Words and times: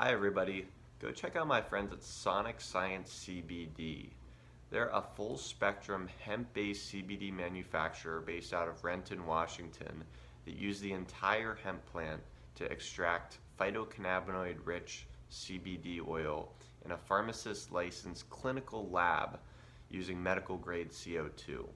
Hi, 0.00 0.12
everybody. 0.12 0.64
Go 1.00 1.10
check 1.10 1.34
out 1.34 1.48
my 1.48 1.60
friends 1.60 1.92
at 1.92 2.04
Sonic 2.04 2.60
Science 2.60 3.26
CBD. 3.26 4.10
They're 4.70 4.90
a 4.90 5.02
full 5.02 5.36
spectrum 5.36 6.08
hemp 6.20 6.54
based 6.54 6.92
CBD 6.92 7.32
manufacturer 7.32 8.20
based 8.20 8.54
out 8.54 8.68
of 8.68 8.84
Renton, 8.84 9.26
Washington, 9.26 10.04
that 10.44 10.54
use 10.54 10.78
the 10.78 10.92
entire 10.92 11.58
hemp 11.64 11.84
plant 11.86 12.20
to 12.54 12.70
extract 12.70 13.38
phytocannabinoid 13.58 14.58
rich 14.64 15.08
CBD 15.32 16.00
oil 16.06 16.52
in 16.84 16.92
a 16.92 16.96
pharmacist 16.96 17.72
licensed 17.72 18.30
clinical 18.30 18.88
lab 18.90 19.40
using 19.90 20.22
medical 20.22 20.56
grade 20.56 20.90
CO2. 20.90 21.66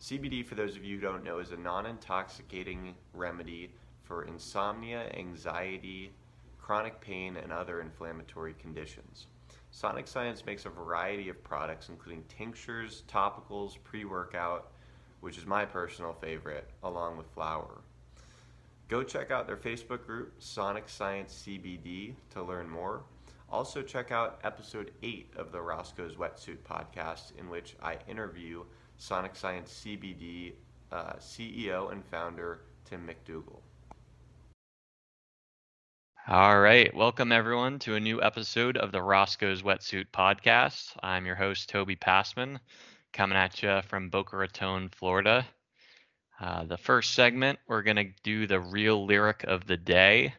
CBD, 0.00 0.44
for 0.44 0.56
those 0.56 0.74
of 0.74 0.84
you 0.84 0.96
who 0.96 1.00
don't 1.00 1.22
know, 1.22 1.38
is 1.38 1.52
a 1.52 1.56
non 1.56 1.86
intoxicating 1.86 2.96
remedy 3.14 3.72
for 4.02 4.24
insomnia, 4.24 5.12
anxiety, 5.16 6.10
chronic 6.62 7.00
pain, 7.00 7.36
and 7.36 7.52
other 7.52 7.80
inflammatory 7.80 8.54
conditions. 8.54 9.26
Sonic 9.72 10.06
Science 10.06 10.46
makes 10.46 10.64
a 10.64 10.70
variety 10.70 11.28
of 11.28 11.42
products, 11.42 11.88
including 11.88 12.22
tinctures, 12.28 13.02
topicals, 13.08 13.76
pre 13.82 14.04
workout, 14.04 14.70
which 15.20 15.38
is 15.38 15.44
my 15.44 15.64
personal 15.64 16.12
favorite, 16.12 16.70
along 16.84 17.16
with 17.16 17.26
flour. 17.34 17.82
Go 18.88 19.02
check 19.02 19.30
out 19.30 19.46
their 19.46 19.56
Facebook 19.56 20.06
group, 20.06 20.34
Sonic 20.38 20.88
Science 20.88 21.44
CBD, 21.46 22.14
to 22.30 22.42
learn 22.42 22.68
more. 22.68 23.02
Also, 23.50 23.82
check 23.82 24.12
out 24.12 24.38
episode 24.44 24.92
8 25.02 25.32
of 25.36 25.52
the 25.52 25.60
Roscoe's 25.60 26.14
Wetsuit 26.14 26.58
podcast, 26.58 27.36
in 27.38 27.48
which 27.50 27.74
I 27.82 27.98
interview 28.06 28.64
Sonic 28.98 29.34
Science 29.34 29.84
CBD 29.84 30.52
uh, 30.92 31.14
CEO 31.14 31.90
and 31.90 32.04
founder 32.04 32.60
Tim 32.84 33.08
McDougall. 33.08 33.61
All 36.28 36.60
right. 36.60 36.94
Welcome, 36.94 37.32
everyone, 37.32 37.80
to 37.80 37.96
a 37.96 38.00
new 38.00 38.22
episode 38.22 38.76
of 38.76 38.92
the 38.92 39.02
Roscoe's 39.02 39.62
Wetsuit 39.62 40.06
Podcast. 40.12 40.92
I'm 41.02 41.26
your 41.26 41.34
host, 41.34 41.68
Toby 41.68 41.96
Passman, 41.96 42.60
coming 43.12 43.36
at 43.36 43.60
you 43.60 43.82
from 43.88 44.08
Boca 44.08 44.36
Raton, 44.36 44.88
Florida. 44.90 45.44
Uh, 46.40 46.62
the 46.62 46.76
first 46.76 47.14
segment, 47.14 47.58
we're 47.66 47.82
going 47.82 47.96
to 47.96 48.12
do 48.22 48.46
the 48.46 48.60
real 48.60 49.04
lyric 49.04 49.42
of 49.42 49.66
the 49.66 49.76
day. 49.76 50.32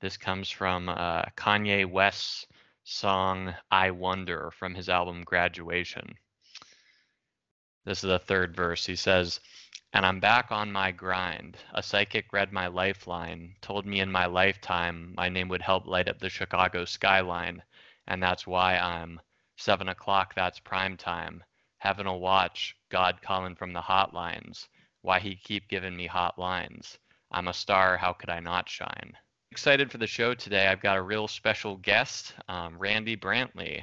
This 0.00 0.16
comes 0.16 0.48
from 0.48 0.88
uh, 0.88 1.22
Kanye 1.36 1.90
West's 1.90 2.46
song 2.84 3.52
I 3.68 3.90
Wonder 3.90 4.52
from 4.56 4.76
his 4.76 4.88
album 4.88 5.24
Graduation. 5.24 6.14
This 7.84 7.98
is 7.98 8.08
the 8.08 8.20
third 8.20 8.54
verse. 8.54 8.86
He 8.86 8.94
says, 8.94 9.40
and 9.92 10.04
I'm 10.04 10.20
back 10.20 10.50
on 10.50 10.72
my 10.72 10.90
grind. 10.90 11.56
A 11.72 11.82
psychic 11.82 12.32
read 12.32 12.52
my 12.52 12.66
lifeline, 12.66 13.54
told 13.62 13.86
me 13.86 14.00
in 14.00 14.10
my 14.10 14.26
lifetime 14.26 15.14
my 15.16 15.28
name 15.28 15.48
would 15.48 15.62
help 15.62 15.86
light 15.86 16.08
up 16.08 16.18
the 16.18 16.28
Chicago 16.28 16.84
skyline. 16.84 17.62
And 18.06 18.22
that's 18.22 18.46
why 18.46 18.76
I'm 18.76 19.20
seven 19.56 19.88
o'clock, 19.88 20.34
that's 20.34 20.58
prime 20.58 20.96
time. 20.96 21.42
Heaven 21.78 22.06
will 22.06 22.20
watch, 22.20 22.76
God 22.90 23.20
calling 23.22 23.54
from 23.54 23.72
the 23.72 23.80
hotlines. 23.80 24.66
Why 25.02 25.20
he 25.20 25.36
keep 25.36 25.68
giving 25.68 25.96
me 25.96 26.06
hot 26.06 26.38
lines. 26.38 26.98
I'm 27.30 27.48
a 27.48 27.54
star, 27.54 27.96
how 27.96 28.12
could 28.12 28.30
I 28.30 28.40
not 28.40 28.68
shine? 28.68 29.12
Excited 29.50 29.90
for 29.90 29.98
the 29.98 30.06
show 30.06 30.34
today. 30.34 30.66
I've 30.66 30.82
got 30.82 30.96
a 30.96 31.02
real 31.02 31.28
special 31.28 31.76
guest, 31.76 32.34
um, 32.48 32.78
Randy 32.78 33.16
Brantley. 33.16 33.82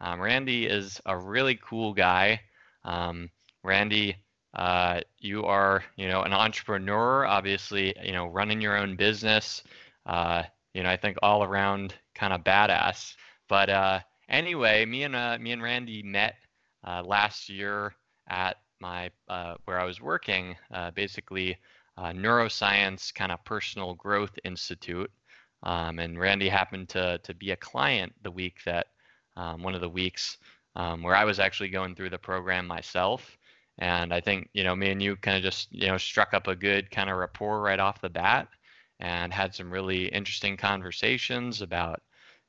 Um, 0.00 0.20
Randy 0.20 0.66
is 0.66 1.00
a 1.06 1.16
really 1.16 1.58
cool 1.62 1.92
guy. 1.92 2.40
Um, 2.84 3.30
Randy 3.62 4.16
uh, 4.54 5.00
you 5.18 5.44
are, 5.44 5.84
you 5.96 6.08
know, 6.08 6.22
an 6.22 6.32
entrepreneur, 6.32 7.24
obviously, 7.24 7.94
you 8.02 8.12
know, 8.12 8.26
running 8.26 8.60
your 8.60 8.76
own 8.76 8.96
business. 8.96 9.62
Uh, 10.06 10.42
you 10.74 10.82
know, 10.82 10.90
I 10.90 10.96
think 10.96 11.18
all 11.22 11.44
around 11.44 11.94
kind 12.14 12.32
of 12.32 12.42
badass. 12.42 13.14
But 13.48 13.70
uh, 13.70 14.00
anyway, 14.28 14.84
me 14.84 15.04
and 15.04 15.14
uh, 15.14 15.38
me 15.40 15.52
and 15.52 15.62
Randy 15.62 16.02
met 16.02 16.36
uh, 16.86 17.02
last 17.04 17.48
year 17.48 17.94
at 18.28 18.56
my 18.80 19.10
uh, 19.28 19.54
where 19.64 19.78
I 19.78 19.84
was 19.84 20.00
working, 20.00 20.56
basically 20.94 21.56
neuroscience 21.98 23.12
kind 23.12 23.30
of 23.30 23.44
personal 23.44 23.94
growth 23.94 24.38
institute. 24.44 25.10
Um, 25.62 25.98
and 25.98 26.18
Randy 26.18 26.48
happened 26.48 26.88
to 26.90 27.18
to 27.18 27.34
be 27.34 27.50
a 27.50 27.56
client 27.56 28.14
the 28.22 28.30
week 28.30 28.60
that 28.64 28.86
um, 29.36 29.62
one 29.62 29.74
of 29.74 29.80
the 29.80 29.88
weeks 29.88 30.38
um, 30.76 31.02
where 31.02 31.14
I 31.14 31.24
was 31.24 31.38
actually 31.38 31.68
going 31.68 31.94
through 31.94 32.10
the 32.10 32.18
program 32.18 32.66
myself. 32.66 33.36
And 33.80 34.12
I 34.12 34.20
think, 34.20 34.50
you 34.52 34.62
know, 34.62 34.76
me 34.76 34.90
and 34.90 35.02
you 35.02 35.16
kind 35.16 35.38
of 35.38 35.42
just, 35.42 35.72
you 35.72 35.88
know, 35.88 35.96
struck 35.96 36.34
up 36.34 36.46
a 36.46 36.54
good 36.54 36.90
kind 36.90 37.08
of 37.08 37.16
rapport 37.16 37.62
right 37.62 37.80
off 37.80 38.02
the 38.02 38.10
bat 38.10 38.48
and 39.00 39.32
had 39.32 39.54
some 39.54 39.70
really 39.70 40.06
interesting 40.08 40.56
conversations 40.56 41.62
about, 41.62 42.02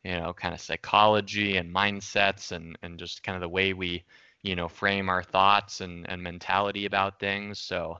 you 0.03 0.11
know, 0.11 0.33
kind 0.33 0.53
of 0.53 0.59
psychology 0.59 1.55
and 1.55 1.73
mindsets 1.73 2.51
and, 2.51 2.77
and 2.83 2.99
just 2.99 3.23
kind 3.23 3.37
of 3.37 3.41
the 3.41 3.47
way 3.49 3.71
we, 3.71 4.03
you 4.43 4.55
know, 4.57 4.67
frame 4.67 5.07
our 5.07 5.23
thoughts 5.23 5.79
and, 5.79 6.09
and 6.09 6.21
mentality 6.21 6.85
about 6.85 7.19
things. 7.19 7.59
So, 7.59 7.99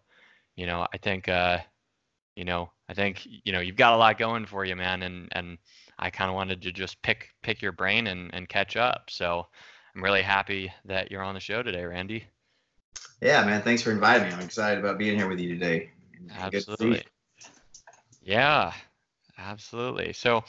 you 0.57 0.65
know, 0.65 0.85
I 0.93 0.97
think, 0.97 1.29
uh, 1.29 1.59
you 2.35 2.43
know, 2.43 2.69
I 2.89 2.93
think, 2.93 3.25
you 3.25 3.53
know, 3.53 3.61
you've 3.61 3.77
got 3.77 3.93
a 3.93 3.97
lot 3.97 4.17
going 4.17 4.45
for 4.45 4.65
you, 4.65 4.75
man. 4.75 5.03
And, 5.03 5.29
and 5.31 5.57
I 5.99 6.09
kind 6.09 6.29
of 6.29 6.35
wanted 6.35 6.61
to 6.63 6.71
just 6.73 7.01
pick, 7.01 7.29
pick 7.43 7.61
your 7.61 7.71
brain 7.71 8.07
and, 8.07 8.33
and 8.33 8.49
catch 8.49 8.75
up. 8.75 9.09
So 9.09 9.47
I'm 9.95 10.03
really 10.03 10.21
happy 10.21 10.73
that 10.85 11.11
you're 11.11 11.23
on 11.23 11.33
the 11.35 11.39
show 11.39 11.63
today, 11.63 11.85
Randy. 11.85 12.25
Yeah, 13.21 13.45
man. 13.45 13.61
Thanks 13.61 13.81
for 13.81 13.91
inviting 13.91 14.27
me. 14.27 14.33
I'm 14.33 14.41
excited 14.41 14.79
about 14.79 14.97
being 14.97 15.17
here 15.17 15.27
with 15.27 15.39
you 15.39 15.49
today. 15.49 15.91
Absolutely. 16.35 17.03
Yeah, 18.23 18.73
absolutely. 19.37 20.13
So, 20.13 20.43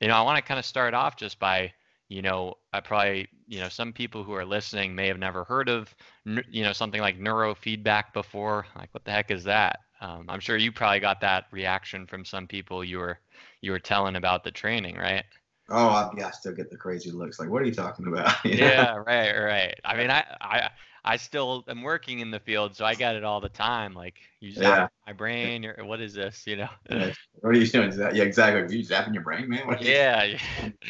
you 0.00 0.08
know, 0.08 0.14
I 0.14 0.22
want 0.22 0.36
to 0.36 0.42
kind 0.42 0.58
of 0.58 0.66
start 0.66 0.94
off 0.94 1.16
just 1.16 1.38
by, 1.38 1.72
you 2.08 2.22
know, 2.22 2.54
I 2.72 2.80
probably, 2.80 3.28
you 3.46 3.60
know, 3.60 3.68
some 3.68 3.92
people 3.92 4.24
who 4.24 4.32
are 4.32 4.44
listening 4.44 4.94
may 4.94 5.06
have 5.08 5.18
never 5.18 5.44
heard 5.44 5.68
of, 5.68 5.94
you 6.24 6.62
know, 6.62 6.72
something 6.72 7.00
like 7.00 7.18
neurofeedback 7.18 8.12
before. 8.12 8.66
Like, 8.76 8.88
what 8.92 9.04
the 9.04 9.10
heck 9.10 9.30
is 9.30 9.44
that? 9.44 9.80
Um, 10.00 10.26
I'm 10.28 10.40
sure 10.40 10.56
you 10.56 10.70
probably 10.70 11.00
got 11.00 11.20
that 11.22 11.46
reaction 11.50 12.06
from 12.06 12.24
some 12.24 12.46
people 12.46 12.84
you 12.84 12.98
were 12.98 13.18
you 13.60 13.72
were 13.72 13.80
telling 13.80 14.16
about 14.16 14.44
the 14.44 14.50
training, 14.50 14.96
right? 14.96 15.24
Oh, 15.70 15.88
I, 15.88 16.10
yeah, 16.16 16.28
I 16.28 16.30
still 16.30 16.54
get 16.54 16.70
the 16.70 16.76
crazy 16.76 17.10
looks. 17.10 17.38
Like, 17.38 17.50
what 17.50 17.60
are 17.62 17.66
you 17.66 17.74
talking 17.74 18.06
about? 18.06 18.32
yeah, 18.44 18.94
right, 18.94 19.36
right. 19.36 19.74
I 19.84 19.96
mean, 19.96 20.10
I, 20.10 20.24
I, 20.40 20.70
I 21.04 21.16
still 21.16 21.64
am 21.68 21.82
working 21.82 22.20
in 22.20 22.30
the 22.30 22.40
field, 22.40 22.76
so 22.76 22.84
I 22.84 22.94
get 22.94 23.16
it 23.16 23.24
all 23.24 23.40
the 23.40 23.48
time. 23.48 23.94
Like 23.94 24.14
you 24.40 24.52
zap 24.52 24.62
yeah. 24.62 24.88
my 25.06 25.12
brain, 25.12 25.64
or 25.64 25.84
what 25.84 26.00
is 26.00 26.14
this? 26.14 26.46
You 26.46 26.56
know? 26.56 26.68
Yeah. 26.90 27.12
What 27.40 27.50
are 27.50 27.58
you 27.58 27.66
doing? 27.66 27.92
Yeah, 27.92 28.22
exactly. 28.22 28.60
Are 28.60 28.66
you 28.66 28.84
zapping 28.84 29.14
your 29.14 29.22
brain, 29.22 29.48
man? 29.48 29.78
yeah, 29.80 30.36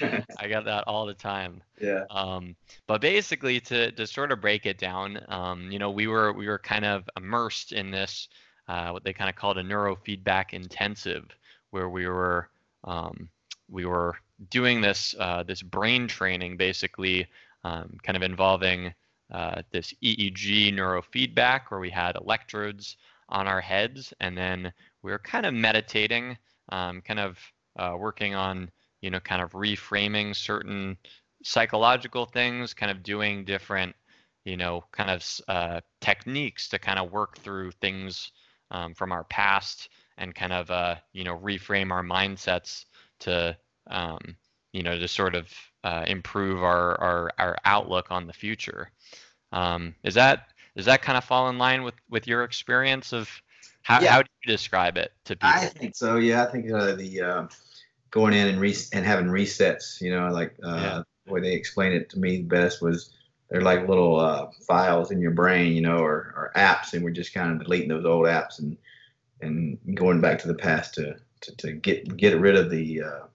yeah. 0.00 0.20
I 0.38 0.48
got 0.48 0.64
that 0.64 0.84
all 0.86 1.06
the 1.06 1.14
time. 1.14 1.62
Yeah. 1.80 2.06
Um, 2.10 2.56
but 2.88 3.00
basically, 3.00 3.60
to 3.60 3.92
to 3.92 4.04
sort 4.04 4.32
of 4.32 4.40
break 4.40 4.66
it 4.66 4.78
down, 4.78 5.20
um, 5.28 5.70
you 5.70 5.78
know, 5.78 5.92
we 5.92 6.08
were 6.08 6.32
we 6.32 6.48
were 6.48 6.58
kind 6.58 6.84
of 6.84 7.08
immersed 7.16 7.70
in 7.70 7.92
this, 7.92 8.26
uh, 8.66 8.90
what 8.90 9.04
they 9.04 9.12
kind 9.12 9.30
of 9.30 9.36
called 9.36 9.58
a 9.58 9.62
neurofeedback 9.62 10.54
intensive, 10.54 11.28
where 11.70 11.88
we 11.88 12.08
were 12.08 12.48
um, 12.82 13.28
we 13.70 13.84
were 13.84 14.16
doing 14.50 14.80
this 14.80 15.14
uh, 15.20 15.44
this 15.44 15.62
brain 15.62 16.08
training, 16.08 16.56
basically, 16.56 17.28
um, 17.62 17.96
kind 18.02 18.16
of 18.16 18.22
involving 18.22 18.92
uh, 19.32 19.62
this 19.70 19.94
EEG 20.02 20.72
neurofeedback 20.74 21.62
where 21.68 21.80
we 21.80 21.90
had 21.90 22.16
electrodes 22.16 22.96
on 23.28 23.46
our 23.46 23.60
heads 23.60 24.12
and 24.20 24.36
then 24.36 24.72
we 25.02 25.10
were 25.10 25.18
kind 25.18 25.46
of 25.46 25.54
meditating, 25.54 26.36
um, 26.70 27.00
kind 27.02 27.20
of 27.20 27.38
uh, 27.78 27.94
working 27.98 28.34
on, 28.34 28.70
you 29.00 29.10
know, 29.10 29.20
kind 29.20 29.42
of 29.42 29.52
reframing 29.52 30.34
certain 30.34 30.96
psychological 31.42 32.26
things, 32.26 32.74
kind 32.74 32.90
of 32.90 33.02
doing 33.02 33.44
different, 33.44 33.94
you 34.44 34.56
know, 34.56 34.82
kind 34.92 35.10
of 35.10 35.24
uh, 35.48 35.80
techniques 36.00 36.68
to 36.68 36.78
kind 36.78 36.98
of 36.98 37.12
work 37.12 37.38
through 37.38 37.70
things 37.70 38.32
um, 38.70 38.94
from 38.94 39.12
our 39.12 39.24
past 39.24 39.88
and 40.16 40.34
kind 40.34 40.52
of, 40.52 40.70
uh, 40.70 40.96
you 41.12 41.24
know, 41.24 41.38
reframe 41.38 41.92
our 41.92 42.02
mindsets 42.02 42.86
to, 43.20 43.56
um, 43.88 44.18
you 44.72 44.82
know, 44.82 44.98
to 44.98 45.06
sort 45.06 45.34
of 45.34 45.52
uh, 45.84 46.04
improve 46.06 46.62
our, 46.62 47.00
our, 47.00 47.30
our 47.38 47.56
outlook 47.64 48.10
on 48.10 48.26
the 48.26 48.32
future. 48.32 48.90
Um, 49.52 49.94
is 50.02 50.14
that 50.14 50.48
does 50.76 50.86
that 50.86 51.02
kind 51.02 51.18
of 51.18 51.24
fall 51.24 51.48
in 51.48 51.58
line 51.58 51.82
with 51.82 51.94
with 52.08 52.26
your 52.26 52.44
experience 52.44 53.12
of 53.12 53.28
how 53.82 54.00
yeah. 54.00 54.12
how 54.12 54.22
do 54.22 54.28
you 54.44 54.52
describe 54.52 54.96
it 54.96 55.12
to 55.24 55.34
people? 55.34 55.48
I 55.48 55.66
think 55.66 55.96
so. 55.96 56.16
Yeah, 56.16 56.44
I 56.44 56.46
think 56.46 56.70
uh, 56.70 56.94
the 56.94 57.20
uh, 57.20 57.46
going 58.10 58.34
in 58.34 58.48
and 58.48 58.60
re- 58.60 58.76
and 58.92 59.04
having 59.04 59.26
resets. 59.26 60.00
You 60.00 60.12
know, 60.12 60.28
like 60.28 60.54
uh, 60.62 60.76
yeah. 60.76 61.02
the 61.26 61.32
way 61.32 61.40
they 61.40 61.52
explained 61.52 61.94
it 61.94 62.10
to 62.10 62.18
me 62.18 62.42
best 62.42 62.82
was 62.82 63.12
they're 63.48 63.62
like 63.62 63.88
little 63.88 64.20
uh, 64.20 64.48
files 64.66 65.10
in 65.10 65.20
your 65.20 65.30
brain, 65.30 65.72
you 65.72 65.80
know, 65.80 65.98
or, 65.98 66.32
or 66.36 66.52
apps, 66.54 66.92
and 66.92 67.02
we're 67.02 67.10
just 67.10 67.32
kind 67.32 67.50
of 67.50 67.64
deleting 67.64 67.88
those 67.88 68.04
old 68.04 68.26
apps 68.26 68.58
and 68.58 68.76
and 69.40 69.78
going 69.94 70.20
back 70.20 70.38
to 70.40 70.48
the 70.48 70.54
past 70.54 70.94
to 70.94 71.16
to, 71.40 71.56
to 71.56 71.72
get 71.72 72.16
get 72.16 72.38
rid 72.38 72.56
of 72.56 72.70
the 72.70 73.02
uh, 73.02 73.26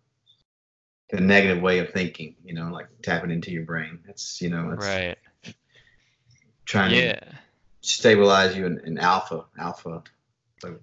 the 1.09 1.19
negative 1.19 1.61
way 1.61 1.79
of 1.79 1.89
thinking, 1.89 2.35
you 2.45 2.53
know, 2.53 2.69
like 2.71 2.87
tapping 3.01 3.31
into 3.31 3.51
your 3.51 3.63
brain. 3.63 3.99
That's 4.05 4.41
you 4.41 4.49
know, 4.49 4.71
it's, 4.71 4.85
right 4.85 5.17
trying 6.65 6.93
yeah. 6.93 7.13
to 7.13 7.27
stabilize 7.81 8.55
you 8.55 8.65
in, 8.65 8.79
in 8.79 8.97
alpha 8.97 9.43
alpha 9.57 10.03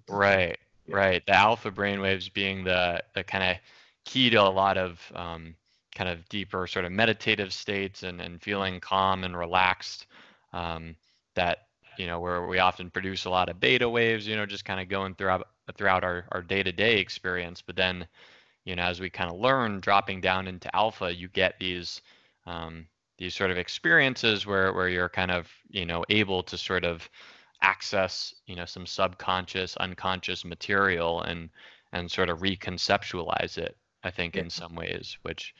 right 0.09 0.59
yeah. 0.87 0.97
right 0.97 1.27
the 1.27 1.35
alpha 1.35 1.71
brainwaves 1.71 2.32
being 2.32 2.65
the 2.65 3.03
the 3.15 3.25
kind 3.25 3.44
of 3.44 3.56
key 4.05 4.31
to 4.31 4.37
a 4.37 4.43
lot 4.43 4.77
of 4.77 5.00
um, 5.15 5.55
kind 5.94 6.11
of 6.11 6.29
deeper 6.29 6.67
sort 6.67 6.85
of 6.85 6.93
meditative 6.93 7.53
states 7.53 8.03
and, 8.03 8.21
and 8.21 8.41
feeling 8.43 8.81
calm 8.81 9.25
and 9.25 9.37
relaxed 9.37 10.06
um, 10.53 10.94
that 11.35 11.69
you 11.99 12.06
know 12.06 12.21
where 12.21 12.47
we 12.47 12.59
often 12.59 12.91
produce 12.91 13.25
a 13.25 13.31
lot 13.31 13.49
of 13.49 13.61
beta 13.61 13.88
waves 13.88 14.27
you 14.27 14.37
know 14.37 14.47
just 14.47 14.65
kind 14.65 14.81
of 14.81 14.88
going 14.88 15.15
throughout 15.15 15.49
throughout 15.77 16.05
our, 16.05 16.25
our 16.32 16.43
day-to-day 16.43 16.99
experience 16.99 17.62
but 17.62 17.77
then 17.77 18.06
you 18.65 18.77
know 18.77 18.82
as 18.82 19.00
we 19.00 19.11
kind 19.11 19.31
of 19.31 19.38
learn 19.38 19.81
dropping 19.81 20.21
down 20.21 20.49
into 20.49 20.75
alpha 20.75 21.15
you 21.15 21.29
get 21.29 21.59
these 21.59 22.00
um, 22.47 22.87
these 23.20 23.34
sort 23.34 23.50
of 23.50 23.58
experiences 23.58 24.46
where 24.46 24.72
where 24.72 24.88
you're 24.88 25.08
kind 25.08 25.31
of 25.31 25.46
you 25.69 25.84
know 25.84 26.02
able 26.08 26.43
to 26.43 26.58
sort 26.58 26.84
of 26.84 27.08
access 27.62 28.34
you 28.46 28.56
know 28.56 28.64
some 28.64 28.87
subconscious 28.87 29.76
unconscious 29.76 30.44
material 30.44 31.20
and 31.22 31.50
and 31.93 32.11
sort 32.11 32.31
of 32.31 32.40
reconceptualize 32.40 33.58
it 33.58 33.76
i 34.02 34.11
think 34.11 34.34
yeah. 34.34 34.43
in 34.43 34.50
some 34.50 34.75
ways 34.75 35.19
which 35.22 35.55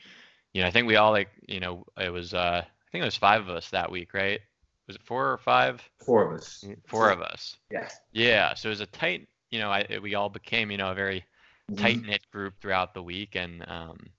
you 0.53 0.61
know 0.61 0.67
i 0.67 0.71
think 0.71 0.87
we 0.87 0.95
all 0.95 1.11
like 1.11 1.29
you 1.47 1.59
know 1.59 1.85
it 1.99 2.09
was 2.09 2.33
uh 2.33 2.61
i 2.65 2.91
think 2.91 3.03
it 3.03 3.05
was 3.05 3.15
five 3.15 3.41
of 3.41 3.49
us 3.49 3.69
that 3.69 3.89
week 3.89 4.13
right? 4.13 4.41
Was 4.87 4.95
it 4.97 5.03
four 5.03 5.31
or 5.31 5.37
five? 5.37 5.81
Four 6.03 6.25
of 6.25 6.33
us. 6.33 6.65
Mm, 6.67 6.75
four 6.85 7.11
of 7.11 7.21
us. 7.21 7.55
Yeah 7.69 7.87
yeah 8.11 8.53
so 8.55 8.67
it 8.67 8.71
was 8.71 8.81
a 8.81 8.87
tight 8.87 9.27
you 9.51 9.59
know 9.59 9.69
I, 9.69 9.99
we 10.01 10.15
all 10.15 10.29
became 10.29 10.71
you 10.71 10.77
know 10.77 10.91
a 10.91 10.95
very 10.95 11.23
mm-hmm. 11.69 11.75
tight 11.75 12.01
knit 12.01 12.21
group 12.31 12.55
throughout 12.59 12.95
the 12.95 13.03
week 13.03 13.35
and 13.35 13.63
um 13.69 14.09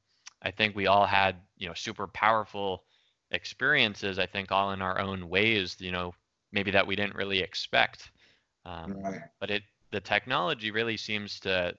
i 0.43 0.53
think 0.53 0.77
we 0.77 0.87
all 0.87 1.07
had 1.07 1.37
you 1.59 1.67
know 1.67 1.75
super 1.75 2.07
powerful 2.07 2.85
experiences 3.33 4.19
i 4.19 4.27
think 4.27 4.53
all 4.53 4.73
in 4.73 4.81
our 4.81 5.01
own 5.01 5.29
ways 5.29 5.77
you 5.81 5.91
know 5.91 6.15
maybe 6.53 6.71
that 6.71 6.87
we 6.87 6.95
didn't 6.95 7.17
really 7.17 7.41
expect. 7.41 8.11
Um, 8.65 8.97
right. 9.03 9.21
But 9.41 9.51
it 9.51 9.63
the 9.91 10.01
technology 10.01 10.71
really 10.71 10.97
seems 10.97 11.41
to 11.41 11.75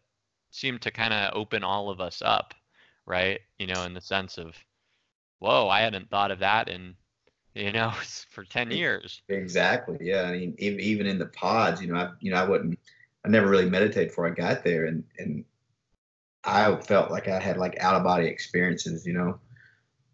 seem 0.51 0.77
to 0.79 0.91
kind 0.91 1.13
of 1.13 1.35
open 1.35 1.63
all 1.63 1.89
of 1.89 1.99
us 2.01 2.21
up, 2.23 2.53
right? 3.05 3.39
You 3.57 3.67
know, 3.67 3.83
in 3.85 3.93
the 3.93 4.01
sense 4.01 4.37
of, 4.37 4.55
whoa, 5.39 5.67
I 5.67 5.81
hadn't 5.81 6.09
thought 6.09 6.29
of 6.29 6.39
that 6.39 6.67
in, 6.67 6.95
you 7.55 7.71
know, 7.71 7.91
for 8.31 8.43
ten 8.43 8.71
years. 8.71 9.21
Exactly. 9.29 9.97
Yeah. 10.01 10.23
I 10.23 10.31
mean, 10.33 10.55
even 10.57 11.07
in 11.07 11.17
the 11.17 11.27
pods, 11.27 11.81
you 11.81 11.87
know, 11.87 11.95
I 11.95 12.09
you 12.19 12.31
know 12.31 12.37
I 12.37 12.47
wouldn't, 12.47 12.77
I 13.25 13.29
never 13.29 13.47
really 13.47 13.69
meditated 13.69 14.09
before 14.09 14.27
I 14.27 14.31
got 14.31 14.63
there, 14.63 14.85
and 14.85 15.03
and 15.19 15.45
I 16.43 16.75
felt 16.75 17.09
like 17.09 17.27
I 17.27 17.39
had 17.39 17.57
like 17.57 17.79
out 17.79 17.95
of 17.95 18.03
body 18.03 18.27
experiences. 18.27 19.05
You 19.05 19.13
know, 19.13 19.39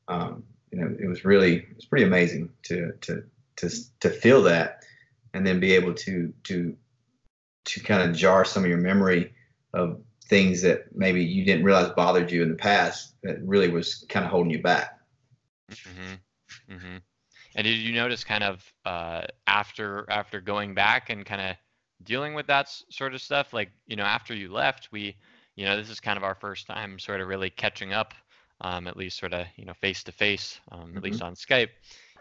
um, 0.08 0.44
you 0.72 0.80
know, 0.80 0.96
it 1.00 1.08
was 1.08 1.26
really 1.26 1.58
it 1.58 1.76
was 1.76 1.86
pretty 1.86 2.06
amazing 2.06 2.50
to 2.64 2.94
to 3.02 3.24
to 3.58 3.70
to 4.00 4.10
feel 4.10 4.42
that 4.44 4.84
and 5.34 5.46
then 5.46 5.60
be 5.60 5.74
able 5.74 5.94
to 5.94 6.34
to 6.44 6.76
to 7.66 7.80
kind 7.82 8.10
of 8.10 8.16
jar 8.16 8.46
some 8.46 8.64
of 8.64 8.70
your 8.70 8.80
memory 8.80 9.34
of 9.74 10.02
things 10.26 10.62
that 10.62 10.96
maybe 10.96 11.24
you 11.24 11.44
didn't 11.44 11.64
realize 11.64 11.92
bothered 11.96 12.32
you 12.32 12.44
in 12.44 12.50
the 12.50 12.56
past 12.56 13.16
that 13.24 13.42
really 13.44 13.68
was 13.68 14.06
kind 14.10 14.26
of 14.26 14.32
holding 14.32 14.52
you 14.52 14.62
back. 14.62 15.00
Mm-hmm. 15.72 16.74
Mm-hmm. 16.74 16.98
And 17.56 17.66
did 17.66 17.78
you 17.78 17.94
notice 17.94 18.24
kind 18.24 18.44
of 18.44 18.74
uh, 18.86 19.24
after 19.48 20.06
after 20.10 20.40
going 20.40 20.74
back 20.76 21.10
and 21.10 21.26
kind 21.26 21.42
of 21.42 21.56
dealing 22.04 22.34
with 22.34 22.48
that 22.48 22.70
sort 22.90 23.14
of 23.14 23.22
stuff, 23.22 23.54
like 23.54 23.72
you 23.88 23.96
know 23.96 24.04
after 24.04 24.36
you 24.36 24.52
left, 24.52 24.90
we 24.92 25.16
you 25.56 25.66
know 25.66 25.76
this 25.76 25.90
is 25.90 26.00
kind 26.00 26.18
of 26.18 26.24
our 26.24 26.36
first 26.36 26.68
time 26.68 27.00
sort 27.00 27.22
of 27.22 27.28
really 27.28 27.50
catching 27.50 27.92
up, 27.92 28.14
um, 28.62 28.88
at 28.88 28.98
least 28.98 29.18
sort 29.18 29.34
of 29.34 29.46
you 29.56 29.66
know 29.66 29.74
face 29.74 30.04
to 30.04 30.12
face, 30.12 30.60
at 30.72 31.04
least 31.04 31.20
mm-hmm. 31.20 31.28
on 31.28 31.36
Skype 31.36 31.70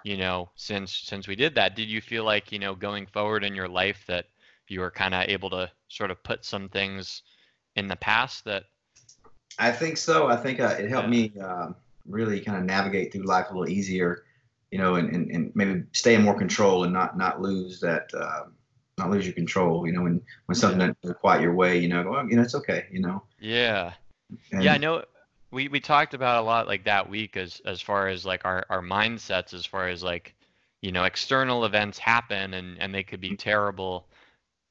you 0.03 0.17
know, 0.17 0.49
since 0.55 0.93
since 0.93 1.29
we 1.29 1.37
did 1.37 1.55
that, 1.57 1.77
did 1.77 1.89
you 1.89 2.01
feel 2.01 2.25
like, 2.25 2.53
you 2.53 2.59
know, 2.59 2.75
going 2.75 3.07
forward 3.07 3.45
in 3.45 3.55
your 3.55 3.69
life 3.69 4.05
that 4.07 4.27
you 4.69 4.81
were 4.81 4.91
kind 4.91 5.15
of 5.15 5.25
able 5.29 5.51
to 5.51 5.71
sort 5.89 6.11
of 6.11 6.23
put 6.23 6.45
some 6.45 6.69
things 6.69 7.23
in 7.77 7.89
the 7.89 7.97
past 7.97 8.45
that 8.45 8.65
I 9.59 9.73
think 9.73 9.97
so. 9.97 10.29
I 10.29 10.37
think 10.37 10.61
uh, 10.61 10.77
it 10.79 10.89
helped 10.89 11.09
yeah. 11.09 11.11
me 11.11 11.33
uh, 11.43 11.69
really 12.07 12.41
kind 12.41 12.59
of 12.59 12.65
navigate 12.65 13.13
through 13.13 13.25
life 13.25 13.47
a 13.51 13.53
little 13.53 13.69
easier, 13.69 14.25
you 14.71 14.79
know, 14.79 14.97
and, 14.97 15.09
and, 15.11 15.31
and 15.31 15.53
maybe 15.55 15.83
stay 15.93 16.15
in 16.15 16.23
more 16.23 16.37
control 16.37 16.85
and 16.85 16.93
not 16.93 17.17
not 17.17 17.41
lose 17.41 17.81
that 17.81 18.11
uh, 18.15 18.45
not 18.99 19.11
lose 19.11 19.27
your 19.27 19.35
control. 19.35 19.87
You 19.87 19.93
know, 19.95 20.03
when 20.03 20.21
when 20.47 20.55
something 20.55 20.81
yeah. 20.81 20.93
doesn't 21.03 21.19
quite 21.19 21.41
your 21.41 21.55
way, 21.55 21.79
you 21.79 21.89
know, 21.89 22.09
well, 22.09 22.29
you 22.29 22.37
know, 22.37 22.43
it's 22.43 22.55
okay. 22.55 22.87
You 22.93 23.01
know. 23.01 23.23
Yeah. 23.41 23.95
And, 24.53 24.63
yeah, 24.63 24.75
I 24.75 24.79
know 24.79 25.05
we 25.51 25.69
we 25.69 25.81
talked 25.81 26.15
about 26.15 26.43
a 26.43 26.47
lot 26.47 26.67
like 26.67 26.85
that 26.85 27.09
week 27.09 27.37
as 27.37 27.61
as 27.65 27.81
far 27.81 28.09
as 28.09 28.25
like 28.25 28.45
our 28.45 28.65
our 28.69 28.83
mindsets 28.83 29.55
as 29.55 29.65
far 29.65 29.89
as 29.89 30.03
like 30.03 30.35
you 30.81 30.93
know 30.93 31.05
external 31.05 31.65
events 31.65 31.99
happen 31.99 32.55
and 32.55 32.81
and 32.81 32.95
they 32.95 33.03
could 33.03 33.21
be 33.21 33.37
terrible 33.37 34.09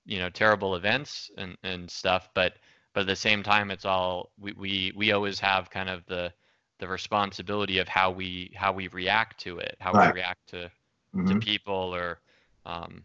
you 0.06 0.20
know 0.20 0.30
terrible 0.30 0.76
events 0.76 1.32
and 1.38 1.58
and 1.64 1.90
stuff 1.90 2.30
but 2.34 2.54
but 2.94 3.02
at 3.02 3.08
the 3.08 3.16
same 3.16 3.44
time 3.44 3.72
it's 3.72 3.86
all 3.86 4.32
we 4.40 4.54
we 4.54 4.94
we 4.96 5.12
always 5.12 5.40
have 5.40 5.70
kind 5.70 5.90
of 5.90 6.06
the 6.06 6.32
the 6.80 6.88
responsibility 6.88 7.80
of 7.80 7.88
how 7.88 8.12
we 8.12 8.52
how 8.56 8.72
we 8.72 8.88
react 8.90 9.40
to 9.40 9.58
it 9.60 9.76
how 9.80 9.92
right. 9.92 10.14
we 10.14 10.22
react 10.22 10.48
to 10.48 10.70
mm-hmm. 11.16 11.28
to 11.28 11.40
people 11.40 11.94
or 11.96 12.20
um 12.66 13.04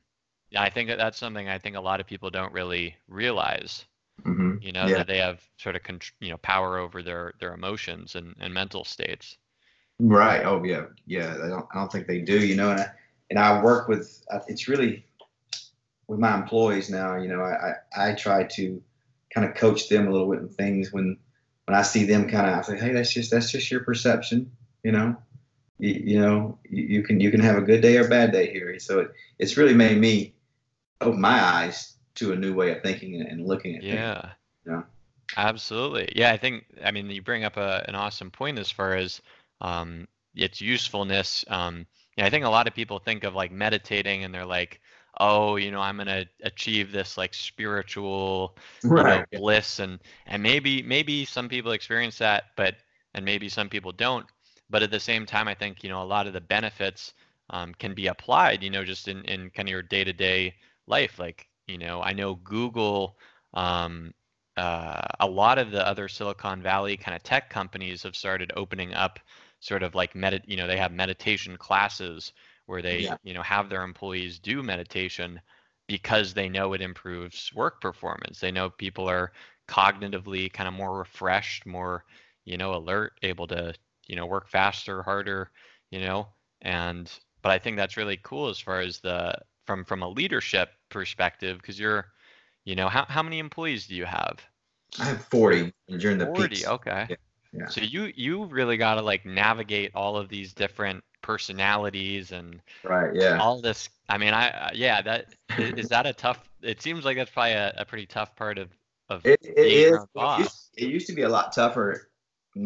yeah 0.50 0.62
i 0.62 0.68
think 0.68 0.88
that 0.88 0.98
that's 0.98 1.18
something 1.18 1.48
i 1.48 1.58
think 1.58 1.76
a 1.76 1.80
lot 1.80 2.00
of 2.00 2.06
people 2.06 2.30
don't 2.30 2.52
really 2.52 2.94
realize 3.08 3.86
Mm-hmm. 4.24 4.56
You 4.60 4.72
know 4.72 4.86
yeah. 4.86 4.98
that 4.98 5.06
they 5.06 5.18
have 5.18 5.40
sort 5.56 5.74
of 5.74 5.82
you 6.20 6.30
know 6.30 6.36
power 6.38 6.78
over 6.78 7.02
their 7.02 7.34
their 7.40 7.54
emotions 7.54 8.14
and, 8.14 8.34
and 8.38 8.54
mental 8.54 8.84
states. 8.84 9.36
Right. 9.98 10.44
Oh 10.44 10.62
yeah, 10.62 10.86
yeah. 11.06 11.34
I 11.42 11.48
don't 11.48 11.66
I 11.72 11.78
don't 11.78 11.90
think 11.90 12.06
they 12.06 12.20
do. 12.20 12.44
You 12.44 12.56
know, 12.56 12.70
and 12.70 12.80
I, 12.80 12.86
and 13.30 13.38
I 13.38 13.62
work 13.62 13.88
with 13.88 14.24
it's 14.48 14.68
really 14.68 15.04
with 16.06 16.20
my 16.20 16.34
employees 16.34 16.90
now. 16.90 17.16
You 17.16 17.28
know, 17.28 17.40
I 17.40 17.74
I, 17.96 18.10
I 18.10 18.14
try 18.14 18.44
to 18.44 18.82
kind 19.34 19.48
of 19.48 19.54
coach 19.54 19.88
them 19.88 20.06
a 20.06 20.10
little 20.10 20.30
bit 20.30 20.40
in 20.40 20.48
things 20.48 20.92
when 20.92 21.16
when 21.66 21.76
I 21.76 21.82
see 21.82 22.04
them 22.04 22.28
kind 22.28 22.48
of 22.48 22.58
I 22.58 22.62
say, 22.62 22.78
hey, 22.78 22.92
that's 22.92 23.12
just 23.12 23.30
that's 23.30 23.50
just 23.50 23.70
your 23.70 23.80
perception. 23.80 24.52
You 24.84 24.92
know, 24.92 25.16
you, 25.78 25.92
you 25.92 26.20
know 26.20 26.58
you, 26.68 27.02
can 27.02 27.20
you 27.20 27.30
can 27.30 27.40
have 27.40 27.56
a 27.56 27.62
good 27.62 27.80
day 27.80 27.96
or 27.96 28.06
a 28.06 28.08
bad 28.08 28.32
day 28.32 28.52
here. 28.52 28.78
So 28.78 29.00
it, 29.00 29.12
it's 29.38 29.56
really 29.56 29.74
made 29.74 29.98
me 29.98 30.34
open 31.00 31.20
my 31.20 31.42
eyes 31.42 31.96
to 32.16 32.32
a 32.32 32.36
new 32.36 32.54
way 32.54 32.70
of 32.70 32.82
thinking 32.82 33.20
and 33.20 33.46
looking 33.46 33.76
at 33.76 33.82
yeah. 33.82 33.92
things. 33.92 34.32
Yeah. 34.66 34.72
Yeah. 34.74 34.82
Absolutely. 35.36 36.12
Yeah, 36.14 36.32
I 36.32 36.36
think 36.36 36.64
I 36.84 36.90
mean 36.90 37.08
you 37.08 37.22
bring 37.22 37.44
up 37.44 37.56
a, 37.56 37.84
an 37.88 37.94
awesome 37.94 38.30
point 38.30 38.58
as 38.58 38.70
far 38.70 38.96
as 38.96 39.20
um, 39.60 40.06
its 40.34 40.60
usefulness. 40.60 41.44
Um, 41.48 41.86
yeah, 42.16 42.26
I 42.26 42.30
think 42.30 42.44
a 42.44 42.50
lot 42.50 42.66
of 42.66 42.74
people 42.74 42.98
think 42.98 43.24
of 43.24 43.34
like 43.34 43.50
meditating 43.50 44.24
and 44.24 44.34
they're 44.34 44.44
like, 44.44 44.80
oh, 45.20 45.56
you 45.56 45.70
know, 45.70 45.80
I'm 45.80 45.96
gonna 45.96 46.26
achieve 46.42 46.92
this 46.92 47.16
like 47.16 47.34
spiritual 47.34 48.56
right. 48.84 49.26
know, 49.32 49.38
bliss 49.38 49.78
and 49.78 50.00
and 50.26 50.42
maybe 50.42 50.82
maybe 50.82 51.24
some 51.24 51.48
people 51.48 51.72
experience 51.72 52.18
that, 52.18 52.44
but 52.56 52.76
and 53.14 53.24
maybe 53.24 53.48
some 53.48 53.68
people 53.68 53.92
don't. 53.92 54.26
But 54.70 54.82
at 54.82 54.90
the 54.90 55.00
same 55.00 55.26
time, 55.26 55.48
I 55.48 55.54
think 55.54 55.82
you 55.82 55.90
know 55.90 56.02
a 56.02 56.04
lot 56.04 56.26
of 56.26 56.32
the 56.32 56.40
benefits 56.40 57.14
um, 57.50 57.74
can 57.74 57.94
be 57.94 58.06
applied, 58.06 58.62
you 58.62 58.70
know, 58.70 58.84
just 58.84 59.08
in 59.08 59.24
in 59.24 59.50
kind 59.50 59.68
of 59.68 59.70
your 59.70 59.82
day 59.82 60.04
to 60.04 60.12
day 60.12 60.54
life. 60.86 61.18
Like 61.18 61.48
you 61.72 61.78
know, 61.78 62.02
I 62.02 62.12
know 62.12 62.34
Google, 62.34 63.16
um, 63.54 64.12
uh, 64.58 65.00
a 65.20 65.26
lot 65.26 65.58
of 65.58 65.70
the 65.70 65.86
other 65.86 66.06
Silicon 66.06 66.62
Valley 66.62 66.98
kind 66.98 67.16
of 67.16 67.22
tech 67.22 67.48
companies 67.48 68.02
have 68.02 68.14
started 68.14 68.52
opening 68.54 68.92
up 68.92 69.18
sort 69.60 69.82
of 69.82 69.94
like 69.94 70.14
med, 70.14 70.42
you 70.46 70.58
know, 70.58 70.66
they 70.66 70.76
have 70.76 70.92
meditation 70.92 71.56
classes 71.56 72.32
where 72.66 72.82
they, 72.82 73.00
yeah. 73.00 73.16
you 73.24 73.32
know, 73.32 73.40
have 73.40 73.70
their 73.70 73.84
employees 73.84 74.38
do 74.38 74.62
meditation 74.62 75.40
because 75.86 76.34
they 76.34 76.48
know 76.48 76.74
it 76.74 76.82
improves 76.82 77.50
work 77.54 77.80
performance. 77.80 78.38
They 78.38 78.52
know 78.52 78.68
people 78.68 79.08
are 79.08 79.32
cognitively 79.66 80.52
kind 80.52 80.68
of 80.68 80.74
more 80.74 80.98
refreshed, 80.98 81.64
more, 81.64 82.04
you 82.44 82.58
know, 82.58 82.74
alert, 82.74 83.14
able 83.22 83.46
to, 83.46 83.72
you 84.06 84.16
know, 84.16 84.26
work 84.26 84.48
faster, 84.48 85.02
harder, 85.02 85.50
you 85.90 86.00
know, 86.00 86.28
and 86.60 87.10
but 87.40 87.50
I 87.50 87.58
think 87.58 87.76
that's 87.76 87.96
really 87.96 88.18
cool 88.22 88.48
as 88.48 88.58
far 88.58 88.80
as 88.80 89.00
the 89.00 89.34
from 89.72 89.84
from 89.86 90.02
a 90.02 90.08
leadership 90.08 90.68
perspective 90.90 91.56
because 91.56 91.80
you're 91.80 92.06
you 92.64 92.76
know 92.76 92.88
how, 92.88 93.06
how 93.08 93.22
many 93.22 93.38
employees 93.38 93.86
do 93.86 93.94
you 93.94 94.04
have 94.04 94.38
i 95.00 95.04
have 95.04 95.24
40 95.24 95.72
during 95.98 96.18
the 96.18 96.26
40 96.26 96.48
peaks. 96.48 96.66
okay 96.66 97.06
yeah. 97.08 97.16
yeah. 97.54 97.68
so 97.68 97.80
you 97.80 98.12
you 98.14 98.44
really 98.44 98.76
got 98.76 98.96
to 98.96 99.02
like 99.02 99.24
navigate 99.24 99.92
all 99.94 100.18
of 100.18 100.28
these 100.28 100.52
different 100.52 101.02
personalities 101.22 102.32
and 102.32 102.60
right 102.84 103.14
yeah 103.14 103.38
all 103.38 103.62
this 103.62 103.88
i 104.10 104.18
mean 104.18 104.34
i 104.34 104.70
yeah 104.74 105.00
that 105.00 105.34
is, 105.56 105.72
is 105.84 105.88
that 105.88 106.04
a 106.04 106.12
tough 106.12 106.46
it 106.60 106.82
seems 106.82 107.06
like 107.06 107.16
that's 107.16 107.30
probably 107.30 107.52
a, 107.52 107.72
a 107.78 107.84
pretty 107.86 108.04
tough 108.04 108.36
part 108.36 108.58
of 108.58 108.68
of 109.08 109.24
it, 109.24 109.40
it 109.42 109.56
is 109.56 109.96
it 110.14 110.38
used, 110.38 110.70
it 110.76 110.88
used, 110.88 111.06
to 111.06 111.14
be 111.14 111.22
a 111.22 111.28
lot 111.28 111.50
tougher 111.52 112.10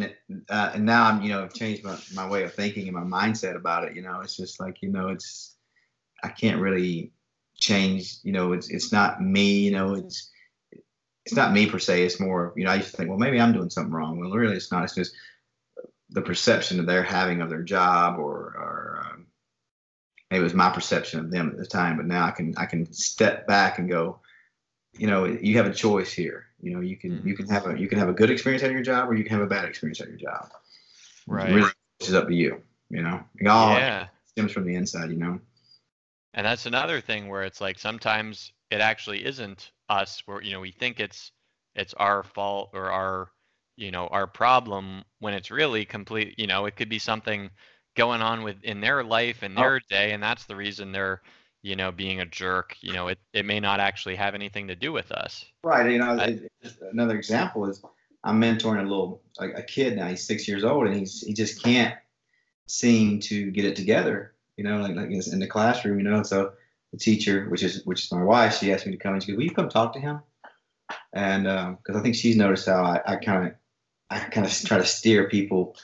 uh, 0.01 0.71
and 0.75 0.85
now 0.85 1.05
i'm 1.05 1.23
you 1.23 1.29
know 1.29 1.45
i've 1.45 1.55
changed 1.55 1.85
my, 1.85 1.97
my 2.15 2.29
way 2.29 2.43
of 2.43 2.53
thinking 2.53 2.89
and 2.89 2.97
my 2.97 3.23
mindset 3.23 3.55
about 3.55 3.85
it 3.85 3.95
you 3.95 4.03
know 4.03 4.21
it's 4.21 4.37
just 4.37 4.59
like 4.59 4.83
you 4.83 4.91
know 4.91 5.09
it's 5.09 5.56
I 6.23 6.29
can't 6.29 6.61
really 6.61 7.13
change. 7.57 8.19
You 8.23 8.33
know, 8.33 8.53
it's 8.53 8.69
it's 8.69 8.93
not 8.93 9.21
me. 9.21 9.61
You 9.61 9.73
know, 9.73 9.95
it's 9.95 10.31
it's 11.27 11.35
not 11.35 11.53
me 11.53 11.67
per 11.67 11.79
se. 11.79 12.05
It's 12.05 12.21
more, 12.21 12.53
you 12.57 12.65
know, 12.65 12.71
I 12.71 12.77
used 12.77 12.93
to 12.93 12.97
think, 12.97 13.09
well, 13.09 13.19
maybe 13.19 13.41
I'm 13.41 13.53
doing 13.53 13.69
something 13.69 13.93
wrong. 13.93 14.19
Well, 14.19 14.31
really, 14.31 14.57
it's 14.57 14.71
not. 14.71 14.85
It's 14.85 14.95
just 14.95 15.13
the 16.11 16.23
perception 16.23 16.77
that 16.77 16.87
they're 16.87 17.03
having 17.03 17.41
of 17.41 17.51
their 17.51 17.63
job, 17.63 18.19
or 18.19 18.37
or 18.37 19.05
um, 19.05 19.27
maybe 20.31 20.41
it 20.41 20.45
was 20.45 20.55
my 20.55 20.71
perception 20.71 21.21
of 21.21 21.31
them 21.31 21.51
at 21.51 21.59
the 21.59 21.67
time. 21.67 21.97
But 21.97 22.07
now 22.07 22.27
I 22.27 22.31
can 22.31 22.55
I 22.57 22.67
can 22.67 22.91
step 22.93 23.47
back 23.47 23.79
and 23.79 23.89
go, 23.89 24.21
you 24.97 25.09
know, 25.09 25.25
you 25.25 25.57
have 25.57 25.67
a 25.67 25.75
choice 25.75 26.13
here. 26.13 26.47
You 26.61 26.75
know, 26.75 26.81
you 26.81 26.97
can 26.97 27.23
you 27.27 27.35
can 27.35 27.49
have 27.49 27.67
a 27.67 27.79
you 27.79 27.89
can 27.89 27.99
have 27.99 28.09
a 28.09 28.15
good 28.15 28.31
experience 28.31 28.63
at 28.63 28.71
your 28.71 28.83
job, 28.83 29.09
or 29.09 29.15
you 29.15 29.25
can 29.25 29.33
have 29.33 29.43
a 29.43 29.49
bad 29.49 29.65
experience 29.65 30.01
at 30.01 30.09
your 30.09 30.17
job. 30.17 30.51
Right. 31.27 31.53
Really, 31.53 31.71
it's 31.99 32.13
up 32.13 32.29
to 32.29 32.35
you. 32.35 32.63
You 32.89 33.03
know, 33.03 33.21
it 33.41 33.49
all 33.49 33.77
yeah. 33.77 34.07
stems 34.27 34.53
from 34.53 34.65
the 34.65 34.77
inside. 34.77 35.11
You 35.11 35.17
know. 35.17 35.41
And 36.37 36.47
that's 36.47 36.67
another 36.67 37.01
thing 37.01 37.29
where 37.29 37.43
it's 37.43 37.61
like 37.61 37.79
sometimes 37.81 38.53
it 38.71 38.81
actually 38.81 39.25
isn't 39.25 39.73
us 39.89 40.23
where 40.27 40.43
you 40.43 40.53
know 40.53 40.61
we 40.61 40.71
think 40.73 41.01
it's 41.01 41.33
it's 41.75 41.95
our 41.95 42.23
fault 42.23 42.71
or 42.75 42.91
our 42.93 43.33
you 43.77 43.91
know 43.91 44.07
our 44.09 44.27
problem 44.27 45.05
when 45.21 45.35
it's 45.35 45.51
really 45.51 45.85
complete 45.85 46.35
you 46.39 46.47
know 46.47 46.67
it 46.67 46.77
could 46.77 46.89
be 46.89 46.99
something 46.99 47.51
going 47.97 48.23
on 48.23 48.43
with 48.43 48.63
in 48.65 48.81
their 48.81 49.03
life 49.05 49.43
and 49.43 49.57
Oh. 49.57 49.63
their 49.63 49.81
day 49.91 50.13
and 50.13 50.23
that's 50.23 50.47
the 50.47 50.57
reason 50.57 50.93
they're 50.93 51.23
you 51.63 51.77
know 51.77 51.93
being 51.93 52.21
a 52.21 52.27
jerk 52.27 52.77
you 52.81 52.93
know 52.93 53.09
it, 53.09 53.19
it 53.33 53.47
may 53.47 53.61
not 53.61 53.81
actually 53.81 54.17
have 54.17 54.35
anything 54.35 54.69
to 54.69 54.77
do 54.77 54.93
with 54.93 55.13
us 55.13 55.45
Right. 55.65 55.91
You 55.93 55.99
know, 55.99 56.11
I- 56.13 56.41
another 56.93 57.17
example 57.17 57.67
is 57.67 57.83
I'm 58.25 58.41
mentoring 58.41 58.81
a 58.81 58.83
little 58.89 59.23
a, 59.39 59.49
a 59.51 59.63
kid 59.63 59.97
now. 59.97 60.09
He's 60.09 60.27
six 60.27 60.47
years 60.49 60.65
old, 60.65 60.87
and 60.87 60.97
he's 60.97 61.23
he 61.23 61.35
just 61.35 61.63
can't 61.63 61.95
seem 62.69 63.21
to 63.23 63.53
get 63.53 63.67
it 63.67 63.77
together. 63.77 64.36
You 64.57 64.65
know, 64.65 64.79
like 64.79 64.97
like 64.97 65.11
in 65.11 65.39
the 65.39 65.47
classroom. 65.47 65.99
You 65.99 66.05
know, 66.09 66.23
so 66.23 66.53
the 66.93 66.99
teacher, 66.99 67.47
which 67.49 67.63
is 67.63 67.85
which 67.85 68.05
is 68.05 68.13
my 68.13 68.23
wife, 68.23 68.59
she 68.59 68.73
asked 68.73 68.87
me 68.87 68.93
to 68.93 68.99
come 68.99 69.15
and 69.15 69.23
she 69.23 69.33
goes, 69.33 69.39
"Will 69.39 69.45
you 69.45 69.55
come 69.55 69.69
talk 69.69 69.93
to 69.95 70.01
him?" 70.01 70.21
And 71.13 71.45
because 71.45 71.97
I 71.97 72.03
think 72.03 72.15
she's 72.15 72.37
noticed 72.37 72.67
how 72.67 73.03
I, 73.07 73.17
kind 73.17 73.49
of 73.49 73.55
I 74.11 74.19
kind 74.19 74.47
of 74.47 74.53
try 74.53 74.79
to 74.79 74.85
steer 74.85 75.29
people 75.29 75.77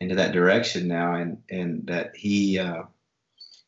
into 0.00 0.16
that 0.16 0.32
direction 0.32 0.88
now, 0.88 1.14
and 1.14 1.42
and 1.50 1.86
that 1.86 2.16
he 2.16 2.58
uh, 2.58 2.84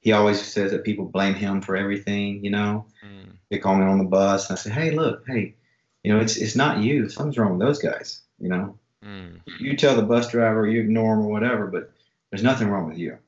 he 0.00 0.12
always 0.12 0.40
says 0.40 0.72
that 0.72 0.84
people 0.84 1.04
blame 1.04 1.34
him 1.34 1.60
for 1.60 1.76
everything. 1.76 2.44
You 2.44 2.50
know, 2.50 2.86
Mm, 3.04 3.36
they 3.50 3.58
call 3.58 3.76
me 3.76 3.84
on 3.84 3.98
the 3.98 4.04
bus 4.04 4.48
and 4.48 4.58
I 4.58 4.60
say, 4.60 4.70
hey, 4.70 4.90
look, 4.90 5.24
hey, 5.26 5.54
you 6.02 6.12
know, 6.12 6.20
it's 6.20 6.36
it's 6.36 6.56
not 6.56 6.78
you. 6.78 7.08
Something's 7.08 7.38
wrong 7.38 7.58
with 7.58 7.66
those 7.66 7.78
guys. 7.78 8.22
You 8.38 8.48
know, 8.48 8.78
mm. 9.04 9.40
you 9.60 9.76
tell 9.76 9.96
the 9.96 10.02
bus 10.02 10.30
driver, 10.30 10.66
you 10.66 10.80
ignore 10.80 11.16
them 11.16 11.24
or 11.24 11.30
whatever, 11.30 11.66
but 11.66 11.92
there's 12.30 12.42
nothing 12.42 12.68
wrong 12.68 12.88
with 12.88 12.98
you. 12.98 13.18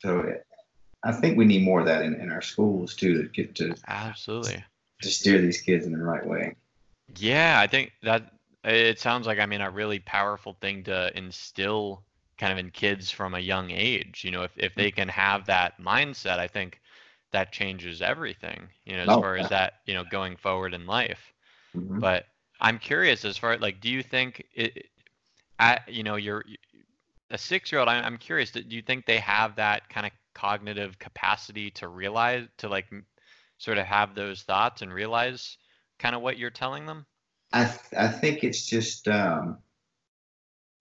So 0.00 0.34
I 1.08 1.12
think 1.12 1.38
we 1.38 1.46
need 1.46 1.62
more 1.64 1.80
of 1.80 1.86
that 1.86 2.02
in, 2.02 2.14
in 2.20 2.30
our 2.30 2.42
schools 2.42 2.94
too 2.94 3.22
to 3.22 3.28
get 3.30 3.54
to 3.56 3.74
absolutely 3.88 4.64
to 5.02 5.08
steer 5.08 5.40
these 5.40 5.60
kids 5.60 5.86
in 5.86 5.92
the 5.92 6.04
right 6.04 6.26
way. 6.26 6.54
Yeah, 7.16 7.58
I 7.60 7.66
think 7.66 7.92
that 8.02 8.32
it 8.64 8.98
sounds 9.00 9.26
like 9.26 9.38
I 9.38 9.46
mean 9.46 9.60
a 9.60 9.70
really 9.70 9.98
powerful 10.00 10.54
thing 10.60 10.84
to 10.84 11.16
instill 11.16 12.04
kind 12.38 12.52
of 12.52 12.58
in 12.58 12.70
kids 12.70 13.10
from 13.10 13.34
a 13.34 13.40
young 13.40 13.70
age. 13.70 14.24
You 14.24 14.30
know, 14.30 14.42
if 14.42 14.52
if 14.56 14.74
they 14.76 14.90
can 14.90 15.08
have 15.08 15.46
that 15.46 15.80
mindset, 15.80 16.38
I 16.38 16.48
think 16.48 16.80
that 17.32 17.52
changes 17.52 18.02
everything, 18.02 18.68
you 18.84 18.96
know, 18.96 19.02
as 19.02 19.10
Oh, 19.10 19.20
far 19.20 19.36
yeah. 19.36 19.42
as 19.44 19.48
that, 19.50 19.74
you 19.86 19.94
know, 19.94 20.04
going 20.04 20.36
forward 20.36 20.74
in 20.74 20.86
life. 20.86 21.32
Mhm. 21.74 22.00
But 22.00 22.26
I'm 22.60 22.78
curious 22.78 23.24
as 23.24 23.38
far 23.38 23.58
like 23.58 23.80
do 23.80 23.90
you 23.90 24.02
think 24.02 24.44
it 24.54 24.86
I 25.58 25.78
you 25.88 26.02
know, 26.04 26.16
you're 26.16 26.44
a 27.30 27.38
6-year-old, 27.38 27.88
I'm 27.88 28.04
I'm 28.04 28.18
curious, 28.18 28.50
do 28.52 28.62
you 28.68 28.82
think 28.82 29.06
they 29.06 29.18
have 29.18 29.56
that 29.56 29.88
kind 29.88 30.06
of 30.06 30.12
cognitive 30.38 30.98
capacity 30.98 31.70
to 31.72 31.88
realize 31.88 32.48
to 32.58 32.68
like 32.68 32.86
sort 33.58 33.78
of 33.78 33.86
have 33.86 34.14
those 34.14 34.42
thoughts 34.42 34.82
and 34.82 34.92
realize 34.92 35.58
kind 35.98 36.14
of 36.14 36.22
what 36.22 36.38
you're 36.38 36.50
telling 36.50 36.86
them? 36.86 37.06
I 37.52 37.64
th- 37.64 37.94
I 37.96 38.08
think 38.08 38.42
it's 38.44 38.66
just 38.66 39.06
um, 39.08 39.58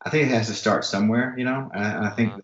I 0.05 0.09
think 0.09 0.27
it 0.27 0.33
has 0.33 0.47
to 0.47 0.53
start 0.53 0.85
somewhere, 0.85 1.35
you 1.37 1.45
know. 1.45 1.69
And 1.73 1.83
I, 1.83 2.07
I 2.07 2.09
think 2.11 2.35
Uh-huh. 2.35 2.41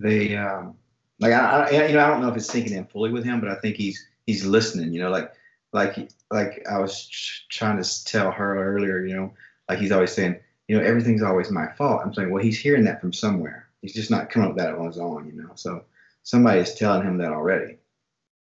they 0.00 0.36
um, 0.36 0.76
like 1.20 1.32
I, 1.32 1.64
I 1.64 1.86
you 1.88 1.94
know 1.94 2.04
I 2.04 2.08
don't 2.08 2.22
know 2.22 2.28
if 2.28 2.36
it's 2.36 2.50
sinking 2.50 2.74
in 2.74 2.86
fully 2.86 3.12
with 3.12 3.24
him, 3.24 3.40
but 3.40 3.50
I 3.50 3.56
think 3.60 3.76
he's 3.76 4.06
he's 4.26 4.44
listening, 4.46 4.92
you 4.92 5.00
know, 5.00 5.10
like 5.10 5.32
like 5.72 6.10
like 6.30 6.66
I 6.70 6.78
was 6.78 7.06
tr- 7.08 7.42
trying 7.50 7.82
to 7.82 8.04
tell 8.04 8.30
her 8.32 8.74
earlier, 8.76 9.04
you 9.04 9.16
know, 9.16 9.34
like 9.68 9.78
he's 9.78 9.92
always 9.92 10.12
saying, 10.12 10.36
you 10.68 10.78
know, 10.78 10.84
everything's 10.84 11.22
always 11.22 11.50
my 11.50 11.68
fault. 11.72 12.02
I'm 12.04 12.14
saying, 12.14 12.30
well, 12.30 12.42
he's 12.42 12.60
hearing 12.60 12.84
that 12.84 13.00
from 13.00 13.12
somewhere. 13.12 13.68
He's 13.82 13.94
just 13.94 14.10
not 14.10 14.30
coming 14.30 14.48
up 14.50 14.56
with 14.56 14.64
that 14.64 14.74
on 14.74 14.86
his 14.86 14.98
own, 14.98 15.26
you 15.26 15.42
know. 15.42 15.50
So 15.56 15.84
somebody 16.22 16.60
is 16.60 16.74
telling 16.74 17.02
him 17.06 17.18
that 17.18 17.32
already. 17.32 17.78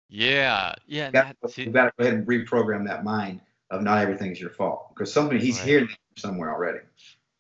Yeah, 0.10 0.74
yeah, 0.88 1.08
You 1.08 1.12
got, 1.12 1.28
that, 1.42 1.58
you 1.66 1.72
got 1.72 1.86
to 1.86 1.92
go 1.98 2.04
ahead 2.06 2.14
and 2.20 2.28
reprogram 2.28 2.86
that 2.88 3.04
mind 3.04 3.42
of 3.72 3.82
not 3.84 4.00
everything's 4.00 4.40
your 4.40 4.50
fault 4.52 4.90
because 4.94 5.12
somebody 5.12 5.40
he's 5.40 5.60
Right. 5.60 5.66
hearing 5.66 5.90
somewhere 6.18 6.52
already. 6.54 6.80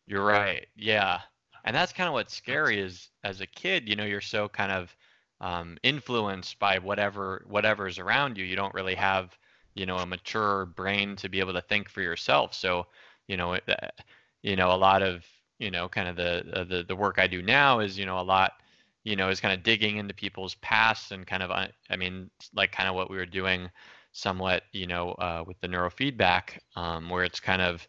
you're 0.07 0.25
right. 0.25 0.67
Yeah. 0.75 1.21
And 1.63 1.75
that's 1.75 1.93
kind 1.93 2.07
of 2.07 2.13
what's 2.13 2.33
scary 2.35 2.79
is 2.79 3.09
as 3.23 3.41
a 3.41 3.47
kid, 3.47 3.89
you 3.89 3.95
know, 3.95 4.05
you're 4.05 4.21
so 4.21 4.47
kind 4.47 4.71
of 4.71 4.95
um, 5.41 5.77
influenced 5.83 6.59
by 6.59 6.79
whatever 6.79 7.43
whatever's 7.47 7.99
around 7.99 8.37
you. 8.37 8.45
You 8.45 8.55
don't 8.55 8.73
really 8.73 8.95
have, 8.95 9.37
you 9.73 9.85
know, 9.85 9.97
a 9.99 10.05
mature 10.05 10.65
brain 10.65 11.15
to 11.17 11.29
be 11.29 11.39
able 11.39 11.53
to 11.53 11.61
think 11.61 11.89
for 11.89 12.01
yourself. 12.01 12.53
So, 12.53 12.87
you 13.27 13.37
know, 13.37 13.53
it, 13.53 13.63
uh, 13.67 13.87
you 14.43 14.55
know, 14.55 14.71
a 14.71 14.77
lot 14.77 15.01
of, 15.01 15.25
you 15.59 15.71
know, 15.71 15.89
kind 15.89 16.07
of 16.07 16.15
the 16.15 16.45
uh, 16.53 16.63
the 16.65 16.83
the 16.87 16.95
work 16.95 17.19
I 17.19 17.27
do 17.27 17.41
now 17.41 17.79
is, 17.79 17.97
you 17.97 18.05
know, 18.05 18.19
a 18.19 18.23
lot, 18.23 18.53
you 19.05 19.15
know, 19.15 19.29
is 19.29 19.39
kind 19.39 19.53
of 19.53 19.63
digging 19.63 19.97
into 19.97 20.13
people's 20.13 20.55
past 20.55 21.13
and 21.13 21.25
kind 21.25 21.43
of, 21.43 21.51
uh, 21.51 21.67
I 21.89 21.95
mean, 21.95 22.29
like 22.53 22.73
kind 22.73 22.89
of 22.89 22.95
what 22.95 23.09
we 23.09 23.15
were 23.15 23.25
doing 23.25 23.69
somewhat, 24.11 24.63
you 24.73 24.87
know, 24.87 25.11
uh, 25.11 25.43
with 25.47 25.59
the 25.61 25.67
neurofeedback, 25.67 26.59
um, 26.75 27.09
where 27.09 27.23
it's 27.23 27.39
kind 27.39 27.61
of 27.61 27.87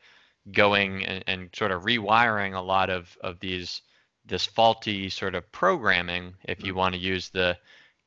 going 0.52 1.04
and, 1.04 1.24
and 1.26 1.50
sort 1.54 1.72
of 1.72 1.82
rewiring 1.82 2.54
a 2.54 2.60
lot 2.60 2.90
of 2.90 3.16
of 3.22 3.40
these 3.40 3.82
this 4.24 4.46
faulty 4.46 5.08
sort 5.08 5.34
of 5.34 5.50
programming 5.52 6.34
if 6.44 6.64
you 6.64 6.74
want 6.74 6.94
to 6.94 7.00
use 7.00 7.30
the 7.30 7.56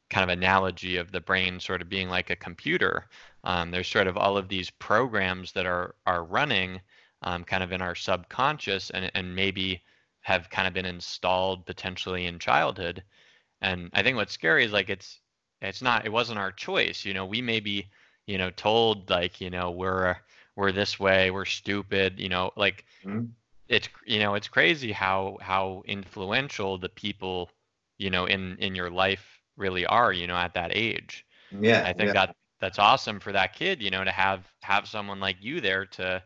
kind 0.10 0.24
of 0.24 0.38
analogy 0.38 0.98
of 0.98 1.12
the 1.12 1.20
brain 1.20 1.60
sort 1.60 1.82
of 1.82 1.90
being 1.90 2.10
like 2.10 2.30
a 2.30 2.36
computer 2.36 3.06
um, 3.44 3.72
there's 3.72 3.88
sort 3.88 4.08
of 4.08 4.18
all 4.18 4.38
of 4.38 4.48
these 4.48 4.70
programs 4.70 5.52
that 5.52 5.66
are 5.66 5.96
are 6.06 6.24
running 6.24 6.80
um, 7.24 7.44
kind 7.44 7.64
of 7.64 7.72
in 7.74 7.82
our 7.82 7.96
subconscious 7.96 8.90
and, 8.92 9.12
and 9.14 9.36
maybe 9.36 9.82
have 10.30 10.50
kind 10.52 10.68
of 10.68 10.74
been 10.74 10.86
installed 10.86 11.66
potentially 11.66 12.28
in 12.28 12.40
childhood 12.40 13.04
and 13.62 13.90
i 13.94 14.04
think 14.04 14.18
what's 14.18 14.34
scary 14.34 14.66
is 14.66 14.74
like 14.74 14.90
it's 14.90 15.22
it's 15.62 15.82
not 15.82 16.06
it 16.06 16.12
wasn't 16.12 16.40
our 16.40 16.52
choice 16.52 17.06
you 17.06 17.14
know 17.14 17.26
we 17.26 17.42
may 17.42 17.60
be 17.62 17.90
you 18.28 18.38
know 18.38 18.52
told 18.52 19.10
like 19.10 19.42
you 19.42 19.50
know 19.52 19.72
we're 19.72 20.18
we're 20.56 20.72
this 20.74 21.00
way 21.00 21.32
we're 21.32 21.46
stupid 21.46 22.20
you 22.20 22.30
know 22.30 22.52
like 22.58 22.86
Mhm. 23.04 23.36
it's 23.70 23.90
you 24.06 24.20
know 24.20 24.36
it's 24.36 24.48
crazy 24.48 24.92
how 24.92 25.38
how 25.42 25.84
influential 25.88 26.78
the 26.78 26.90
people 26.90 27.50
you 27.98 28.10
know 28.10 28.26
in 28.26 28.58
in 28.60 28.76
your 28.76 28.90
life 28.90 29.42
really 29.58 29.86
are 29.86 30.14
you 30.14 30.28
know 30.28 30.36
at 30.38 30.54
that 30.54 30.72
age 30.76 31.26
Yeah, 31.52 31.90
i 31.90 31.94
think 31.94 32.12
yeah. 32.12 32.14
that 32.14 32.36
that's 32.60 32.80
awesome 32.80 33.20
for 33.20 33.32
that 33.34 33.54
kid 33.54 33.82
you 33.82 33.92
know 33.92 34.04
to 34.04 34.12
have 34.12 34.48
have 34.64 34.88
someone 34.88 35.20
like 35.20 35.38
you 35.42 35.62
there 35.62 35.86
to 35.86 36.24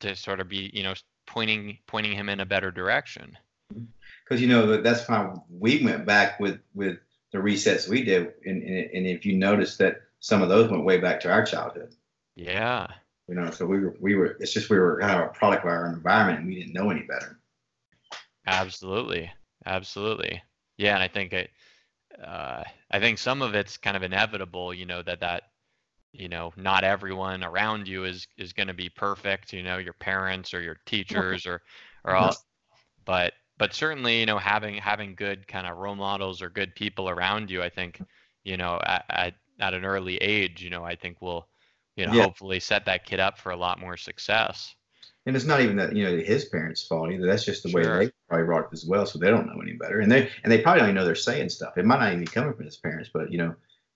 to 0.00 0.16
sort 0.16 0.40
of 0.40 0.48
be 0.48 0.70
you 0.74 0.82
know 0.82 0.94
pointing 1.26 1.78
pointing 1.86 2.12
him 2.12 2.28
in 2.28 2.40
a 2.40 2.46
better 2.46 2.70
direction. 2.70 3.36
Because 4.22 4.40
you 4.40 4.48
know 4.48 4.80
that's 4.80 5.06
how 5.06 5.44
we 5.50 5.84
went 5.84 6.06
back 6.06 6.40
with 6.40 6.60
with 6.74 6.98
the 7.32 7.38
resets 7.38 7.88
we 7.88 8.02
did, 8.02 8.32
and, 8.44 8.62
and 8.62 8.90
and 8.92 9.06
if 9.06 9.26
you 9.26 9.36
notice 9.36 9.76
that 9.78 10.02
some 10.20 10.42
of 10.42 10.48
those 10.48 10.70
went 10.70 10.84
way 10.84 10.98
back 10.98 11.20
to 11.20 11.30
our 11.30 11.44
childhood, 11.44 11.94
yeah. 12.36 12.88
You 13.28 13.34
know, 13.34 13.50
so 13.50 13.64
we 13.64 13.80
were 13.80 13.96
we 14.00 14.14
were 14.14 14.36
it's 14.40 14.52
just 14.52 14.68
we 14.70 14.78
were 14.78 15.00
kind 15.00 15.20
of 15.20 15.26
a 15.26 15.32
product 15.32 15.64
of 15.64 15.70
our 15.70 15.86
environment, 15.86 16.40
and 16.40 16.48
we 16.48 16.56
didn't 16.56 16.74
know 16.74 16.90
any 16.90 17.02
better. 17.02 17.38
Absolutely, 18.46 19.32
absolutely. 19.64 20.42
Yeah, 20.76 20.94
and 20.94 21.02
I 21.02 21.08
think 21.08 21.32
it, 21.32 21.50
uh, 22.22 22.64
I 22.90 23.00
think 23.00 23.18
some 23.18 23.42
of 23.42 23.54
it's 23.54 23.76
kind 23.76 23.96
of 23.96 24.02
inevitable, 24.02 24.74
you 24.74 24.86
know, 24.86 25.02
that 25.02 25.20
that, 25.20 25.44
you 26.14 26.28
know, 26.28 26.52
not 26.56 26.84
everyone 26.84 27.42
around 27.44 27.88
you 27.88 28.04
is 28.04 28.26
is 28.38 28.52
going 28.52 28.68
to 28.68 28.74
be 28.74 28.88
perfect, 28.88 29.52
you 29.52 29.62
know, 29.62 29.78
your 29.78 29.92
parents 29.94 30.54
or 30.54 30.62
your 30.62 30.76
teachers 30.86 31.46
or 31.46 31.60
or 32.04 32.16
uh-huh. 32.16 32.26
all, 32.26 32.36
but 33.04 33.34
but 33.58 33.74
certainly, 33.74 34.20
you 34.20 34.26
know, 34.26 34.38
having 34.38 34.76
having 34.76 35.14
good 35.14 35.46
kind 35.48 35.66
of 35.66 35.76
role 35.76 35.96
models 35.96 36.42
or 36.42 36.50
good 36.50 36.74
people 36.74 37.08
around 37.08 37.50
you, 37.50 37.62
I 37.62 37.68
think, 37.68 38.00
you 38.44 38.56
know, 38.56 38.80
at 38.84 39.04
at, 39.10 39.34
at 39.60 39.74
an 39.74 39.84
early 39.84 40.16
age, 40.18 40.62
you 40.62 40.70
know, 40.70 40.84
I 40.84 40.96
think 40.96 41.20
will, 41.22 41.48
you 41.96 42.06
know, 42.06 42.12
Yeah. 42.12 42.22
hopefully 42.24 42.60
set 42.60 42.84
that 42.86 43.04
kid 43.06 43.20
up 43.20 43.38
for 43.38 43.50
a 43.52 43.56
lot 43.56 43.80
more 43.80 43.96
success. 43.96 44.74
And 45.26 45.34
it's 45.36 45.46
not 45.46 45.60
even 45.62 45.76
that 45.76 45.96
you 45.96 46.04
know 46.04 46.16
his 46.18 46.44
parents' 46.46 46.86
fault 46.86 47.10
either. 47.10 47.26
That's 47.26 47.44
just 47.44 47.62
the 47.62 47.72
way 47.72 47.82
they 47.82 48.10
probably 48.28 48.56
up 48.56 48.70
as 48.72 48.84
well, 48.84 49.06
so 49.06 49.18
they 49.18 49.30
don't 49.30 49.46
know 49.46 49.60
any 49.62 49.72
better, 49.72 50.00
and 50.00 50.12
they 50.12 50.30
and 50.42 50.52
they 50.52 50.60
probably 50.60 50.80
don't 50.80 50.90
even 50.90 50.96
know 50.96 51.04
they're 51.04 51.14
saying 51.14 51.48
stuff. 51.48 51.78
It 51.78 51.86
might 51.86 52.00
not 52.00 52.08
even 52.08 52.20
be 52.20 52.26
coming 52.26 52.52
from 52.52 52.66
his 52.66 52.76
parents, 52.76 53.10
but 53.12 53.32
you 53.32 53.38
know, 53.38 53.54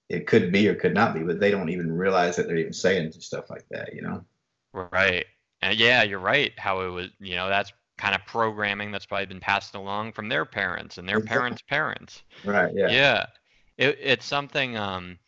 it 0.08 0.26
could 0.26 0.52
be 0.52 0.68
or 0.68 0.74
could 0.74 0.94
not 0.94 1.14
be, 1.14 1.20
but 1.20 1.40
they 1.40 1.50
don't 1.50 1.68
even 1.68 1.92
realize 1.92 2.36
that 2.36 2.46
they're 2.46 2.56
even 2.56 2.72
saying 2.72 3.12
stuff 3.12 3.50
like 3.50 3.66
that. 3.70 3.94
You 3.94 4.02
know. 4.02 4.24
Right. 4.72 5.26
And 5.62 5.78
yeah, 5.78 6.02
you're 6.02 6.18
right. 6.18 6.52
How 6.58 6.80
it 6.82 6.88
was, 6.88 7.08
you 7.18 7.34
know, 7.34 7.48
that's 7.48 7.72
kind 7.96 8.14
of 8.14 8.24
programming 8.26 8.92
that's 8.92 9.06
probably 9.06 9.26
been 9.26 9.40
passed 9.40 9.74
along 9.74 10.12
from 10.12 10.28
their 10.28 10.44
parents 10.44 10.98
and 10.98 11.08
their 11.08 11.16
Exactly. 11.16 11.36
parents' 11.36 11.62
parents. 11.62 12.22
Right. 12.44 12.72
Yeah. 12.74 12.88
Yeah. 12.90 13.26
It, 13.76 13.98
it's 14.00 14.26
something 14.26 14.76
um 14.76 15.18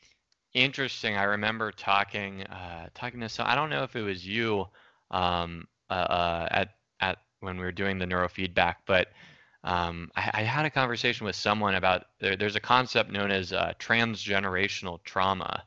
interesting. 0.54 1.16
I 1.16 1.24
remember 1.24 1.72
talking 1.72 2.42
uh 2.44 2.88
talking 2.94 3.20
to 3.20 3.28
some 3.28 3.46
I 3.46 3.54
don't 3.54 3.70
know 3.70 3.82
if 3.82 3.96
it 3.96 4.02
was 4.02 4.26
you 4.26 4.66
um 5.10 5.66
uh, 5.90 5.94
uh 5.94 6.48
at 6.50 6.68
at 7.00 7.18
when 7.40 7.56
we 7.56 7.64
were 7.64 7.72
doing 7.72 7.98
the 7.98 8.06
neurofeedback, 8.06 8.76
but 8.86 9.08
um 9.64 10.10
I, 10.16 10.30
I 10.34 10.42
had 10.42 10.64
a 10.64 10.70
conversation 10.70 11.26
with 11.26 11.36
someone 11.36 11.74
about 11.74 12.06
there, 12.20 12.36
there's 12.36 12.56
a 12.56 12.60
concept 12.60 13.10
known 13.10 13.30
as 13.30 13.52
uh, 13.52 13.72
transgenerational 13.78 15.02
trauma, 15.04 15.64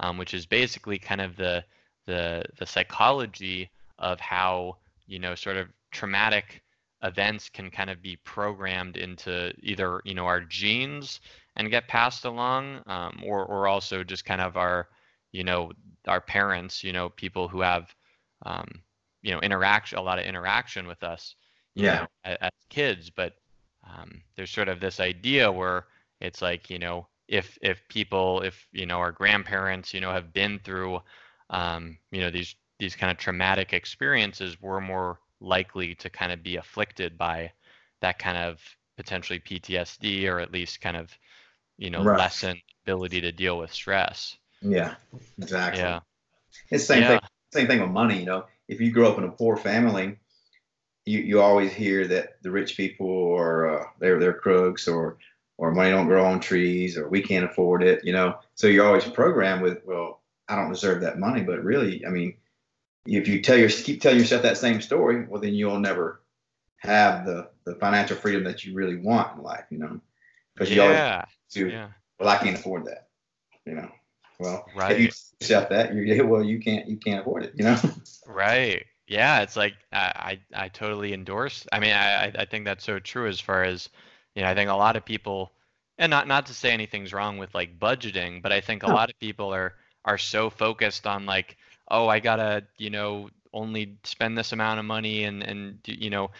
um, 0.00 0.18
which 0.18 0.34
is 0.34 0.46
basically 0.46 0.98
kind 0.98 1.20
of 1.20 1.36
the 1.36 1.64
the 2.06 2.44
the 2.58 2.66
psychology 2.66 3.70
of 3.98 4.20
how 4.20 4.76
you 5.06 5.18
know 5.18 5.34
sort 5.34 5.56
of 5.56 5.68
traumatic 5.92 6.62
events 7.02 7.48
can 7.48 7.70
kind 7.70 7.90
of 7.90 8.02
be 8.02 8.16
programmed 8.16 8.96
into 8.96 9.52
either 9.62 10.00
you 10.04 10.14
know 10.14 10.26
our 10.26 10.40
genes 10.40 11.20
and 11.56 11.70
get 11.70 11.88
passed 11.88 12.24
along, 12.24 12.82
um, 12.86 13.22
or 13.24 13.44
or 13.44 13.66
also 13.68 14.02
just 14.04 14.24
kind 14.24 14.40
of 14.40 14.56
our 14.56 14.88
you 15.32 15.44
know 15.44 15.70
our 16.08 16.20
parents, 16.20 16.82
you 16.82 16.92
know 16.92 17.08
people 17.10 17.48
who 17.48 17.60
have 17.60 17.94
um, 18.44 18.82
you 19.22 19.32
know 19.32 19.40
interaction 19.40 19.98
a 19.98 20.02
lot 20.02 20.18
of 20.18 20.24
interaction 20.24 20.86
with 20.86 21.02
us 21.02 21.36
Yeah. 21.76 22.00
know, 22.00 22.06
as, 22.24 22.50
kids 22.68 23.10
but 23.10 23.34
um, 23.88 24.20
there's 24.36 24.50
sort 24.50 24.68
of 24.68 24.80
this 24.80 25.00
idea 25.00 25.50
where 25.50 25.86
it's 26.20 26.42
like 26.42 26.70
you 26.70 26.78
know 26.78 27.06
if 27.28 27.58
if 27.62 27.86
people 27.88 28.42
if 28.42 28.66
you 28.72 28.86
know 28.86 28.98
our 28.98 29.12
grandparents 29.12 29.94
you 29.94 30.00
know 30.00 30.12
have 30.12 30.32
been 30.32 30.58
through 30.58 31.00
um, 31.50 31.96
you 32.10 32.20
know 32.20 32.30
these 32.30 32.56
these 32.78 32.96
kind 32.96 33.10
of 33.10 33.18
traumatic 33.18 33.72
experiences 33.72 34.60
we're 34.60 34.80
more 34.80 35.20
likely 35.40 35.94
to 35.94 36.10
kind 36.10 36.32
of 36.32 36.42
be 36.42 36.56
afflicted 36.56 37.16
by 37.18 37.50
that 38.00 38.18
kind 38.18 38.36
of 38.38 38.60
potentially 38.96 39.38
PTSD 39.40 40.26
or 40.28 40.40
at 40.40 40.52
least 40.52 40.80
kind 40.80 40.96
of 40.96 41.10
you 41.78 41.90
know 41.90 42.04
Right. 42.04 42.16
lessen 42.16 42.60
ability 42.84 43.20
to 43.22 43.32
deal 43.32 43.58
with 43.58 43.72
stress 43.72 44.36
Yeah, 44.62 44.94
exactly. 45.38 45.90
yeah 45.90 46.00
It's 46.70 46.84
the 46.84 46.94
same 46.94 47.06
yeah 47.06 47.06
thing. 47.06 47.20
Same 47.52 47.68
thing 47.68 47.80
with 47.82 47.90
money. 47.90 48.20
You 48.20 48.26
know, 48.26 48.46
if 48.68 48.80
you 48.80 48.92
grow 48.92 49.10
up 49.12 49.18
in 49.18 49.24
a 49.24 49.32
poor 49.32 49.56
family, 49.56 50.18
you, 51.06 51.20
you 51.20 51.40
always 51.40 51.72
hear 51.72 52.06
that 52.08 52.42
the 52.42 52.50
rich 52.50 52.76
people 52.76 53.34
are 53.36 53.80
uh, 53.80 53.84
they're 54.00 54.20
they're 54.20 54.34
crooks 54.34 54.88
or 54.88 55.18
or 55.58 55.72
money 55.72 55.90
don't 55.90 56.06
grow 56.08 56.26
on 56.26 56.40
trees 56.40 56.98
or 56.98 57.08
we 57.08 57.22
can't 57.22 57.46
afford 57.46 57.82
it. 57.82 58.04
You 58.04 58.12
know, 58.12 58.38
so 58.56 58.66
you're 58.66 58.86
always 58.86 59.04
programmed 59.06 59.62
with 59.62 59.84
well, 59.86 60.20
I 60.48 60.56
don't 60.56 60.70
deserve 60.70 61.02
that 61.02 61.18
money. 61.18 61.42
But 61.42 61.64
really, 61.64 62.04
I 62.06 62.10
mean, 62.10 62.36
if 63.06 63.28
you 63.28 63.42
tell 63.42 63.56
your 63.56 63.70
keep 63.70 64.02
telling 64.02 64.18
yourself 64.18 64.42
that 64.42 64.58
same 64.58 64.80
story, 64.82 65.24
well, 65.26 65.40
then 65.40 65.54
you'll 65.54 65.80
never 65.80 66.20
have 66.78 67.24
the 67.26 67.50
the 67.64 67.76
financial 67.76 68.16
freedom 68.16 68.44
that 68.44 68.64
you 68.64 68.74
really 68.74 68.96
want 68.96 69.36
in 69.36 69.42
life. 69.42 69.64
You 69.70 69.78
know, 69.78 70.00
because 70.54 70.74
you 70.74 70.82
always 70.82 70.98
yeah 70.98 71.24
do. 71.52 71.68
yeah 71.68 71.88
Well, 72.18 72.28
I 72.28 72.38
can't 72.38 72.58
afford 72.58 72.86
that. 72.86 73.08
You 73.64 73.74
know. 73.76 73.90
Well, 74.38 74.66
if 74.66 74.74
Right. 74.76 75.00
you 75.00 75.08
tell 75.08 75.14
yourself 75.40 75.68
that, 75.70 75.94
yeah, 75.94 76.22
well, 76.22 76.44
you 76.44 76.60
can't 76.60 76.88
you 76.88 76.96
can't 76.96 77.20
afford 77.20 77.44
it. 77.44 77.52
You 77.56 77.64
know. 77.64 77.78
Right. 78.26 78.84
Yeah, 79.06 79.42
it's 79.42 79.56
like 79.56 79.74
I, 79.92 80.38
I 80.54 80.64
I 80.64 80.68
totally 80.68 81.12
endorse. 81.12 81.66
I 81.72 81.78
mean, 81.78 81.92
I 81.92 82.26
I 82.36 82.44
think 82.44 82.64
that's 82.64 82.84
so 82.84 82.98
true 82.98 83.28
as 83.28 83.40
far 83.40 83.62
as, 83.64 83.88
you 84.34 84.42
know, 84.42 84.48
I 84.48 84.54
think 84.54 84.68
a 84.70 84.74
lot 84.74 84.96
of 84.96 85.04
people, 85.04 85.52
and 85.98 86.10
not 86.10 86.26
not 86.26 86.46
to 86.46 86.54
say 86.54 86.70
anything's 86.72 87.12
wrong 87.12 87.38
with 87.38 87.54
like 87.54 87.78
budgeting, 87.78 88.42
but 88.42 88.52
I 88.52 88.60
think 88.60 88.82
a 88.82 88.88
No. 88.88 88.98
lot 88.98 89.08
of 89.10 89.18
people 89.20 89.54
are 89.54 89.74
are 90.04 90.18
so 90.18 90.50
focused 90.50 91.06
on 91.06 91.24
like, 91.26 91.56
oh, 91.88 92.08
I 92.08 92.18
gotta, 92.20 92.64
you 92.78 92.90
know, 92.90 93.30
only 93.52 93.98
spend 94.04 94.36
this 94.36 94.52
amount 94.52 94.80
of 94.80 94.84
money 94.86 95.24
and 95.24 95.42
and 95.42 95.78
you 95.86 96.10
know, 96.10 96.30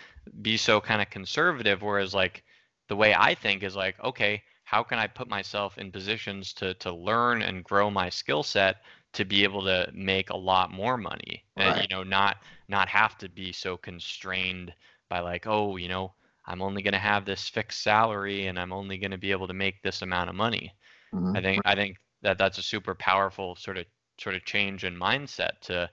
be 0.43 0.57
so 0.57 0.81
kind 0.81 1.01
of 1.03 1.11
conservative. 1.11 1.83
Whereas 1.83 2.15
like 2.15 2.43
the 2.89 2.97
way 2.97 3.15
I 3.15 3.35
think 3.35 3.63
is 3.63 3.77
like, 3.77 3.99
okay, 4.03 4.43
how 4.65 4.83
can 4.83 4.99
I 4.99 5.07
put 5.07 5.29
myself 5.29 5.79
in 5.79 5.93
positions 5.93 6.53
to 6.55 6.75
to 6.75 6.93
learn 6.93 7.43
and 7.43 7.63
grow 7.65 7.91
my 7.91 8.09
skill 8.11 8.43
set 8.43 8.77
to 9.17 9.25
be 9.25 9.45
able 9.45 9.65
to 9.65 9.91
make 9.95 10.31
a 10.31 10.37
lot 10.37 10.71
more 10.71 10.97
money 10.97 11.43
and 11.57 11.81
you 11.81 11.89
know 11.89 12.03
not 12.03 12.37
not 12.69 12.89
have 12.89 13.17
to 13.19 13.29
be 13.29 13.53
so 13.53 13.77
constrained 13.77 14.73
by 15.09 15.21
like 15.21 15.47
oh 15.47 15.77
you 15.77 15.89
know 15.89 16.13
i'm 16.47 16.63
only 16.63 16.83
going 16.83 16.93
to 16.93 16.99
have 16.99 17.25
this 17.25 17.49
fixed 17.49 17.83
salary 17.83 18.47
and 18.47 18.59
i'm 18.59 18.73
only 18.73 18.99
going 18.99 19.11
to 19.11 19.19
be 19.19 19.31
able 19.31 19.47
to 19.49 19.55
make 19.55 19.83
this 19.83 20.03
amount 20.03 20.29
of 20.31 20.37
money. 20.37 20.73
Mhm. 21.15 21.37
i 21.37 21.41
think 21.41 21.63
i 21.65 21.75
think 21.75 21.97
that 22.23 22.39
that's 22.39 22.59
a 22.59 22.63
super 22.63 22.95
powerful 22.95 23.57
sort 23.57 23.79
of 23.79 23.87
sort 24.19 24.35
of 24.37 24.45
change 24.45 24.85
in 24.85 24.95
mindset 24.97 25.61
to 25.63 25.89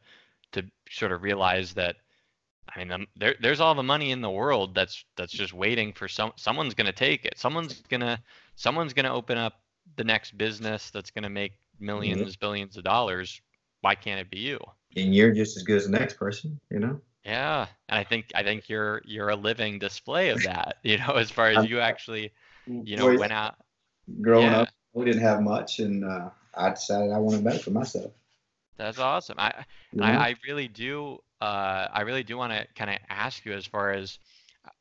to 0.51 0.63
sort 0.89 1.11
of 1.11 1.21
realize 1.23 1.73
that 1.73 1.95
i 2.75 2.79
mean 2.79 2.91
um, 2.91 3.07
there, 3.15 3.35
there's 3.41 3.59
all 3.59 3.75
the 3.75 3.83
money 3.83 4.11
in 4.11 4.21
the 4.21 4.29
world 4.29 4.75
that's 4.75 5.05
that's 5.17 5.33
just 5.33 5.53
waiting 5.53 5.93
for 5.93 6.07
some 6.07 6.31
someone's 6.35 6.73
going 6.73 6.87
to 6.87 6.93
take 7.07 7.25
it. 7.25 7.37
Someone's 7.37 7.81
going 7.89 8.01
to 8.01 8.19
someone's 8.55 8.93
going 8.93 9.05
to 9.05 9.11
open 9.11 9.37
up 9.37 9.61
the 9.97 10.03
next 10.03 10.37
business 10.37 10.89
that's 10.91 11.11
going 11.11 11.23
to 11.23 11.29
make 11.29 11.53
millions 11.79 12.35
billions 12.35 12.77
of 12.77 12.83
dollars 12.83 13.41
why 13.81 13.95
can't 13.95 14.19
it 14.19 14.29
be 14.29 14.39
you 14.39 14.59
And 14.95 15.13
you're 15.13 15.31
just 15.31 15.57
as 15.57 15.63
good 15.63 15.77
as 15.77 15.85
the 15.85 15.91
next 15.91 16.17
person. 16.17 16.59
You 16.69 16.79
know. 16.79 17.01
yeah 17.25 17.67
and 17.89 17.99
i 17.99 18.03
think 18.03 18.31
i 18.35 18.43
think 18.43 18.69
you're 18.69 19.01
you're 19.05 19.29
a 19.29 19.35
living 19.35 19.79
display 19.79 20.29
of 20.29 20.43
that 20.43 20.77
you 20.83 20.97
know 20.97 21.13
as 21.13 21.31
far 21.31 21.49
as 21.49 21.69
you 21.69 21.79
actually 21.79 22.31
you 22.65 22.97
know 22.97 23.15
went 23.17 23.33
out 23.33 23.55
growing 24.21 24.51
yeah. 24.51 24.61
up, 24.61 24.69
we 24.93 25.05
didn't 25.05 25.21
have 25.21 25.41
much, 25.41 25.79
and 25.79 26.05
uh, 26.05 26.29
I 26.53 26.69
decided 26.69 27.11
I 27.11 27.17
wanted 27.17 27.43
better 27.43 27.59
for 27.59 27.71
myself. 27.71 28.11
that's 28.77 28.99
awesome 28.99 29.39
i? 29.39 29.65
I, 29.99 30.11
I 30.11 30.35
really 30.47 30.67
do. 30.67 31.19
Uh, 31.41 31.87
I 31.91 32.01
really 32.01 32.23
do 32.23 32.37
want 32.37 32.53
to 32.53 32.65
kind 32.75 32.89
of 32.89 32.97
ask 33.09 33.45
you 33.45 33.53
as 33.53 33.65
far 33.65 33.91
as, 33.91 34.17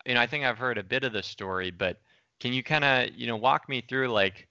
you 0.07 0.15
know, 0.15 0.21
I 0.21 0.27
think 0.27 0.45
I've 0.45 0.59
heard 0.59 0.79
a 0.79 0.83
bit 0.83 1.05
of 1.05 1.13
the 1.13 1.23
story, 1.23 1.71
but 1.71 2.01
can 2.41 2.53
you 2.53 2.63
kind 2.63 2.85
of, 2.85 3.11
you 3.15 3.27
know, 3.27 3.37
walk 3.37 3.69
me 3.69 3.83
through 3.87 4.09
like, 4.09 4.49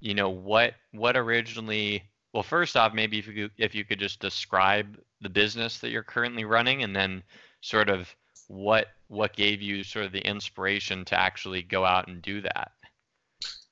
you 0.00 0.14
know, 0.14 0.30
what 0.30 0.74
what 0.92 1.16
originally? 1.16 2.02
Well, 2.32 2.42
first 2.42 2.76
off, 2.76 2.94
maybe 2.94 3.18
if 3.18 3.26
you 3.26 3.34
could, 3.34 3.50
if 3.58 3.74
you 3.74 3.84
could 3.84 3.98
just 3.98 4.20
describe 4.20 4.98
the 5.20 5.28
business 5.28 5.78
that 5.78 5.90
you're 5.90 6.02
currently 6.02 6.44
running, 6.44 6.82
and 6.82 6.94
then 6.94 7.22
sort 7.60 7.90
of 7.90 8.14
what 8.48 8.88
what 9.08 9.34
gave 9.34 9.60
you 9.60 9.84
sort 9.84 10.04
of 10.04 10.12
the 10.12 10.26
inspiration 10.26 11.04
to 11.06 11.18
actually 11.18 11.62
go 11.62 11.84
out 11.84 12.08
and 12.08 12.22
do 12.22 12.40
that. 12.40 12.72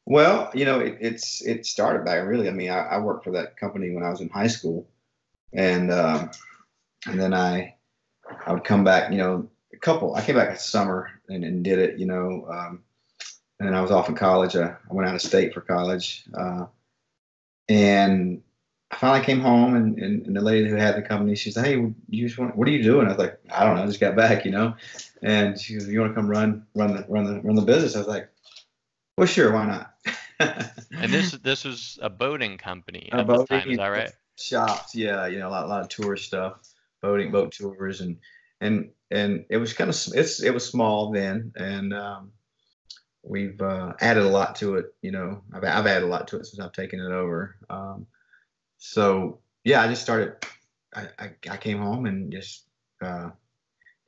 Well, 0.04 0.50
you 0.54 0.64
know, 0.64 0.80
it, 0.80 0.98
it's 1.00 1.44
it 1.44 1.66
started 1.66 2.04
back 2.04 2.26
really. 2.26 2.48
I 2.48 2.52
mean, 2.52 2.70
I, 2.70 2.78
I 2.78 2.98
worked 2.98 3.24
for 3.24 3.32
that 3.32 3.56
company 3.56 3.90
when 3.90 4.04
I 4.04 4.10
was 4.10 4.20
in 4.20 4.28
high 4.28 4.46
school, 4.46 4.88
and 5.52 5.92
um, 5.92 6.30
and 7.06 7.20
then 7.20 7.34
I 7.34 7.76
I 8.46 8.52
would 8.52 8.64
come 8.64 8.84
back. 8.84 9.12
You 9.12 9.18
know, 9.18 9.50
a 9.72 9.76
couple. 9.76 10.14
I 10.14 10.24
came 10.24 10.36
back 10.36 10.50
in 10.50 10.56
summer 10.56 11.10
and, 11.28 11.44
and 11.44 11.62
did 11.62 11.78
it. 11.78 11.98
You 11.98 12.06
know, 12.06 12.46
um, 12.50 12.84
and 13.58 13.68
then 13.68 13.74
I 13.74 13.80
was 13.80 13.90
off 13.90 14.08
in 14.08 14.14
college. 14.14 14.56
I, 14.56 14.68
I 14.68 14.92
went 14.94 15.08
out 15.08 15.14
of 15.14 15.22
state 15.22 15.52
for 15.52 15.60
college, 15.60 16.24
uh, 16.34 16.66
and 17.68 18.42
I 18.90 18.96
finally 18.96 19.24
came 19.24 19.40
home. 19.40 19.74
And, 19.74 19.98
and, 19.98 20.26
and 20.26 20.36
the 20.36 20.40
lady 20.40 20.68
who 20.68 20.76
had 20.76 20.96
the 20.96 21.02
company, 21.02 21.34
she 21.34 21.50
said, 21.50 21.64
"Hey, 21.64 21.74
you 22.08 22.26
just 22.26 22.38
want? 22.38 22.56
What 22.56 22.68
are 22.68 22.72
you 22.72 22.82
doing?" 22.82 23.06
I 23.06 23.10
was 23.10 23.18
like, 23.18 23.38
"I 23.50 23.64
don't 23.64 23.76
know. 23.76 23.82
I 23.82 23.86
just 23.86 24.00
got 24.00 24.16
back." 24.16 24.44
You 24.44 24.52
know, 24.52 24.76
and 25.22 25.58
she 25.58 25.74
goes, 25.74 25.88
"You 25.88 26.00
want 26.00 26.12
to 26.12 26.14
come 26.14 26.28
run 26.28 26.66
run 26.74 26.96
the 26.96 27.04
run 27.08 27.24
the 27.24 27.40
run 27.40 27.56
the 27.56 27.62
business?" 27.62 27.96
I 27.96 27.98
was 27.98 28.08
like, 28.08 28.30
"Well, 29.16 29.26
sure. 29.26 29.52
Why 29.52 29.66
not?" 29.66 29.94
And 30.90 31.12
this 31.12 31.32
this 31.32 31.64
was 31.64 31.98
a 32.00 32.08
boating 32.08 32.58
company 32.58 33.08
A 33.12 33.24
boating 33.24 33.46
time, 33.46 33.70
is 33.70 33.76
that 33.76 33.86
right? 33.88 34.12
shops 34.38 34.94
yeah 34.94 35.26
you 35.26 35.38
know 35.38 35.48
a 35.48 35.50
lot, 35.50 35.64
a 35.64 35.68
lot 35.68 35.80
of 35.80 35.88
tourist 35.88 36.24
stuff 36.24 36.60
boating 37.02 37.30
boat 37.30 37.52
tours 37.52 38.00
and 38.00 38.18
and 38.60 38.90
and 39.10 39.44
it 39.50 39.56
was 39.56 39.72
kind 39.72 39.90
of 39.90 39.96
it's 40.14 40.42
it 40.42 40.54
was 40.54 40.64
small 40.68 41.10
then 41.10 41.52
and 41.56 41.92
um 41.92 42.30
we've 43.28 43.60
uh, 43.60 43.92
added 44.00 44.22
a 44.22 44.28
lot 44.28 44.56
to 44.56 44.76
it 44.76 44.94
you 45.02 45.10
know 45.10 45.42
I've, 45.52 45.64
I've 45.64 45.86
added 45.86 46.04
a 46.04 46.06
lot 46.06 46.28
to 46.28 46.38
it 46.38 46.46
since 46.46 46.60
i've 46.60 46.72
taken 46.72 47.00
it 47.00 47.12
over. 47.12 47.56
Um 47.68 48.06
so 48.78 49.40
yeah 49.64 49.82
i 49.82 49.88
just 49.88 50.02
started 50.02 50.36
i 50.94 51.08
i, 51.18 51.30
I 51.50 51.56
came 51.56 51.78
home 51.78 52.06
and 52.06 52.30
just 52.32 52.66
uh 53.02 53.30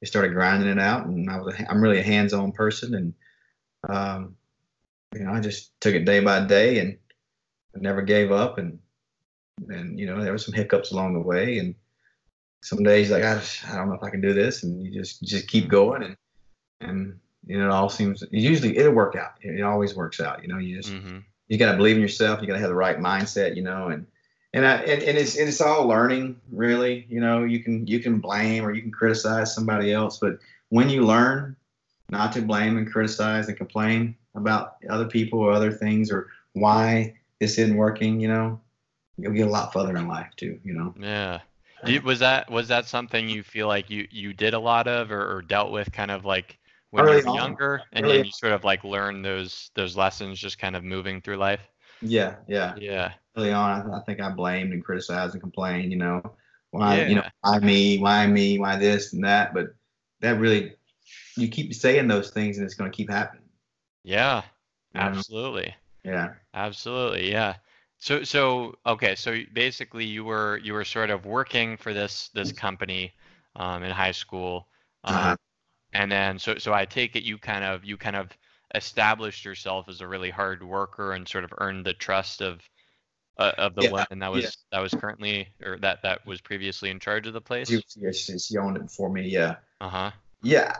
just 0.00 0.12
started 0.12 0.32
grinding 0.32 0.68
it 0.68 0.78
out 0.78 1.06
and 1.06 1.28
i 1.28 1.36
was 1.36 1.52
a, 1.52 1.70
i'm 1.70 1.82
really 1.82 1.98
a 1.98 2.04
hands-on 2.04 2.52
person 2.52 2.94
and 2.94 3.14
um 3.88 4.36
you 5.12 5.24
know 5.24 5.32
i 5.32 5.40
just 5.40 5.78
took 5.80 5.94
it 5.94 6.04
day 6.04 6.20
by 6.20 6.40
day 6.46 6.78
and 6.78 6.96
never 7.74 8.02
gave 8.02 8.30
up 8.30 8.58
and 8.58 8.78
and 9.68 9.98
you 9.98 10.06
know 10.06 10.22
there 10.22 10.32
were 10.32 10.38
some 10.38 10.54
hiccups 10.54 10.92
along 10.92 11.14
the 11.14 11.20
way 11.20 11.58
and 11.58 11.74
some 12.62 12.82
days 12.82 13.10
like 13.10 13.24
I, 13.24 13.34
just, 13.36 13.68
I 13.68 13.76
don't 13.76 13.88
know 13.88 13.94
if 13.94 14.02
I 14.02 14.10
can 14.10 14.20
do 14.20 14.34
this 14.34 14.62
and 14.62 14.82
you 14.82 14.92
just 14.92 15.22
just 15.22 15.48
keep 15.48 15.68
going 15.68 16.02
and 16.02 16.16
and 16.80 17.20
you 17.46 17.58
know 17.58 17.66
it 17.66 17.70
all 17.70 17.88
seems 17.88 18.24
usually 18.30 18.76
it'll 18.76 18.92
work 18.92 19.16
out. 19.16 19.34
It, 19.40 19.62
always 19.62 19.94
works 19.94 20.20
out 20.20 20.42
you 20.42 20.48
know 20.48 20.58
you 20.58 20.76
just 20.76 20.92
hmm 20.92 21.18
you 21.48 21.58
got 21.58 21.72
to 21.72 21.76
believe 21.76 21.96
in 21.96 22.02
yourself 22.02 22.40
you 22.40 22.46
got 22.46 22.54
to 22.54 22.60
have 22.60 22.68
the 22.68 22.74
right 22.74 22.98
mindset 22.98 23.56
you 23.56 23.62
know 23.62 23.88
and 23.88 24.06
and, 24.54 24.64
I, 24.66 24.76
and 24.76 25.02
and 25.02 25.18
it's 25.18 25.36
and 25.36 25.48
it's 25.48 25.60
all 25.60 25.86
learning 25.86 26.40
really 26.50 27.06
you 27.08 27.20
know 27.20 27.44
you 27.44 27.60
can 27.62 27.86
you 27.86 28.00
can 28.00 28.20
blame 28.20 28.64
or 28.64 28.72
you 28.72 28.80
can 28.80 28.92
criticize 28.92 29.54
somebody 29.54 29.92
else 29.92 30.18
but 30.18 30.38
when 30.70 30.88
you 30.88 31.04
learn 31.04 31.56
not 32.08 32.32
to 32.32 32.42
blame 32.42 32.78
and 32.78 32.90
criticize 32.90 33.48
and 33.48 33.56
complain 33.56 34.14
about 34.34 34.76
other 34.88 35.06
people 35.06 35.40
or 35.40 35.50
other 35.50 35.72
things 35.72 36.10
or 36.10 36.28
why 36.52 37.14
this 37.40 37.58
isn't 37.58 37.76
working 37.76 38.20
you 38.20 38.28
know 38.28 38.60
you'll 39.18 39.32
get 39.32 39.48
a 39.48 39.50
lot 39.50 39.72
further 39.72 39.96
in 39.96 40.08
life 40.08 40.30
too 40.36 40.58
you 40.64 40.72
know. 40.72 40.94
Yeah. 40.98 41.40
Was 42.04 42.18
that 42.18 42.50
was 42.50 42.68
that 42.68 42.86
something 42.86 43.28
you 43.28 43.42
feel 43.42 43.66
like 43.66 43.88
you 43.88 44.06
you 44.10 44.34
did 44.34 44.52
a 44.52 44.58
lot 44.58 44.86
of 44.86 45.10
or, 45.10 45.36
or 45.36 45.40
dealt 45.40 45.72
with 45.72 45.90
kind 45.90 46.10
of 46.10 46.26
like 46.26 46.58
when 46.90 47.04
Early 47.04 47.22
you're 47.22 47.26
younger 47.26 47.82
and, 47.92 48.04
Early 48.04 48.18
and 48.18 48.26
you 48.26 48.32
sort 48.32 48.52
of 48.52 48.64
like 48.64 48.84
learn 48.84 49.22
those 49.22 49.70
those 49.74 49.96
lessons 49.96 50.38
just 50.38 50.58
kind 50.58 50.76
of 50.76 50.84
moving 50.84 51.20
through 51.20 51.36
life? 51.36 51.60
yeah 52.02 52.36
yeah 52.48 52.74
Yeah. 52.76 53.12
early 53.36 53.52
on 53.52 53.90
I, 53.92 53.98
I 53.98 54.00
think 54.04 54.20
i 54.20 54.30
blamed 54.30 54.72
and 54.72 54.84
criticized 54.84 55.34
and 55.34 55.42
complained 55.42 55.92
you 55.92 55.98
know 55.98 56.22
why 56.70 57.02
you 57.02 57.14
know 57.16 57.22
Yeah. 57.22 57.30
why 57.42 57.58
me 57.58 57.98
why 57.98 58.26
me 58.26 58.58
why 58.58 58.76
this 58.76 59.12
and 59.12 59.24
that 59.24 59.54
but 59.54 59.74
that 60.20 60.38
really 60.38 60.74
you 61.36 61.48
keep 61.48 61.74
saying 61.74 62.08
those 62.08 62.30
things 62.30 62.58
and 62.58 62.64
it's 62.64 62.74
going 62.74 62.90
to 62.90 62.96
keep 62.96 63.10
happening 63.10 63.44
Yeah. 64.04 64.42
you 64.94 65.00
know? 65.00 65.06
Absolutely. 65.06 65.74
yeah 66.04 66.34
Absolutely. 66.54 67.30
Yeah. 67.30 67.56
So 67.98 68.22
so 68.24 68.74
okay, 68.86 69.14
so 69.14 69.36
basically 69.52 70.04
you 70.04 70.24
were 70.24 70.58
you 70.58 70.72
were 70.72 70.84
sort 70.84 71.10
of 71.10 71.26
working 71.26 71.76
for 71.76 71.92
this 71.92 72.30
this 72.34 72.52
company 72.52 73.12
um, 73.56 73.82
in 73.82 73.90
high 73.90 74.12
school. 74.12 74.68
Um, 75.04 75.14
Uh-huh. 75.16 75.36
And 75.92 76.10
then 76.10 76.38
so 76.38 76.58
so 76.58 76.72
I 76.72 76.84
take 76.84 77.16
it 77.16 77.24
you 77.24 77.38
kind 77.38 77.64
of 77.64 77.84
you 77.84 77.96
kind 77.96 78.16
of 78.16 78.30
established 78.74 79.44
yourself 79.44 79.88
as 79.88 80.00
a 80.00 80.08
really 80.08 80.30
hard 80.30 80.62
worker 80.62 81.12
and 81.12 81.28
sort 81.28 81.44
of 81.44 81.52
earned 81.58 81.86
the 81.86 81.94
trust 81.94 82.40
of 82.42 82.60
uh, 83.38 83.52
of 83.58 83.74
the 83.74 83.84
Yeah, 83.84 83.90
woman 83.90 84.20
that 84.20 84.28
was 84.32 84.42
yeah. 84.42 84.50
that 84.72 84.80
was 84.80 84.94
currently 84.94 85.48
or 85.64 85.78
that 85.80 86.02
that 86.02 86.26
was 86.26 86.40
previously 86.40 86.90
in 86.90 87.00
charge 87.00 87.26
of 87.26 87.34
the 87.34 87.40
place. 87.40 87.68
She, 87.68 87.82
she, 87.88 88.12
she, 88.12 88.38
she 88.38 88.56
owned 88.58 88.76
it 88.76 88.90
for 88.90 89.10
me. 89.10 89.28
Yeah. 89.28 89.56
Uh 89.80 89.88
huh. 89.88 90.10
Yeah. 90.42 90.76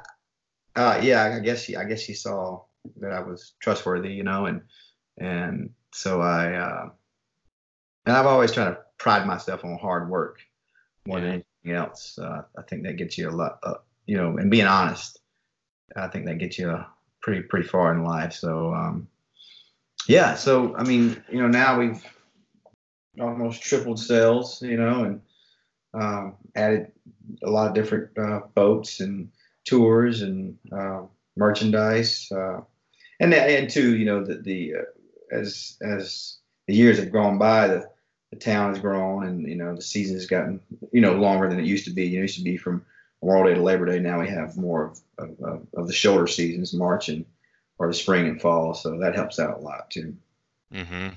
Uh, 0.76 1.00
yeah. 1.02 1.24
I 1.36 1.40
guess 1.40 1.64
she, 1.64 1.76
I 1.76 1.84
guess 1.84 2.00
she 2.00 2.14
saw 2.14 2.64
that 3.00 3.12
I 3.12 3.20
was 3.22 3.54
trustworthy, 3.60 4.14
you 4.14 4.24
know, 4.24 4.46
and, 4.46 4.62
and 5.18 5.70
so 5.92 6.20
I, 6.22 6.54
uh, 6.54 6.90
and 8.06 8.16
I've 8.16 8.26
always 8.26 8.52
tried 8.52 8.70
to 8.70 8.78
pride 8.98 9.26
myself 9.26 9.64
on 9.64 9.78
hard 9.78 10.08
work 10.10 10.40
more 11.06 11.20
Yeah. 11.20 11.22
than 11.22 11.44
anything 11.64 11.72
else. 11.72 12.18
Uh, 12.18 12.42
I 12.58 12.62
think 12.62 12.84
that 12.84 12.96
gets 12.96 13.18
you 13.18 13.28
a 13.28 13.32
lot, 13.32 13.58
uh, 13.62 13.74
you 14.10 14.16
know, 14.16 14.36
and 14.38 14.50
being 14.50 14.66
honest, 14.66 15.20
I 15.94 16.08
think 16.08 16.26
that 16.26 16.38
gets 16.38 16.58
you 16.58 16.84
pretty, 17.22 17.42
pretty 17.42 17.68
far 17.68 17.94
in 17.94 18.02
life. 18.02 18.32
So, 18.32 18.74
um, 18.74 19.06
yeah. 20.08 20.34
So, 20.34 20.74
I 20.74 20.82
mean, 20.82 21.22
you 21.30 21.40
know, 21.40 21.46
now 21.46 21.78
we've 21.78 22.04
almost 23.20 23.62
tripled 23.62 24.00
sales, 24.00 24.60
you 24.62 24.76
know, 24.76 25.04
and, 25.04 25.20
um, 25.94 26.34
added 26.56 26.90
a 27.44 27.50
lot 27.50 27.68
of 27.68 27.74
different 27.74 28.18
uh, 28.18 28.40
boats 28.52 28.98
and 28.98 29.30
tours 29.64 30.22
and 30.22 30.58
uh, 30.76 31.02
merchandise, 31.36 32.28
uh, 32.32 32.62
and 33.20 33.32
and 33.32 33.70
too, 33.70 33.96
you 33.96 34.06
know, 34.06 34.24
the, 34.24 34.38
the 34.38 34.74
uh, 34.74 35.36
as 35.36 35.76
as 35.82 36.38
the 36.66 36.74
years 36.74 36.98
have 36.98 37.12
gone 37.12 37.38
by, 37.38 37.68
the 37.68 37.88
the 38.30 38.38
town 38.38 38.70
has 38.72 38.82
grown, 38.82 39.24
and 39.24 39.48
you 39.48 39.56
know, 39.56 39.74
the 39.74 39.82
season 39.82 40.16
has 40.16 40.26
gotten 40.26 40.60
you 40.92 41.00
know 41.00 41.14
longer 41.14 41.48
than 41.48 41.60
it 41.60 41.66
used 41.66 41.84
to 41.84 41.92
be. 41.92 42.06
You 42.06 42.18
know, 42.18 42.24
it 42.24 42.30
used 42.30 42.38
to 42.38 42.44
be 42.44 42.56
from 42.56 42.84
Memorial 43.22 43.48
Day 43.48 43.54
to 43.54 43.62
Labor 43.62 43.86
Day. 43.86 43.98
Now 43.98 44.20
we 44.20 44.28
have 44.28 44.56
more 44.56 44.86
of 44.86 45.00
of, 45.18 45.66
of, 45.74 45.86
the 45.86 45.92
shoulder 45.92 46.26
seasons, 46.26 46.72
March 46.72 47.08
and 47.08 47.24
or 47.78 47.88
the 47.88 47.94
spring 47.94 48.26
and 48.26 48.40
fall. 48.40 48.74
So 48.74 48.98
that 48.98 49.14
helps 49.14 49.38
out 49.38 49.58
a 49.58 49.60
lot 49.60 49.90
too. 49.90 50.16
Mm-hmm. 50.72 51.08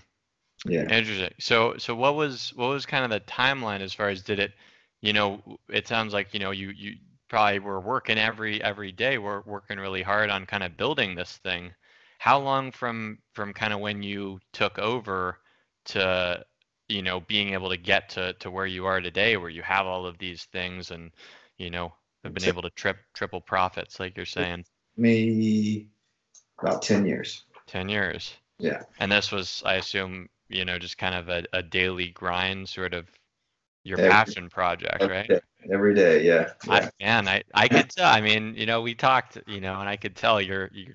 Yeah. 0.66 0.82
Interesting. 0.82 1.34
So 1.40 1.76
so 1.78 1.96
what 1.96 2.16
was 2.16 2.54
what 2.56 2.70
was 2.70 2.86
kind 2.86 3.06
of 3.06 3.12
the 3.12 3.20
timeline 3.22 3.82
as 3.82 3.94
far 3.94 4.10
as 4.10 4.22
did 4.22 4.40
it, 4.40 4.54
you 5.02 5.14
know, 5.14 5.42
it 5.70 5.88
sounds 5.88 6.14
like, 6.14 6.34
you 6.34 6.40
know, 6.40 6.52
you 6.52 6.70
you 6.70 6.96
probably 7.30 7.60
were 7.60 7.80
working 7.80 8.18
every 8.18 8.62
every 8.62 8.92
day, 8.92 9.18
we're 9.18 9.42
working 9.42 9.80
really 9.80 10.02
hard 10.02 10.30
on 10.30 10.46
kind 10.46 10.64
of 10.64 10.78
building 10.78 11.16
this 11.16 11.38
thing. 11.38 11.72
How 12.18 12.40
long 12.40 12.72
from 12.72 13.20
from 13.34 13.54
kind 13.54 13.74
of 13.74 13.80
when 13.80 14.04
you 14.04 14.40
took 14.52 14.80
over 14.80 15.40
to, 15.86 16.46
you 16.88 17.02
know, 17.02 17.22
being 17.22 17.54
able 17.54 17.70
to 17.70 17.78
get 17.78 18.10
to 18.10 18.34
to 18.34 18.52
where 18.52 18.66
you 18.66 18.86
are 18.86 19.02
today 19.02 19.38
where 19.38 19.50
you 19.50 19.62
have 19.62 19.86
all 19.86 20.06
of 20.06 20.18
these 20.18 20.46
things 20.46 20.92
and, 20.92 21.12
you 21.58 21.70
know, 21.70 21.94
have 22.24 22.34
been 22.34 22.46
able 22.46 22.62
to 22.62 22.70
trip 22.72 22.98
triple 23.14 23.42
profits 23.42 24.00
like 24.00 24.16
you're 24.18 24.26
saying, 24.26 24.66
Me 24.98 25.88
about 26.60 26.82
ten 26.82 27.06
years. 27.06 27.44
10 27.68 27.88
years. 27.90 28.34
Yeah. 28.60 28.84
And 29.00 29.12
this 29.12 29.32
was, 29.32 29.64
I 29.66 29.76
assume, 29.76 30.28
you 30.50 30.66
know, 30.66 30.78
just 30.78 30.98
kind 30.98 31.16
of 31.16 31.30
a, 31.30 31.44
a 31.54 31.64
daily 31.64 32.10
grind, 32.10 32.68
sort 32.68 32.94
of 32.94 33.08
your 33.84 33.98
Every- 34.00 34.12
passion 34.12 34.50
project, 34.50 34.98
Every 35.02 35.16
right? 35.16 35.28
day. 35.28 35.40
Every 35.72 35.96
day, 35.96 36.24
yeah. 36.26 36.52
yeah. 36.68 36.74
I, 36.74 36.90
man, 37.04 37.28
I, 37.30 37.44
I 37.54 37.68
could 37.70 37.90
tell. 37.90 38.12
I 38.14 38.20
mean, 38.20 38.54
you 38.56 38.66
know, 38.66 38.82
we 38.82 38.96
talked, 38.96 39.38
you 39.48 39.62
know, 39.62 39.80
and 39.80 39.88
I 39.88 39.96
could 39.96 40.16
tell 40.16 40.42
you're 40.42 40.70
you 40.74 40.94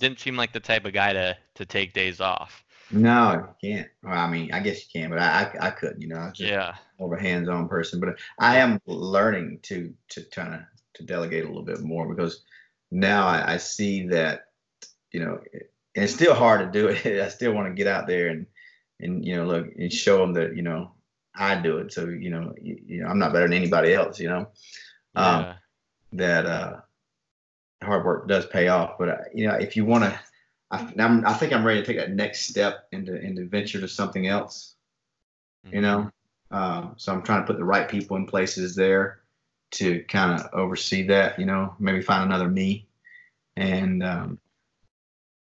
didn't 0.00 0.20
seem 0.20 0.36
like 0.36 0.52
the 0.52 0.60
type 0.60 0.84
of 0.84 0.92
guy 0.92 1.14
to 1.14 1.36
to 1.54 1.64
take 1.64 1.94
days 1.94 2.20
off. 2.20 2.62
No, 2.92 3.48
you 3.62 3.70
can't. 3.74 3.88
Well, 4.02 4.14
I 4.14 4.28
mean, 4.30 4.52
I 4.52 4.60
guess 4.60 4.80
you 4.80 5.00
can, 5.00 5.10
but 5.10 5.18
I, 5.18 5.44
I, 5.44 5.66
I 5.68 5.70
couldn't. 5.70 6.02
You 6.02 6.08
know, 6.08 6.16
I 6.16 6.26
was 6.26 6.38
just 6.38 6.50
Yeah, 6.50 6.74
more 6.98 7.12
of 7.12 7.18
a 7.18 7.22
hands-on 7.22 7.68
person. 7.68 8.00
But 8.00 8.18
I 8.38 8.58
am 8.58 8.80
learning 8.86 9.60
to 9.64 9.94
to 10.10 10.22
kind 10.24 10.54
of 10.54 10.60
to 10.94 11.04
delegate 11.04 11.44
a 11.44 11.48
little 11.48 11.62
bit 11.62 11.80
more 11.80 12.06
because 12.12 12.42
now 12.90 13.26
I, 13.26 13.54
I 13.54 13.56
see 13.56 14.08
that 14.08 14.46
you 15.12 15.20
know, 15.20 15.40
and 15.52 16.04
it's 16.04 16.14
still 16.14 16.34
hard 16.34 16.60
to 16.72 16.78
do 16.78 16.88
it. 16.88 17.06
I 17.24 17.28
still 17.28 17.52
want 17.52 17.68
to 17.68 17.74
get 17.74 17.86
out 17.86 18.06
there 18.06 18.28
and 18.28 18.46
and 19.00 19.24
you 19.24 19.36
know 19.36 19.46
look 19.46 19.66
and 19.76 19.92
show 19.92 20.18
them 20.18 20.34
that 20.34 20.56
you 20.56 20.62
know 20.62 20.92
I 21.34 21.56
do 21.60 21.78
it. 21.78 21.92
So 21.92 22.06
you 22.08 22.30
know, 22.30 22.54
you, 22.60 22.78
you 22.86 23.02
know, 23.02 23.08
I'm 23.08 23.18
not 23.18 23.32
better 23.32 23.46
than 23.46 23.56
anybody 23.56 23.94
else. 23.94 24.20
You 24.20 24.28
know, 24.28 24.48
Um, 25.14 25.46
yeah, 25.46 25.54
that 26.12 26.46
uh, 26.46 26.80
hard 27.82 28.04
work 28.04 28.28
does 28.28 28.46
pay 28.46 28.68
off. 28.68 28.98
But 28.98 29.08
uh, 29.08 29.18
you 29.34 29.46
know, 29.46 29.54
if 29.54 29.76
you 29.76 29.84
want 29.84 30.04
to, 30.04 30.20
I, 30.72 30.92
I'm, 30.98 31.26
I 31.26 31.34
think 31.34 31.54
I'm 31.54 31.64
ready 31.66 31.80
to 31.80 31.86
take 31.86 31.98
that 31.98 32.12
next 32.12 32.46
step 32.48 32.88
into 32.92 33.20
into 33.20 33.46
venture 33.46 33.80
to 33.80 33.88
something 33.88 34.28
else. 34.28 34.76
You 35.72 35.80
know, 35.82 36.10
um, 36.50 36.94
so 36.98 37.12
I'm 37.12 37.22
trying 37.22 37.42
to 37.42 37.46
put 37.46 37.58
the 37.58 37.64
right 37.64 37.88
people 37.88 38.16
in 38.16 38.26
places 38.26 38.74
there 38.76 39.22
to 39.72 40.04
kind 40.04 40.40
of 40.40 40.48
oversee 40.52 41.06
that. 41.08 41.38
You 41.38 41.46
know, 41.46 41.74
maybe 41.78 42.02
find 42.02 42.24
another 42.24 42.48
me, 42.48 42.88
and 43.56 44.02
um, 44.04 44.40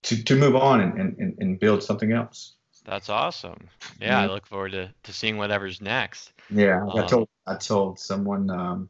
to 0.03 0.23
to 0.23 0.35
move 0.37 0.55
on 0.55 0.79
and, 0.81 1.17
and, 1.19 1.37
and 1.39 1.59
build 1.59 1.83
something 1.83 2.11
else. 2.13 2.55
that's 2.85 3.09
awesome. 3.09 3.69
Yeah, 3.99 4.21
I 4.21 4.25
Mhm. 4.25 4.31
look 4.31 4.45
forward 4.45 4.71
to 4.73 4.93
to 5.03 5.13
seeing 5.13 5.37
whatever's 5.37 5.81
next. 5.81 6.33
Yeah, 6.49 6.89
I 6.95 7.01
Um, 7.01 7.05
told 7.05 7.27
I 7.47 7.55
told 7.55 7.99
someone 7.99 8.49
um, 8.49 8.89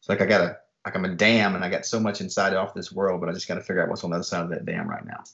it's 0.00 0.08
like 0.08 0.20
I 0.20 0.26
got 0.26 0.42
a 0.42 0.58
like 0.86 0.96
I'm 0.96 1.04
a 1.04 1.14
dam 1.14 1.54
and 1.56 1.64
I 1.64 1.70
got 1.70 1.86
so 1.86 2.00
much 2.00 2.20
inside 2.20 2.54
off 2.54 2.74
this 2.74 2.92
world, 2.92 3.20
but 3.20 3.28
I 3.30 3.32
just 3.32 3.48
got 3.48 3.54
to 3.56 3.62
figure 3.62 3.82
out 3.82 3.88
what's 3.90 4.04
on 4.04 4.10
the 4.10 4.16
other 4.16 4.24
side 4.24 4.44
of 4.44 4.50
that 4.50 4.66
dam 4.66 4.88
right 4.88 5.04
now. 5.06 5.24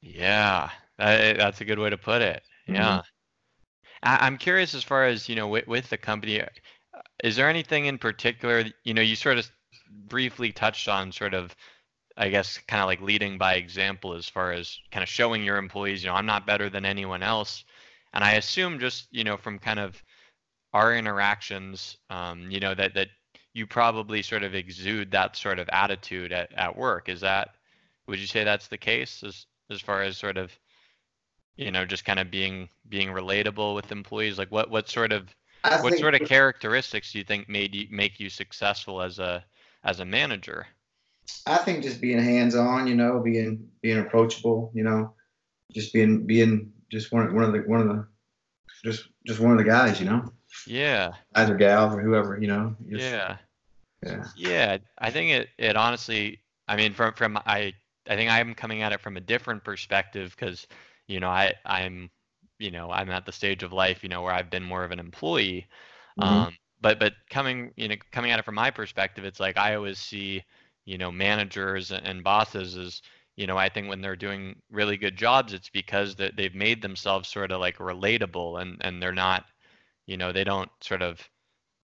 Yeah, 0.00 0.70
that, 0.98 1.36
that's 1.36 1.60
a 1.60 1.64
good 1.64 1.78
way 1.78 1.90
to 1.90 1.98
put 1.98 2.22
it. 2.22 2.42
Mhm. 2.68 2.74
Yeah. 2.74 3.02
I, 4.02 4.26
I'm 4.26 4.38
curious 4.38 4.74
as 4.74 4.84
far 4.84 5.06
as, 5.06 5.28
you 5.28 5.36
know, 5.36 5.48
with, 5.48 5.66
with 5.66 5.90
the 5.90 5.98
company, 5.98 6.40
uh, 6.40 6.46
is 7.22 7.36
there 7.36 7.48
anything 7.48 7.86
in 7.86 7.98
particular, 7.98 8.64
you 8.84 8.94
know, 8.94 9.02
you 9.02 9.16
sort 9.16 9.38
of 9.38 9.50
briefly 10.08 10.52
touched 10.52 10.88
on 10.88 11.12
sort 11.12 11.34
of, 11.34 11.54
I 12.16 12.28
guess, 12.28 12.58
kind 12.58 12.80
of 12.82 12.86
like 12.86 13.00
leading 13.00 13.38
by 13.38 13.54
example 13.54 14.14
as 14.14 14.28
far 14.28 14.52
as 14.52 14.78
kind 14.90 15.02
of 15.02 15.08
showing 15.08 15.44
your 15.44 15.56
employees, 15.56 16.02
you 16.02 16.08
know, 16.08 16.14
I'm 16.16 16.26
not 16.26 16.46
better 16.46 16.70
than 16.70 16.84
anyone 16.84 17.22
else. 17.22 17.64
And 18.12 18.24
I 18.24 18.32
assume 18.32 18.80
just, 18.80 19.06
you 19.10 19.24
know, 19.24 19.36
from 19.36 19.58
kind 19.58 19.78
of 19.78 20.02
our 20.72 20.94
interactions, 20.94 21.96
um, 22.10 22.50
you 22.50 22.60
know, 22.60 22.74
that, 22.74 22.94
that 22.94 23.08
you 23.54 23.66
probably 23.66 24.22
sort 24.22 24.42
of 24.42 24.54
exude 24.54 25.10
that 25.10 25.36
sort 25.36 25.58
of 25.58 25.68
attitude 25.70 26.32
at, 26.32 26.52
at 26.54 26.76
work. 26.76 27.08
Is 27.08 27.20
that, 27.20 27.50
would 28.06 28.18
you 28.18 28.26
say 28.26 28.44
that's 28.44 28.68
the 28.68 28.78
case 28.78 29.22
as, 29.22 29.46
as 29.70 29.80
far 29.80 30.02
as 30.02 30.16
sort 30.16 30.36
of, 30.36 30.52
you 31.56 31.70
know, 31.70 31.84
just 31.84 32.04
kind 32.04 32.18
of 32.18 32.30
being, 32.30 32.68
being 32.88 33.08
relatable 33.08 33.74
with 33.74 33.92
employees? 33.92 34.38
Like 34.38 34.50
what, 34.50 34.70
what 34.70 34.88
sort 34.88 35.12
of, 35.12 35.34
I 35.64 35.80
what 35.82 35.98
sort 35.98 36.14
of 36.14 36.28
characteristics 36.28 37.12
do 37.12 37.18
you 37.18 37.24
think 37.24 37.48
made 37.48 37.74
you, 37.74 37.86
make 37.90 38.18
you 38.18 38.30
successful 38.30 39.02
as 39.02 39.18
a, 39.18 39.44
as 39.84 40.00
a 40.00 40.04
manager? 40.04 40.66
I 41.46 41.58
think 41.58 41.82
just 41.82 42.00
being 42.00 42.18
hands 42.18 42.54
on, 42.54 42.86
you 42.86 42.94
know, 42.96 43.20
being 43.20 43.68
being 43.82 43.98
approachable, 43.98 44.72
you 44.74 44.82
know, 44.82 45.14
just 45.72 45.92
being 45.92 46.26
being 46.26 46.72
just 46.90 47.12
one 47.12 47.32
one 47.34 47.44
of 47.44 47.52
the 47.52 47.60
one 47.60 47.80
of 47.80 47.88
the 47.88 48.06
just 48.82 49.08
just 49.26 49.38
one 49.38 49.52
of 49.52 49.58
the 49.58 49.64
guys, 49.64 50.00
you 50.00 50.06
know, 50.06 50.24
Yeah. 50.66 51.12
or 51.36 51.54
gals 51.54 51.94
or 51.94 52.00
whoever, 52.00 52.40
you 52.40 52.48
know. 52.48 52.74
just- 52.88 53.04
Yeah. 53.04 53.36
yeah. 54.04 54.24
Yeah, 54.36 54.78
I 54.98 55.10
think 55.10 55.30
it 55.30 55.48
it 55.58 55.76
honestly, 55.76 56.40
I 56.66 56.76
mean 56.76 56.94
from 56.94 57.14
from 57.14 57.38
I 57.46 57.74
I 58.08 58.16
think 58.16 58.30
I'm 58.30 58.54
coming 58.54 58.82
at 58.82 58.92
it 58.92 59.00
from 59.00 59.16
a 59.16 59.20
different 59.20 59.64
perspective 59.64 60.34
because 60.38 60.66
you 61.06 61.20
know 61.20 61.28
I 61.28 61.54
I'm 61.64 62.10
you 62.58 62.70
know 62.70 62.90
I'm 62.90 63.10
at 63.10 63.26
the 63.26 63.32
stage 63.32 63.62
of 63.62 63.72
life 63.72 64.02
you 64.02 64.08
know 64.08 64.22
where 64.22 64.32
I've 64.32 64.50
been 64.50 64.62
more 64.64 64.84
of 64.84 64.90
an 64.92 64.98
employee, 65.00 65.66
Mhm. 66.16 66.44
um, 66.44 66.56
but 66.80 66.98
but 66.98 67.14
coming 67.30 67.72
you 67.76 67.88
know 67.88 67.96
coming 68.12 68.30
at 68.30 68.38
it 68.38 68.44
from 68.44 68.54
my 68.56 68.70
perspective, 68.70 69.24
it's 69.24 69.40
like 69.40 69.56
I 69.58 69.74
always 69.74 69.98
see 69.98 70.42
you 70.84 70.98
know 70.98 71.10
managers 71.12 71.90
and, 71.92 72.06
and 72.06 72.24
bosses 72.24 72.76
as 72.76 73.02
you 73.36 73.46
know 73.46 73.56
I 73.58 73.68
think 73.68 73.88
when 73.88 74.00
they're 74.00 74.16
doing 74.16 74.60
really 74.70 74.96
good 74.96 75.16
jobs, 75.16 75.52
it's 75.52 75.70
because 75.70 76.14
that 76.16 76.36
they've 76.36 76.54
made 76.54 76.82
themselves 76.82 77.28
sort 77.28 77.52
of 77.52 77.60
like 77.60 77.78
relatable 77.78 78.60
and 78.62 78.78
and 78.82 79.02
they're 79.02 79.12
not 79.12 79.46
you 80.06 80.16
know 80.16 80.32
they 80.32 80.44
don't 80.44 80.70
sort 80.82 81.02
of 81.02 81.28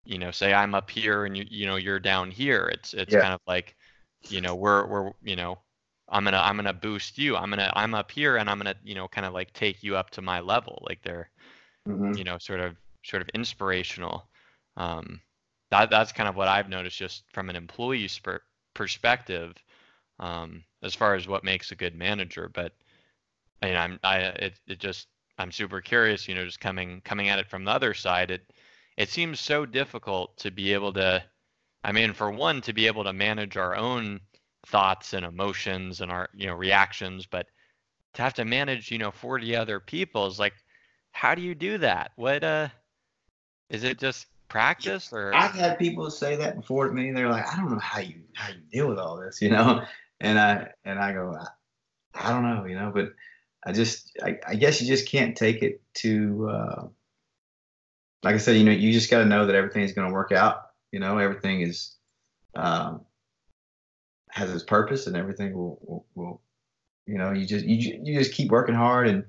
you 0.04 0.18
know 0.18 0.30
say 0.30 0.54
i'm 0.54 0.74
up 0.74 0.90
here 0.90 1.24
and 1.26 1.36
you 1.36 1.44
you 1.50 1.66
know 1.66 1.76
you're 1.76 2.00
down 2.00 2.30
here 2.30 2.68
it's 2.72 2.94
it's 2.94 3.14
Yeah. 3.14 3.24
kind 3.24 3.34
of 3.34 3.40
like 3.46 3.76
you 4.28 4.40
know 4.40 4.54
we're 4.54 4.86
we're 4.86 5.12
you 5.22 5.36
know 5.36 5.58
i'm 6.08 6.24
gonna 6.24 6.38
i'm 6.38 6.56
gonna 6.56 6.72
boost 6.72 7.18
you 7.18 7.36
i'm 7.36 7.50
gonna 7.50 7.72
i'm 7.74 7.94
up 7.94 8.10
here 8.10 8.36
and 8.36 8.48
i'm 8.48 8.58
gonna 8.58 8.74
you 8.84 8.94
know 8.94 9.08
kind 9.08 9.26
of 9.26 9.32
like 9.32 9.52
take 9.52 9.82
you 9.82 9.96
up 9.96 10.10
to 10.10 10.22
my 10.22 10.40
level 10.40 10.82
like 10.88 11.02
they're 11.02 11.30
Mhm. 11.86 12.16
you 12.16 12.24
know 12.24 12.38
sort 12.38 12.60
of 12.60 12.76
sort 13.04 13.22
of 13.22 13.28
inspirational 13.30 14.28
um 14.76 15.20
that 15.70 15.90
that's 15.90 16.12
kind 16.12 16.28
of 16.28 16.36
what 16.36 16.48
i've 16.48 16.68
noticed 16.68 16.98
just 16.98 17.24
from 17.32 17.50
an 17.50 17.56
employee 17.56 18.08
perspective 18.74 19.54
um 20.20 20.64
as 20.82 20.94
far 20.94 21.14
as 21.14 21.28
what 21.28 21.44
makes 21.44 21.72
a 21.72 21.76
good 21.76 21.94
manager 21.96 22.50
but 22.54 22.72
I 23.62 23.66
mean, 23.66 23.76
I'm 23.76 24.00
I 24.02 24.18
it 24.20 24.60
it 24.66 24.78
just 24.78 25.08
I'm 25.38 25.52
super 25.52 25.80
curious, 25.80 26.28
you 26.28 26.34
know, 26.34 26.44
just 26.44 26.60
coming 26.60 27.00
coming 27.02 27.28
at 27.28 27.38
it 27.38 27.48
from 27.48 27.64
the 27.64 27.70
other 27.70 27.94
side. 27.94 28.30
It 28.30 28.52
it 28.96 29.08
seems 29.10 29.40
so 29.40 29.66
difficult 29.66 30.36
to 30.38 30.50
be 30.50 30.72
able 30.72 30.92
to 30.94 31.22
I 31.84 31.92
mean, 31.92 32.12
for 32.14 32.30
one, 32.30 32.60
to 32.62 32.72
be 32.72 32.86
able 32.88 33.04
to 33.04 33.12
manage 33.12 33.56
our 33.56 33.76
own 33.76 34.20
thoughts 34.66 35.12
and 35.12 35.24
emotions 35.24 36.00
and 36.00 36.10
our, 36.10 36.28
you 36.34 36.46
know, 36.46 36.54
reactions, 36.54 37.26
but 37.26 37.46
to 38.14 38.22
have 38.22 38.34
to 38.34 38.44
manage, 38.44 38.90
you 38.90 38.98
know, 38.98 39.10
40 39.10 39.54
other 39.56 39.80
people 39.80 40.26
is 40.26 40.38
like 40.38 40.54
how 41.12 41.34
do 41.34 41.40
you 41.40 41.54
do 41.54 41.78
that? 41.78 42.12
What 42.16 42.44
uh 42.44 42.68
is 43.70 43.84
it 43.84 43.98
just 43.98 44.26
practice 44.48 45.12
or 45.12 45.34
I've 45.34 45.54
had 45.54 45.78
people 45.78 46.10
say 46.10 46.36
that 46.36 46.56
before 46.56 46.88
to 46.88 46.94
me. 46.94 47.10
They're 47.12 47.28
like, 47.28 47.46
I 47.46 47.56
don't 47.56 47.70
know 47.70 47.78
how 47.78 48.00
you 48.00 48.22
how 48.34 48.48
you 48.48 48.60
deal 48.72 48.88
with 48.88 48.98
all 48.98 49.16
this, 49.16 49.40
you 49.40 49.50
know. 49.50 49.82
And 50.20 50.38
I 50.38 50.68
and 50.84 50.98
I 50.98 51.12
go, 51.12 51.36
I, 51.38 51.46
I 52.14 52.30
don't 52.30 52.42
know, 52.42 52.64
you 52.64 52.74
know, 52.74 52.90
but 52.94 53.12
I 53.64 53.72
just 53.72 54.16
I, 54.22 54.38
I 54.46 54.54
guess 54.54 54.80
you 54.80 54.86
just 54.86 55.08
can't 55.08 55.36
take 55.36 55.62
it 55.62 55.82
to 55.94 56.48
uh, 56.50 56.86
like 58.22 58.34
I 58.34 58.38
said, 58.38 58.56
you 58.56 58.64
know, 58.64 58.72
you 58.72 58.92
just 58.92 59.10
got 59.10 59.18
to 59.18 59.24
know 59.24 59.46
that 59.46 59.54
everything's 59.54 59.92
going 59.92 60.08
to 60.08 60.14
work 60.14 60.32
out. 60.32 60.70
You 60.90 61.00
know, 61.00 61.18
everything 61.18 61.60
is 61.60 61.96
um, 62.54 63.02
has 64.36 64.50
its 64.52 64.64
purpose, 64.64 65.06
and 65.08 65.16
everything 65.16 65.54
will, 65.56 65.78
will, 65.82 66.06
will 66.14 66.42
you 67.06 67.18
know, 67.18 67.32
you 67.32 67.46
just 67.46 67.66
you 67.66 68.00
you 68.04 68.18
just 68.18 68.34
keep 68.34 68.50
working 68.50 68.74
hard, 68.76 69.08
and 69.08 69.24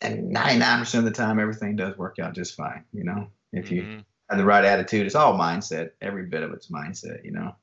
and 0.00 0.32
99% 0.32 1.00
of 1.00 1.04
the 1.04 1.10
time, 1.12 1.40
everything 1.40 1.76
does 1.76 1.96
work 1.98 2.18
out 2.20 2.34
just 2.34 2.56
fine. 2.56 2.84
You 2.92 3.04
know, 3.04 3.28
if 3.52 3.70
you 3.70 3.88
Mhm. 3.88 4.04
have 4.30 4.38
the 4.38 4.44
right 4.44 4.64
attitude, 4.64 5.06
it's 5.06 5.14
all 5.16 5.38
mindset. 5.38 5.92
Every 6.02 6.26
bit 6.26 6.42
of 6.42 6.52
it's 6.52 6.70
mindset. 6.70 7.24
You 7.24 7.32
know. 7.32 7.56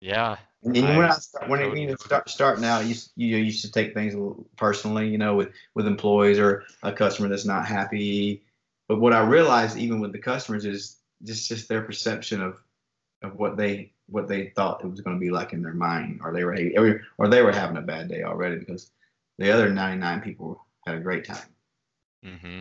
yeah 0.00 0.36
And 0.62 0.96
when 0.96 1.06
I 1.10 1.10
I 1.10 1.18
start, 1.18 1.48
when 1.48 1.60
totally 1.60 1.76
you 1.76 1.88
know, 1.88 1.96
start 2.00 2.28
starting 2.28 2.64
out, 2.64 2.86
you 2.86 2.94
you 3.16 3.38
used 3.38 3.62
to 3.64 3.72
take 3.72 3.94
things 3.94 4.14
personally, 4.56 5.08
you 5.08 5.18
know, 5.18 5.34
with 5.36 5.50
with 5.74 5.86
employees 5.86 6.38
or 6.38 6.64
a 6.82 6.92
customer 6.92 7.28
that's 7.28 7.46
not 7.46 7.66
happy. 7.66 8.42
But 8.88 9.00
what 9.00 9.14
I 9.14 9.20
realized, 9.26 9.78
even 9.78 10.00
with 10.00 10.12
the 10.12 10.18
customers, 10.18 10.66
is 10.66 10.98
just 11.24 11.48
just 11.48 11.68
their 11.68 11.82
perception 11.82 12.42
of 12.42 12.62
of 13.22 13.36
what 13.36 13.56
they 13.56 13.92
what 14.10 14.28
they 14.28 14.48
thought 14.50 14.82
it 14.84 14.88
was 14.88 15.00
going 15.00 15.16
to 15.16 15.20
be 15.20 15.30
like 15.30 15.52
in 15.52 15.62
their 15.62 15.74
mind, 15.74 16.20
or 16.22 16.32
they 16.32 16.44
were 16.44 16.54
or, 17.18 17.28
they 17.28 17.42
were 17.42 17.52
having 17.52 17.76
a 17.76 17.82
bad 17.82 18.08
day 18.08 18.22
already 18.22 18.56
because 18.58 18.90
the 19.38 19.50
other 19.52 19.70
99 19.70 20.20
people 20.20 20.64
had 20.86 20.96
a 20.96 21.00
great 21.00 21.24
time. 21.24 21.48
hmm 22.22 22.60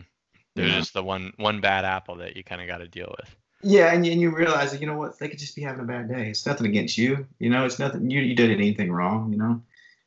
there's 0.55 0.71
know? 0.71 0.79
just 0.79 0.93
the 0.93 1.03
one 1.03 1.33
one 1.37 1.61
bad 1.61 1.85
apple 1.85 2.15
that 2.15 2.35
you 2.35 2.43
kind 2.43 2.61
of 2.61 2.67
got 2.67 2.79
to 2.79 2.87
deal 2.87 3.13
with 3.19 3.35
Yeah, 3.61 3.93
and 3.93 4.05
you, 4.05 4.11
and 4.13 4.21
you 4.21 4.35
realize 4.35 4.71
that 4.71 4.81
you 4.81 4.87
know 4.87 4.97
what 4.97 5.19
they 5.19 5.27
could 5.27 5.39
just 5.39 5.55
be 5.55 5.61
having 5.61 5.81
a 5.81 5.87
bad 5.87 6.07
day. 6.09 6.29
It's 6.29 6.45
nothing 6.45 6.67
against 6.67 6.97
you. 6.97 7.27
You 7.39 7.49
know, 7.49 7.65
it's 7.65 7.79
nothing. 7.79 8.09
You 8.09 8.21
you 8.21 8.35
did 8.35 8.51
anything 8.51 8.91
wrong. 8.91 9.31
You 9.33 9.37
know, 9.39 9.61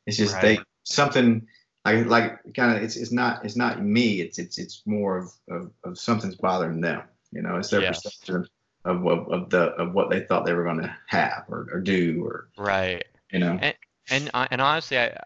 it's 0.07 0.17
just 0.17 0.41
they 0.41 0.59
something 0.83 1.47
like 1.85 2.05
like 2.07 2.53
kind 2.55 2.75
of 2.75 2.83
it's 2.83 2.95
it's 2.95 3.11
not 3.11 3.45
it's 3.45 3.55
not 3.55 3.83
me. 3.83 4.21
It's 4.21 4.39
it's 4.39 4.57
it's 4.57 4.81
more 4.87 5.17
of 5.17 5.31
of, 5.49 5.71
of 5.83 5.99
something's 5.99 6.35
bothering 6.35 6.81
them. 6.81 7.03
You 7.31 7.43
know, 7.43 7.57
it's 7.57 7.69
their 7.69 7.81
Yes. 7.81 8.01
perception 8.01 8.47
of, 8.85 9.05
of 9.05 9.27
of 9.29 9.49
the 9.49 9.71
of 9.75 9.93
what 9.93 10.09
they 10.09 10.21
thought 10.21 10.45
they 10.45 10.53
were 10.53 10.63
going 10.63 10.81
to 10.81 10.95
have 11.07 11.45
or, 11.49 11.67
or 11.71 11.79
do 11.79 12.23
or 12.25 12.49
right 12.57 13.05
you 13.31 13.39
know. 13.39 13.59
and 14.09 14.29
uh, 14.33 14.47
and 14.51 14.61
honestly 14.61 14.97
i 14.97 15.17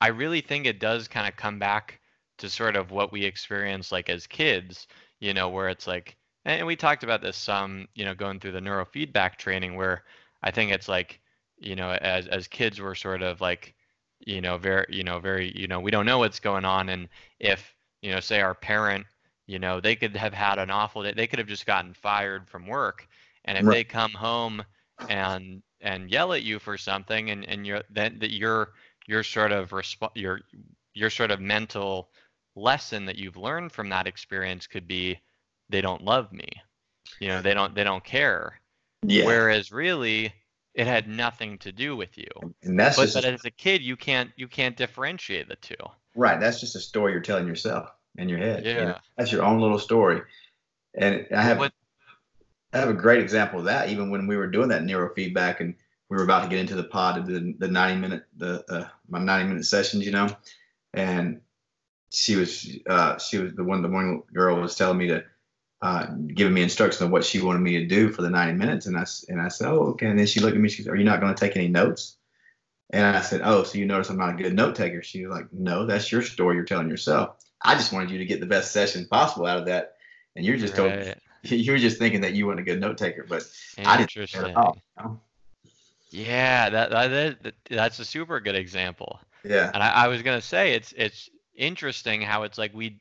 i 0.00 0.08
really 0.08 0.40
think 0.40 0.66
it 0.66 0.80
does 0.80 1.08
kind 1.08 1.28
of 1.28 1.36
come 1.36 1.58
back 1.58 2.00
to 2.38 2.50
sort 2.50 2.76
of 2.76 2.90
what 2.90 3.12
we 3.12 3.24
experience 3.24 3.92
like 3.92 4.08
as 4.08 4.26
kids 4.26 4.86
you 5.20 5.32
know 5.32 5.48
where 5.48 5.68
it's 5.68 5.86
like 5.86 6.16
and 6.44 6.66
we 6.66 6.76
talked 6.76 7.04
about 7.04 7.22
this 7.22 7.36
some 7.36 7.86
you 7.94 8.04
know 8.04 8.14
going 8.14 8.40
through 8.40 8.52
the 8.52 8.60
neurofeedback 8.60 9.36
training 9.36 9.76
where 9.76 10.04
i 10.42 10.50
think 10.50 10.72
it's 10.72 10.88
like 10.88 11.20
you 11.58 11.76
know 11.76 11.90
as 11.90 12.26
as 12.26 12.48
kids 12.48 12.80
we're 12.80 12.94
sort 12.94 13.22
of 13.22 13.40
like 13.40 13.74
you 14.20 14.40
know 14.40 14.58
very 14.58 14.86
you 14.88 15.04
know 15.04 15.20
very 15.20 15.52
you 15.56 15.68
know 15.68 15.80
we 15.80 15.90
don't 15.90 16.06
know 16.06 16.18
what's 16.18 16.40
going 16.40 16.64
on 16.64 16.88
and 16.88 17.08
if 17.38 17.74
you 18.02 18.10
know 18.10 18.20
say 18.20 18.40
our 18.40 18.54
parent 18.54 19.06
you 19.46 19.58
know 19.58 19.80
they 19.80 19.96
could 19.96 20.16
have 20.16 20.34
had 20.34 20.58
an 20.58 20.70
awful 20.70 21.02
day 21.02 21.12
they 21.12 21.26
could 21.26 21.38
have 21.38 21.48
just 21.48 21.66
gotten 21.66 21.94
fired 21.94 22.48
from 22.48 22.66
work 22.66 23.06
and 23.44 23.58
if 23.58 23.64
Right. 23.64 23.74
they 23.74 23.84
come 23.84 24.12
home 24.12 24.64
and 25.08 25.62
and 25.80 26.10
yell 26.10 26.32
at 26.32 26.42
you 26.42 26.58
for 26.58 26.78
something 26.78 27.30
and 27.30 27.44
and 27.48 27.66
you're 27.66 27.82
then 27.90 28.18
that 28.18 28.32
your 28.32 28.72
your 29.06 29.22
sort 29.22 29.52
of 29.52 29.70
resp- 29.70 30.10
your 30.14 30.40
your 30.94 31.10
sort 31.10 31.30
of 31.30 31.40
mental 31.40 32.08
lesson 32.56 33.04
that 33.06 33.16
you've 33.16 33.36
learned 33.36 33.72
from 33.72 33.88
that 33.90 34.06
experience 34.06 34.66
could 34.66 34.86
be 34.86 35.18
they 35.68 35.80
don't 35.80 36.04
love 36.04 36.32
me. 36.32 36.48
You 37.20 37.28
know 37.28 37.42
they 37.42 37.54
don't 37.54 37.74
they 37.74 37.84
don't 37.84 38.04
care. 38.04 38.60
Yeah, 39.06 39.24
whereas 39.24 39.72
really 39.72 40.32
it 40.74 40.86
had 40.86 41.08
nothing 41.08 41.58
to 41.58 41.72
do 41.72 41.96
with 41.96 42.16
you. 42.16 42.30
And 42.62 42.78
that's 42.78 42.96
but, 42.96 43.04
just 43.04 43.14
but 43.14 43.24
as 43.24 43.44
a 43.44 43.50
kid 43.50 43.82
you 43.82 43.96
can't 43.96 44.30
you 44.36 44.48
can't 44.48 44.76
differentiate 44.76 45.48
the 45.48 45.56
two. 45.56 45.74
Right. 46.14 46.40
That's 46.40 46.60
just 46.60 46.76
a 46.76 46.80
story 46.80 47.12
you're 47.12 47.20
telling 47.20 47.46
yourself 47.46 47.90
in 48.16 48.28
your 48.28 48.38
head. 48.38 48.64
you 48.64 48.74
know? 48.74 48.80
Yeah. 48.80 48.98
that's 49.16 49.32
your 49.32 49.42
own 49.44 49.60
little 49.60 49.78
story. 49.78 50.22
And 50.94 51.26
I 51.34 51.42
have 51.42 51.58
What- 51.58 51.72
I 52.72 52.78
have 52.78 52.88
a 52.88 52.94
great 52.94 53.20
example 53.20 53.60
of 53.60 53.66
that. 53.66 53.88
Even 53.88 54.10
when 54.10 54.26
we 54.26 54.36
were 54.36 54.48
doing 54.48 54.68
that 54.68 54.82
neurofeedback 54.82 55.60
and 55.60 55.74
we 56.08 56.16
were 56.16 56.24
about 56.24 56.42
to 56.42 56.48
get 56.48 56.58
into 56.58 56.74
the 56.74 56.84
pod, 56.84 57.18
of 57.18 57.26
the 57.26 57.54
the 57.58 57.68
ninety 57.68 58.00
minute 58.00 58.24
the 58.36 58.64
uh, 58.68 58.88
my 59.08 59.18
ninety 59.20 59.48
minute 59.48 59.64
sessions, 59.64 60.04
you 60.04 60.12
know, 60.12 60.28
and 60.92 61.40
she 62.12 62.36
was 62.36 62.68
uh, 62.88 63.18
she 63.18 63.38
was 63.38 63.54
the 63.54 63.64
one 63.64 63.82
the 63.82 63.88
one 63.88 64.22
girl 64.32 64.60
was 64.60 64.74
telling 64.74 64.98
me 64.98 65.08
to 65.08 65.24
uh, 65.82 66.06
giving 66.34 66.54
me 66.54 66.62
instructions 66.62 67.02
on 67.02 67.10
what 67.10 67.24
she 67.24 67.40
wanted 67.40 67.60
me 67.60 67.78
to 67.78 67.86
do 67.86 68.08
for 68.10 68.22
the 68.22 68.30
ninety 68.30 68.54
minutes, 68.54 68.86
and 68.86 68.96
I 68.96 69.04
and 69.28 69.40
I 69.40 69.48
said, 69.48 69.68
oh 69.68 69.88
okay, 69.90 70.06
and 70.06 70.18
then 70.18 70.26
she 70.26 70.40
looked 70.40 70.56
at 70.56 70.60
me, 70.60 70.68
she 70.68 70.82
said, 70.82 70.92
are 70.92 70.96
you 70.96 71.04
not 71.04 71.20
going 71.20 71.34
to 71.34 71.38
take 71.40 71.56
any 71.56 71.68
notes? 71.68 72.16
And 72.90 73.04
I 73.04 73.20
said, 73.22 73.40
oh, 73.44 73.62
so 73.64 73.78
you 73.78 73.86
notice 73.86 74.10
I'm 74.10 74.18
not 74.18 74.38
a 74.38 74.42
good 74.42 74.54
note 74.54 74.76
taker? 74.76 75.02
She 75.02 75.26
was 75.26 75.34
like, 75.34 75.52
no, 75.52 75.86
that's 75.86 76.12
your 76.12 76.22
story 76.22 76.56
you're 76.56 76.64
telling 76.64 76.88
yourself. 76.88 77.36
I 77.64 77.74
just 77.74 77.92
wanted 77.92 78.10
you 78.10 78.18
to 78.18 78.24
get 78.24 78.40
the 78.40 78.46
best 78.46 78.72
session 78.72 79.06
possible 79.06 79.46
out 79.46 79.58
of 79.58 79.66
that, 79.66 79.94
and 80.36 80.44
you're 80.44 80.56
just 80.56 80.76
told 80.76 80.92
you 81.42 81.72
were 81.72 81.78
just 81.78 81.98
thinking 81.98 82.20
that 82.22 82.34
you 82.34 82.46
weren't 82.46 82.60
a 82.60 82.64
good 82.64 82.80
note 82.80 82.98
taker, 82.98 83.24
but 83.28 83.42
I 83.78 83.96
didn't 83.96 84.16
Interesting. 84.16 84.44
at 84.44 84.56
all. 84.56 84.76
you 84.98 85.04
know? 85.04 85.20
Yeah, 86.10 86.70
that, 86.70 86.90
that 86.90 87.42
that 87.42 87.54
that's 87.68 87.98
a 87.98 88.04
super 88.04 88.38
good 88.38 88.54
example. 88.54 89.18
Yeah, 89.44 89.70
And 89.74 89.82
I, 89.82 90.04
I 90.04 90.08
was 90.08 90.22
gonna 90.22 90.40
say 90.40 90.74
it's 90.74 90.92
it's 90.96 91.28
interesting 91.56 92.22
how 92.22 92.44
it's 92.44 92.58
like 92.58 92.72
we 92.74 92.98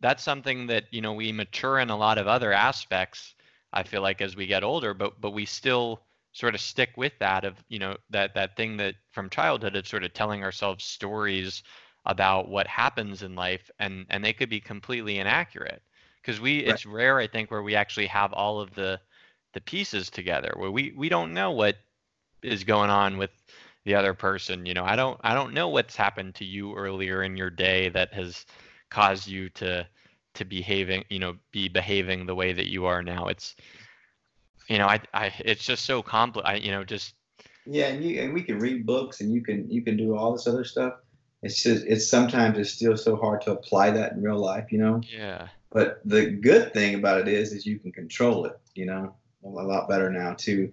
that's 0.00 0.22
something 0.22 0.66
that 0.66 0.84
you 0.90 1.00
know 1.00 1.12
we 1.12 1.32
mature 1.32 1.78
in 1.78 1.90
a 1.90 1.96
lot 1.96 2.18
of 2.18 2.26
other 2.26 2.52
aspects. 2.52 3.34
I 3.72 3.84
feel 3.84 4.02
like 4.02 4.20
as 4.20 4.34
we 4.34 4.46
get 4.46 4.64
older, 4.64 4.94
but 4.94 5.20
but 5.20 5.30
we 5.30 5.46
still 5.46 6.02
sort 6.32 6.54
of 6.54 6.60
stick 6.60 6.90
with 6.96 7.12
that 7.20 7.44
of 7.44 7.54
you 7.68 7.78
know 7.78 7.96
that 8.10 8.34
that 8.34 8.56
thing 8.56 8.76
that 8.78 8.96
from 9.12 9.30
childhood 9.30 9.76
of 9.76 9.86
sort 9.86 10.04
of 10.04 10.12
telling 10.12 10.42
ourselves 10.42 10.84
stories 10.84 11.62
about 12.06 12.48
what 12.48 12.66
happens 12.66 13.22
in 13.22 13.34
life, 13.34 13.70
and 13.78 14.06
and 14.10 14.24
they 14.24 14.32
could 14.32 14.50
be 14.50 14.60
completely 14.60 15.18
inaccurate 15.18 15.82
because 16.20 16.40
we 16.40 16.60
Right. 16.66 16.68
it's 16.70 16.86
rare 16.86 17.18
I 17.18 17.26
think 17.26 17.50
where 17.50 17.62
we 17.62 17.74
actually 17.74 18.06
have 18.06 18.32
all 18.32 18.60
of 18.60 18.74
the 18.74 19.00
the 19.52 19.60
pieces 19.60 20.10
together 20.10 20.52
where 20.56 20.70
we 20.70 20.92
we 20.96 21.08
don't 21.08 21.34
know 21.34 21.50
what 21.50 21.76
is 22.42 22.64
going 22.64 22.90
on 22.90 23.18
with 23.18 23.30
the 23.84 23.94
other 23.94 24.14
person 24.14 24.64
you 24.66 24.74
know 24.74 24.84
i 24.84 24.94
don't 24.94 25.18
i 25.22 25.34
don't 25.34 25.54
know 25.54 25.68
what's 25.68 25.96
happened 25.96 26.34
to 26.34 26.44
you 26.44 26.74
earlier 26.74 27.22
in 27.22 27.36
your 27.36 27.50
day 27.50 27.88
that 27.88 28.12
has 28.12 28.46
caused 28.90 29.26
you 29.26 29.48
to 29.50 29.86
to 30.34 30.44
behaving 30.44 31.04
you 31.08 31.18
know 31.18 31.34
be 31.50 31.68
behaving 31.68 32.26
the 32.26 32.34
way 32.34 32.52
that 32.52 32.70
you 32.70 32.86
are 32.86 33.02
now 33.02 33.26
it's 33.26 33.56
you 34.68 34.78
know 34.78 34.86
i 34.86 35.00
i 35.14 35.32
it's 35.40 35.64
just 35.64 35.84
so 35.84 36.02
complex 36.02 36.48
i 36.48 36.54
you 36.54 36.70
know 36.70 36.84
just 36.84 37.14
yeah, 37.66 37.86
and 37.86 38.02
you 38.04 38.20
and 38.20 38.32
we 38.34 38.42
can 38.42 38.58
read 38.58 38.86
books 38.86 39.20
and 39.20 39.32
you 39.32 39.42
can 39.42 39.70
you 39.70 39.82
can 39.82 39.96
do 39.96 40.16
all 40.16 40.32
this 40.32 40.46
other 40.46 40.64
stuff. 40.64 40.94
It's 41.42 41.62
just 41.62 41.84
it's 41.86 42.06
sometimes 42.06 42.58
it's 42.58 42.70
still 42.70 42.96
so 42.96 43.16
hard 43.16 43.40
to 43.42 43.52
apply 43.52 43.90
that 43.92 44.12
in 44.12 44.22
real 44.22 44.38
life, 44.38 44.70
you 44.70 44.78
know. 44.78 45.00
yeah 45.08 45.48
But 45.70 46.00
the 46.04 46.30
good 46.30 46.72
thing 46.72 46.94
about 46.94 47.20
it 47.20 47.28
is 47.28 47.52
is 47.52 47.64
you 47.66 47.78
can 47.78 47.92
control 47.92 48.46
it, 48.46 48.58
you 48.74 48.86
know, 48.86 49.14
a 49.44 49.48
lot 49.48 49.88
better 49.88 50.10
now 50.10 50.34
too. 50.34 50.72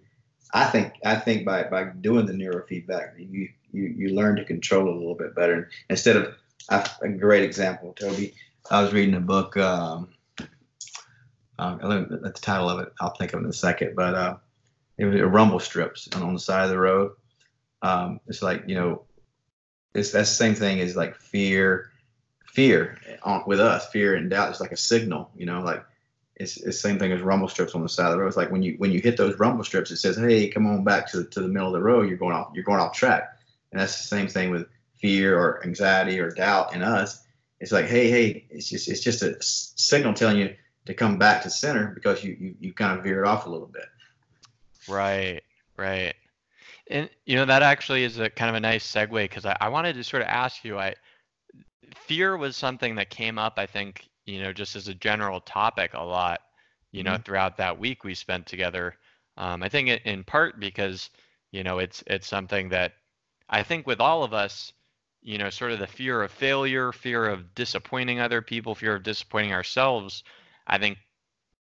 I 0.53 0.65
think 0.65 0.93
I 1.05 1.15
think 1.15 1.45
by 1.45 1.63
by 1.63 1.85
doing 2.01 2.25
the 2.25 2.33
neurofeedback, 2.33 3.13
you 3.17 3.49
you 3.71 3.83
you 3.83 4.09
learn 4.09 4.35
to 4.37 4.45
control 4.45 4.87
it 4.87 4.95
a 4.95 4.97
little 4.97 5.15
bit 5.15 5.35
better 5.35 5.69
instead 5.89 6.15
of 6.15 6.33
I, 6.69 6.89
a 7.01 7.09
great 7.09 7.43
example, 7.43 7.93
Toby. 7.93 8.33
I 8.69 8.81
was 8.81 8.93
reading 8.93 9.15
a 9.15 9.21
book. 9.21 9.55
Um, 9.57 10.09
I 11.59 11.75
don't 11.77 12.11
know 12.11 12.17
the 12.17 12.31
title 12.31 12.69
of 12.69 12.79
it. 12.79 12.93
I'll 12.99 13.15
think 13.15 13.33
of 13.33 13.39
it 13.39 13.43
in 13.43 13.49
a 13.49 13.53
second. 13.53 13.95
But 13.95 14.15
uh, 14.15 14.37
it 14.97 15.05
was 15.05 15.19
a 15.19 15.25
rumble 15.25 15.59
strips 15.59 16.07
on, 16.15 16.23
on 16.23 16.33
the 16.33 16.39
side 16.39 16.65
of 16.65 16.69
the 16.69 16.79
road. 16.79 17.11
Um, 17.81 18.19
it's 18.27 18.41
like 18.41 18.63
you 18.67 18.75
know, 18.75 19.03
it's 19.97 20.11
that's 20.11 20.29
the 20.29 20.35
same 20.35 20.55
thing 20.55 20.79
as 20.79 20.95
like 20.95 21.15
fear, 21.15 21.91
fear 22.45 22.97
uh, 23.09 23.29
on, 23.29 23.43
with 23.47 23.59
us. 23.59 23.89
Fear 23.89 24.15
and 24.15 24.29
doubt 24.29 24.51
is 24.51 24.61
like 24.61 24.71
a 24.71 24.77
signal. 24.77 25.31
You 25.35 25.45
know, 25.45 25.61
like 25.61 25.83
it's, 26.35 26.57
it's 26.57 26.65
the 26.65 26.73
same 26.73 26.99
thing 26.99 27.11
as 27.11 27.21
rumble 27.21 27.47
strips 27.47 27.75
on 27.75 27.81
the 27.81 27.89
side 27.89 28.07
of 28.07 28.13
the 28.13 28.19
road. 28.19 28.27
It's 28.27 28.37
like 28.37 28.51
when 28.51 28.63
you 28.63 28.75
when 28.77 28.91
you 28.91 28.99
hit 28.99 29.17
those 29.17 29.39
rumble 29.39 29.63
strips, 29.63 29.91
it 29.91 29.97
says, 29.97 30.17
"Hey, 30.17 30.47
come 30.49 30.67
on 30.67 30.83
back 30.83 31.11
to 31.11 31.23
to 31.23 31.41
the 31.41 31.47
middle 31.47 31.67
of 31.67 31.73
the 31.73 31.81
road. 31.81 32.07
You're 32.07 32.17
going 32.17 32.35
off. 32.35 32.51
You're 32.53 32.63
going 32.63 32.79
off 32.79 32.95
track." 32.95 33.37
And 33.71 33.81
that's 33.81 33.97
the 33.97 34.07
same 34.07 34.27
thing 34.27 34.51
with 34.51 34.67
fear 34.95 35.37
or 35.37 35.63
anxiety 35.65 36.19
or 36.19 36.31
doubt 36.31 36.73
in 36.73 36.81
us. 36.81 37.23
It's 37.59 37.71
like, 37.71 37.85
hey, 37.85 38.09
hey, 38.09 38.45
it's 38.49 38.69
just 38.69 38.87
it's 38.87 39.01
just 39.01 39.23
a 39.23 39.35
signal 39.41 40.13
telling 40.13 40.37
you 40.37 40.55
to 40.85 40.93
come 40.93 41.17
back 41.17 41.43
to 41.43 41.49
center 41.49 41.87
because 41.93 42.23
you 42.23 42.37
you, 42.39 42.55
you 42.59 42.73
kind 42.73 42.97
of 42.97 43.03
veered 43.03 43.25
off 43.25 43.45
a 43.45 43.49
little 43.49 43.67
bit. 43.67 43.85
Right, 44.87 45.41
right. 45.75 46.15
And 46.89 47.09
you 47.25 47.35
know 47.35 47.45
that 47.45 47.63
actually 47.63 48.03
is 48.03 48.19
a 48.19 48.29
kind 48.29 48.49
of 48.49 48.55
a 48.55 48.59
nice 48.59 48.89
segue 48.89 49.11
because 49.11 49.45
I, 49.45 49.57
I 49.59 49.69
wanted 49.69 49.93
to 49.93 50.03
sort 50.03 50.21
of 50.21 50.29
ask 50.29 50.63
you, 50.63 50.79
I 50.79 50.95
fear 51.95 52.37
was 52.37 52.55
something 52.55 52.95
that 52.95 53.09
came 53.09 53.37
up, 53.37 53.55
I 53.57 53.65
think, 53.65 54.07
you 54.25 54.41
know, 54.41 54.53
just 54.53 54.75
as 54.75 54.87
a 54.87 54.93
general 54.93 55.39
topic 55.41 55.91
a 55.93 56.03
lot, 56.03 56.41
you 56.91 57.03
know, 57.03 57.17
throughout 57.17 57.57
that 57.57 57.79
week 57.79 58.03
we 58.03 58.13
spent 58.13 58.45
together. 58.45 58.95
Um, 59.37 59.61
I 59.63 59.69
think 59.69 59.89
in 60.05 60.23
part 60.23 60.59
because, 60.59 61.09
you 61.51 61.63
know, 61.63 61.79
it's 61.79 62.03
it's 62.07 62.27
something 62.27 62.69
that 62.69 62.93
I 63.49 63.63
think 63.63 63.87
with 63.87 63.99
all 64.01 64.23
of 64.23 64.33
us, 64.33 64.73
you 65.21 65.37
know, 65.37 65.49
sort 65.49 65.71
of 65.71 65.79
the 65.79 65.87
fear 65.87 66.23
of 66.23 66.31
failure, 66.31 66.91
fear 66.91 67.25
of 67.25 67.53
disappointing 67.55 68.19
other 68.19 68.41
people, 68.41 68.75
fear 68.75 68.95
of 68.95 69.03
disappointing 69.03 69.53
ourselves, 69.53 70.23
I 70.65 70.77
think 70.77 70.97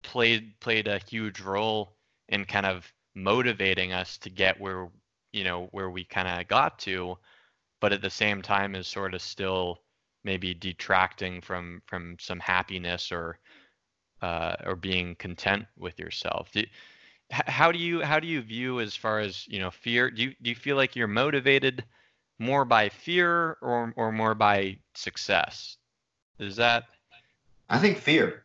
played 0.03 0.59
played 0.59 0.87
a 0.87 0.99
huge 0.99 1.39
role 1.39 1.95
in 2.29 2.45
kind 2.45 2.65
of 2.65 2.91
motivating 3.15 3.93
us 3.93 4.17
to 4.19 4.29
get 4.29 4.59
where 4.59 4.89
you 5.31 5.43
know 5.43 5.67
where 5.71 5.89
we 5.89 6.03
kind 6.03 6.27
of 6.27 6.47
got 6.47 6.79
to 6.79 7.17
but 7.81 7.91
at 7.91 8.01
the 8.01 8.09
same 8.09 8.41
time 8.41 8.75
is 8.75 8.87
sort 8.87 9.13
of 9.13 9.21
still 9.21 9.79
maybe 10.23 10.53
detracting 10.53 11.41
from 11.41 11.81
from 11.87 12.15
some 12.19 12.39
happiness 12.39 13.11
or 13.11 13.39
uh, 14.21 14.55
or 14.65 14.75
being 14.75 15.15
content 15.15 15.65
with 15.77 15.99
yourself. 15.99 16.49
Do, 16.53 16.63
how 17.31 17.71
do 17.71 17.79
you 17.79 18.01
how 18.01 18.19
do 18.19 18.27
you 18.27 18.41
view 18.41 18.79
as 18.79 18.95
far 18.95 19.19
as 19.19 19.45
you 19.47 19.59
know 19.59 19.71
fear? 19.71 20.09
Do 20.11 20.23
you 20.23 20.33
do 20.41 20.49
you 20.49 20.55
feel 20.55 20.77
like 20.77 20.95
you're 20.95 21.07
motivated 21.07 21.83
more 22.39 22.63
by 22.63 22.89
fear 22.89 23.57
or 23.61 23.93
or 23.95 24.11
more 24.11 24.35
by 24.35 24.77
success? 24.93 25.77
Is 26.39 26.55
that? 26.57 26.83
I 27.69 27.79
think 27.79 27.97
fear. 27.97 28.43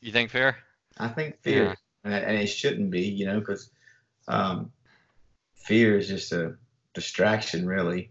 You 0.00 0.12
think 0.12 0.30
fear? 0.30 0.56
I 0.98 1.08
think 1.08 1.40
fear, 1.42 1.64
yeah. 1.64 1.74
and, 2.04 2.14
and 2.14 2.36
it 2.38 2.46
shouldn't 2.46 2.90
be, 2.90 3.02
you 3.02 3.26
know, 3.26 3.40
because 3.40 3.70
um, 4.26 4.72
fear 5.68 5.98
is 5.98 6.08
just 6.08 6.32
a 6.32 6.56
distraction, 6.94 7.66
really 7.66 8.10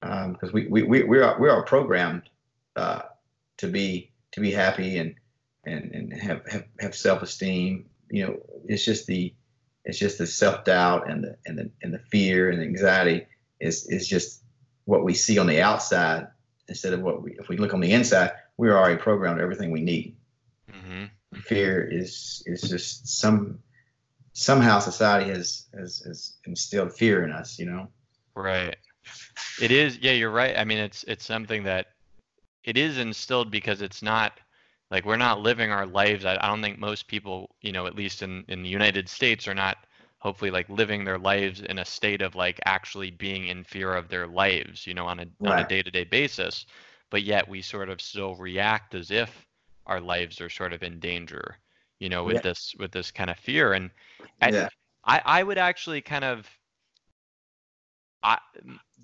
because 0.00 0.48
um, 0.48 0.52
we, 0.52 0.66
we, 0.68 0.82
we, 0.84 1.02
we 1.02 1.20
are 1.20 1.38
we 1.38 1.48
are 1.48 1.62
programmed 1.62 2.22
uh, 2.76 3.02
to 3.58 3.66
be 3.66 4.10
to 4.32 4.40
be 4.40 4.50
happy 4.50 4.98
and 4.98 5.14
and, 5.64 5.92
and 5.92 6.12
have, 6.14 6.42
have, 6.50 6.64
have 6.80 6.94
self 6.94 7.22
esteem. 7.22 7.86
You 8.10 8.26
know, 8.26 8.36
it's 8.64 8.84
just 8.84 9.06
the 9.06 9.34
it's 9.84 9.98
just 9.98 10.18
the 10.18 10.26
self 10.26 10.64
doubt 10.64 11.10
and 11.10 11.24
the 11.24 11.36
and 11.46 11.58
the 11.58 11.70
and 11.82 11.92
the 11.92 11.98
fear 11.98 12.50
and 12.50 12.60
the 12.60 12.64
anxiety 12.64 13.26
is 13.60 13.86
is 13.86 14.08
just 14.08 14.42
what 14.86 15.04
we 15.04 15.12
see 15.12 15.38
on 15.38 15.46
the 15.46 15.60
outside 15.60 16.28
instead 16.68 16.94
of 16.94 17.00
what 17.00 17.22
we 17.22 17.36
if 17.38 17.48
we 17.48 17.58
look 17.58 17.74
on 17.74 17.80
the 17.80 17.92
inside, 17.92 18.32
we're 18.56 18.76
already 18.76 18.96
programmed 18.96 19.40
everything 19.40 19.70
we 19.70 19.82
need. 19.82 20.16
Mm-hmm. 20.72 21.40
Fear 21.40 21.86
is 21.90 22.42
is 22.46 22.62
just 22.62 23.08
some 23.08 23.58
somehow 24.38 24.78
society 24.78 25.30
has, 25.30 25.66
has 25.76 26.00
has 26.06 26.38
instilled 26.46 26.92
fear 26.96 27.24
in 27.24 27.32
us. 27.32 27.58
You 27.58 27.66
know. 27.66 27.88
Right. 28.34 28.76
It 29.60 29.72
is, 29.72 29.98
yeah, 29.98 30.12
you're 30.12 30.30
right. 30.30 30.56
I 30.56 30.64
mean, 30.64 30.78
it's 30.78 31.04
it's 31.04 31.24
something 31.24 31.64
that 31.64 31.86
it 32.62 32.76
is 32.76 32.98
instilled 32.98 33.50
because 33.50 33.82
it's 33.82 34.02
not 34.02 34.38
like 34.90 35.04
we're 35.04 35.16
not 35.16 35.40
living 35.40 35.72
our 35.72 35.86
lives. 35.86 36.24
I, 36.24 36.38
I 36.40 36.46
don't 36.46 36.62
think 36.62 36.78
most 36.78 37.08
people, 37.08 37.50
you 37.62 37.72
know, 37.72 37.86
at 37.86 37.96
least 37.96 38.22
in 38.22 38.44
in 38.48 38.62
the 38.62 38.68
United 38.68 39.08
States, 39.08 39.48
are 39.48 39.54
not 39.54 39.78
hopefully 40.18 40.50
like 40.50 40.68
living 40.68 41.04
their 41.04 41.18
lives 41.18 41.60
in 41.60 41.78
a 41.78 41.84
state 41.84 42.22
of 42.22 42.34
like 42.34 42.60
actually 42.64 43.10
being 43.10 43.48
in 43.48 43.64
fear 43.64 43.94
of 43.94 44.08
their 44.08 44.26
lives, 44.26 44.86
you 44.86 44.94
know, 44.94 45.06
on 45.06 45.18
a 45.20 45.26
right. 45.40 45.52
on 45.52 45.58
a 45.64 45.68
day 45.68 45.82
to 45.82 45.90
day 45.90 46.04
basis. 46.04 46.66
But 47.10 47.22
yet 47.22 47.48
we 47.48 47.62
sort 47.62 47.88
of 47.88 48.00
still 48.00 48.36
react 48.36 48.94
as 48.94 49.10
if 49.10 49.46
our 49.86 50.00
lives 50.00 50.40
are 50.40 50.50
sort 50.50 50.72
of 50.72 50.82
in 50.82 51.00
danger, 51.00 51.56
you 51.98 52.08
know, 52.08 52.22
with 52.22 52.36
yeah. 52.36 52.42
this 52.42 52.74
with 52.78 52.92
this 52.92 53.10
kind 53.10 53.30
of 53.30 53.38
fear. 53.38 53.72
And, 53.72 53.90
and 54.40 54.54
yeah. 54.54 54.68
I 55.04 55.22
I 55.24 55.42
would 55.42 55.58
actually 55.58 56.00
kind 56.00 56.24
of 56.24 56.48
I 58.22 58.38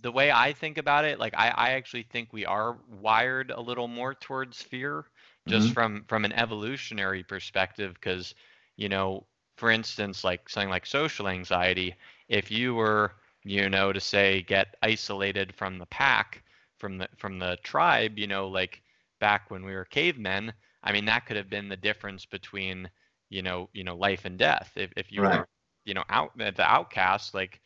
the 0.03 0.13
way 0.13 0.31
I 0.31 0.53
think 0.53 0.79
about 0.79 1.05
it, 1.05 1.19
like 1.19 1.35
I, 1.37 1.49
I 1.49 1.71
actually 1.71 2.03
think 2.03 2.33
we 2.33 2.45
are 2.45 2.77
wired 3.01 3.51
a 3.51 3.61
little 3.61 3.89
more 3.89 4.15
towards 4.15 4.61
fear, 4.61 5.07
just 5.47 5.67
mm-hmm. 5.67 5.75
from 5.75 6.05
from 6.09 6.25
an 6.25 6.33
evolutionary 6.33 7.23
perspective. 7.23 7.95
Because 7.95 8.35
you 8.77 8.89
know, 8.89 9.27
for 9.57 9.71
instance, 9.71 10.25
like 10.25 10.49
something 10.49 10.71
like 10.71 10.87
social 10.87 11.29
anxiety, 11.29 11.95
if 12.29 12.51
you 12.51 12.75
were 12.75 13.13
you 13.45 13.69
know 13.69 13.93
to 13.93 14.01
say 14.01 14.43
get 14.43 14.77
isolated 14.83 15.55
from 15.55 15.79
the 15.79 15.87
pack, 15.87 16.43
from 16.79 16.99
the 16.99 17.09
from 17.17 17.39
the 17.39 17.57
tribe, 17.63 18.19
you 18.19 18.27
know, 18.27 18.49
like 18.49 18.83
back 19.21 19.51
when 19.51 19.65
we 19.65 19.75
were 19.75 19.85
cavemen, 19.85 20.53
I 20.83 20.93
mean 20.93 21.05
that 21.07 21.27
could 21.27 21.37
have 21.37 21.51
been 21.51 21.69
the 21.69 21.77
difference 21.77 22.27
between 22.27 22.91
you 23.35 23.43
know 23.43 23.69
you 23.73 23.85
know 23.85 23.97
life 23.97 24.25
and 24.25 24.39
death. 24.39 24.71
If 24.77 24.91
if 24.97 25.11
you 25.11 25.23
right. 25.23 25.41
were 25.41 25.49
you 25.85 25.95
know 25.95 26.05
out 26.09 26.31
the 26.37 26.63
outcast, 26.63 27.35
like 27.35 27.61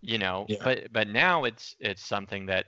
you 0.00 0.18
know 0.18 0.46
yeah. 0.48 0.58
but 0.62 0.92
but 0.92 1.08
now 1.08 1.44
it's 1.44 1.76
it's 1.80 2.04
something 2.04 2.46
that 2.46 2.66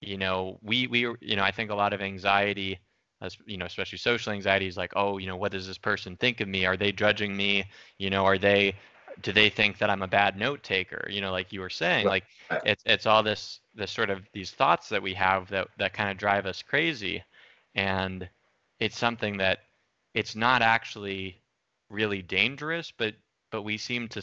you 0.00 0.16
know 0.16 0.58
we 0.62 0.86
we 0.86 1.00
you 1.20 1.36
know 1.36 1.42
i 1.42 1.50
think 1.50 1.70
a 1.70 1.74
lot 1.74 1.92
of 1.92 2.02
anxiety 2.02 2.78
as 3.20 3.36
you 3.46 3.56
know 3.56 3.66
especially 3.66 3.98
social 3.98 4.32
anxiety 4.32 4.66
is 4.66 4.76
like 4.76 4.92
oh 4.96 5.18
you 5.18 5.26
know 5.26 5.36
what 5.36 5.52
does 5.52 5.66
this 5.66 5.78
person 5.78 6.16
think 6.16 6.40
of 6.40 6.48
me 6.48 6.66
are 6.66 6.76
they 6.76 6.92
judging 6.92 7.36
me 7.36 7.64
you 7.98 8.10
know 8.10 8.24
are 8.24 8.38
they 8.38 8.74
do 9.22 9.32
they 9.32 9.48
think 9.48 9.78
that 9.78 9.90
i'm 9.90 10.02
a 10.02 10.08
bad 10.08 10.36
note 10.36 10.62
taker 10.62 11.06
you 11.08 11.20
know 11.20 11.32
like 11.32 11.52
you 11.52 11.60
were 11.60 11.70
saying 11.70 12.06
like 12.06 12.24
it's 12.64 12.82
it's 12.86 13.06
all 13.06 13.22
this 13.22 13.60
this 13.74 13.90
sort 13.90 14.10
of 14.10 14.20
these 14.32 14.50
thoughts 14.50 14.88
that 14.88 15.02
we 15.02 15.14
have 15.14 15.48
that 15.48 15.68
that 15.78 15.92
kind 15.92 16.10
of 16.10 16.18
drive 16.18 16.46
us 16.46 16.62
crazy 16.62 17.22
and 17.74 18.28
it's 18.78 18.98
something 18.98 19.36
that 19.38 19.60
it's 20.14 20.36
not 20.36 20.62
actually 20.62 21.41
really 21.92 22.22
dangerous 22.22 22.92
but 22.96 23.14
but 23.50 23.62
we 23.62 23.76
seem 23.76 24.08
to 24.08 24.22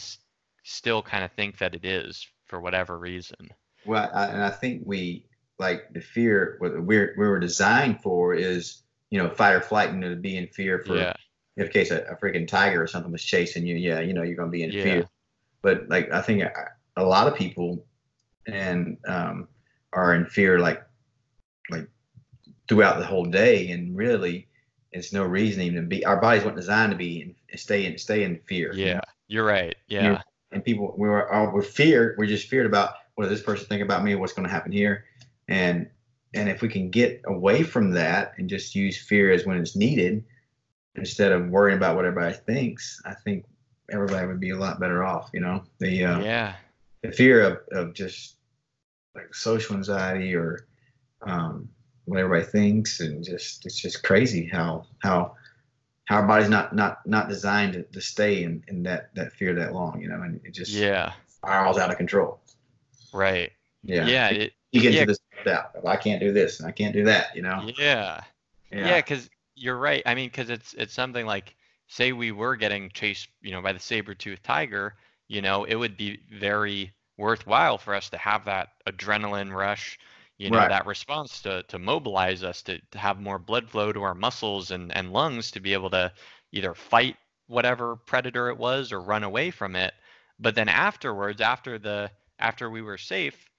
still 0.63 1.01
kind 1.01 1.23
of 1.23 1.31
think 1.31 1.57
that 1.59 1.75
it 1.75 1.85
is 1.85 2.27
for 2.45 2.59
whatever 2.59 2.97
reason. 2.97 3.49
Well, 3.85 4.09
I, 4.13 4.25
and 4.25 4.43
I 4.43 4.49
think 4.49 4.83
we 4.85 5.25
like 5.57 5.93
the 5.93 6.01
fear 6.01 6.55
what 6.59 6.81
we're 6.83 7.13
we 7.17 7.27
were 7.27 7.39
designed 7.39 8.01
for 8.01 8.33
is 8.33 8.81
you 9.09 9.21
know 9.21 9.29
fight 9.29 9.53
or 9.53 9.61
flight 9.61 9.89
and 9.89 10.01
to 10.01 10.15
be 10.15 10.37
in 10.37 10.47
fear 10.47 10.79
for 10.79 10.97
yeah. 10.97 11.13
in 11.57 11.67
case 11.69 11.91
a, 11.91 12.01
a 12.03 12.15
freaking 12.15 12.47
tiger 12.47 12.81
or 12.81 12.87
something 12.87 13.11
was 13.11 13.23
chasing 13.23 13.65
you. 13.65 13.75
Yeah, 13.75 13.99
you 13.99 14.13
know 14.13 14.23
you're 14.23 14.35
gonna 14.35 14.51
be 14.51 14.63
in 14.63 14.71
yeah. 14.71 14.83
fear. 14.83 15.09
But 15.61 15.89
like 15.89 16.11
I 16.11 16.21
think 16.21 16.43
a, 16.43 16.51
a 16.97 17.03
lot 17.03 17.27
of 17.27 17.35
people 17.35 17.85
and 18.47 18.97
um, 19.07 19.47
are 19.93 20.15
in 20.15 20.25
fear 20.25 20.59
like 20.59 20.83
like 21.69 21.87
throughout 22.67 22.99
the 22.99 23.05
whole 23.05 23.25
day 23.25 23.71
and 23.71 23.95
really 23.95 24.47
it's 24.91 25.13
no 25.13 25.23
reason 25.23 25.61
even 25.61 25.81
to 25.83 25.87
be 25.87 26.05
our 26.05 26.19
bodies 26.19 26.43
weren't 26.43 26.55
designed 26.55 26.91
to 26.91 26.97
be 26.97 27.21
in, 27.21 27.35
stay 27.55 27.85
in 27.85 27.97
stay 27.97 28.23
in 28.23 28.39
fear. 28.47 28.73
Yeah 28.73 29.01
you 29.29 29.41
are 29.41 29.45
right. 29.45 29.75
Yeah. 29.87 30.21
And 30.51 30.65
people 30.65 30.93
we 30.97 31.07
were 31.07 31.31
all 31.31 31.53
we're 31.53 31.61
feared 31.61 32.17
we're 32.17 32.25
just 32.25 32.49
feared 32.49 32.65
about 32.65 32.95
what 33.15 33.25
does 33.25 33.31
this 33.31 33.45
person 33.45 33.67
think 33.67 33.81
about 33.81 34.03
me 34.03 34.15
what's 34.15 34.33
going 34.33 34.47
to 34.47 34.53
happen 34.53 34.71
here. 34.71 35.05
And 35.47 35.87
and 36.33 36.49
if 36.49 36.61
we 36.61 36.67
can 36.67 36.89
get 36.89 37.21
away 37.25 37.63
from 37.63 37.91
that 37.91 38.33
and 38.37 38.49
just 38.49 38.75
use 38.75 38.97
fear 38.97 39.31
as 39.31 39.45
when 39.45 39.57
it's 39.57 39.75
needed 39.75 40.25
instead 40.95 41.31
of 41.31 41.47
worrying 41.49 41.77
about 41.77 41.95
what 41.95 42.05
everybody 42.05 42.35
thinks 42.35 43.01
i 43.05 43.13
think 43.13 43.45
everybody 43.91 44.27
would 44.27 44.39
be 44.39 44.49
a 44.49 44.57
lot 44.57 44.79
better 44.79 45.03
off 45.03 45.29
you 45.33 45.39
know? 45.39 45.63
The 45.79 46.05
uh, 46.05 46.19
yeah. 46.19 46.55
the 47.01 47.11
fear 47.11 47.41
of, 47.41 47.59
of 47.71 47.93
just 47.93 48.35
like 49.15 49.33
social 49.33 49.75
anxiety 49.75 50.35
or 50.35 50.67
um, 51.21 51.69
what 52.05 52.19
everybody 52.19 52.45
thinks 52.45 52.99
and 52.99 53.23
just 53.23 53.65
it's 53.65 53.79
just 53.79 54.03
crazy 54.03 54.47
how 54.51 54.85
how 54.99 55.35
how 56.09 56.15
our 56.15 56.27
body's 56.27 56.49
not 56.49 56.75
not 56.75 57.05
not 57.05 57.29
designed 57.29 57.73
to, 57.73 57.83
to 57.83 58.01
stay 58.01 58.43
in, 58.43 58.63
in 58.67 58.81
that 58.83 59.13
that 59.13 59.31
fear 59.31 59.53
that 59.53 59.73
long, 59.73 60.01
you 60.01 60.09
know, 60.09 60.19
and 60.23 60.41
it 60.43 60.55
just 60.55 60.71
yeah 60.71 61.13
spirals 61.27 61.77
out 61.77 61.91
of 61.91 61.97
control. 61.97 62.41
Right. 63.13 63.51
Yeah. 63.83 64.07
Yeah. 64.07 64.29
It, 64.29 64.53
you 64.71 64.81
get 64.81 64.93
yeah. 64.93 65.01
into 65.01 65.13
this 65.13 65.19
doubt. 65.45 65.75
I 65.85 65.95
can't 65.95 66.19
do 66.19 66.33
this 66.33 66.59
and 66.59 66.67
I 66.67 66.71
can't 66.71 66.93
do 66.93 67.03
that, 67.05 67.35
you 67.35 67.43
know. 67.43 67.69
Yeah. 67.77 68.21
Yeah. 68.71 68.97
Because 68.97 69.25
yeah, 69.55 69.63
you're 69.63 69.77
right. 69.77 70.01
I 70.05 70.15
mean, 70.15 70.29
because 70.29 70.49
it's 70.49 70.73
it's 70.73 70.93
something 70.93 71.27
like 71.27 71.55
say 71.87 72.11
we 72.11 72.31
were 72.31 72.55
getting 72.55 72.89
chased, 72.89 73.27
you 73.41 73.51
know, 73.51 73.61
by 73.61 73.73
the 73.73 73.79
saber 73.79 74.15
tooth 74.15 74.41
tiger, 74.41 74.95
you 75.27 75.43
know, 75.43 75.63
it 75.63 75.75
would 75.75 75.95
be 75.95 76.19
very 76.33 76.91
worthwhile 77.17 77.77
for 77.77 77.93
us 77.93 78.09
to 78.09 78.17
have 78.17 78.45
that 78.45 78.69
adrenaline 78.87 79.53
rush 79.53 79.99
you 80.39 80.49
know 80.49 80.57
right. 80.57 80.69
that 80.69 80.87
response 80.87 81.41
to 81.41 81.61
to 81.63 81.77
mobilize 81.77 82.43
us 82.43 82.63
to, 82.63 82.79
to 82.91 82.97
have 82.97 83.19
more 83.19 83.37
blood 83.37 83.69
flow 83.69 83.91
to 83.91 84.01
our 84.01 84.15
muscles 84.15 84.71
and 84.71 84.95
and 84.95 85.13
lungs 85.13 85.51
to 85.51 85.59
be 85.59 85.73
able 85.73 85.89
to 85.91 86.11
either 86.51 86.73
fight 86.73 87.17
whatever 87.47 87.95
predator 87.95 88.49
it 88.49 88.57
was 88.57 88.91
or 88.91 89.01
run 89.01 89.23
away 89.23 89.51
from 89.51 89.75
it 89.75 89.93
but 90.39 90.55
then 90.55 90.69
afterwards 90.69 91.41
after 91.41 91.77
the 91.77 92.09
after 92.39 92.69
we 92.69 92.81
were 92.81 92.97
safe 92.97 93.49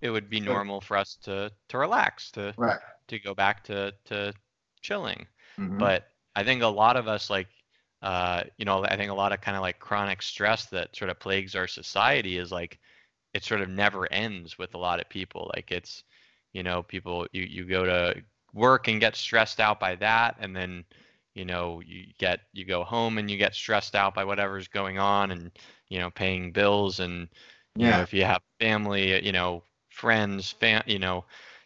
it 0.00 0.10
would 0.10 0.28
be 0.28 0.40
normal 0.40 0.80
for 0.80 0.96
us 0.96 1.16
to 1.22 1.52
to 1.68 1.78
relax 1.78 2.30
to 2.30 2.52
right. 2.56 2.80
to 3.06 3.18
go 3.18 3.34
back 3.34 3.62
to 3.62 3.92
to 4.04 4.32
chilling 4.80 5.26
mm-hmm. 5.58 5.78
but 5.78 6.08
i 6.34 6.42
think 6.42 6.62
a 6.62 6.66
lot 6.66 6.96
of 6.96 7.06
us 7.06 7.28
like 7.28 7.48
uh 8.02 8.42
you 8.56 8.64
know 8.64 8.84
i 8.84 8.96
think 8.96 9.10
a 9.10 9.14
lot 9.14 9.32
of 9.32 9.40
kind 9.40 9.56
of 9.56 9.62
like 9.62 9.78
chronic 9.78 10.22
stress 10.22 10.66
that 10.66 10.94
sort 10.96 11.10
of 11.10 11.20
plagues 11.20 11.54
our 11.54 11.66
society 11.66 12.38
is 12.38 12.50
like 12.50 12.78
it 13.34 13.44
sort 13.44 13.60
of 13.60 13.68
never 13.68 14.10
ends 14.12 14.58
with 14.58 14.74
a 14.74 14.78
lot 14.78 15.00
of 15.00 15.08
people 15.08 15.50
like 15.54 15.70
it's 15.70 16.04
you 16.54 16.62
know 16.62 16.82
people 16.82 17.26
you, 17.32 17.42
you 17.42 17.64
go 17.64 17.84
to 17.84 18.14
work 18.54 18.88
and 18.88 19.00
get 19.00 19.16
stressed 19.16 19.60
out 19.60 19.78
by 19.78 19.94
that 19.96 20.36
and 20.38 20.56
then 20.56 20.84
you 21.34 21.44
know 21.44 21.82
you 21.84 22.06
get 22.18 22.40
you 22.52 22.64
go 22.64 22.82
home 22.82 23.18
and 23.18 23.30
you 23.30 23.36
get 23.36 23.54
stressed 23.54 23.94
out 23.94 24.14
by 24.14 24.24
whatever's 24.24 24.68
going 24.68 24.98
on 24.98 25.32
and 25.32 25.50
you 25.88 25.98
know 25.98 26.08
paying 26.10 26.52
bills 26.52 27.00
and 27.00 27.28
you 27.76 27.86
yeah. 27.86 27.96
know 27.96 28.02
if 28.02 28.14
you 28.14 28.24
have 28.24 28.40
family 28.60 29.22
you 29.24 29.32
know 29.32 29.62
friends 29.90 30.52
fam 30.52 30.82
you 30.86 30.98
know 30.98 31.24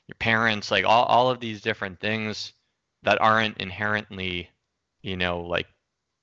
your 0.09 0.16
parents 0.18 0.70
like 0.70 0.84
all, 0.84 1.05
all 1.05 1.30
of 1.30 1.39
these 1.39 1.61
different 1.61 2.01
things 2.01 2.55
that 3.03 3.20
aren't 3.20 3.57
inherently 3.59 4.51
you 5.03 5.16
know 5.16 5.41
like 5.41 5.66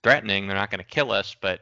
threatening 0.03 0.47
they're 0.47 0.57
not 0.57 0.71
going 0.71 0.79
to 0.79 0.85
kill 0.85 1.11
us 1.11 1.35
but 1.39 1.61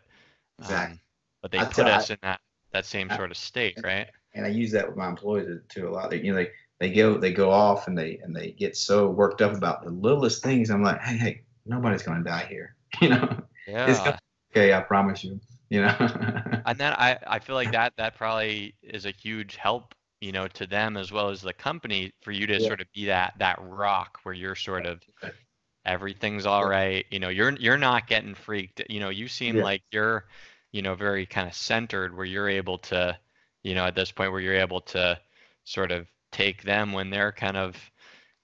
exactly. 0.59 0.93
Um, 0.93 0.99
but 1.41 1.51
they 1.51 1.59
I 1.59 1.65
put 1.65 1.85
us 1.85 2.09
I, 2.09 2.13
in 2.13 2.19
that 2.23 2.39
that 2.71 2.85
same 2.85 3.11
I, 3.11 3.17
sort 3.17 3.31
of 3.31 3.37
state 3.37 3.77
right 3.83 4.07
and 4.33 4.45
i 4.45 4.49
use 4.49 4.71
that 4.71 4.87
with 4.87 4.95
my 4.95 5.07
employees 5.07 5.59
too 5.67 5.87
a 5.87 5.91
lot 5.91 6.09
they, 6.09 6.21
you 6.21 6.31
know 6.31 6.37
they 6.37 6.49
they 6.79 6.91
go 6.91 7.17
they 7.17 7.31
go 7.33 7.51
off 7.51 7.87
and 7.87 7.97
they 7.97 8.19
and 8.23 8.35
they 8.35 8.51
get 8.51 8.75
so 8.75 9.09
worked 9.09 9.41
up 9.41 9.53
about 9.53 9.83
the 9.83 9.91
littlest 9.91 10.43
things. 10.43 10.69
I'm 10.69 10.83
like, 10.83 11.01
hey, 11.01 11.17
hey, 11.17 11.41
nobody's 11.65 12.03
going 12.03 12.23
to 12.23 12.29
die 12.29 12.45
here. 12.49 12.75
You 13.01 13.09
know. 13.09 13.41
Yeah. 13.65 14.17
okay, 14.51 14.73
I 14.73 14.81
promise 14.81 15.23
you. 15.23 15.39
You 15.69 15.81
know. 15.81 15.95
and 16.65 16.77
then 16.77 16.93
I 16.93 17.17
I 17.27 17.39
feel 17.39 17.55
like 17.55 17.71
that 17.71 17.93
that 17.97 18.15
probably 18.15 18.75
is 18.83 19.05
a 19.05 19.11
huge 19.11 19.55
help 19.55 19.95
you 20.21 20.31
know 20.31 20.47
to 20.49 20.67
them 20.67 20.95
as 20.97 21.11
well 21.11 21.29
as 21.29 21.41
the 21.41 21.53
company 21.53 22.13
for 22.21 22.31
you 22.31 22.47
to 22.47 22.59
Yeah. 22.59 22.67
sort 22.67 22.81
of 22.81 22.87
be 22.93 23.05
that 23.05 23.33
that 23.39 23.57
rock 23.61 24.19
where 24.23 24.35
you're 24.35 24.55
sort 24.55 24.85
of 24.85 25.01
everything's 25.85 26.45
all 26.45 26.65
right 26.65 27.05
you 27.11 27.19
know 27.19 27.29
you're 27.29 27.51
you're 27.53 27.77
not 27.77 28.07
getting 28.07 28.35
freaked 28.35 28.81
you 28.89 28.99
know 28.99 29.09
you 29.09 29.27
seem 29.27 29.57
Yeah. 29.57 29.63
like 29.63 29.83
you're 29.91 30.25
you 30.71 30.81
know 30.81 30.95
very 30.95 31.25
kind 31.25 31.47
of 31.47 31.53
centered 31.53 32.15
where 32.15 32.25
you're 32.25 32.49
able 32.49 32.77
to 32.79 33.17
you 33.63 33.75
know 33.75 33.85
at 33.85 33.95
this 33.95 34.11
point 34.11 34.31
where 34.31 34.41
you're 34.41 34.55
able 34.55 34.81
to 34.81 35.19
sort 35.65 35.91
of 35.91 36.07
take 36.33 36.63
them 36.63 36.91
when 36.93 37.09
they're 37.09 37.31
kind 37.31 37.57
of 37.57 37.77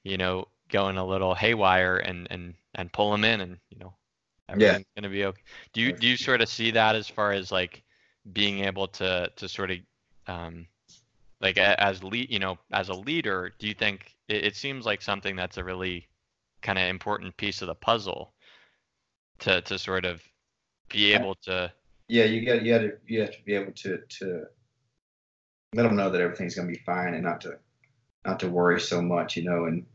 you 0.04 0.18
know 0.18 0.48
going 0.70 0.98
a 0.98 1.06
little 1.06 1.36
haywire 1.36 1.98
and 1.98 2.28
and 2.32 2.56
and 2.76 2.94
pull 2.94 3.12
them 3.12 3.26
in 3.26 3.42
and 3.42 3.58
you 3.72 3.80
know 3.80 3.94
Yeah. 4.56 4.78
everything's 4.78 4.88
going 4.96 5.04
to 5.04 5.10
be 5.10 5.26
okay. 5.26 5.42
Do 5.74 5.82
you 5.82 5.94
do 5.94 6.08
you 6.08 6.18
sort 6.18 6.42
of 6.42 6.50
see 6.50 6.72
that 6.72 6.96
as 6.96 7.08
far 7.10 7.34
as 7.34 7.52
like 7.52 7.84
being 8.34 8.62
able 8.66 8.88
to 8.88 9.32
to 9.36 9.50
sort 9.50 9.72
of 9.72 9.78
um 10.28 10.68
like 11.42 11.58
a- 11.58 11.82
as 11.84 12.04
lead 12.04 12.30
you 12.32 12.40
know 12.40 12.58
as 12.72 12.90
a 12.90 12.94
leader 12.94 13.54
do 13.60 13.68
you 13.68 13.74
think 13.74 14.16
it, 14.28 14.46
it 14.46 14.56
seems 14.56 14.86
like 14.86 15.02
something 15.02 15.36
that's 15.36 15.58
a 15.58 15.64
really 15.64 16.08
kind 16.62 16.78
of 16.78 16.86
important 16.88 17.36
piece 17.38 17.62
of 17.62 17.68
the 17.68 17.76
puzzle 17.76 18.34
to 19.40 19.62
to 19.62 19.80
sort 19.80 20.06
of 20.06 20.22
be 20.90 21.14
able 21.14 21.36
to 21.36 21.72
yeah, 22.10 22.24
you 22.26 22.46
got 22.46 22.64
you 22.64 22.74
got 22.74 22.80
to 22.80 22.92
you 23.06 23.22
have 23.22 23.32
to 23.32 23.44
be 23.44 23.54
able 23.54 23.72
to 23.74 24.00
to 24.20 24.46
let 25.74 25.84
them 25.84 25.96
know 25.96 26.10
that 26.10 26.22
everything's 26.22 26.56
going 26.56 26.68
to 26.68 26.74
be 26.74 26.84
fine 26.84 27.14
and 27.14 27.24
not 27.24 27.42
to 27.42 27.60
not 28.30 28.40
to 28.42 28.50
worry 28.50 28.80
so 28.80 29.02
much, 29.02 29.36
you 29.36 29.44
know. 29.44 29.66
And 29.66 29.86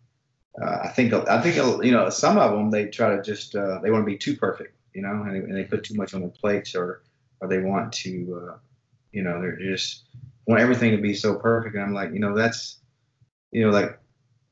uh, 0.60 0.78
I 0.84 0.88
think 0.88 1.12
I 1.12 1.40
think 1.40 1.56
you 1.84 1.92
know 1.92 2.10
some 2.10 2.38
of 2.38 2.50
them 2.52 2.70
they 2.70 2.86
try 2.86 3.16
to 3.16 3.22
just 3.22 3.54
uh, 3.54 3.80
they 3.80 3.90
want 3.90 4.02
to 4.02 4.10
be 4.10 4.18
too 4.18 4.36
perfect, 4.36 4.74
you 4.94 5.02
know, 5.02 5.22
and 5.22 5.34
they, 5.34 5.38
and 5.38 5.56
they 5.56 5.64
put 5.64 5.84
too 5.84 5.94
much 5.94 6.14
on 6.14 6.20
their 6.20 6.30
plates 6.30 6.74
or 6.74 7.02
or 7.40 7.48
they 7.48 7.60
want 7.60 7.92
to, 7.92 8.50
uh, 8.52 8.56
you 9.12 9.22
know, 9.22 9.40
they're 9.40 9.58
just 9.58 10.04
want 10.46 10.60
everything 10.60 10.92
to 10.92 11.02
be 11.02 11.14
so 11.14 11.34
perfect. 11.36 11.74
And 11.74 11.84
I'm 11.84 11.94
like, 11.94 12.12
you 12.12 12.20
know, 12.20 12.36
that's 12.36 12.78
you 13.52 13.64
know 13.64 13.70
like 13.70 13.98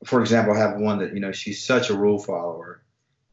for 0.05 0.21
example, 0.21 0.53
I 0.53 0.59
have 0.59 0.77
one 0.77 0.99
that 0.99 1.13
you 1.13 1.19
know 1.19 1.31
she's 1.31 1.63
such 1.63 1.89
a 1.89 1.97
rule 1.97 2.19
follower, 2.19 2.83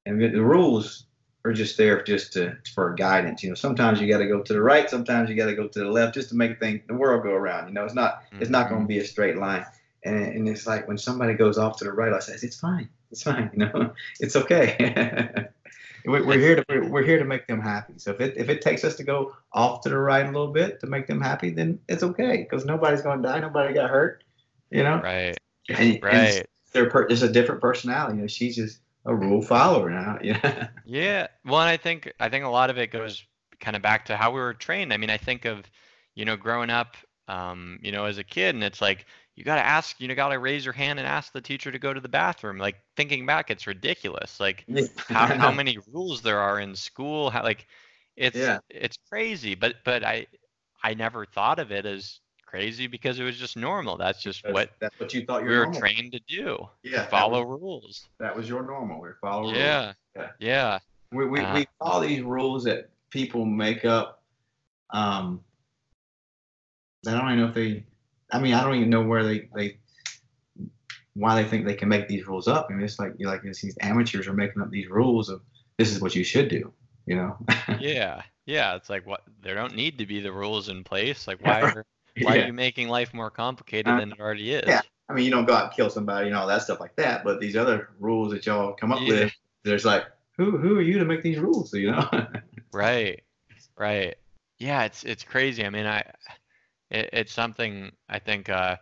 and 0.07 0.21
the 0.21 0.43
rules 0.43 1.07
are 1.45 1.53
just 1.53 1.79
there 1.79 2.03
just 2.03 2.35
to 2.35 2.57
for 2.75 2.95
guidance. 2.95 3.43
You 3.43 3.51
know, 3.51 3.55
sometimes 3.55 4.01
you 4.01 4.09
got 4.09 4.19
to 4.19 4.27
go 4.27 4.43
to 4.43 4.53
the 4.53 4.63
right, 4.63 4.89
sometimes 4.89 5.31
you 5.31 5.37
got 5.37 5.47
to 5.47 5.55
go 5.55 5.69
to 5.69 5.79
the 5.79 5.89
left, 5.91 6.15
just 6.15 6.29
to 6.31 6.37
make 6.37 6.61
things 6.61 6.83
the 6.87 6.95
world 6.95 7.23
go 7.23 7.31
around. 7.31 7.69
You 7.69 7.75
know, 7.75 7.85
it's 7.85 7.95
not 7.95 8.23
it's 8.41 8.51
not 8.51 8.69
going 8.69 8.83
to 8.83 8.89
be 8.89 8.99
a 8.99 9.05
straight 9.05 9.39
line. 9.39 9.65
And, 10.05 10.25
and 10.25 10.49
it's 10.49 10.67
like 10.67 10.89
when 10.89 10.99
somebody 10.99 11.35
goes 11.35 11.59
off 11.59 11.77
to 11.79 11.85
the 11.85 11.93
right, 11.93 12.13
I 12.13 12.19
says, 12.21 12.43
it's 12.43 12.59
fine, 12.59 12.89
it's 13.11 13.23
fine. 13.23 13.51
You 13.55 13.67
know, 13.67 13.93
it's 14.19 14.37
okay. 14.37 15.47
we're, 16.05 16.25
we're 16.25 16.39
here 16.39 16.57
to 16.57 16.89
we're, 16.89 17.03
here 17.03 17.19
to 17.19 17.25
make 17.25 17.47
them 17.47 17.61
happy. 17.61 17.95
So 17.99 18.13
if 18.13 18.21
it 18.21 18.37
if 18.37 18.49
it 18.49 18.63
takes 18.63 18.85
us 18.85 18.97
to 18.97 19.05
go 19.05 19.35
off 19.53 19.83
to 19.83 19.89
the 19.89 19.99
right 19.99 20.25
a 20.25 20.31
little 20.31 20.53
bit 20.53 20.81
to 20.81 20.87
make 20.87 21.07
them 21.07 21.21
happy, 21.21 21.51
then 21.51 21.79
it's 21.89 22.03
okay 22.03 22.47
because 22.49 22.65
nobody's 22.65 23.03
going 23.03 23.23
to 23.23 23.29
die, 23.29 23.41
nobody 23.41 23.75
got 23.75 23.91
hurt. 23.91 24.25
You 24.71 24.85
know, 24.85 25.01
right 25.01 25.37
and, 25.69 25.95
and 25.95 26.03
right 26.03 26.47
they're 26.73 26.89
per, 26.89 27.03
it's 27.09 27.23
a 27.23 27.31
different 27.31 27.61
personality. 27.61 28.17
You 28.17 28.23
know, 28.23 28.27
she's 28.29 28.57
just 28.57 28.79
a 29.05 29.15
rule 29.15 29.43
follower 29.43 29.91
now. 29.91 30.19
Yeah. 30.23 30.69
Yeah. 30.85 31.27
Well, 31.45 31.61
and 31.61 31.69
I 31.69 31.77
think 31.77 32.13
I 32.21 32.29
think 32.29 32.45
a 32.45 32.49
lot 32.49 32.71
of 32.71 32.79
it 32.79 32.91
goes 32.91 33.25
kind 33.61 33.77
of 33.77 33.83
back 33.83 34.07
to 34.07 34.17
how 34.17 34.31
we 34.31 34.41
were 34.41 34.55
trained. 34.55 34.93
I 34.93 34.97
mean, 34.97 35.11
I 35.11 35.17
think 35.17 35.45
of, 35.45 35.63
you 36.15 36.25
know, 36.25 36.37
growing 36.37 36.71
up, 36.71 36.97
um, 37.29 37.79
you 37.83 37.93
know, 37.93 38.05
as 38.05 38.19
a 38.19 38.25
kid, 38.25 38.55
and 38.55 38.65
it's 38.65 38.81
like 38.81 39.07
you 39.41 39.45
got 39.45 39.55
to 39.55 39.65
ask, 39.65 39.99
you 40.03 40.07
know, 40.07 40.15
got 40.15 40.29
to 40.29 40.39
raise 40.39 40.67
your 40.67 40.75
hand 40.75 40.99
and 40.99 41.09
ask 41.09 41.33
the 41.33 41.41
teacher 41.41 41.73
to 41.73 41.79
go 41.79 41.95
to 41.95 42.01
the 42.01 42.11
bathroom. 42.11 42.59
Like 42.59 42.77
thinking 42.95 43.25
back, 43.25 43.51
it's 43.51 43.67
ridiculous. 43.67 44.39
Like 44.39 44.67
how 45.09 45.27
how 45.35 45.51
many 45.63 45.79
rules 45.91 46.21
there 46.21 46.39
are 46.41 46.61
in 46.61 46.77
school. 46.77 47.31
How 47.31 47.43
like 47.43 47.67
it's 48.17 48.37
Yeah. 48.37 48.59
it's 48.69 48.99
crazy. 49.11 49.55
But 49.55 49.77
but 49.83 50.05
I 50.05 50.27
I 50.85 50.93
never 50.93 51.25
thought 51.25 51.59
of 51.59 51.73
it 51.73 51.87
as 51.87 52.21
crazy 52.45 52.87
because 52.87 53.19
it 53.19 53.23
was 53.25 53.39
just 53.39 53.57
normal. 53.57 53.97
That's 53.97 54.23
just 54.23 54.43
That's- 54.43 54.53
what 54.55 54.71
that's 54.79 55.01
what 55.01 55.15
you 55.15 55.25
thought 55.25 55.43
we 55.43 55.49
were 55.49 55.65
normal. 55.65 55.81
trained 55.81 56.13
to 56.13 56.21
do. 56.29 56.69
Yeah, 56.83 56.99
that 56.99 57.11
Follow 57.11 57.43
was- 57.43 57.61
rules. 57.63 58.09
That 58.19 58.37
was 58.37 58.47
your 58.47 58.63
normal. 58.63 59.01
We 59.01 59.09
follow 59.23 59.45
rules. 59.45 59.57
Yeah. 59.57 59.93
Yeah. 60.15 60.29
Yeah. 60.39 60.79
We 61.13 61.27
we, 61.27 61.41
Uh, 61.41 61.55
we 61.55 61.67
follow 61.79 62.07
these 62.07 62.21
rules 62.21 62.65
that 62.65 62.91
people 63.09 63.47
make 63.47 63.87
up. 63.87 64.23
Um, 64.91 65.43
I 67.09 67.13
don't 67.13 67.25
even 67.29 67.39
know 67.39 67.47
if 67.47 67.55
they. 67.55 67.85
I 68.33 68.39
mean, 68.41 68.55
I 68.55 68.63
don't 68.65 68.77
even 68.77 68.91
know 68.91 69.03
where 69.03 69.25
they 69.25 69.49
they 69.55 69.79
why 71.15 71.41
they 71.43 71.49
think 71.49 71.65
they 71.67 71.75
can 71.75 71.89
make 71.89 72.09
these 72.09 72.27
rules 72.27 72.49
up. 72.49 72.69
I 72.71 72.75
mean, 72.75 72.85
it's 72.85 72.99
like 72.99 73.13
you 73.19 73.27
like 73.27 73.43
it's 73.45 73.61
these 73.61 73.77
amateurs 73.81 74.27
are 74.29 74.33
making 74.33 74.63
up 74.63 74.71
these 74.71 74.89
rules 74.89 75.29
of 75.29 75.43
this 75.77 75.91
is 75.95 76.01
what 76.01 76.15
you 76.15 76.25
should 76.25 76.49
do. 76.49 76.73
You 77.07 77.17
know. 77.17 77.37
yeah 77.81 78.23
yeah 78.47 78.75
it's 78.77 78.89
like 78.91 79.07
what 79.07 79.23
there 79.43 79.55
don't 79.55 79.75
need 79.75 79.99
to 79.99 80.07
be 80.07 80.21
the 80.21 80.31
rules 80.33 80.69
in 80.69 80.83
place 80.85 81.27
like 81.27 81.41
why 81.43 81.61
are 81.63 81.87
why 82.23 82.37
Yeah. 82.37 82.45
are 82.45 82.47
you 82.49 82.53
making 82.53 82.89
life 82.89 83.13
more 83.15 83.31
complicated 83.31 83.95
Uh, 83.95 83.99
than 84.01 84.13
it 84.13 84.21
already 84.21 84.53
is 84.53 84.65
yeah. 84.67 84.81
I 85.09 85.13
mean, 85.13 85.25
you 85.25 85.31
don't 85.33 85.45
go 85.45 85.55
out 85.55 85.65
and 85.65 85.73
kill 85.73 85.91
somebody 85.91 86.29
and 86.29 86.37
all 86.37 86.47
that 86.47 86.63
stuff 86.63 86.79
like 86.79 86.95
that. 86.95 87.25
But 87.25 87.41
these 87.41 87.57
other 87.57 87.91
rules 87.99 88.31
that 88.33 88.47
y'all 88.47 88.75
come 88.75 88.93
up 88.93 89.01
Yeah. 89.01 89.09
with, 89.09 89.33
there's 89.65 89.85
like, 89.85 90.05
who 90.37 90.57
who 90.57 90.79
are 90.79 90.83
you 90.83 90.99
to 91.01 91.05
make 91.05 91.23
these 91.23 91.39
rules? 91.39 91.75
You 91.75 91.91
know. 91.91 92.09
right 92.73 93.21
right 93.77 94.15
yeah 94.59 94.85
it's 94.85 95.03
it's 95.05 95.25
crazy 95.25 95.65
i 95.65 95.71
mean 95.71 95.87
i 95.87 96.05
it, 96.91 97.11
it's 97.13 97.33
something 97.33 97.91
i 98.09 98.19
think 98.19 98.49
uh 98.49 98.77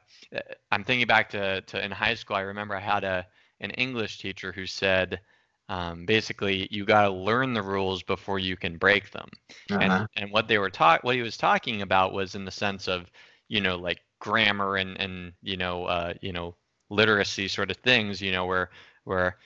i'm 0.71 0.85
thinking 0.85 1.07
back 1.07 1.31
to 1.31 1.61
to 1.63 1.83
in 1.85 1.91
high 1.91 2.15
school 2.15 2.37
i 2.37 2.41
remember 2.41 2.75
i 2.77 2.81
had 2.81 3.05
a 3.05 3.27
an 3.61 3.71
english 3.73 4.19
teacher 4.19 4.53
who 4.53 4.67
said 4.67 5.21
um, 5.69 6.07
basically 6.07 6.69
you 6.71 6.85
got 6.85 7.03
to 7.03 7.11
learn 7.11 7.53
the 7.55 7.63
rules 7.63 8.03
before 8.03 8.39
you 8.39 8.57
can 8.57 8.77
break 8.79 9.11
them 9.11 9.29
Uh-huh. 9.71 9.81
and 9.81 10.09
and 10.17 10.31
what 10.33 10.49
they 10.49 10.59
were 10.59 10.71
talk 10.71 11.03
what 11.05 11.15
he 11.17 11.23
was 11.23 11.37
talking 11.37 11.83
about 11.83 12.13
was 12.13 12.35
in 12.35 12.45
the 12.45 12.51
sense 12.51 12.89
of 12.89 13.11
you 13.49 13.61
know 13.61 13.77
like 13.77 14.01
grammar 14.21 14.77
and 14.77 15.01
and 15.01 15.33
you 15.43 15.57
know 15.57 15.85
uh 15.85 16.13
you 16.21 16.33
know 16.33 16.55
literacy 16.91 17.49
sort 17.49 17.71
of 17.71 17.77
things 17.79 18.21
you 18.21 18.33
know 18.33 18.47
where 18.47 18.71
where 19.05 19.37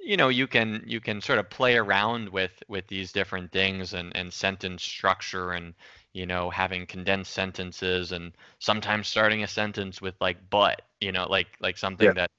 you 0.00 0.16
know 0.16 0.28
you 0.28 0.46
can 0.46 0.82
you 0.86 1.00
can 1.00 1.20
sort 1.20 1.38
of 1.38 1.50
play 1.50 1.76
around 1.76 2.28
with 2.30 2.62
with 2.68 2.86
these 2.88 3.12
different 3.12 3.52
things 3.52 3.94
and 3.94 4.14
and 4.16 4.32
sentence 4.32 4.82
structure 4.82 5.52
and 5.52 5.74
you 6.12 6.26
know 6.26 6.50
having 6.50 6.86
condensed 6.86 7.32
sentences 7.32 8.12
and 8.12 8.32
sometimes 8.58 9.08
starting 9.08 9.42
a 9.42 9.48
sentence 9.48 10.00
with 10.00 10.14
like 10.20 10.38
but 10.50 10.82
you 11.00 11.12
know 11.12 11.26
like 11.28 11.48
like 11.60 11.76
something 11.78 12.06
Yeah. 12.06 12.14
that 12.14 12.30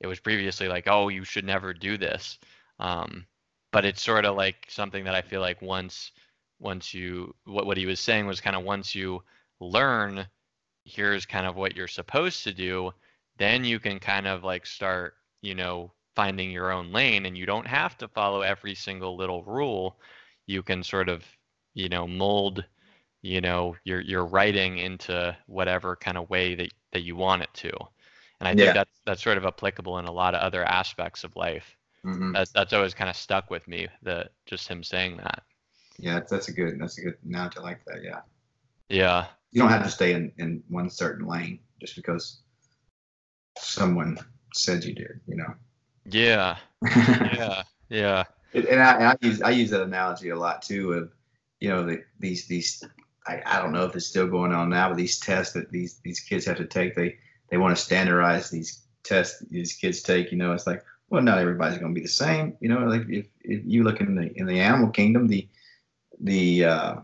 it 0.00 0.06
was 0.06 0.20
previously 0.20 0.68
like 0.68 0.84
oh 0.86 1.08
you 1.08 1.24
should 1.24 1.44
never 1.44 1.72
do 1.72 1.96
this 1.98 2.38
um 2.80 3.26
but 3.72 3.84
it's 3.84 4.02
sort 4.02 4.24
of 4.24 4.36
like 4.36 4.66
something 4.68 5.04
that 5.04 5.14
I 5.14 5.22
feel 5.22 5.40
like 5.40 5.60
once 5.62 6.12
once 6.58 6.94
you 6.94 7.34
what 7.44 7.66
what 7.66 7.76
he 7.76 7.86
was 7.86 8.00
saying 8.00 8.26
was 8.26 8.40
kind 8.40 8.56
of 8.56 8.64
once 8.64 8.94
you 8.94 9.22
learn 9.60 10.26
here's 10.84 11.26
kind 11.26 11.46
of 11.46 11.56
what 11.56 11.76
you're 11.76 11.88
supposed 11.88 12.44
to 12.44 12.52
do 12.54 12.92
then 13.38 13.64
you 13.64 13.78
can 13.78 13.98
kind 13.98 14.26
of 14.26 14.44
like 14.44 14.66
start 14.66 15.14
you 15.42 15.54
know 15.54 15.92
finding 16.14 16.50
your 16.50 16.72
own 16.72 16.92
lane 16.92 17.26
and 17.26 17.36
you 17.38 17.46
don't 17.46 17.66
have 17.66 17.96
to 17.98 18.08
follow 18.08 18.40
every 18.42 18.74
single 18.74 19.16
little 19.16 19.44
rule 19.44 19.98
you 20.46 20.62
can 20.62 20.82
sort 20.82 21.08
of 21.08 21.24
you 21.74 21.88
know 21.88 22.06
mold 22.06 22.64
you 23.28 23.40
know 23.40 23.76
your 23.84 24.00
your 24.00 24.24
writing 24.24 24.78
into 24.78 25.36
whatever 25.46 25.96
kind 25.96 26.16
of 26.16 26.30
way 26.30 26.54
that 26.54 26.70
that 26.92 27.02
you 27.02 27.14
want 27.14 27.42
it 27.42 27.50
to 27.52 27.70
and 28.40 28.48
i 28.48 28.54
think 28.54 28.60
Yeah. 28.66 28.72
that's 28.72 29.00
that's 29.04 29.22
sort 29.22 29.36
of 29.36 29.44
applicable 29.44 29.98
in 29.98 30.06
a 30.06 30.12
lot 30.12 30.34
of 30.34 30.40
other 30.40 30.64
aspects 30.64 31.24
of 31.24 31.36
life 31.36 31.76
Mhm. 32.04 32.32
that's 32.32 32.50
that's 32.52 32.72
always 32.72 32.94
kind 32.94 33.10
of 33.10 33.16
stuck 33.16 33.50
with 33.50 33.68
me 33.68 33.86
the 34.02 34.28
just 34.46 34.68
him 34.68 34.82
saying 34.82 35.18
that 35.18 35.42
Yeah, 35.98 36.14
that's, 36.14 36.30
that's 36.30 36.48
a 36.48 36.52
good 36.52 36.80
that's 36.80 36.98
a 36.98 37.02
good 37.02 37.18
analogy. 37.26 37.58
I 37.58 37.62
like 37.62 37.84
that. 37.86 38.02
Yeah. 38.02 38.20
yeah 38.88 39.26
you 39.52 39.60
don't 39.60 39.70
have 39.70 39.84
to 39.84 39.90
stay 39.90 40.12
in, 40.12 40.32
in 40.38 40.62
one 40.68 40.88
certain 40.90 41.26
lane 41.26 41.58
just 41.80 41.96
because 41.96 42.40
someone 43.58 44.18
said 44.54 44.84
you 44.84 44.94
did, 44.94 45.20
you 45.26 45.36
know. 45.36 45.54
yeah 46.06 46.56
yeah 46.82 47.62
yeah 47.90 48.24
and 48.54 48.80
I, 48.80 48.94
and 48.94 49.04
I 49.04 49.16
use 49.20 49.42
I 49.42 49.50
use 49.50 49.70
that 49.70 49.82
analogy 49.82 50.30
a 50.30 50.36
lot 50.36 50.62
too 50.62 50.92
of, 50.92 51.12
you 51.60 51.68
know, 51.68 51.84
the, 51.84 52.02
these 52.18 52.46
these 52.46 52.82
I, 53.28 53.42
I 53.44 53.62
don't 53.62 53.72
know 53.72 53.84
if 53.84 53.94
it's 53.94 54.06
still 54.06 54.26
going 54.26 54.52
on 54.52 54.70
now, 54.70 54.88
but 54.88 54.96
these 54.96 55.18
tests 55.18 55.52
that 55.52 55.70
these 55.70 56.00
these 56.02 56.20
kids 56.20 56.46
have 56.46 56.56
to 56.56 56.64
take, 56.64 56.96
they 56.96 57.18
they 57.50 57.58
want 57.58 57.76
to 57.76 57.82
standardize 57.82 58.50
these 58.50 58.82
tests 59.04 59.42
these 59.50 59.74
kids 59.74 60.02
take. 60.02 60.32
You 60.32 60.38
know, 60.38 60.52
it's 60.52 60.66
like, 60.66 60.82
well, 61.10 61.22
not 61.22 61.38
everybody's 61.38 61.78
going 61.78 61.94
to 61.94 61.98
be 61.98 62.04
the 62.04 62.12
same. 62.12 62.56
You 62.60 62.70
know, 62.70 62.86
like 62.86 63.08
if, 63.08 63.26
if 63.42 63.62
you 63.64 63.84
look 63.84 64.00
in 64.00 64.14
the 64.14 64.32
in 64.34 64.46
the 64.46 64.60
animal 64.60 64.88
kingdom, 64.90 65.28
the 65.28 65.46
the 66.20 66.64
uh, 66.64 66.94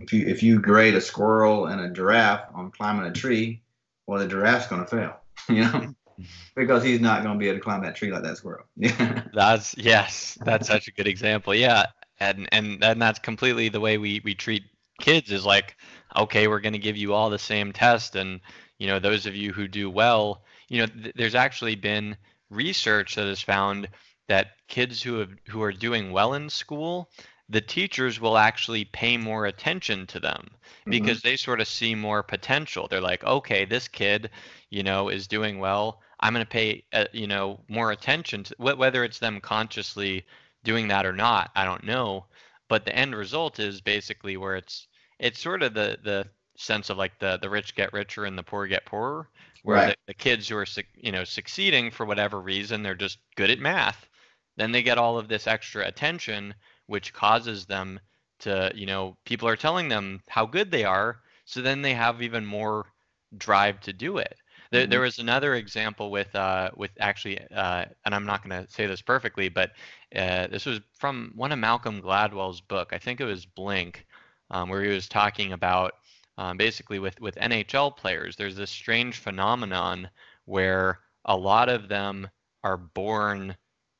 if 0.00 0.12
you 0.12 0.26
if 0.26 0.42
you 0.42 0.58
grade 0.58 0.94
a 0.94 1.00
squirrel 1.00 1.66
and 1.66 1.80
a 1.80 1.90
giraffe 1.90 2.48
on 2.52 2.72
climbing 2.72 3.06
a 3.06 3.12
tree, 3.12 3.62
well, 4.06 4.18
the 4.18 4.26
giraffe's 4.26 4.66
going 4.66 4.84
to 4.84 4.88
fail. 4.88 5.16
You 5.48 5.62
know, 5.62 5.94
because 6.54 6.84
he's 6.84 7.00
not 7.00 7.22
going 7.22 7.34
to 7.34 7.38
be 7.38 7.48
able 7.48 7.58
to 7.58 7.64
climb 7.64 7.82
that 7.82 7.96
tree 7.96 8.12
like 8.12 8.22
that 8.22 8.36
squirrel. 8.36 8.66
that's 9.32 9.74
yes 9.78 10.38
that's 10.44 10.68
such 10.68 10.86
a 10.86 10.92
good 10.92 11.08
example 11.08 11.54
yeah 11.54 11.86
and 12.20 12.46
and 12.52 12.84
and 12.84 13.00
that's 13.00 13.18
completely 13.18 13.70
the 13.70 13.80
way 13.80 13.96
we 13.96 14.20
we 14.22 14.34
treat 14.34 14.64
kids 15.00 15.32
is 15.32 15.44
like 15.44 15.76
okay 16.16 16.48
we're 16.48 16.60
going 16.60 16.72
to 16.72 16.78
give 16.78 16.96
you 16.96 17.12
all 17.12 17.30
the 17.30 17.38
same 17.38 17.72
test 17.72 18.16
and 18.16 18.40
you 18.78 18.86
know 18.86 18.98
those 18.98 19.26
of 19.26 19.34
you 19.34 19.52
who 19.52 19.66
do 19.68 19.90
well 19.90 20.42
you 20.68 20.80
know 20.80 20.86
th- 20.86 21.14
there's 21.16 21.34
actually 21.34 21.74
been 21.74 22.16
research 22.50 23.14
that 23.14 23.26
has 23.26 23.40
found 23.40 23.88
that 24.30 24.52
kids 24.68 25.02
who 25.02 25.18
have 25.18 25.30
who 25.48 25.60
are 25.60 25.72
doing 25.72 26.12
well 26.12 26.34
in 26.34 26.48
school, 26.48 27.10
the 27.48 27.60
teachers 27.60 28.20
will 28.20 28.38
actually 28.38 28.84
pay 28.84 29.16
more 29.16 29.46
attention 29.46 30.06
to 30.06 30.20
them 30.20 30.48
mm-hmm. 30.50 30.90
because 30.90 31.18
mm-hmm. 31.18 31.28
they 31.28 31.36
sort 31.36 31.60
of 31.60 31.66
see 31.66 31.96
more 31.96 32.22
potential. 32.22 32.86
They're 32.86 33.00
like, 33.00 33.24
okay, 33.24 33.64
this 33.64 33.88
kid, 33.88 34.30
you 34.70 34.84
know, 34.84 35.08
is 35.08 35.26
doing 35.26 35.58
well. 35.58 36.00
I'm 36.20 36.32
going 36.32 36.44
to 36.44 36.48
pay, 36.48 36.84
uh, 36.92 37.06
you 37.12 37.26
know, 37.26 37.58
more 37.68 37.90
attention 37.90 38.44
to 38.44 38.54
whether 38.58 39.02
it's 39.02 39.18
them 39.18 39.40
consciously 39.40 40.24
doing 40.62 40.86
that 40.88 41.06
or 41.06 41.12
not. 41.12 41.50
I 41.56 41.64
don't 41.64 41.82
know, 41.82 42.26
but 42.68 42.84
the 42.84 42.94
end 42.94 43.16
result 43.16 43.58
is 43.58 43.80
basically 43.80 44.36
where 44.36 44.54
it's 44.54 44.86
it's 45.20 45.40
sort 45.40 45.62
of 45.62 45.74
the 45.74 45.98
the 46.02 46.26
sense 46.56 46.90
of 46.90 46.98
like 46.98 47.18
the 47.18 47.38
the 47.40 47.50
rich 47.50 47.74
get 47.74 47.92
richer 47.92 48.24
and 48.24 48.36
the 48.36 48.42
poor 48.42 48.66
get 48.66 48.84
poorer, 48.86 49.28
where 49.62 49.76
right. 49.76 49.88
the, 50.06 50.12
the 50.12 50.14
kids 50.14 50.48
who 50.48 50.56
are 50.56 50.66
you 50.94 51.12
know 51.12 51.24
succeeding 51.24 51.90
for 51.90 52.06
whatever 52.06 52.40
reason 52.40 52.82
they're 52.82 52.94
just 52.94 53.18
good 53.36 53.50
at 53.50 53.60
math, 53.60 54.08
then 54.56 54.72
they 54.72 54.82
get 54.82 54.98
all 54.98 55.18
of 55.18 55.28
this 55.28 55.46
extra 55.46 55.86
attention, 55.86 56.54
which 56.86 57.12
causes 57.12 57.66
them 57.66 58.00
to 58.40 58.72
you 58.74 58.86
know 58.86 59.16
people 59.24 59.46
are 59.46 59.56
telling 59.56 59.88
them 59.88 60.20
how 60.28 60.46
good 60.46 60.70
they 60.70 60.84
are, 60.84 61.20
so 61.44 61.62
then 61.62 61.82
they 61.82 61.94
have 61.94 62.22
even 62.22 62.44
more 62.44 62.86
drive 63.36 63.80
to 63.80 63.92
do 63.92 64.18
it. 64.18 64.36
There, 64.70 64.82
mm-hmm. 64.82 64.90
there 64.90 65.00
was 65.00 65.18
another 65.18 65.54
example 65.54 66.10
with 66.10 66.34
uh, 66.34 66.70
with 66.76 66.90
actually, 67.00 67.40
uh, 67.54 67.86
and 68.04 68.14
I'm 68.14 68.26
not 68.26 68.46
going 68.46 68.64
to 68.64 68.70
say 68.70 68.86
this 68.86 69.02
perfectly, 69.02 69.48
but 69.48 69.72
uh, 70.14 70.46
this 70.46 70.64
was 70.64 70.80
from 70.94 71.32
one 71.34 71.52
of 71.52 71.58
Malcolm 71.58 72.00
Gladwell's 72.00 72.60
book. 72.60 72.90
I 72.92 72.98
think 72.98 73.20
it 73.20 73.24
was 73.24 73.46
Blink, 73.46 74.06
um, 74.50 74.68
where 74.68 74.82
he 74.82 74.90
was 74.90 75.08
talking 75.08 75.52
about 75.52 75.94
um, 76.38 76.56
basically 76.56 76.98
with 76.98 77.20
with 77.20 77.34
NHL 77.36 77.96
players. 77.96 78.36
There's 78.36 78.56
this 78.56 78.70
strange 78.70 79.18
phenomenon 79.18 80.08
where 80.46 81.00
a 81.26 81.36
lot 81.36 81.68
of 81.68 81.88
them 81.88 82.28
are 82.64 82.76
born 82.76 83.56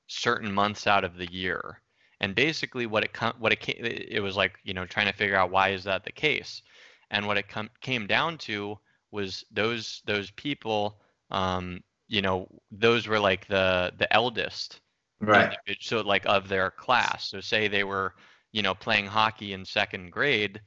certain 0.06 0.52
months 0.52 0.86
out 0.86 1.04
of 1.04 1.16
the 1.16 1.30
year, 1.30 1.80
and 2.20 2.34
basically 2.34 2.86
what 2.86 3.04
it 3.04 3.16
what 3.38 3.52
it 3.52 3.68
it 3.68 4.22
was 4.22 4.36
like 4.36 4.58
you 4.64 4.74
know 4.74 4.86
trying 4.86 5.06
to 5.06 5.12
figure 5.12 5.36
out 5.36 5.50
why 5.50 5.68
is 5.70 5.84
that 5.84 6.04
the 6.04 6.12
case, 6.12 6.62
and 7.10 7.26
what 7.26 7.38
it 7.38 7.48
com- 7.48 7.70
came 7.80 8.06
down 8.06 8.38
to 8.38 8.78
was 9.10 9.44
those 9.50 10.02
those 10.06 10.30
people 10.32 11.00
um, 11.30 11.82
you 12.08 12.22
know 12.22 12.48
those 12.70 13.06
were 13.06 13.20
like 13.20 13.46
the 13.48 13.92
the 13.98 14.12
eldest 14.12 14.80
right. 15.20 15.56
so 15.80 16.00
like 16.00 16.24
of 16.26 16.48
their 16.48 16.70
class. 16.70 17.28
So 17.28 17.40
say 17.40 17.68
they 17.68 17.84
were 17.84 18.14
you 18.52 18.62
know 18.62 18.74
playing 18.74 19.06
hockey 19.06 19.52
in 19.52 19.64
second 19.64 20.10
grade 20.10 20.60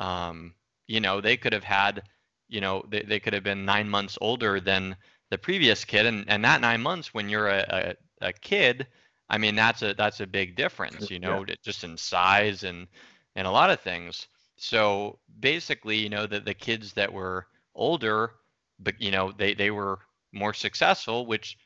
um, 0.00 0.54
you 0.86 1.00
know 1.00 1.20
they 1.20 1.36
could 1.36 1.52
have 1.52 1.64
had 1.64 2.02
you 2.48 2.60
know 2.60 2.84
they, 2.88 3.02
they 3.02 3.20
could 3.20 3.32
have 3.32 3.44
been 3.44 3.64
nine 3.64 3.88
months 3.88 4.18
older 4.20 4.60
than 4.60 4.96
the 5.30 5.38
previous 5.38 5.84
kid 5.84 6.06
and 6.06 6.24
and 6.28 6.44
that 6.44 6.60
nine 6.60 6.80
months 6.80 7.14
when 7.14 7.28
you're 7.28 7.48
a, 7.48 7.96
a, 8.20 8.26
a 8.28 8.32
kid 8.32 8.86
i 9.30 9.38
mean 9.38 9.54
that's 9.54 9.82
a 9.82 9.94
that's 9.94 10.20
a 10.20 10.26
big 10.26 10.54
difference 10.54 11.10
you 11.10 11.18
know 11.18 11.44
yeah. 11.48 11.54
just 11.64 11.84
in 11.84 11.96
size 11.96 12.62
and 12.64 12.86
and 13.36 13.46
a 13.46 13.50
lot 13.50 13.70
of 13.70 13.80
things 13.80 14.28
so 14.56 15.18
basically 15.40 15.96
you 15.96 16.08
know 16.08 16.26
the, 16.26 16.40
the 16.40 16.54
kids 16.54 16.92
that 16.92 17.12
were 17.12 17.46
older, 17.74 18.32
but 18.78 19.00
you 19.00 19.10
know 19.10 19.32
they 19.32 19.54
they 19.54 19.70
were 19.70 19.98
more 20.32 20.54
successful, 20.54 21.26
which 21.26 21.58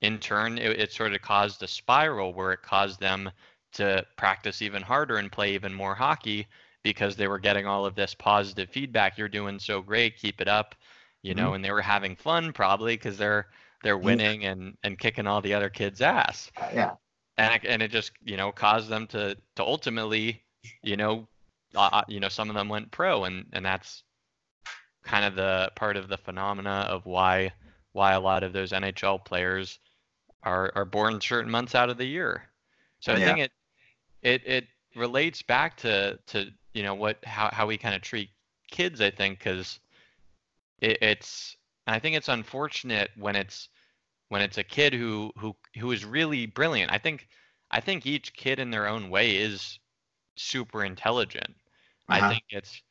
in 0.00 0.18
turn 0.18 0.58
it, 0.58 0.80
it 0.80 0.92
sort 0.92 1.14
of 1.14 1.22
caused 1.22 1.62
a 1.62 1.68
spiral 1.68 2.32
where 2.32 2.52
it 2.52 2.62
caused 2.62 3.00
them 3.00 3.30
to 3.72 4.04
practice 4.16 4.62
even 4.62 4.82
harder 4.82 5.16
and 5.16 5.30
play 5.30 5.54
even 5.54 5.72
more 5.72 5.94
hockey 5.94 6.46
because 6.82 7.16
they 7.16 7.28
were 7.28 7.38
getting 7.38 7.66
all 7.66 7.84
of 7.84 7.94
this 7.94 8.14
positive 8.14 8.68
feedback. 8.70 9.18
You're 9.18 9.28
doing 9.28 9.58
so 9.58 9.80
great, 9.82 10.16
keep 10.16 10.40
it 10.40 10.48
up, 10.48 10.74
you 11.22 11.34
know, 11.34 11.46
mm-hmm. 11.46 11.56
and 11.56 11.64
they 11.64 11.70
were 11.70 11.82
having 11.82 12.16
fun 12.16 12.52
probably 12.52 12.96
because 12.96 13.18
they're 13.18 13.46
they're 13.82 13.98
winning 13.98 14.44
and 14.44 14.76
and 14.82 14.98
kicking 14.98 15.26
all 15.26 15.40
the 15.40 15.54
other 15.54 15.70
kids' 15.70 16.00
ass. 16.00 16.50
Yeah. 16.72 16.92
And 17.36 17.54
it, 17.54 17.68
and 17.68 17.82
it 17.82 17.90
just 17.90 18.12
you 18.24 18.36
know 18.36 18.52
caused 18.52 18.88
them 18.88 19.06
to 19.08 19.36
to 19.56 19.62
ultimately 19.62 20.42
you 20.82 20.96
know 20.96 21.26
uh, 21.74 21.88
uh 21.92 22.02
you 22.08 22.20
know 22.20 22.28
some 22.28 22.50
of 22.50 22.54
them 22.54 22.68
went 22.68 22.90
pro 22.90 23.24
and 23.24 23.46
and 23.52 23.64
that's 23.64 24.02
kind 25.02 25.24
of 25.24 25.34
the 25.34 25.70
part 25.76 25.96
of 25.96 26.08
the 26.08 26.18
phenomena 26.18 26.86
of 26.88 27.06
why 27.06 27.52
why 27.92 28.12
a 28.12 28.20
lot 28.20 28.42
of 28.42 28.52
those 28.52 28.72
NHL 28.72 29.24
players 29.24 29.78
are 30.42 30.72
are 30.74 30.84
born 30.84 31.20
certain 31.20 31.50
months 31.50 31.74
out 31.74 31.90
of 31.90 31.98
the 31.98 32.04
year. 32.04 32.44
So 33.00 33.12
I 33.14 33.16
think 33.16 33.38
it 33.38 33.52
it 34.22 34.46
it 34.46 34.66
relates 34.96 35.42
back 35.42 35.76
to 35.78 36.18
to 36.26 36.50
you 36.74 36.82
know 36.82 36.94
what 36.94 37.24
how 37.24 37.50
how 37.52 37.66
we 37.66 37.78
kind 37.78 37.94
of 37.94 38.02
treat 38.02 38.30
kids. 38.70 39.00
I 39.00 39.10
think 39.10 39.38
because 39.38 39.80
it, 40.80 40.98
it's 41.02 41.56
I 41.86 41.98
think 41.98 42.16
it's 42.16 42.28
unfortunate 42.28 43.10
when 43.16 43.36
it's 43.36 43.68
when 44.28 44.42
it's 44.42 44.58
a 44.58 44.64
kid 44.64 44.92
who 44.92 45.32
who 45.36 45.54
who 45.78 45.92
is 45.92 46.04
really 46.04 46.46
brilliant. 46.46 46.92
I 46.92 46.98
think 46.98 47.28
I 47.70 47.80
think 47.80 48.06
each 48.06 48.34
kid 48.34 48.58
in 48.58 48.70
their 48.70 48.88
own 48.88 49.10
way 49.10 49.36
is 49.36 49.78
super 50.36 50.84
intelligent. 50.84 51.54
Uh-huh. 52.08 52.26
I 52.26 52.28
think 52.28 52.44
it's 52.50 52.82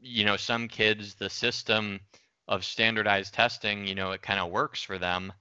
you 0.00 0.24
know, 0.24 0.36
some 0.36 0.68
kids, 0.68 1.14
the 1.14 1.30
system 1.30 2.00
of 2.48 2.64
standardized 2.64 3.34
testing, 3.34 3.86
you 3.86 3.94
know, 3.94 4.12
it 4.12 4.22
kind 4.22 4.38
of 4.38 4.50
works 4.50 4.82
for 4.82 4.98
them. 4.98 5.32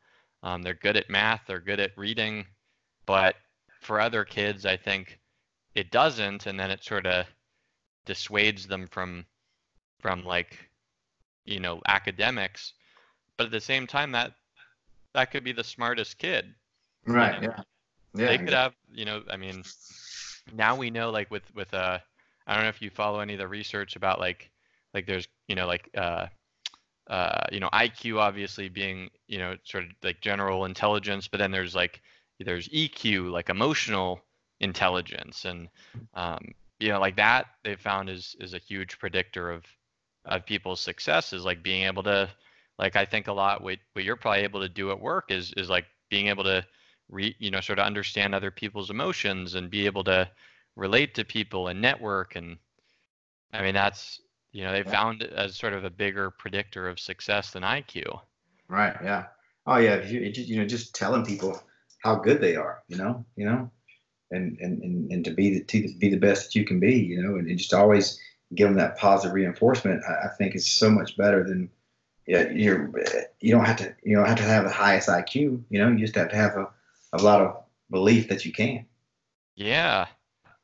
Um, 0.44 0.62
they're 0.64 0.74
good 0.74 0.98
at 0.98 1.10
math, 1.10 1.42
they're 1.48 1.60
good 1.60 1.80
at 1.80 1.98
reading, 1.98 2.46
but 3.06 3.36
for 3.86 4.00
other 4.00 4.26
kids, 4.26 4.66
I 4.66 4.78
think 4.78 5.20
it 5.76 5.92
doesn't, 5.92 6.46
and 6.46 6.60
then 6.60 6.72
it 6.72 6.84
sort 6.84 7.06
of 7.06 7.26
dissuades 8.06 8.68
them 8.68 8.88
from 8.88 9.26
from 10.00 10.24
like 10.24 10.70
you 11.46 11.60
know 11.60 11.82
academics. 11.88 12.74
But 13.38 13.46
at 13.46 13.52
the 13.52 13.62
same 13.62 13.88
time, 13.88 14.12
that 14.12 14.34
that 15.14 15.32
could 15.32 15.44
be 15.44 15.52
the 15.52 15.64
smartest 15.64 16.18
kid. 16.18 16.54
Right. 17.06 17.42
You 17.42 17.48
know? 17.48 17.54
Yeah. 17.58 17.64
Yeah. 18.18 18.28
They 18.28 18.38
could 18.38 18.54
have, 18.54 18.74
you 18.94 19.04
know, 19.04 19.24
I 19.30 19.36
mean, 19.36 19.64
now 20.54 20.76
we 20.76 20.90
know 20.90 21.10
like 21.10 21.30
with 21.32 21.44
with 21.54 21.74
uh 21.74 22.00
I 22.48 22.54
don't 22.54 22.64
know 22.64 22.70
if 22.70 22.82
you 22.82 22.90
follow 22.90 23.20
any 23.20 23.34
of 23.34 23.40
the 23.40 23.48
research 23.48 23.96
about 23.96 24.20
like 24.20 24.52
like 24.94 25.06
there's 25.06 25.28
you 25.48 25.56
know 25.56 25.68
like 25.68 25.90
uh, 25.98 26.28
uh, 27.08 27.46
you 27.52 27.60
know 27.60 27.70
IQ 27.74 28.20
obviously 28.20 28.70
being 28.70 29.10
you 29.28 29.40
know 29.40 29.56
sort 29.64 29.84
of 29.86 29.90
like 30.04 30.22
general 30.22 30.66
intelligence, 30.66 31.28
but 31.28 31.40
then 31.40 31.52
there's 31.52 31.76
like 31.76 32.02
there's 32.40 32.68
EQ 32.70 33.32
like 33.32 33.50
emotional 33.50 34.22
intelligence. 34.60 35.46
And 35.46 35.70
um, 36.14 36.54
you 36.80 36.90
know 36.90 37.00
like 37.00 37.16
that 37.16 37.48
they 37.64 37.76
found 37.76 38.10
is 38.10 38.36
is 38.40 38.54
a 38.54 38.60
huge 38.60 39.00
predictor 39.00 39.52
of 39.52 39.64
of 40.26 40.46
people's 40.46 40.82
success 40.82 41.34
is 41.34 41.46
like 41.46 41.64
being 41.64 41.84
able 41.84 42.04
to 42.04 42.30
like 42.78 42.96
I 42.96 43.06
think 43.06 43.28
a 43.28 43.34
lot 43.34 43.64
what 43.64 43.78
what 43.94 44.04
you're 44.04 44.16
probably 44.16 44.42
able 44.42 44.62
to 44.62 44.70
do 44.70 44.92
at 44.92 45.00
work 45.00 45.26
is 45.30 45.54
is 45.56 45.70
like 45.70 45.86
being 46.10 46.28
able 46.28 46.44
to 46.44 46.66
re 47.10 47.36
you 47.40 47.52
know 47.52 47.62
sort 47.62 47.80
of 47.80 47.86
understand 47.86 48.34
other 48.34 48.52
people's 48.52 48.90
emotions 48.90 49.56
and 49.56 49.70
be 49.70 49.86
able 49.86 50.04
to 50.06 50.30
relate 50.76 51.16
to 51.16 51.24
people 51.24 51.68
and 51.68 51.82
network. 51.82 52.36
And 52.36 52.58
i 53.54 53.62
mean 53.62 53.74
that's 53.74 54.20
you 54.52 54.64
know 54.64 54.72
they 54.72 54.80
yeah. 54.80 54.92
found 54.92 55.22
it 55.22 55.32
as 55.32 55.56
sort 55.56 55.74
of 55.74 55.86
a 55.86 55.90
bigger 55.90 56.32
predictor 56.32 56.90
of 56.90 57.00
success 57.00 57.52
than 57.52 57.64
iq 57.64 58.04
right 58.68 58.96
yeah. 59.04 59.26
Oh 59.68 59.78
yeah 59.78 60.04
you, 60.04 60.32
you 60.34 60.58
know 60.58 60.66
just 60.66 60.94
telling 60.94 61.26
people 61.26 61.62
how 62.06 62.16
good 62.16 62.40
they 62.40 62.56
are 62.56 62.84
you 62.88 62.98
know 62.98 63.26
you 63.36 63.46
know 63.46 63.70
and 64.32 64.58
and 64.60 64.82
and, 64.82 65.12
and 65.12 65.26
to 65.26 65.32
be 65.32 65.56
the 65.56 65.64
to 65.66 65.94
be 66.00 66.10
the 66.10 66.18
best 66.18 66.46
that 66.46 66.56
you 66.56 66.66
can 66.66 66.80
be 66.80 66.96
you 66.96 67.22
know 67.22 67.36
and, 67.36 67.48
and 67.48 67.58
just 67.58 67.74
always 67.74 68.20
give 68.54 68.68
them 68.68 68.78
that 68.78 68.98
positive 68.98 69.34
reinforcement 69.34 70.02
I, 70.08 70.28
I 70.28 70.30
think 70.38 70.56
is 70.56 70.72
so 70.72 70.90
much 70.90 71.18
better 71.18 71.44
than 71.44 71.70
yeah 72.28 72.50
you're 72.50 72.92
you 73.42 73.52
don't 73.52 73.66
have 73.66 73.78
to 73.78 73.94
you 74.04 74.16
don't 74.16 74.28
have 74.28 74.38
to 74.38 74.44
have 74.44 74.64
the 74.64 74.70
highest 74.70 75.10
iq 75.10 75.36
you 75.36 75.80
know 75.80 75.90
you 75.90 76.00
just 76.00 76.16
have 76.16 76.30
to 76.30 76.36
have 76.36 76.56
a, 76.56 76.70
a 77.14 77.22
lot 77.22 77.42
of 77.42 77.66
belief 77.90 78.28
that 78.30 78.46
you 78.46 78.52
can. 78.52 78.86
Yeah. 79.56 80.08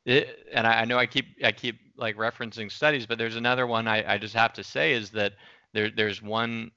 It, 0.04 0.46
and 0.52 0.66
I, 0.66 0.80
I, 0.80 0.84
know 0.84 0.98
I 0.98 1.06
keep 1.06 1.26
I 1.44 1.52
keep 1.52 1.78
like 1.96 2.16
referencing 2.16 2.70
studies, 2.70 3.06
but 3.06 3.18
there's 3.18 3.36
another 3.36 3.66
one 3.66 3.86
I, 3.86 4.14
I 4.14 4.18
just 4.18 4.34
have 4.34 4.52
to 4.54 4.64
say 4.64 4.92
is 4.92 5.10
that 5.10 5.34
there 5.72 5.90
there's 5.90 6.20
one 6.20 6.72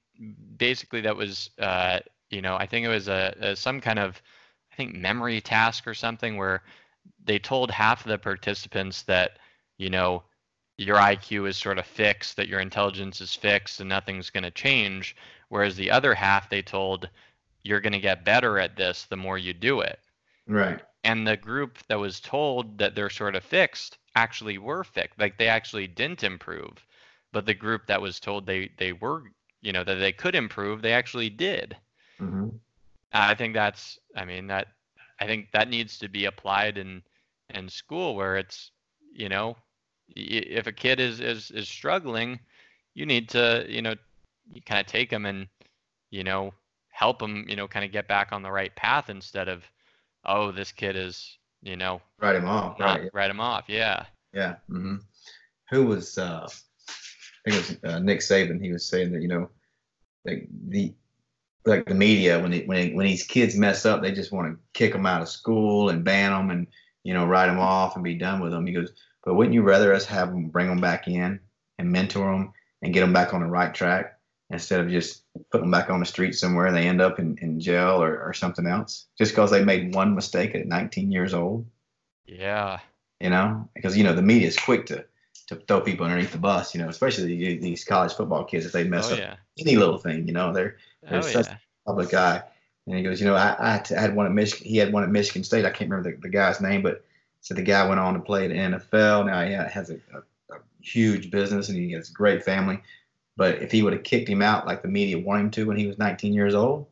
basically 0.58 1.02
that 1.02 1.16
was 1.16 1.50
uh, 1.60 2.00
you 2.30 2.42
know 2.42 2.56
I 2.56 2.68
think 2.68 2.86
it 2.86 2.90
was 2.90 3.08
a, 3.08 3.36
a 3.40 3.56
some 3.56 3.82
kind 3.82 4.00
of 4.00 4.22
I 4.76 4.78
think 4.78 4.96
memory 4.96 5.42
task 5.42 5.88
or 5.88 5.94
something 5.94 6.38
where 6.38 6.64
they 7.24 7.40
told 7.40 7.72
half 7.72 8.06
of 8.06 8.10
the 8.10 8.18
participants 8.18 9.04
that 9.04 9.40
you 9.78 9.90
know 9.90 10.24
your 10.78 10.98
IQ 10.98 11.48
is 11.48 11.58
sort 11.58 11.80
of 11.80 11.86
fixed, 11.86 12.36
that 12.36 12.50
your 12.50 12.60
intelligence 12.60 13.22
is 13.22 13.34
fixed, 13.34 13.80
and 13.80 13.90
nothing's 13.90 14.30
going 14.30 14.44
to 14.44 14.52
change. 14.52 15.16
Whereas 15.50 15.78
the 15.78 15.92
other 15.92 16.14
half, 16.14 16.50
they 16.50 16.62
told 16.62 17.10
you're 17.64 17.80
going 17.80 17.94
to 17.94 18.00
get 18.00 18.26
better 18.26 18.60
at 18.60 18.76
this 18.76 19.06
the 19.06 19.16
more 19.16 19.38
you 19.38 19.54
do 19.54 19.80
it. 19.80 20.00
Right 20.48 20.82
and 21.06 21.26
the 21.26 21.38
group 21.38 21.78
that 21.88 22.00
was 22.00 22.20
told 22.20 22.80
that 22.80 22.96
they're 22.96 23.10
sort 23.12 23.36
of 23.36 23.44
fixed 23.44 24.00
actually 24.16 24.58
were 24.58 24.84
fixed 24.84 25.20
like 25.20 25.38
they 25.38 25.48
actually 25.48 25.88
didn't 25.88 26.24
improve 26.24 26.86
but 27.32 27.46
the 27.46 27.54
group 27.54 27.86
that 27.86 28.02
was 28.02 28.20
told 28.20 28.46
they 28.46 28.70
they 28.78 28.92
were 28.92 29.24
you 29.62 29.72
know 29.72 29.84
that 29.84 29.96
they 29.96 30.12
could 30.12 30.36
improve 30.36 30.82
they 30.82 30.94
actually 30.94 31.30
did 31.30 31.78
mm-hmm. 32.20 32.50
I 33.20 33.36
think 33.36 33.54
that's 33.54 34.00
i 34.16 34.26
mean 34.26 34.48
that 34.48 34.68
i 35.20 35.26
think 35.26 35.52
that 35.52 35.70
needs 35.70 35.98
to 35.98 36.08
be 36.10 36.26
applied 36.26 36.78
in 36.78 37.02
in 37.54 37.70
school 37.70 38.16
where 38.16 38.38
it's 38.38 38.72
you 39.14 39.30
know 39.30 39.56
if 40.16 40.68
a 40.68 40.72
kid 40.72 41.00
is 41.00 41.20
is 41.20 41.52
is 41.52 41.68
struggling 41.68 42.40
you 42.94 43.06
need 43.06 43.30
to 43.30 43.66
you 43.68 43.82
know 43.82 43.96
you 44.54 44.62
kind 44.62 44.80
of 44.80 44.88
take 44.88 45.10
them 45.10 45.26
and 45.26 45.48
you 46.12 46.24
know 46.24 46.54
help 46.90 47.20
them 47.20 47.46
you 47.48 47.56
know 47.56 47.68
kind 47.68 47.86
of 47.86 47.92
get 47.92 48.08
back 48.08 48.32
on 48.32 48.42
the 48.42 48.52
right 48.52 48.76
path 48.76 49.10
instead 49.10 49.48
of 49.48 49.64
oh, 50.26 50.52
this 50.52 50.72
kid 50.72 50.96
is, 50.96 51.38
you 51.62 51.76
know, 51.76 52.02
write 52.20 52.36
him 52.36 52.46
off. 52.46 52.80
not 52.80 53.00
Right. 53.00 53.10
write 53.14 53.32
him 53.32 53.40
off. 53.40 53.66
Yeah. 53.68 54.06
Yeah. 54.34 54.56
hmm 54.68 54.98
Who 55.70 55.86
was? 55.86 56.18
Uh, 56.18 56.48
I 56.48 57.52
think 57.52 57.70
it 57.70 57.82
was 57.84 57.94
uh, 57.94 58.00
Nick 58.00 58.20
Saban. 58.20 58.62
He 58.62 58.72
was 58.72 58.86
saying 58.86 59.12
that 59.14 59.22
you 59.22 59.28
know, 59.28 59.50
like 60.26 60.48
the 60.70 60.94
like 61.66 61.86
the 61.86 61.96
media 61.96 62.40
when 62.40 62.54
it, 62.54 62.68
when 62.68 62.78
it, 62.78 62.96
when 62.96 63.06
these 63.06 63.24
kids 63.24 63.56
mess 63.58 63.86
up, 63.86 64.02
they 64.02 64.12
just 64.12 64.32
want 64.32 64.52
to 64.52 64.60
kick 64.74 64.94
them 64.94 65.06
out 65.06 65.22
of 65.22 65.30
school 65.30 65.90
and 65.90 66.04
ban 66.04 66.32
them 66.32 66.52
and 66.52 66.68
you 67.04 67.14
know 67.14 67.26
write 67.26 67.48
them 67.48 67.60
off 67.60 67.96
and 67.96 68.04
be 68.04 68.16
done 68.16 68.40
with 68.40 68.52
them. 68.52 68.66
He 68.66 68.74
goes, 68.74 68.92
but 69.24 69.34
wouldn't 69.36 69.54
you 69.54 69.64
rather 69.64 69.94
us 69.94 70.06
have 70.06 70.30
them 70.30 70.50
bring 70.50 70.68
them 70.68 70.80
back 70.82 71.08
in 71.08 71.40
and 71.80 71.92
mentor 71.92 72.32
them 72.32 72.54
and 72.82 72.94
get 72.94 73.02
them 73.02 73.14
back 73.14 73.34
on 73.34 73.42
the 73.42 73.48
right 73.48 73.74
track 73.74 74.20
instead 74.52 74.80
of 74.80 74.90
just 74.90 75.24
putting 75.52 75.64
them 75.64 75.72
back 75.72 75.90
on 75.90 76.00
the 76.00 76.06
street 76.06 76.34
somewhere 76.34 76.68
and 76.68 76.76
they 76.78 76.88
end 76.88 77.02
up 77.02 77.20
in, 77.20 77.36
in 77.42 77.60
jail 77.60 78.02
or, 78.02 78.22
or 78.22 78.34
something 78.34 78.68
else 78.68 79.08
just 79.18 79.32
because 79.32 79.50
they 79.50 79.64
made 79.64 79.96
one 79.96 80.14
mistake 80.14 80.54
at 80.54 80.68
19 80.68 81.12
years 81.12 81.34
old 81.34 81.66
Yeah. 82.28 82.80
you 83.20 83.30
know, 83.30 83.68
because 83.74 83.98
you 83.98 84.04
know 84.04 84.14
the 84.14 84.22
media 84.22 84.48
is 84.48 84.58
quick 84.58 84.86
to 84.88 85.06
to 85.48 85.56
throw 85.56 85.82
people 85.82 86.06
underneath 86.06 86.32
the 86.32 86.38
bus, 86.38 86.74
you 86.74 86.82
know, 86.82 86.90
especially 86.90 87.58
these 87.58 87.84
college 87.84 88.14
football 88.14 88.44
kids 88.44 88.66
if 88.66 88.72
they 88.72 88.84
mess 88.84 89.10
Oh 89.10 89.14
up 89.14 89.20
yeah. 89.20 89.36
any 89.60 89.76
little 89.76 89.98
thing, 89.98 90.28
you 90.28 90.34
know, 90.34 90.52
they're 90.54 90.78
Oh 91.10 91.22
such- 91.22 91.46
yeah. 91.48 91.58
public 91.86 92.14
eye. 92.14 92.42
And 92.88 92.96
he 92.98 93.04
goes, 93.04 93.20
you 93.20 93.28
know, 93.28 93.36
I, 93.36 93.56
I 93.60 93.72
had 93.74 93.86
to- 93.86 93.98
I 93.98 94.02
had 94.02 94.16
one 94.16 94.26
at 94.26 94.32
Michigan. 94.32 94.68
He 94.68 94.78
had 94.78 94.92
one 94.94 95.04
at 95.04 95.10
Michigan 95.10 95.44
State. 95.44 95.66
I 95.66 95.70
can't 95.70 95.90
remember 95.90 96.12
the, 96.12 96.18
the 96.18 96.30
guy's 96.30 96.62
name, 96.62 96.82
but 96.82 97.04
so 97.42 97.54
the 97.54 97.62
guy 97.62 97.88
went 97.88 98.00
on 98.00 98.14
to 98.16 98.20
play 98.20 98.46
in 98.46 98.52
the 98.72 98.78
NFL. 98.78 99.26
Now 99.28 99.44
he 99.46 99.54
has 99.54 99.90
a, 99.92 99.96
a, 100.14 100.56
a 100.56 100.58
huge 100.82 101.30
business 101.32 101.70
and 101.70 101.78
he 101.78 101.92
has 101.94 102.10
a 102.10 102.14
great 102.14 102.44
family. 102.44 102.82
But 103.38 103.62
if 103.62 103.72
he 103.72 103.84
would 103.84 103.94
have 103.94 104.04
kicked 104.04 104.30
him 104.30 104.42
out 104.42 104.66
like 104.66 104.82
the 104.82 104.88
media 104.88 105.20
wanted 105.20 105.42
him 105.42 105.52
to 105.52 105.66
when 105.68 105.78
he 105.78 105.86
was 105.88 105.98
19 106.00 106.34
years 106.34 106.56
old, 106.56 106.88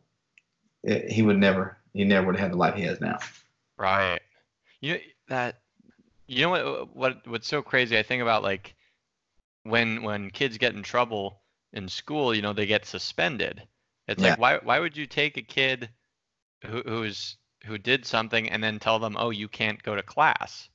it, 0.84 1.10
he 1.12 1.22
would 1.24 1.38
never, 1.40 1.78
he 1.94 2.04
never 2.04 2.28
would 2.28 2.36
have 2.36 2.44
had 2.44 2.52
the 2.52 2.58
life 2.58 2.76
he 2.76 2.84
has 2.84 3.00
now. 3.02 3.18
Right. 3.78 4.20
You 4.82 4.94
know 4.94 5.00
that 5.30 5.60
you 6.34 6.44
know 6.44 6.50
what 6.50 6.96
what 6.96 7.28
what's 7.28 7.48
so 7.48 7.62
crazy 7.62 7.98
I 7.98 8.04
think 8.04 8.22
about 8.22 8.44
like 8.44 8.76
when 9.64 10.04
when 10.04 10.32
kids 10.32 10.58
get 10.58 10.76
in 10.76 10.84
trouble 10.84 11.42
in 11.74 11.88
school, 11.90 12.34
you 12.36 12.42
know, 12.42 12.54
they 12.54 12.66
get 12.66 12.86
suspended. 12.86 13.68
It's 14.08 14.24
Yeah. 14.24 14.24
like 14.24 14.38
why 14.38 14.58
why 14.60 14.80
would 14.80 14.98
you 14.98 15.08
take 15.08 15.38
a 15.38 15.42
kid 15.42 15.90
who 16.66 16.82
who's 16.84 17.38
who 17.66 17.78
did 17.78 18.06
something 18.06 18.50
and 18.50 18.64
then 18.64 18.80
tell 18.80 19.00
them, 19.00 19.16
"Oh, 19.20 19.32
you 19.32 19.48
can't 19.50 19.82
go 19.84 19.96
to 19.96 20.04
class." 20.04 20.70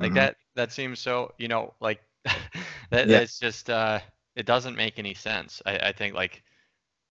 Like 0.00 0.14
Mhm. 0.14 0.14
that 0.14 0.36
that 0.56 0.72
seems 0.72 1.00
so, 1.00 1.34
you 1.38 1.48
know, 1.48 1.74
like 1.80 2.02
that 2.90 3.08
Yeah. 3.08 3.10
that's 3.10 3.38
just 3.40 3.70
uh 3.70 4.00
it 4.36 4.46
doesn't 4.46 4.76
make 4.76 4.98
any 4.98 5.14
sense. 5.14 5.62
I 5.66 5.78
I 5.90 5.92
think 5.92 6.14
like 6.14 6.42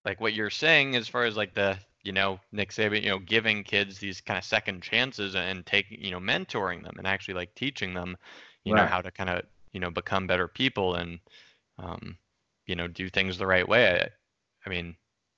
like 0.05 0.21
what 0.21 0.33
you're 0.33 0.49
saying 0.51 0.95
as 0.95 1.07
far 1.09 1.25
as 1.25 1.37
like 1.37 1.53
the 1.55 1.79
you 2.03 2.11
know 2.11 2.39
Nick 2.51 2.71
Saban 2.71 3.01
you 3.01 3.09
know 3.09 3.19
giving 3.19 3.63
kids 3.63 3.99
these 3.99 4.21
kind 4.21 4.37
of 4.37 4.43
second 4.43 4.81
chances 4.81 5.35
and 5.35 5.65
taking 5.65 6.03
you 6.03 6.11
know 6.11 6.19
mentoring 6.19 6.83
them 6.83 6.95
and 6.97 7.07
actually 7.07 7.33
like 7.35 7.55
teaching 7.55 7.93
them 7.93 8.17
you 8.63 8.73
know 8.73 8.85
how 8.85 9.01
to 9.01 9.11
kind 9.11 9.29
of 9.29 9.43
you 9.71 9.79
know 9.79 9.89
become 9.89 10.27
better 10.27 10.47
people 10.47 10.95
and 10.95 11.19
um 11.79 12.17
you 12.65 12.75
know 12.75 12.87
do 12.87 13.09
things 13.09 13.37
the 13.37 13.47
right 13.47 13.67
way. 13.67 14.01
I, 14.01 14.09
I 14.65 14.69
mean 14.69 14.95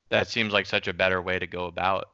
that 0.10 0.28
seems 0.28 0.54
like 0.54 0.66
such 0.66 0.88
a 0.88 0.94
better 0.94 1.22
way 1.22 1.40
to 1.40 1.48
go 1.48 1.66
about 1.66 2.10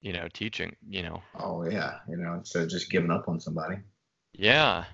you 0.00 0.12
know 0.12 0.28
teaching 0.32 0.76
you 0.88 1.02
know. 1.02 1.22
Oh 1.38 1.64
yeah, 1.64 1.98
you 2.08 2.16
know, 2.16 2.34
instead 2.34 2.64
of 2.64 2.70
just 2.70 2.90
giving 2.90 3.10
up 3.10 3.28
on 3.28 3.40
somebody. 3.40 3.76
yeah. 4.32 4.84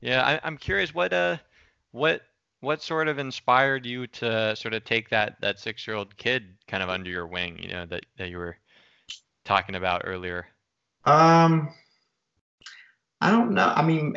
Yeah 0.00 0.22
I, 0.22 0.40
I'm 0.42 0.58
curious 0.58 0.94
what 0.94 1.12
uh 1.12 1.38
what 1.92 2.22
what 2.64 2.82
sort 2.82 3.08
of 3.08 3.18
inspired 3.18 3.86
you 3.86 4.06
to 4.08 4.56
sort 4.56 4.74
of 4.74 4.84
take 4.84 5.10
that 5.10 5.40
that 5.40 5.58
six 5.60 5.86
year 5.86 5.96
old 5.96 6.16
kid 6.16 6.56
kind 6.68 6.82
of 6.82 6.88
under 6.90 7.10
your 7.10 7.26
wing 7.26 7.58
you 7.60 7.68
know 7.68 7.86
that 7.86 8.04
that 8.18 8.30
you 8.30 8.38
were 8.38 8.56
talking 9.44 9.76
about 9.76 10.02
earlier 10.04 10.46
Um, 11.04 11.74
I 13.20 13.30
don't 13.30 13.52
know. 13.54 13.72
I 13.74 13.82
mean, 13.84 14.16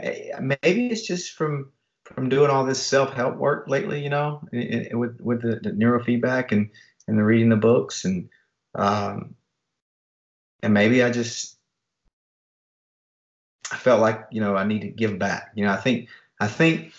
maybe 0.63 0.87
it's 0.87 1.05
just 1.07 1.33
from 1.33 1.71
from 2.03 2.29
doing 2.29 2.49
all 2.49 2.65
this 2.65 2.85
self 2.85 3.13
help 3.13 3.37
work 3.37 3.67
lately. 3.67 4.03
You 4.03 4.09
know, 4.09 4.47
i- 4.53 4.89
i- 4.91 4.95
with 4.95 5.19
with 5.21 5.41
the, 5.41 5.57
the 5.61 5.71
neurofeedback 5.71 6.51
and 6.51 6.69
and 7.07 7.17
the 7.17 7.23
reading 7.23 7.49
the 7.49 7.55
books 7.57 8.05
and 8.05 8.29
um, 8.75 9.35
and 10.63 10.73
maybe 10.73 11.03
I 11.03 11.11
just 11.11 11.57
I 13.71 13.77
felt 13.77 14.01
like 14.01 14.27
you 14.31 14.41
know 14.41 14.55
I 14.55 14.63
need 14.65 14.81
to 14.81 14.89
give 14.89 15.19
back. 15.19 15.51
You 15.55 15.65
know, 15.65 15.71
I 15.73 15.77
think 15.77 16.09
I 16.39 16.47
think 16.47 16.93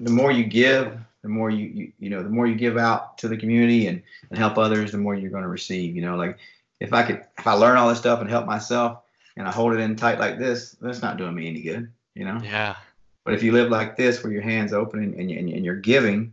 the 0.00 0.10
more 0.10 0.30
you 0.30 0.44
give, 0.44 0.98
the 1.22 1.28
more 1.28 1.50
you 1.50 1.66
you, 1.66 1.92
you 1.98 2.10
know 2.10 2.22
the 2.22 2.28
more 2.28 2.46
you 2.46 2.54
give 2.54 2.76
out 2.76 3.18
to 3.18 3.28
the 3.28 3.36
community 3.36 3.86
and 3.86 4.02
and 4.30 4.38
help 4.38 4.58
others, 4.58 4.92
the 4.92 4.98
more 4.98 5.14
you're 5.14 5.30
going 5.30 5.42
to 5.42 5.48
receive. 5.48 5.96
You 5.96 6.02
know, 6.02 6.16
like 6.16 6.38
if 6.80 6.92
I 6.92 7.02
could 7.02 7.24
if 7.38 7.46
I 7.46 7.52
learn 7.52 7.76
all 7.76 7.88
this 7.88 7.98
stuff 7.98 8.20
and 8.20 8.28
help 8.28 8.46
myself 8.46 9.00
and 9.36 9.48
I 9.48 9.52
hold 9.52 9.74
it 9.74 9.80
in 9.80 9.96
tight 9.96 10.18
like 10.18 10.38
this, 10.38 10.76
that's 10.80 11.02
not 11.02 11.16
doing 11.16 11.34
me 11.34 11.48
any 11.48 11.62
good, 11.62 11.90
you 12.14 12.24
know. 12.24 12.40
yeah 12.42 12.76
But 13.24 13.34
if 13.34 13.42
you 13.42 13.52
live 13.52 13.70
like 13.70 13.96
this, 13.96 14.22
where 14.22 14.32
your 14.32 14.42
hands 14.42 14.74
open 14.74 15.02
and, 15.02 15.14
and, 15.14 15.30
and 15.30 15.64
you're 15.64 15.76
giving, 15.76 16.32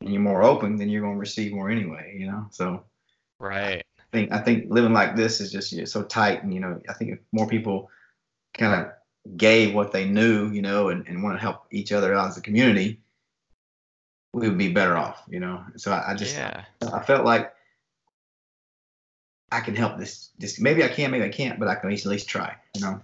and 0.00 0.10
you're 0.10 0.22
more 0.22 0.42
open, 0.42 0.76
then 0.76 0.88
you're 0.88 1.02
going 1.02 1.14
to 1.14 1.20
receive 1.20 1.52
more 1.52 1.70
anyway, 1.70 2.16
you 2.18 2.26
know. 2.26 2.46
So 2.50 2.82
right 3.38 3.84
I 3.98 4.02
think 4.10 4.32
I 4.32 4.38
think 4.38 4.70
living 4.70 4.92
like 4.92 5.16
this 5.16 5.40
is 5.40 5.52
just 5.52 5.70
you 5.70 5.78
know, 5.78 5.84
so 5.84 6.02
tight, 6.02 6.42
and 6.42 6.52
you 6.52 6.60
know, 6.60 6.80
I 6.88 6.94
think 6.94 7.12
if 7.12 7.18
more 7.32 7.46
people 7.46 7.90
kind 8.54 8.80
of 8.80 8.92
gave 9.36 9.74
what 9.74 9.92
they 9.92 10.04
knew, 10.04 10.50
you 10.50 10.62
know, 10.62 10.88
and, 10.88 11.06
and 11.06 11.22
want 11.22 11.36
to 11.36 11.40
help 11.40 11.66
each 11.70 11.92
other 11.92 12.14
out 12.14 12.28
as 12.28 12.36
a 12.36 12.40
community, 12.40 13.00
we 14.32 14.48
would 14.48 14.58
be 14.58 14.72
better 14.72 14.96
off, 14.96 15.22
you 15.28 15.40
know. 15.40 15.62
So 15.76 15.92
I, 15.92 16.12
I 16.12 16.14
just 16.14 16.36
yeah 16.36 16.64
I 16.92 17.02
felt 17.02 17.24
like 17.24 17.52
I 19.52 19.60
can 19.60 19.74
help 19.74 19.98
this. 19.98 20.30
This 20.38 20.60
maybe 20.60 20.84
I 20.84 20.88
can, 20.88 21.10
maybe 21.10 21.24
I 21.24 21.28
can't, 21.28 21.58
but 21.58 21.68
I 21.68 21.74
can 21.74 21.88
at 21.88 21.92
least, 21.92 22.06
at 22.06 22.12
least 22.12 22.28
try. 22.28 22.54
You 22.76 22.82
know. 22.82 23.02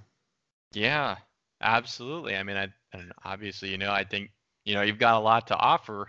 Yeah, 0.73 1.17
absolutely. 1.61 2.37
I 2.37 2.43
mean, 2.43 2.57
I 2.57 2.69
and 2.93 3.13
obviously, 3.25 3.71
you 3.71 3.79
know, 3.79 3.93
I 3.93 4.05
think, 4.05 4.31
you 4.65 4.75
know, 4.75 4.83
you've 4.83 4.99
got 4.99 5.17
a 5.17 5.21
lot 5.21 5.47
to 5.49 5.57
offer, 5.57 6.09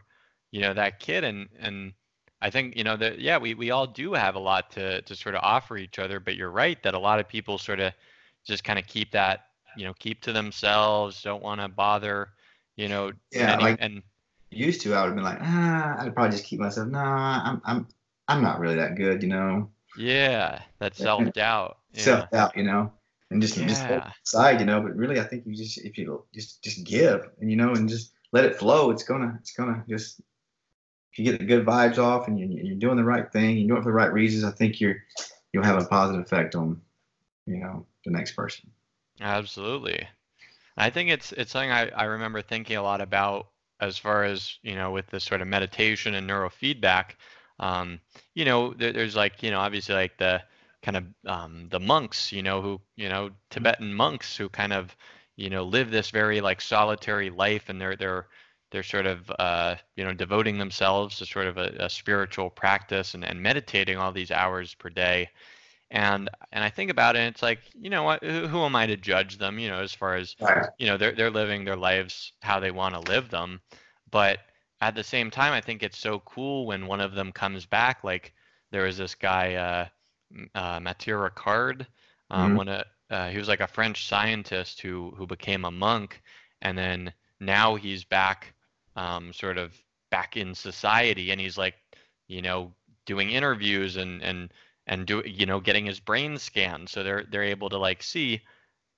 you 0.51 0.61
know, 0.61 0.73
that 0.73 0.99
kid 0.99 1.23
and 1.23 1.49
and 1.59 1.93
I 2.41 2.51
think, 2.51 2.77
you 2.77 2.83
know, 2.83 2.95
that 2.97 3.19
yeah, 3.19 3.37
we 3.39 3.55
we 3.55 3.71
all 3.71 3.87
do 3.87 4.13
have 4.13 4.35
a 4.35 4.39
lot 4.39 4.71
to 4.71 5.01
to 5.01 5.15
sort 5.15 5.35
of 5.35 5.41
offer 5.43 5.77
each 5.77 5.97
other, 5.99 6.19
but 6.19 6.35
you're 6.35 6.51
right 6.51 6.81
that 6.83 6.93
a 6.93 6.99
lot 6.99 7.19
of 7.19 7.27
people 7.27 7.57
sort 7.57 7.79
of 7.79 7.93
just 8.45 8.63
kind 8.63 8.77
of 8.77 8.85
keep 8.85 9.11
that, 9.11 9.46
you 9.77 9.85
know, 9.85 9.93
keep 9.99 10.21
to 10.21 10.33
themselves, 10.33 11.21
don't 11.21 11.43
want 11.43 11.61
to 11.61 11.67
bother, 11.67 12.29
you 12.75 12.87
know, 12.89 13.11
Yeah, 13.31 13.53
any- 13.53 13.63
like- 13.63 13.77
and 13.81 14.01
Used 14.49 14.79
to, 14.81 14.93
I 14.93 15.01
would 15.01 15.07
have 15.07 15.15
been 15.15 15.25
like, 15.25 15.39
ah, 15.41 15.97
I'd 15.99 16.13
probably 16.15 16.31
just 16.31 16.45
keep 16.45 16.61
myself. 16.61 16.87
Nah, 16.87 17.41
I'm, 17.43 17.61
I'm, 17.65 17.87
I'm 18.29 18.41
not 18.41 18.59
really 18.61 18.75
that 18.75 18.95
good, 18.95 19.21
you 19.21 19.27
know. 19.27 19.69
yeah, 19.97 20.61
that 20.79 20.95
self-doubt. 21.05 21.77
Yeah. 21.93 22.01
Self 22.01 22.31
doubt, 22.31 22.55
you 22.55 22.63
know, 22.63 22.91
and 23.29 23.41
just 23.41 23.55
just 23.55 23.83
Yeah. 23.83 23.97
it 24.07 24.13
aside, 24.25 24.59
you 24.61 24.65
know. 24.65 24.79
But 24.81 24.95
really, 24.95 25.19
I 25.19 25.23
think 25.25 25.45
you 25.45 25.53
just 25.53 25.79
if 25.79 25.97
you 25.97 26.23
just 26.33 26.63
just 26.63 26.85
give 26.85 27.29
and 27.41 27.49
you 27.51 27.57
know 27.57 27.73
and 27.73 27.89
just 27.89 28.13
let 28.31 28.45
it 28.45 28.55
flow, 28.55 28.89
it's 28.91 29.03
gonna 29.03 29.35
it's 29.41 29.51
gonna 29.51 29.83
just 29.89 30.21
if 31.11 31.19
you 31.19 31.25
get 31.25 31.39
the 31.39 31.45
good 31.45 31.65
vibes 31.65 31.97
off 31.97 32.27
and 32.29 32.39
you're, 32.39 32.47
you're 32.49 32.75
doing 32.77 32.95
the 32.97 33.03
right 33.03 33.29
thing, 33.31 33.57
you're 33.57 33.67
doing 33.67 33.79
it 33.81 33.83
for 33.83 33.89
the 33.89 33.95
right 33.95 34.13
reasons. 34.13 34.43
I 34.45 34.51
think 34.51 34.79
you're 34.79 35.03
you'll 35.51 35.63
have 35.65 35.81
a 35.81 35.85
positive 35.87 36.21
effect 36.23 36.55
on 36.55 36.79
you 37.47 37.57
know 37.57 37.85
the 38.05 38.11
next 38.11 38.31
person. 38.31 38.69
Absolutely. 39.21 40.07
I 40.77 40.89
think 40.91 41.09
it's 41.11 41.31
it's 41.33 41.51
something 41.51 41.71
I, 41.71 41.89
I 41.89 42.05
remember 42.05 42.41
thinking 42.41 42.77
a 42.77 42.83
lot 42.83 43.01
about 43.01 43.49
as 43.81 43.97
far 43.97 44.23
as, 44.25 44.57
you 44.63 44.75
know, 44.75 44.91
with 44.91 45.07
this 45.07 45.23
sort 45.25 45.41
of 45.41 45.47
meditation 45.47 46.15
and 46.15 46.29
neurofeedback. 46.29 47.11
Um, 47.59 48.01
you 48.35 48.45
know, 48.45 48.73
there, 48.73 48.93
there's 48.93 49.15
like, 49.15 49.43
you 49.43 49.51
know, 49.51 49.59
obviously 49.59 49.95
like 49.95 50.17
the 50.17 50.43
kind 50.83 50.97
of 50.97 51.05
um, 51.27 51.69
the 51.69 51.79
monks, 51.79 52.31
you 52.33 52.43
know, 52.43 52.61
who, 52.61 52.81
you 52.97 53.09
know, 53.09 53.31
Tibetan 53.51 53.93
monks 53.93 54.37
who 54.37 54.49
kind 54.49 54.73
of, 54.73 54.95
you 55.37 55.49
know, 55.49 55.63
live 55.65 55.91
this 55.91 56.11
very 56.11 56.41
like 56.41 56.61
solitary 56.61 57.29
life 57.29 57.69
and 57.69 57.81
they're 57.81 57.95
they're 57.97 58.27
they're 58.71 58.83
sort 58.83 59.07
of 59.07 59.31
uh, 59.39 59.75
you 59.97 60.05
know, 60.05 60.13
devoting 60.13 60.57
themselves 60.59 61.17
to 61.19 61.25
sort 61.27 61.47
of 61.47 61.57
a, 61.57 61.75
a 61.79 61.89
spiritual 61.89 62.49
practice 62.49 63.13
and, 63.15 63.25
and 63.25 63.41
meditating 63.41 63.97
all 63.97 64.11
these 64.13 64.31
hours 64.31 64.75
per 64.75 64.89
day 64.89 65.29
and 65.91 66.29
and 66.51 66.63
I 66.63 66.69
think 66.69 66.91
about 66.91 67.15
it, 67.15 67.19
and 67.19 67.27
it's 67.29 67.41
like, 67.43 67.59
you 67.73 67.89
know 67.89 68.03
what? 68.03 68.23
Who, 68.23 68.47
who 68.47 68.63
am 68.63 68.75
I 68.75 68.87
to 68.87 68.97
judge 68.97 69.37
them? 69.37 69.59
You 69.59 69.69
know, 69.69 69.79
as 69.81 69.93
far 69.93 70.15
as 70.15 70.35
Right. 70.39 70.69
you 70.77 70.87
know, 70.87 70.97
they're 70.97 71.13
they're 71.13 71.31
living 71.31 71.65
their 71.65 71.75
lives 71.77 72.33
how 72.41 72.59
they 72.59 72.71
want 72.71 72.95
to 72.95 73.01
live 73.01 73.29
them. 73.29 73.61
But 74.11 74.39
at 74.81 74.95
the 74.95 75.03
same 75.03 75.31
time, 75.31 75.53
I 75.53 75.61
think 75.61 75.83
it's 75.83 75.97
so 75.97 76.19
cool 76.19 76.65
when 76.67 76.87
one 76.87 77.01
of 77.01 77.13
them 77.13 77.31
comes 77.31 77.65
back. 77.65 78.03
Like 78.03 78.33
there 78.71 78.83
was 78.83 78.97
this 78.97 79.15
guy, 79.15 79.55
uh, 79.55 79.87
uh, 80.55 80.79
Mathieu 80.79 81.15
Ricard. 81.15 81.85
Um, 82.29 82.53
Mhm. 82.53 82.55
one 82.55 82.67
of 82.67 82.83
uh, 83.09 83.29
he 83.29 83.37
was 83.37 83.47
like 83.47 83.61
a 83.61 83.67
French 83.67 84.07
scientist 84.07 84.81
who 84.81 85.13
who 85.17 85.25
became 85.27 85.65
a 85.65 85.71
monk, 85.71 86.21
and 86.61 86.77
then 86.77 87.13
now 87.39 87.75
he's 87.75 88.03
back, 88.03 88.53
um, 88.95 89.33
sort 89.33 89.57
of 89.57 89.73
back 90.11 90.37
in 90.37 90.53
society, 90.55 91.31
and 91.31 91.39
he's 91.39 91.57
like, 91.57 91.75
you 92.27 92.41
know, 92.41 92.73
doing 93.05 93.29
interviews 93.31 93.97
and 93.97 94.21
and 94.21 94.51
and 94.87 95.05
do 95.05 95.21
you 95.25 95.45
know 95.45 95.59
getting 95.59 95.85
his 95.85 95.99
brain 95.99 96.37
scanned 96.37 96.89
so 96.89 97.03
they're 97.03 97.25
they're 97.29 97.43
able 97.43 97.69
to 97.69 97.77
like 97.77 98.01
see 98.01 98.41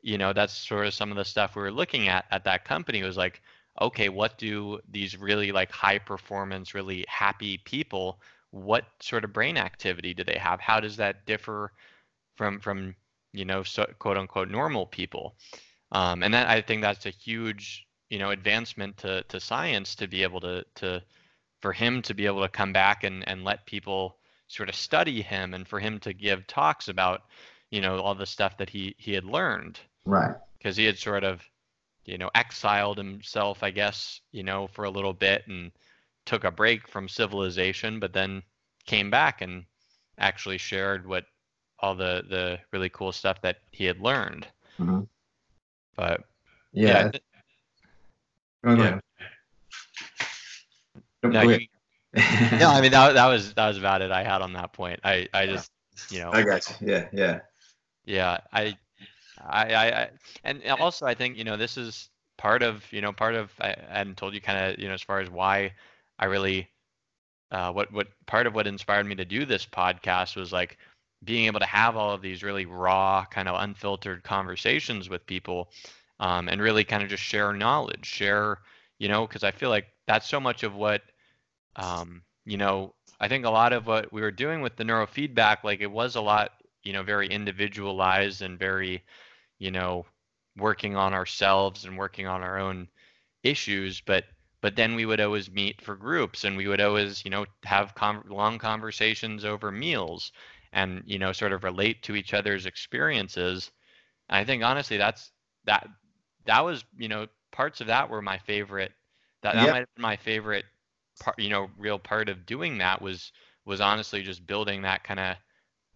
you 0.02 0.18
know 0.18 0.34
that's 0.34 0.54
sort 0.54 0.86
of 0.86 0.94
some 0.94 1.12
of 1.12 1.18
the 1.18 1.26
stuff 1.26 1.56
we 1.56 1.62
were 1.62 1.72
looking 1.72 2.08
at 2.08 2.26
at 2.32 2.44
that 2.44 2.66
company 2.66 3.04
was 3.04 3.18
like 3.18 3.42
okay 3.82 4.10
what 4.10 4.38
do 4.38 4.80
these 4.90 5.18
really 5.18 5.52
like 5.52 5.72
high 5.72 6.00
performance 6.00 6.74
really 6.74 7.06
happy 7.08 7.58
people 7.58 8.22
what 8.52 8.86
sort 9.02 9.24
of 9.24 9.34
brain 9.34 9.58
activity 9.58 10.14
do 10.14 10.24
they 10.24 10.38
have 10.38 10.60
how 10.60 10.80
does 10.80 10.98
that 10.98 11.26
differ 11.26 11.72
from 12.36 12.60
from 12.60 12.96
you 13.34 13.46
know, 13.46 13.64
so, 13.64 13.86
quote 14.00 14.18
unquote 14.18 14.50
normal 14.50 14.86
people. 14.86 15.36
Um, 15.92 16.24
and 16.24 16.34
that 16.34 16.48
I 16.48 16.62
think 16.62 16.82
that's 16.82 17.06
a 17.06 17.12
huge, 17.12 17.88
you 18.10 18.20
know, 18.20 18.32
advancement 18.32 18.98
to 18.98 19.24
to 19.24 19.40
science 19.40 19.96
to 19.96 20.08
be 20.08 20.24
able 20.24 20.42
to 20.42 20.66
to 20.76 21.04
for 21.62 21.74
him 21.74 22.02
to 22.04 22.14
be 22.14 22.26
able 22.26 22.42
to 22.42 22.50
come 22.50 22.74
back 22.74 23.04
and 23.04 23.28
and 23.28 23.44
let 23.44 23.66
people 23.66 24.19
sort 24.50 24.68
of 24.68 24.76
study 24.76 25.22
him 25.22 25.54
and 25.54 25.66
for 25.68 25.80
him 25.80 26.00
to 26.00 26.12
give 26.12 26.46
talks 26.48 26.90
about, 26.90 27.22
you 27.70 27.80
know, 27.80 28.00
all 28.00 28.16
the 28.16 28.26
stuff 28.26 28.58
that 28.58 28.70
he 28.70 28.96
he 28.98 29.14
had 29.14 29.24
learned. 29.24 29.80
Right. 30.06 30.36
Because 30.58 30.76
he 30.76 30.84
had 30.84 30.98
sort 30.98 31.24
of, 31.24 31.42
you 32.04 32.18
know, 32.18 32.30
exiled 32.36 32.98
himself, 32.98 33.64
I 33.64 33.70
guess, 33.72 34.20
you 34.32 34.44
know, 34.44 34.68
for 34.68 34.84
a 34.84 34.90
little 34.90 35.14
bit 35.14 35.48
and 35.48 35.72
took 36.26 36.44
a 36.44 36.52
break 36.52 36.88
from 36.88 37.08
civilization, 37.08 38.00
but 38.00 38.12
then 38.12 38.44
came 38.86 39.10
back 39.10 39.42
and 39.42 39.64
actually 40.18 40.58
shared 40.58 41.08
what 41.08 41.26
all 41.80 41.96
the 41.96 42.24
the 42.28 42.60
really 42.72 42.90
cool 42.90 43.12
stuff 43.12 43.42
that 43.42 43.58
he 43.72 43.86
had 43.86 44.00
learned. 44.00 44.48
Mm-hmm. 44.80 45.02
But 45.96 46.24
yeah, 46.74 47.12
yeah. 48.64 48.76
yeah. 48.76 49.00
No, 51.22 51.42
you, 51.42 51.68
yeah, 52.16 52.70
I 52.70 52.82
mean 52.82 52.92
that 52.92 53.14
that 53.14 53.28
was 53.28 53.54
that 53.54 53.68
was 53.68 53.78
about 53.78 54.02
it 54.02 54.12
I 54.12 54.24
had 54.24 54.42
on 54.42 54.54
that 54.54 54.74
point. 54.74 55.00
I 55.04 55.28
I 55.34 55.46
just 55.46 55.72
you 56.10 56.20
know 56.20 56.32
I 56.32 56.44
got 56.44 56.68
you. 56.82 56.88
Yeah, 56.92 57.08
yeah. 57.12 57.40
Yeah, 58.06 58.40
I 58.52 58.78
I 59.40 59.76
I 59.76 60.10
and 60.44 60.62
also 60.80 61.06
I 61.06 61.14
think 61.14 61.38
you 61.38 61.44
know 61.44 61.58
this 61.58 61.78
is 61.78 62.10
part 62.38 62.64
of 62.64 62.92
you 62.92 63.02
know 63.02 63.12
part 63.12 63.36
of 63.36 63.52
I, 63.62 63.76
I 63.90 63.98
hadn't 64.00 64.18
told 64.18 64.34
you 64.34 64.42
kind 64.42 64.60
of 64.74 64.80
you 64.80 64.88
know 64.88 64.94
as 64.94 65.02
far 65.02 65.20
as 65.20 65.30
why 65.30 65.74
I 66.18 66.26
really 66.26 66.70
uh, 67.52 67.72
what 67.72 67.92
what 67.92 68.08
part 68.26 68.48
of 68.48 68.56
what 68.56 68.68
inspired 68.68 69.06
me 69.06 69.16
to 69.16 69.26
do 69.26 69.46
this 69.46 69.66
podcast 69.66 70.36
was 70.36 70.52
like 70.52 70.78
being 71.24 71.46
able 71.46 71.60
to 71.60 71.66
have 71.66 71.96
all 71.96 72.12
of 72.12 72.22
these 72.22 72.44
really 72.44 72.66
raw 72.66 73.26
kind 73.26 73.48
of 73.48 73.62
unfiltered 73.62 74.24
conversations 74.24 75.10
with 75.10 75.26
people 75.26 75.70
um, 76.20 76.48
and 76.48 76.62
really 76.62 76.84
kind 76.84 77.04
of 77.04 77.10
just 77.10 77.24
share 77.24 77.54
knowledge 77.54 78.06
share 78.06 78.60
you 79.00 79.08
know 79.10 79.28
because 79.28 79.44
i 79.44 79.52
feel 79.52 79.70
like 79.70 79.88
that's 80.08 80.28
so 80.30 80.40
much 80.40 80.64
of 80.64 80.76
what 80.76 81.02
um, 81.80 82.22
you 82.46 82.58
know 82.58 82.94
i 83.20 83.28
think 83.28 83.46
a 83.46 83.50
lot 83.50 83.74
of 83.74 83.88
what 83.88 84.12
we 84.14 84.22
were 84.22 84.32
doing 84.32 84.62
with 84.62 84.76
the 84.76 84.84
neurofeedback 84.84 85.64
like 85.64 85.82
it 85.82 85.92
was 85.92 86.16
a 86.16 86.22
lot 86.22 86.52
you 86.84 86.94
know 86.94 87.04
very 87.04 87.28
individualized 87.28 88.42
and 88.42 88.60
very 88.60 89.04
you 89.58 89.72
know 89.72 90.06
working 90.58 90.96
on 90.96 91.14
ourselves 91.14 91.86
and 91.86 91.98
working 91.98 92.28
on 92.28 92.44
our 92.44 92.60
own 92.60 92.88
issues 93.44 94.02
but 94.02 94.26
but 94.62 94.76
then 94.76 94.96
we 94.96 95.06
would 95.06 95.22
always 95.22 95.50
meet 95.50 95.82
for 95.82 95.96
groups 95.96 96.44
and 96.44 96.58
we 96.58 96.68
would 96.68 96.82
always 96.82 97.24
you 97.24 97.32
know 97.32 97.46
have 97.64 97.96
con- 97.96 98.24
long 98.28 98.58
conversations 98.58 99.46
over 99.46 99.72
meals 99.72 100.32
and 100.74 101.02
you 101.06 101.18
know 101.18 101.32
sort 101.32 101.54
of 101.54 101.64
relate 101.64 102.02
to 102.04 102.16
each 102.16 102.34
other's 102.34 102.66
experiences 102.66 103.72
and 104.30 104.38
i 104.38 104.44
think 104.44 104.64
honestly 104.64 104.98
that's 104.98 105.32
that 105.66 105.88
that 106.46 106.64
was 106.64 106.84
you 106.98 107.08
know 107.08 107.28
parts 107.52 107.82
of 107.82 107.88
that 107.88 108.10
were 108.10 108.22
my 108.22 108.38
favorite 108.40 108.92
that, 109.42 109.54
that 109.54 109.64
yep. 109.64 109.72
might 109.72 109.80
have 109.80 109.96
been 109.96 110.02
my 110.02 110.18
favorite 110.18 110.66
part 111.20 111.40
you 111.40 111.50
know 111.50 111.70
real 111.78 112.00
part 112.00 112.30
of 112.30 112.46
doing 112.46 112.78
that 112.78 113.02
was 113.02 113.32
was 113.66 113.82
honestly 113.82 114.24
just 114.24 114.46
building 114.46 114.82
that 114.82 115.04
kind 115.04 115.20
of 115.20 115.36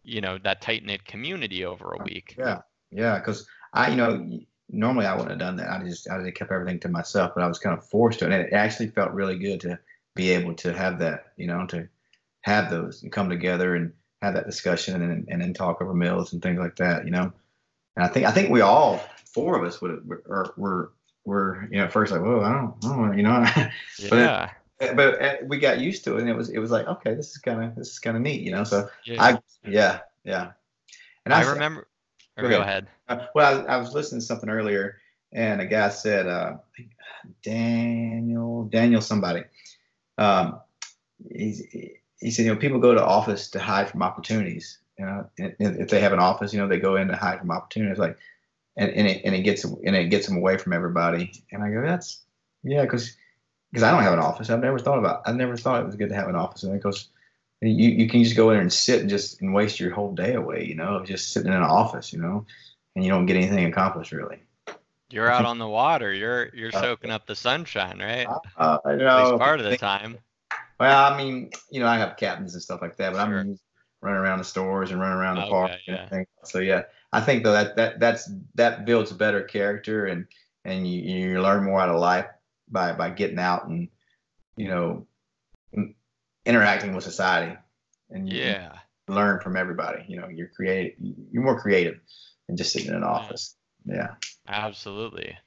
you 0.03 0.21
know 0.21 0.37
that 0.37 0.61
tight 0.61 0.85
knit 0.85 1.05
community 1.05 1.65
over 1.65 1.93
a 1.93 1.99
oh, 1.99 2.03
week 2.03 2.35
yeah 2.37 2.59
yeah 2.91 3.17
because 3.17 3.47
i 3.73 3.89
you 3.89 3.95
know 3.95 4.39
normally 4.73 5.05
I 5.05 5.13
wouldn't 5.13 5.31
have 5.31 5.39
done 5.39 5.55
that. 5.57 5.69
I 5.69 5.83
just 5.83 6.09
I 6.09 6.21
just 6.21 6.35
kept 6.35 6.51
everything 6.51 6.79
to 6.81 6.89
myself, 6.89 7.31
but 7.35 7.43
I 7.43 7.47
was 7.47 7.59
kind 7.59 7.77
of 7.77 7.85
forced 7.87 8.19
to, 8.19 8.25
and 8.25 8.33
it 8.33 8.53
actually 8.53 8.87
felt 8.87 9.11
really 9.11 9.37
good 9.37 9.61
to 9.61 9.79
be 10.15 10.31
able 10.31 10.53
to 10.55 10.73
have 10.73 10.99
that, 10.99 11.33
you 11.37 11.47
know, 11.47 11.65
to 11.67 11.87
have 12.41 12.69
those 12.69 13.03
and 13.03 13.11
come 13.11 13.29
together 13.29 13.75
and 13.75 13.93
have 14.21 14.33
that 14.33 14.45
discussion 14.45 15.01
and 15.01 15.27
and 15.29 15.41
then 15.41 15.53
talk 15.53 15.81
over 15.81 15.93
meals 15.93 16.33
and 16.33 16.41
things 16.41 16.59
like 16.59 16.75
that, 16.77 17.05
you 17.05 17.11
know. 17.11 17.31
And 17.95 18.05
I 18.05 18.07
think 18.07 18.25
I 18.25 18.31
think 18.31 18.49
we 18.49 18.61
all 18.61 19.01
four 19.33 19.57
of 19.57 19.65
us 19.65 19.81
would 19.81 19.91
have 19.91 20.05
were 20.05 20.53
were, 20.57 20.91
were 21.25 21.67
you 21.71 21.77
know 21.77 21.89
first 21.89 22.11
like 22.11 22.21
whoa 22.21 22.41
I 22.41 22.53
don't 22.53 22.85
I 22.85 22.95
don't 22.95 23.17
you 23.17 23.23
know 23.23 23.45
yeah. 23.99 24.09
but 24.09 24.51
but 24.79 25.21
uh, 25.21 25.35
we 25.45 25.57
got 25.59 25.79
used 25.79 26.03
to 26.03 26.17
it 26.17 26.21
and 26.21 26.29
it 26.29 26.35
was 26.35 26.49
it 26.49 26.59
was 26.59 26.71
like 26.71 26.87
okay 26.87 27.13
this 27.13 27.31
is 27.31 27.37
kind 27.37 27.63
of 27.63 27.75
this 27.75 27.91
is 27.91 27.99
kind 27.99 28.17
of 28.17 28.23
neat 28.23 28.41
you 28.41 28.51
know 28.51 28.63
so 28.63 28.89
yeah. 29.05 29.23
I 29.23 29.39
yeah 29.65 29.99
yeah 30.23 30.51
and 31.25 31.33
I, 31.33 31.41
I 31.41 31.51
remember 31.51 31.87
or 32.37 32.49
go, 32.49 32.61
ahead. 32.61 32.87
Uh, 33.07 33.27
well, 33.35 33.65
I, 33.67 33.73
I, 33.73 33.77
was 33.77 33.93
listening 33.93 34.21
to 34.21 34.25
something 34.25 34.49
earlier, 34.49 34.97
and 35.31 35.61
a 35.61 35.65
guy 35.65 35.89
said, 35.89 36.27
uh, 36.27 36.57
Daniel, 37.43 38.65
Daniel, 38.65 39.01
somebody. 39.01 39.43
Um, 40.17 40.59
he, 41.31 41.99
he 42.19 42.31
said, 42.31 42.45
you 42.45 42.53
know, 42.53 42.59
people 42.59 42.79
go 42.79 42.93
to 42.93 43.05
office 43.05 43.49
to 43.51 43.59
hide 43.59 43.89
from 43.89 44.01
opportunities. 44.01 44.79
You 44.97 45.05
know, 45.05 45.29
if 45.37 45.89
they 45.89 45.99
have 45.99 46.13
an 46.13 46.19
office, 46.19 46.53
you 46.53 46.59
know, 46.59 46.67
they 46.67 46.79
go 46.79 46.95
in 46.95 47.07
to 47.07 47.15
hide 47.15 47.39
from 47.39 47.51
opportunities. 47.51 47.97
Like, 47.97 48.17
and, 48.77 48.89
and 48.91 49.07
it 49.07 49.21
and 49.23 49.35
it 49.35 49.41
gets 49.41 49.63
and 49.63 49.95
it 49.95 50.09
gets 50.09 50.27
them 50.27 50.37
away 50.37 50.57
from 50.57 50.73
everybody. 50.73 51.43
And 51.51 51.63
I 51.63 51.71
go, 51.71 51.81
that's 51.81 52.21
yeah, 52.63 52.83
because 52.83 53.15
because 53.73 53.81
I 53.81 53.89
don't 53.89 54.03
have 54.03 54.13
an 54.13 54.19
office. 54.19 54.51
I've 54.51 54.61
never 54.61 54.77
thought 54.77 54.99
about. 54.99 55.23
I 55.25 55.31
never 55.31 55.57
thought 55.57 55.81
it 55.81 55.85
was 55.87 55.95
good 55.95 56.09
to 56.09 56.15
have 56.15 56.27
an 56.27 56.35
office. 56.35 56.61
And 56.61 56.75
it 56.75 56.83
goes, 56.83 57.09
you, 57.59 57.89
you 57.89 58.07
can 58.07 58.23
just 58.23 58.35
go 58.35 58.51
in 58.51 58.55
there 58.55 58.61
and 58.61 58.71
sit 58.71 59.01
and 59.01 59.09
just 59.09 59.41
and 59.41 59.51
waste 59.51 59.79
your 59.79 59.91
whole 59.91 60.13
day 60.13 60.35
away, 60.35 60.63
you 60.63 60.75
know, 60.75 61.03
just 61.03 61.33
sitting 61.33 61.51
in 61.51 61.57
an 61.57 61.63
office, 61.63 62.13
you 62.13 62.21
know, 62.21 62.45
and 62.95 63.03
you 63.03 63.09
don't 63.09 63.25
get 63.25 63.35
anything 63.35 63.65
accomplished 63.65 64.11
really. 64.11 64.43
You're 65.09 65.29
out 65.29 65.45
on 65.45 65.57
the 65.57 65.67
water. 65.67 66.13
You're 66.13 66.49
you're 66.53 66.69
uh, 66.75 66.81
soaking 66.81 67.09
up 67.09 67.25
the 67.25 67.35
sunshine, 67.35 67.97
right? 67.97 68.27
Uh, 68.57 68.77
know. 68.85 69.07
At 69.07 69.25
least 69.25 69.39
part 69.39 69.59
of 69.59 69.65
the 69.65 69.77
time. 69.77 70.19
Well, 70.79 71.11
I 71.11 71.17
mean, 71.17 71.49
you 71.71 71.79
know, 71.79 71.87
I 71.87 71.97
have 71.97 72.15
captains 72.17 72.53
and 72.53 72.61
stuff 72.61 72.81
like 72.81 72.97
that, 72.97 73.13
but 73.13 73.25
sure. 73.25 73.39
I'm 73.39 73.57
running 74.01 74.19
around 74.19 74.37
the 74.37 74.43
stores 74.43 74.91
and 74.91 74.99
running 74.99 75.17
around 75.17 75.37
the 75.37 75.43
okay, 75.43 75.51
park. 75.51 75.71
Yeah. 75.87 76.23
So 76.43 76.59
yeah, 76.59 76.83
I 77.11 77.21
think 77.21 77.43
though 77.43 77.53
that 77.53 77.75
that 77.75 77.99
that's 77.99 78.29
that 78.53 78.85
builds 78.85 79.09
a 79.09 79.15
better 79.15 79.41
character 79.41 80.05
and 80.05 80.27
and 80.63 80.87
you 80.87 81.01
you 81.01 81.41
learn 81.41 81.63
more 81.63 81.81
out 81.81 81.89
of 81.89 81.99
life 81.99 82.27
by 82.73 82.91
by 82.91 83.09
getting 83.11 83.39
out 83.39 83.67
and 83.67 83.87
you 84.57 84.67
know 84.67 85.07
interacting 86.45 86.93
with 86.93 87.03
society. 87.03 87.55
And 88.09 88.31
yeah. 88.31 88.77
learn 89.07 89.39
from 89.39 89.57
everybody 89.57 90.05
you 90.07 90.19
know 90.19 90.27
you're 90.27 90.49
creative 90.49 90.93
you're 91.31 91.43
more 91.43 91.59
creative 91.59 91.99
than 92.47 92.57
just 92.57 92.73
sitting 92.73 92.89
in 92.89 92.95
an 92.95 93.03
office. 93.03 93.55
Yeah. 93.85 94.15
Absolutely. 94.47 95.37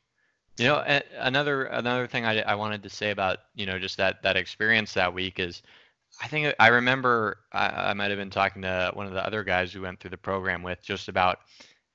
You 0.58 0.66
know 0.66 1.02
another 1.18 1.64
another 1.64 2.06
thing 2.06 2.24
I, 2.24 2.40
I 2.40 2.54
wanted 2.54 2.82
to 2.84 2.88
say 2.88 3.10
about 3.10 3.38
you 3.54 3.66
know 3.66 3.78
just 3.78 3.98
that 3.98 4.22
that 4.22 4.36
experience 4.36 4.94
that 4.94 5.12
week 5.12 5.38
is 5.38 5.60
i 6.22 6.28
think 6.28 6.54
i 6.58 6.68
remember 6.68 7.40
I, 7.52 7.90
I 7.90 7.92
might 7.92 8.10
have 8.10 8.18
been 8.18 8.30
talking 8.30 8.62
to 8.62 8.90
one 8.94 9.06
of 9.06 9.12
the 9.12 9.26
other 9.26 9.44
guys 9.44 9.70
who 9.70 9.82
went 9.82 10.00
through 10.00 10.10
the 10.10 10.16
program 10.16 10.62
with 10.62 10.80
just 10.82 11.08
about 11.08 11.40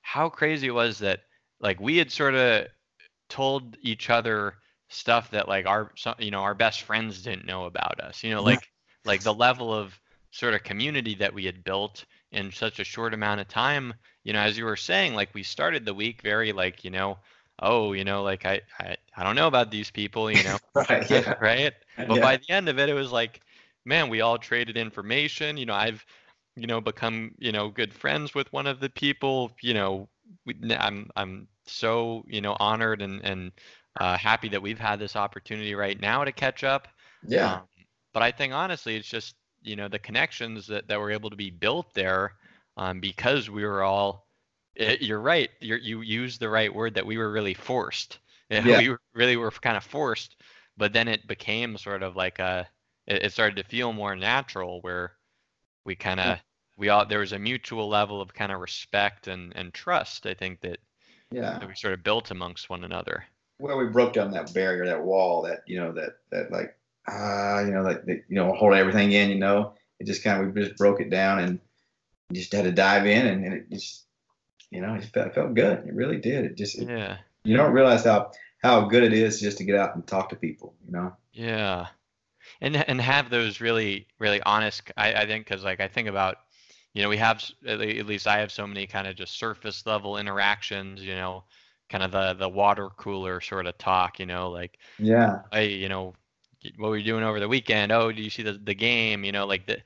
how 0.02 0.28
crazy 0.28 0.68
it 0.68 0.74
was 0.74 1.00
that 1.00 1.22
like 1.60 1.80
we 1.80 1.96
had 1.96 2.12
sort 2.12 2.34
of 2.34 2.66
told 3.28 3.76
each 3.82 4.10
other 4.10 4.54
stuff 4.92 5.30
that 5.30 5.48
like 5.48 5.66
our 5.66 5.90
you 6.18 6.30
know 6.30 6.40
our 6.40 6.54
best 6.54 6.82
friends 6.82 7.22
didn't 7.22 7.46
know 7.46 7.64
about 7.64 7.98
us 8.00 8.22
you 8.22 8.30
know 8.30 8.42
like 8.42 8.70
like 9.04 9.22
the 9.22 9.32
level 9.32 9.72
of 9.72 9.98
sort 10.30 10.54
of 10.54 10.62
community 10.62 11.14
that 11.14 11.32
we 11.32 11.44
had 11.44 11.64
built 11.64 12.04
in 12.30 12.52
such 12.52 12.78
a 12.78 12.84
short 12.84 13.14
amount 13.14 13.40
of 13.40 13.48
time 13.48 13.94
you 14.24 14.32
know 14.32 14.40
as 14.40 14.56
you 14.56 14.64
were 14.64 14.76
saying 14.76 15.14
like 15.14 15.30
we 15.34 15.42
started 15.42 15.84
the 15.84 15.94
week 15.94 16.20
very 16.22 16.52
like 16.52 16.84
you 16.84 16.90
know 16.90 17.16
oh 17.60 17.92
you 17.92 18.04
know 18.04 18.22
like 18.22 18.44
i 18.44 18.60
i, 18.80 18.96
I 19.16 19.24
don't 19.24 19.36
know 19.36 19.46
about 19.46 19.70
these 19.70 19.90
people 19.90 20.30
you 20.30 20.42
know 20.44 20.58
right, 20.74 21.08
yeah. 21.10 21.34
right 21.40 21.72
but 21.96 22.16
yeah. 22.16 22.20
by 22.20 22.36
the 22.36 22.50
end 22.50 22.68
of 22.68 22.78
it 22.78 22.88
it 22.88 22.94
was 22.94 23.12
like 23.12 23.40
man 23.84 24.10
we 24.10 24.20
all 24.20 24.38
traded 24.38 24.76
information 24.76 25.56
you 25.56 25.66
know 25.66 25.74
i've 25.74 26.04
you 26.54 26.66
know 26.66 26.80
become 26.80 27.34
you 27.38 27.52
know 27.52 27.70
good 27.70 27.94
friends 27.94 28.34
with 28.34 28.52
one 28.52 28.66
of 28.66 28.80
the 28.80 28.90
people 28.90 29.52
you 29.62 29.72
know 29.74 30.08
we, 30.44 30.54
i'm 30.78 31.10
i'm 31.16 31.48
so 31.66 32.24
you 32.26 32.40
know 32.40 32.56
honored 32.60 33.00
and 33.00 33.24
and 33.24 33.52
uh, 34.00 34.16
happy 34.16 34.48
that 34.48 34.62
we've 34.62 34.78
had 34.78 34.98
this 34.98 35.16
opportunity 35.16 35.74
right 35.74 36.00
now 36.00 36.24
to 36.24 36.32
catch 36.32 36.64
up 36.64 36.88
yeah 37.26 37.54
um, 37.54 37.62
but 38.12 38.22
I 38.22 38.30
think 38.30 38.52
honestly, 38.52 38.96
it's 38.96 39.08
just 39.08 39.34
you 39.62 39.76
know 39.76 39.88
the 39.88 39.98
connections 39.98 40.66
that, 40.66 40.88
that 40.88 41.00
were 41.00 41.10
able 41.10 41.30
to 41.30 41.36
be 41.36 41.50
built 41.50 41.94
there 41.94 42.34
um, 42.76 43.00
because 43.00 43.50
we 43.50 43.64
were 43.64 43.82
all. 43.82 44.26
It, 44.74 44.88
eh, 44.88 44.96
you're 45.00 45.20
right. 45.20 45.50
You're, 45.60 45.78
you 45.78 46.00
used 46.00 46.40
the 46.40 46.48
right 46.48 46.74
word 46.74 46.94
that 46.94 47.06
we 47.06 47.18
were 47.18 47.30
really 47.30 47.54
forced. 47.54 48.18
Yeah. 48.50 48.80
We 48.80 48.94
really 49.14 49.38
were 49.38 49.50
kind 49.50 49.78
of 49.78 49.84
forced, 49.84 50.36
but 50.76 50.92
then 50.92 51.08
it 51.08 51.26
became 51.26 51.78
sort 51.78 52.02
of 52.02 52.16
like 52.16 52.38
a. 52.38 52.68
It, 53.06 53.22
it 53.24 53.32
started 53.32 53.56
to 53.56 53.64
feel 53.64 53.94
more 53.94 54.14
natural 54.14 54.82
where 54.82 55.12
we 55.86 55.94
kind 55.96 56.20
of 56.20 56.38
we 56.76 56.90
all 56.90 57.06
there 57.06 57.20
was 57.20 57.32
a 57.32 57.38
mutual 57.38 57.88
level 57.88 58.20
of 58.20 58.34
kind 58.34 58.52
of 58.52 58.60
respect 58.60 59.26
and 59.26 59.56
and 59.56 59.72
trust. 59.72 60.26
I 60.26 60.34
think 60.34 60.60
that 60.60 60.80
yeah 61.30 61.60
that 61.60 61.66
we 61.66 61.74
sort 61.74 61.94
of 61.94 62.04
built 62.04 62.30
amongst 62.30 62.68
one 62.68 62.84
another. 62.84 63.24
Well, 63.62 63.78
we 63.78 63.86
broke 63.86 64.14
down 64.14 64.32
that 64.32 64.52
barrier, 64.52 64.86
that 64.86 65.04
wall, 65.04 65.42
that 65.42 65.62
you 65.66 65.78
know, 65.78 65.92
that 65.92 66.16
that 66.32 66.50
like 66.50 66.76
uh, 67.06 67.62
you 67.64 67.72
know, 67.72 67.82
like 67.82 68.02
you 68.06 68.22
know, 68.30 68.52
hold 68.54 68.74
everything 68.74 69.12
in. 69.12 69.30
You 69.30 69.38
know, 69.38 69.74
it 70.00 70.06
just 70.06 70.24
kind 70.24 70.42
of 70.42 70.52
we 70.52 70.62
just 70.62 70.76
broke 70.76 71.00
it 71.00 71.10
down 71.10 71.38
and 71.38 71.60
just 72.32 72.52
had 72.52 72.64
to 72.64 72.72
dive 72.72 73.06
in, 73.06 73.24
and, 73.24 73.44
and 73.44 73.54
it 73.54 73.70
just, 73.70 74.04
you 74.70 74.80
know, 74.80 74.94
it 74.94 75.04
felt, 75.04 75.28
it 75.28 75.34
felt 75.34 75.54
good. 75.54 75.86
It 75.86 75.94
really 75.94 76.18
did. 76.18 76.44
It 76.44 76.56
just, 76.56 76.76
yeah. 76.76 77.18
you 77.44 77.56
don't 77.56 77.72
realize 77.72 78.04
how 78.04 78.32
how 78.64 78.80
good 78.80 79.04
it 79.04 79.12
is 79.12 79.40
just 79.40 79.58
to 79.58 79.64
get 79.64 79.76
out 79.76 79.94
and 79.94 80.04
talk 80.04 80.30
to 80.30 80.36
people. 80.36 80.74
You 80.84 80.92
know. 80.92 81.16
Yeah, 81.32 81.86
and 82.60 82.76
and 82.76 83.00
have 83.00 83.30
those 83.30 83.60
really 83.60 84.08
really 84.18 84.42
honest. 84.42 84.90
I 84.96 85.14
I 85.14 85.26
think 85.26 85.46
because 85.46 85.62
like 85.62 85.78
I 85.78 85.86
think 85.86 86.08
about 86.08 86.38
you 86.94 87.02
know, 87.02 87.08
we 87.08 87.16
have 87.16 87.42
at 87.64 87.78
least 87.78 88.26
I 88.26 88.40
have 88.40 88.52
so 88.52 88.66
many 88.66 88.88
kind 88.88 89.06
of 89.06 89.14
just 89.14 89.38
surface 89.38 89.86
level 89.86 90.18
interactions, 90.18 91.00
you 91.00 91.14
know, 91.14 91.44
kind 91.92 92.02
of 92.02 92.10
the 92.12 92.34
the 92.34 92.48
water 92.48 92.88
cooler 92.96 93.40
sort 93.40 93.66
of 93.66 93.78
talk, 93.78 94.18
you 94.18 94.26
know, 94.26 94.50
like 94.50 94.78
yeah, 94.98 95.40
hey, 95.52 95.68
you 95.68 95.88
know, 95.88 96.14
what 96.78 96.88
were 96.90 96.96
you 96.96 97.04
doing 97.04 97.22
over 97.22 97.38
the 97.38 97.48
weekend? 97.48 97.92
Oh, 97.92 98.10
do 98.10 98.22
you 98.22 98.30
see 98.30 98.42
the 98.42 98.54
the 98.54 98.74
game? 98.74 99.24
You 99.24 99.32
know, 99.32 99.46
like 99.46 99.66
the, 99.66 99.78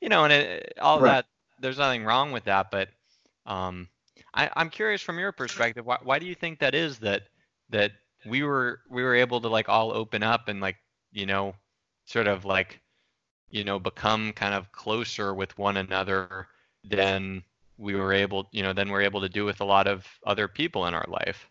you 0.00 0.08
know, 0.08 0.24
and 0.24 0.32
it, 0.32 0.74
all 0.80 1.00
right. 1.00 1.12
that. 1.12 1.26
There's 1.60 1.78
nothing 1.78 2.04
wrong 2.04 2.32
with 2.32 2.44
that, 2.44 2.70
but 2.70 2.88
um, 3.44 3.86
I, 4.34 4.50
I'm 4.56 4.70
curious 4.70 5.02
from 5.02 5.18
your 5.18 5.32
perspective, 5.32 5.84
why 5.84 5.98
why 6.02 6.18
do 6.18 6.26
you 6.26 6.34
think 6.34 6.60
that 6.60 6.74
is 6.74 6.98
that 7.00 7.24
that 7.68 7.92
we 8.26 8.42
were 8.42 8.80
we 8.90 9.02
were 9.02 9.14
able 9.14 9.40
to 9.42 9.48
like 9.48 9.68
all 9.68 9.92
open 9.92 10.22
up 10.22 10.48
and 10.48 10.60
like 10.60 10.76
you 11.12 11.26
know, 11.26 11.54
sort 12.06 12.26
of 12.26 12.46
like 12.46 12.80
you 13.50 13.64
know 13.64 13.78
become 13.78 14.32
kind 14.32 14.54
of 14.54 14.72
closer 14.72 15.34
with 15.34 15.58
one 15.58 15.76
another 15.76 16.48
than 16.84 17.42
we 17.80 17.94
were 17.94 18.12
able 18.12 18.48
you 18.52 18.62
know 18.62 18.72
than 18.72 18.90
we're 18.90 19.02
able 19.02 19.22
to 19.22 19.28
do 19.28 19.44
with 19.44 19.60
a 19.60 19.64
lot 19.64 19.86
of 19.86 20.06
other 20.26 20.48
people 20.48 20.86
in 20.86 20.94
our 20.94 21.06
life. 21.08 21.48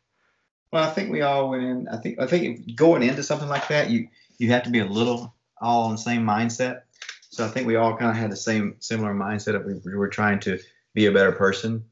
Well 0.72 0.84
i 0.84 0.92
think 0.92 1.12
we 1.12 1.22
all 1.22 1.50
went 1.50 1.64
in 1.64 1.88
i 1.90 1.98
think 1.98 2.20
i 2.20 2.28
think 2.28 2.76
going 2.76 3.04
into 3.04 3.24
something 3.24 3.50
like 3.50 3.68
that 3.70 3.90
you 3.90 4.08
you 4.38 4.52
have 4.52 4.64
to 4.64 4.70
be 4.70 4.80
a 4.80 4.86
little 4.86 5.36
all 5.62 5.84
on 5.84 5.92
the 5.92 5.98
same 5.98 6.24
mindset. 6.24 6.82
So 7.30 7.46
i 7.46 7.50
think 7.50 7.68
we 7.68 7.76
all 7.76 7.98
kind 7.98 8.12
of 8.12 8.18
had 8.18 8.32
the 8.32 8.38
same 8.38 8.76
similar 8.80 9.14
mindset 9.14 9.56
of 9.56 9.66
we, 9.66 9.74
we 9.84 9.96
were 9.96 10.10
trying 10.10 10.40
to 10.42 10.60
be 10.94 11.06
a 11.06 11.12
better 11.12 11.32
person. 11.32 11.86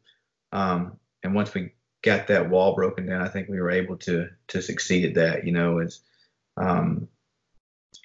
Um, 0.51 0.97
and 1.23 1.35
once 1.35 1.53
we 1.53 1.73
got 2.01 2.27
that 2.27 2.49
wall 2.49 2.73
broken 2.75 3.05
down 3.05 3.21
i 3.21 3.27
think 3.27 3.49
we 3.49 3.59
were 3.59 3.71
able 3.71 3.97
to 3.97 4.29
to 4.47 4.61
succeed 4.61 5.03
at 5.03 5.15
that 5.15 5.45
you 5.45 5.51
know 5.51 5.79
it's 5.79 5.99
um, 6.55 7.09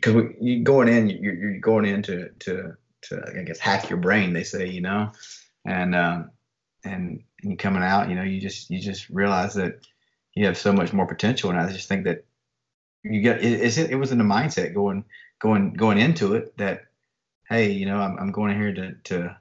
because 0.03 0.33
you 0.41 0.63
going 0.63 0.89
in, 0.89 1.09
you're, 1.09 1.35
you're 1.35 1.59
going 1.59 1.85
in 1.85 2.03
to, 2.03 2.29
to, 2.41 2.77
to, 3.03 3.23
I 3.39 3.43
guess, 3.43 3.59
hack 3.59 3.89
your 3.89 3.99
brain, 3.99 4.33
they 4.33 4.43
say, 4.43 4.69
you 4.69 4.81
know, 4.81 5.13
and, 5.65 5.95
um, 5.95 6.31
and, 6.85 7.23
and 7.43 7.59
coming 7.59 7.83
out, 7.83 8.09
you 8.09 8.15
know, 8.15 8.23
you 8.23 8.41
just, 8.41 8.71
you 8.71 8.81
just 8.81 9.09
realize 9.11 9.55
that 9.55 9.81
you 10.35 10.47
have 10.47 10.59
so 10.59 10.73
much 10.73 10.93
more 10.93 11.07
potential. 11.07 11.51
And 11.51 11.59
I 11.59 11.71
just 11.73 11.89
think 11.89 12.05
that 12.05 12.25
you 13.03 13.21
get, 13.21 13.43
it, 13.43 13.91
it, 13.91 13.97
was 13.97 14.13
in 14.13 14.19
the 14.19 14.25
mindset 14.25 14.75
going, 14.75 15.05
going, 15.39 15.75
going 15.75 15.99
into 15.99 16.35
it 16.35 16.57
that, 16.59 16.87
Hey, 17.49 17.73
you 17.73 17.87
know, 17.87 17.99
I'm, 17.99 18.19
I'm 18.19 18.33
going 18.33 18.57
here 18.59 18.73
to, 18.73 18.95
to, 19.05 19.37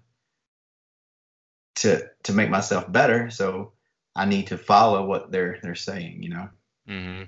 to, 1.75 2.09
to 2.23 2.33
make 2.33 2.49
myself 2.49 2.91
better. 2.91 3.29
So 3.29 3.71
I 4.15 4.25
need 4.25 4.47
to 4.47 4.57
follow 4.57 5.05
what 5.05 5.31
they're, 5.31 5.59
they're 5.63 5.75
saying, 5.75 6.23
you 6.23 6.29
know? 6.29 6.49
Mm-hmm. 6.89 7.23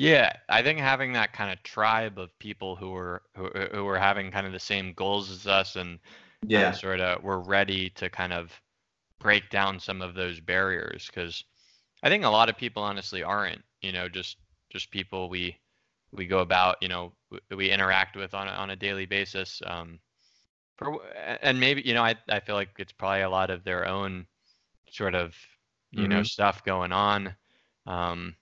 Yeah, 0.00 0.32
I 0.48 0.62
think 0.62 0.78
having 0.78 1.12
that 1.12 1.34
kind 1.34 1.52
of 1.52 1.62
tribe 1.62 2.18
of 2.18 2.38
people 2.38 2.74
who 2.74 2.88
were 2.88 3.20
who, 3.36 3.50
who 3.50 3.84
were 3.84 3.98
having 3.98 4.30
kind 4.30 4.46
of 4.46 4.52
the 4.54 4.58
same 4.58 4.94
goals 4.94 5.30
as 5.30 5.46
us 5.46 5.76
and 5.76 5.98
yeah, 6.46 6.72
sort 6.72 7.00
of 7.00 7.22
were 7.22 7.40
ready 7.40 7.90
to 7.90 8.08
kind 8.08 8.32
of 8.32 8.52
break 9.18 9.50
down 9.50 9.78
some 9.78 10.02
of 10.02 10.14
those 10.14 10.40
barriers 10.40 11.06
because 11.06 11.44
I 12.02 12.08
think 12.08 12.24
a 12.24 12.28
lot 12.28 12.48
of 12.48 12.56
people 12.56 12.82
honestly 12.82 13.22
aren't, 13.22 13.62
you 13.82 13.92
know, 13.92 14.08
just 14.08 14.36
just 14.70 14.90
people 14.90 15.28
we 15.28 15.56
we 16.12 16.26
go 16.26 16.40
about, 16.40 16.76
you 16.80 16.88
know, 16.88 17.12
we 17.54 17.70
interact 17.70 18.16
with 18.16 18.34
on 18.34 18.48
a, 18.48 18.52
on 18.52 18.70
a 18.70 18.76
daily 18.76 19.06
basis. 19.06 19.60
Um, 19.64 20.00
for 20.76 20.98
and 21.42 21.60
maybe 21.60 21.82
you 21.82 21.94
know, 21.94 22.02
I 22.02 22.16
I 22.28 22.40
feel 22.40 22.54
like 22.54 22.70
it's 22.78 22.92
probably 22.92 23.22
a 23.22 23.30
lot 23.30 23.50
of 23.50 23.64
their 23.64 23.86
own 23.86 24.26
sort 24.90 25.14
of 25.14 25.34
you 25.90 26.02
mm-hmm. 26.02 26.12
know 26.12 26.22
stuff 26.22 26.64
going 26.64 26.92
on. 26.92 27.34
Um, 27.86 28.34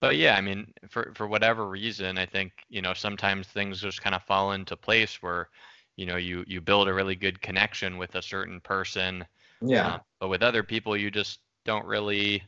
but 0.00 0.16
yeah, 0.16 0.36
I 0.36 0.42
mean, 0.42 0.72
for 0.88 1.12
for 1.14 1.26
whatever 1.26 1.66
reason, 1.66 2.18
I 2.18 2.26
think 2.26 2.52
you 2.68 2.82
know 2.82 2.92
sometimes 2.92 3.46
things 3.46 3.80
just 3.80 4.02
kind 4.02 4.14
of 4.14 4.22
fall 4.24 4.52
into 4.52 4.76
place 4.76 5.22
where 5.22 5.48
you 5.96 6.06
know 6.06 6.16
you 6.16 6.44
you 6.46 6.60
build 6.60 6.88
a 6.88 6.94
really 6.94 7.16
good 7.16 7.40
connection 7.40 7.98
with 7.98 8.14
a 8.14 8.22
certain 8.22 8.60
person. 8.60 9.24
Yeah. 9.60 9.86
Uh, 9.86 9.98
but 10.20 10.28
with 10.28 10.42
other 10.42 10.62
people, 10.62 10.96
you 10.96 11.10
just 11.10 11.40
don't 11.64 11.86
really, 11.86 12.42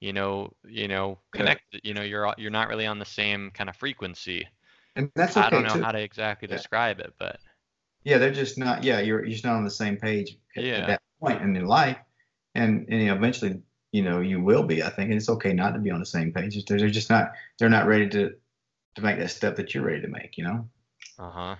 you 0.00 0.12
know, 0.12 0.52
you 0.64 0.88
know, 0.88 1.18
connect. 1.32 1.62
Yeah. 1.72 1.80
You 1.84 1.94
know, 1.94 2.02
you're 2.02 2.34
you're 2.36 2.50
not 2.50 2.68
really 2.68 2.86
on 2.86 2.98
the 2.98 3.04
same 3.04 3.50
kind 3.52 3.70
of 3.70 3.76
frequency. 3.76 4.46
And 4.96 5.10
that's 5.14 5.36
okay 5.36 5.46
I 5.46 5.50
don't 5.50 5.62
know 5.62 5.74
too. 5.74 5.82
how 5.82 5.92
to 5.92 6.00
exactly 6.00 6.48
yeah. 6.48 6.56
describe 6.56 6.98
it, 6.98 7.14
but 7.18 7.38
yeah, 8.04 8.18
they're 8.18 8.32
just 8.32 8.58
not. 8.58 8.84
Yeah, 8.84 9.00
you're 9.00 9.20
you're 9.24 9.32
just 9.32 9.44
not 9.44 9.56
on 9.56 9.64
the 9.64 9.70
same 9.70 9.96
page 9.96 10.38
at, 10.56 10.64
yeah. 10.64 10.74
at 10.74 10.86
that 10.86 11.02
point 11.20 11.42
in 11.42 11.54
your 11.54 11.66
life, 11.66 11.98
and 12.54 12.86
and 12.88 13.02
you 13.02 13.06
know, 13.08 13.14
eventually 13.14 13.60
you 13.92 14.02
know 14.02 14.20
you 14.20 14.42
will 14.42 14.62
be. 14.62 14.82
I 14.82 14.90
think 14.90 15.10
and 15.10 15.18
it's 15.18 15.28
okay 15.28 15.52
not 15.52 15.74
to 15.74 15.78
be 15.78 15.90
on 15.90 16.00
the 16.00 16.06
same 16.06 16.32
page. 16.32 16.64
They're 16.64 16.88
just 16.88 17.10
not 17.10 17.32
they're 17.58 17.68
not 17.68 17.86
ready 17.86 18.08
to 18.08 18.34
to 18.94 19.02
make 19.02 19.18
that 19.18 19.30
step 19.30 19.56
that 19.56 19.74
you're 19.74 19.84
ready 19.84 20.00
to 20.02 20.08
make. 20.08 20.36
You 20.36 20.44
know. 20.44 20.68
Uh 21.18 21.30
huh. 21.30 21.56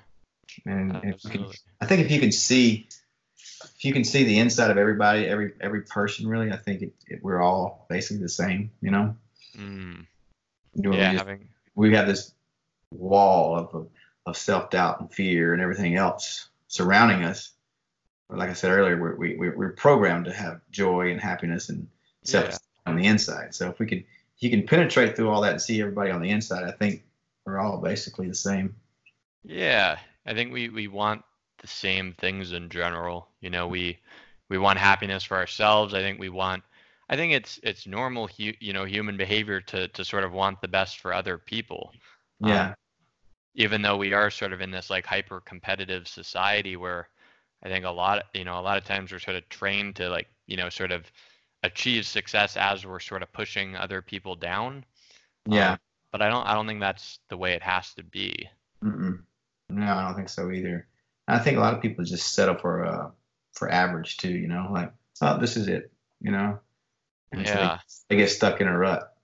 And, 0.65 0.97
and 0.97 1.23
can, 1.23 1.47
I 1.81 1.87
think 1.87 2.05
if 2.05 2.11
you 2.11 2.21
can 2.21 2.33
see 2.33 2.89
if 3.77 3.85
you 3.85 3.93
can 3.93 4.05
see 4.05 4.25
the 4.25 4.39
inside 4.39 4.71
of 4.71 4.79
everybody, 4.79 5.27
every 5.27 5.53
every 5.61 5.83
person, 5.83 6.27
really, 6.27 6.51
I 6.53 6.57
think 6.57 6.83
it, 6.83 6.93
it, 7.07 7.23
we're 7.23 7.41
all 7.41 7.87
basically 7.89 8.23
the 8.23 8.29
same. 8.29 8.71
You 8.81 8.91
know. 8.91 9.17
Mm. 9.57 10.07
You 10.75 10.83
know, 10.83 10.93
yeah, 10.93 11.11
we, 11.11 11.17
just, 11.17 11.27
having... 11.27 11.49
we 11.75 11.95
have 11.95 12.07
this 12.07 12.33
wall 12.93 13.57
of 13.57 13.89
of 14.27 14.37
self 14.37 14.71
doubt 14.71 15.01
and 15.01 15.13
fear 15.13 15.53
and 15.53 15.63
everything 15.63 15.97
else 15.97 16.49
surrounding 16.69 17.25
us. 17.25 17.53
But 18.29 18.39
like 18.39 18.51
I 18.51 18.53
said 18.53 18.71
earlier, 18.71 19.01
we're, 19.01 19.17
we, 19.17 19.37
we're 19.37 19.73
programmed 19.73 20.27
to 20.27 20.33
have 20.33 20.61
joy 20.71 21.11
and 21.11 21.21
happiness 21.21 21.71
and 21.71 21.89
self 22.25 22.51
yeah. 22.51 22.57
on 22.85 22.97
the 22.97 23.07
inside. 23.07 23.55
So 23.55 23.71
if 23.71 23.79
we 23.79 23.87
could, 23.87 24.05
you 24.39 24.51
can 24.51 24.67
penetrate 24.67 25.17
through 25.17 25.31
all 25.31 25.41
that 25.43 25.53
and 25.53 25.63
see 25.63 25.81
everybody 25.81 26.11
on 26.11 26.21
the 26.21 26.29
inside, 26.29 26.65
I 26.65 26.73
think 26.73 27.05
we're 27.47 27.59
all 27.59 27.79
basically 27.79 28.29
the 28.29 28.35
same. 28.35 28.77
Yeah, 29.45 29.99
I 30.29 30.35
think 30.35 30.53
we 30.53 30.69
we 30.69 30.89
want 30.89 31.25
the 31.59 31.67
same 31.67 32.13
things 32.13 32.53
in 32.53 32.69
general. 32.69 33.29
You 33.41 33.51
know, 33.51 33.67
we 33.67 33.99
we 34.49 34.59
want 34.59 34.79
happiness 34.79 35.25
for 35.25 35.37
ourselves. 35.37 35.95
I 35.95 36.01
think 36.01 36.21
we 36.21 36.29
want. 36.29 36.63
I 37.09 37.17
think 37.17 37.33
it's 37.33 37.59
it's 37.63 37.87
normal, 37.87 38.29
hu- 38.29 38.53
you 38.61 38.73
know, 38.75 38.85
human 38.85 39.17
behavior 39.17 39.61
to 39.63 39.89
to 39.89 40.05
sort 40.05 40.25
of 40.25 40.33
want 40.33 40.61
the 40.61 40.69
best 40.69 41.01
for 41.01 41.13
other 41.13 41.39
people. 41.39 41.93
Yeah. 42.41 42.69
Um, 42.69 42.75
even 43.55 43.83
though 43.83 43.97
we 43.97 44.13
are 44.13 44.31
sort 44.31 44.53
of 44.53 44.61
in 44.61 44.71
this 44.71 44.91
like 44.91 45.07
hyper 45.07 45.41
competitive 45.41 46.07
society 46.07 46.77
where 46.77 47.09
I 47.63 47.69
think 47.69 47.85
a 47.85 47.91
lot, 47.91 48.27
you 48.35 48.45
know, 48.45 48.61
a 48.61 48.63
lot 48.63 48.79
of 48.79 48.85
times 48.85 49.11
we're 49.11 49.19
sort 49.19 49.37
of 49.37 49.49
trained 49.49 49.97
to 49.97 50.09
like, 50.09 50.29
you 50.47 50.57
know, 50.57 50.69
sort 50.69 50.93
of 50.93 51.11
achieve 51.65 52.07
success 52.07 52.57
as 52.57 52.87
we're 52.87 53.01
sort 53.01 53.23
of 53.23 53.33
pushing 53.33 53.75
other 53.75 54.01
people 54.01 54.37
down. 54.37 54.85
Yeah. 55.47 55.73
Um, 55.73 55.79
but 56.13 56.23
I 56.23 56.29
don't 56.29 56.47
I 56.47 56.55
don't 56.55 56.67
think 56.67 56.81
that's 56.81 57.19
the 57.31 57.37
way 57.37 57.55
it 57.55 57.63
has 57.63 57.95
to 57.95 58.05
be. 58.05 58.49
Mm-mm. 58.85 59.23
No, 59.71 59.93
I 59.93 60.05
don't 60.05 60.15
think 60.15 60.29
so 60.29 60.51
either. 60.51 60.87
I 61.27 61.39
think 61.39 61.59
a 61.59 61.61
lot 61.61 61.75
of 61.75 61.83
people 61.83 62.05
just 62.05 62.35
settle 62.35 62.57
for 62.57 62.85
uh 62.85 63.11
for 63.53 63.71
average 63.71 64.17
too. 64.17 64.31
You 64.31 64.49
know, 64.49 64.69
like 64.71 64.93
oh 65.21 65.39
this 65.39 65.57
is 65.57 65.69
it. 65.69 65.93
You 66.21 66.33
know. 66.33 66.59
And 67.33 67.43
yeah. 67.43 67.79
So 67.87 68.05
they, 68.09 68.17
they, 68.17 68.23
get 68.23 68.31
stuck 68.31 68.61
in 68.61 68.69
a 68.69 68.77
rut. 68.77 69.15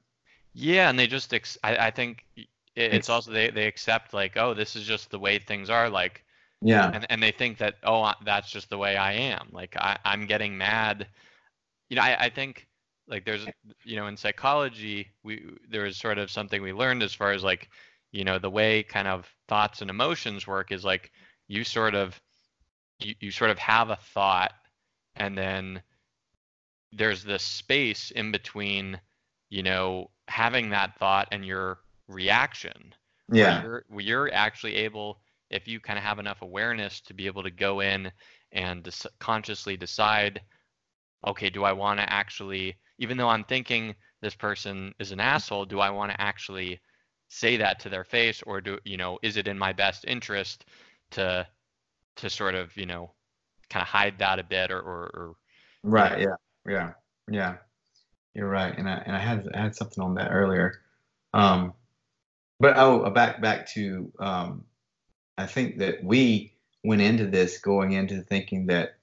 Yeah, 0.53 0.91
and 0.91 0.99
they 0.99 1.07
just 1.07 1.33
ex- 1.33 1.59
I, 1.65 1.87
I 1.87 1.91
think 1.91 2.27
it, 2.37 2.47
it's, 2.77 2.95
it's 2.95 3.09
also 3.09 3.33
they 3.33 3.51
they 3.51 3.67
accept 3.67 4.13
like 4.13 4.37
oh 4.37 4.55
this 4.55 4.77
is 4.77 4.85
just 4.85 5.11
the 5.11 5.19
way 5.19 5.39
things 5.39 5.71
are 5.71 5.89
like 5.89 6.25
yeah 6.61 6.91
and 6.93 7.07
and 7.11 7.23
they 7.23 7.31
think 7.31 7.59
that 7.59 7.77
oh 7.83 8.13
that's 8.25 8.51
just 8.51 8.71
the 8.71 8.79
way 8.79 8.97
I 8.97 9.13
am 9.13 9.49
like 9.53 9.77
I 9.77 9.99
I'm 10.05 10.27
getting 10.27 10.57
mad 10.57 11.07
you 11.89 11.97
know, 11.97 12.03
I, 12.03 12.25
I 12.25 12.29
think 12.31 12.67
like 13.07 13.25
there's 13.25 13.47
you 13.85 13.97
know 13.97 14.07
in 14.07 14.17
psychology 14.17 15.09
we 15.23 15.45
there 15.69 15.87
is 15.87 15.97
sort 15.97 16.19
of 16.19 16.31
something 16.31 16.63
we 16.63 16.73
learned 16.73 17.03
as 17.03 17.13
far 17.13 17.33
as 17.33 17.45
like 17.45 17.69
you 18.15 18.25
know 18.25 18.39
the 18.39 18.49
way 18.49 18.83
kind 18.83 19.09
of 19.09 19.29
thoughts 19.49 19.81
and 19.83 19.91
emotions 19.91 20.47
work 20.47 20.71
is 20.71 20.85
like 20.85 21.11
you 21.49 21.65
sort 21.65 21.97
of 21.97 22.19
you, 23.01 23.15
you 23.21 23.31
sort 23.31 23.51
of 23.51 23.59
have 23.59 23.91
a 23.91 23.97
thought 23.97 24.53
and 25.17 25.37
then 25.37 25.83
there's 26.93 27.25
this 27.25 27.43
space 27.43 28.13
in 28.13 28.31
between 28.31 28.99
you 29.51 29.65
know 29.65 30.11
having 30.29 30.71
that 30.71 30.97
thought 30.99 31.29
and 31.33 31.45
your 31.45 31.81
reaction. 32.09 32.95
Yeah. 33.33 33.63
where 33.63 33.63
you're, 33.63 33.85
where 33.89 34.05
you're 34.05 34.35
actually 34.35 34.77
able 34.77 35.19
if 35.51 35.67
you 35.67 35.81
kind 35.81 35.99
of 35.99 36.05
have 36.05 36.19
enough 36.19 36.43
awareness 36.43 37.01
to 37.01 37.15
be 37.15 37.27
able 37.27 37.43
to 37.43 37.51
go 37.51 37.81
in 37.81 38.13
and 38.53 38.83
dis- 38.83 39.07
consciously 39.19 39.77
decide 39.77 40.41
okay, 41.27 41.49
do 41.49 41.65
I 41.65 41.73
want 41.73 41.99
to 42.01 42.13
actually, 42.13 42.77
even 42.99 43.17
though 43.17 43.31
I'm 43.31 43.45
thinking 43.45 43.95
this 44.21 44.35
person 44.35 44.95
is 44.99 45.11
an 45.11 45.21
asshole, 45.21 45.65
do 45.65 45.81
I 45.81 45.89
want 45.89 46.13
to 46.13 46.21
actually 46.21 46.81
say 47.29 47.57
that 47.57 47.81
to 47.81 47.89
their 47.89 48.05
face, 48.05 48.43
or 48.43 48.61
do 48.61 48.79
you 48.85 48.97
know, 48.97 49.19
is 49.23 49.37
it 49.37 49.49
in 49.49 49.59
my 49.59 49.73
best 49.73 50.05
interest 50.07 50.67
to 51.13 51.47
to 52.17 52.31
sort 52.31 52.55
of 52.55 52.77
you 52.77 52.87
know 52.87 53.11
kind 53.71 53.83
of 53.83 53.89
hide 53.89 54.19
that 54.19 54.39
a 54.39 54.45
bit, 54.45 54.71
or 54.71 54.81
or, 54.81 55.11
or 55.15 55.35
right, 55.83 56.21
you 56.21 56.27
know. 56.27 56.37
yeah, 56.67 56.73
yeah, 56.73 56.93
yeah, 57.31 57.57
you're 58.35 58.49
right, 58.49 58.77
and 58.77 58.89
I 58.89 59.03
and 59.07 59.17
I 59.17 59.21
had 59.21 59.49
I 59.55 59.61
had 59.61 59.77
something 59.77 60.03
on 60.03 60.15
that 60.15 60.31
earlier, 60.31 60.81
um, 61.33 61.73
but 62.61 62.77
oh, 62.77 63.09
back 63.11 63.41
back 63.41 63.69
to 63.71 64.13
um, 64.19 64.65
I 65.37 65.47
think 65.47 65.79
that 65.79 66.03
we 66.03 66.55
went 66.85 67.03
into 67.03 67.27
this 67.27 67.59
going 67.59 67.93
into 67.93 68.21
thinking 68.21 68.67
that 68.67 68.97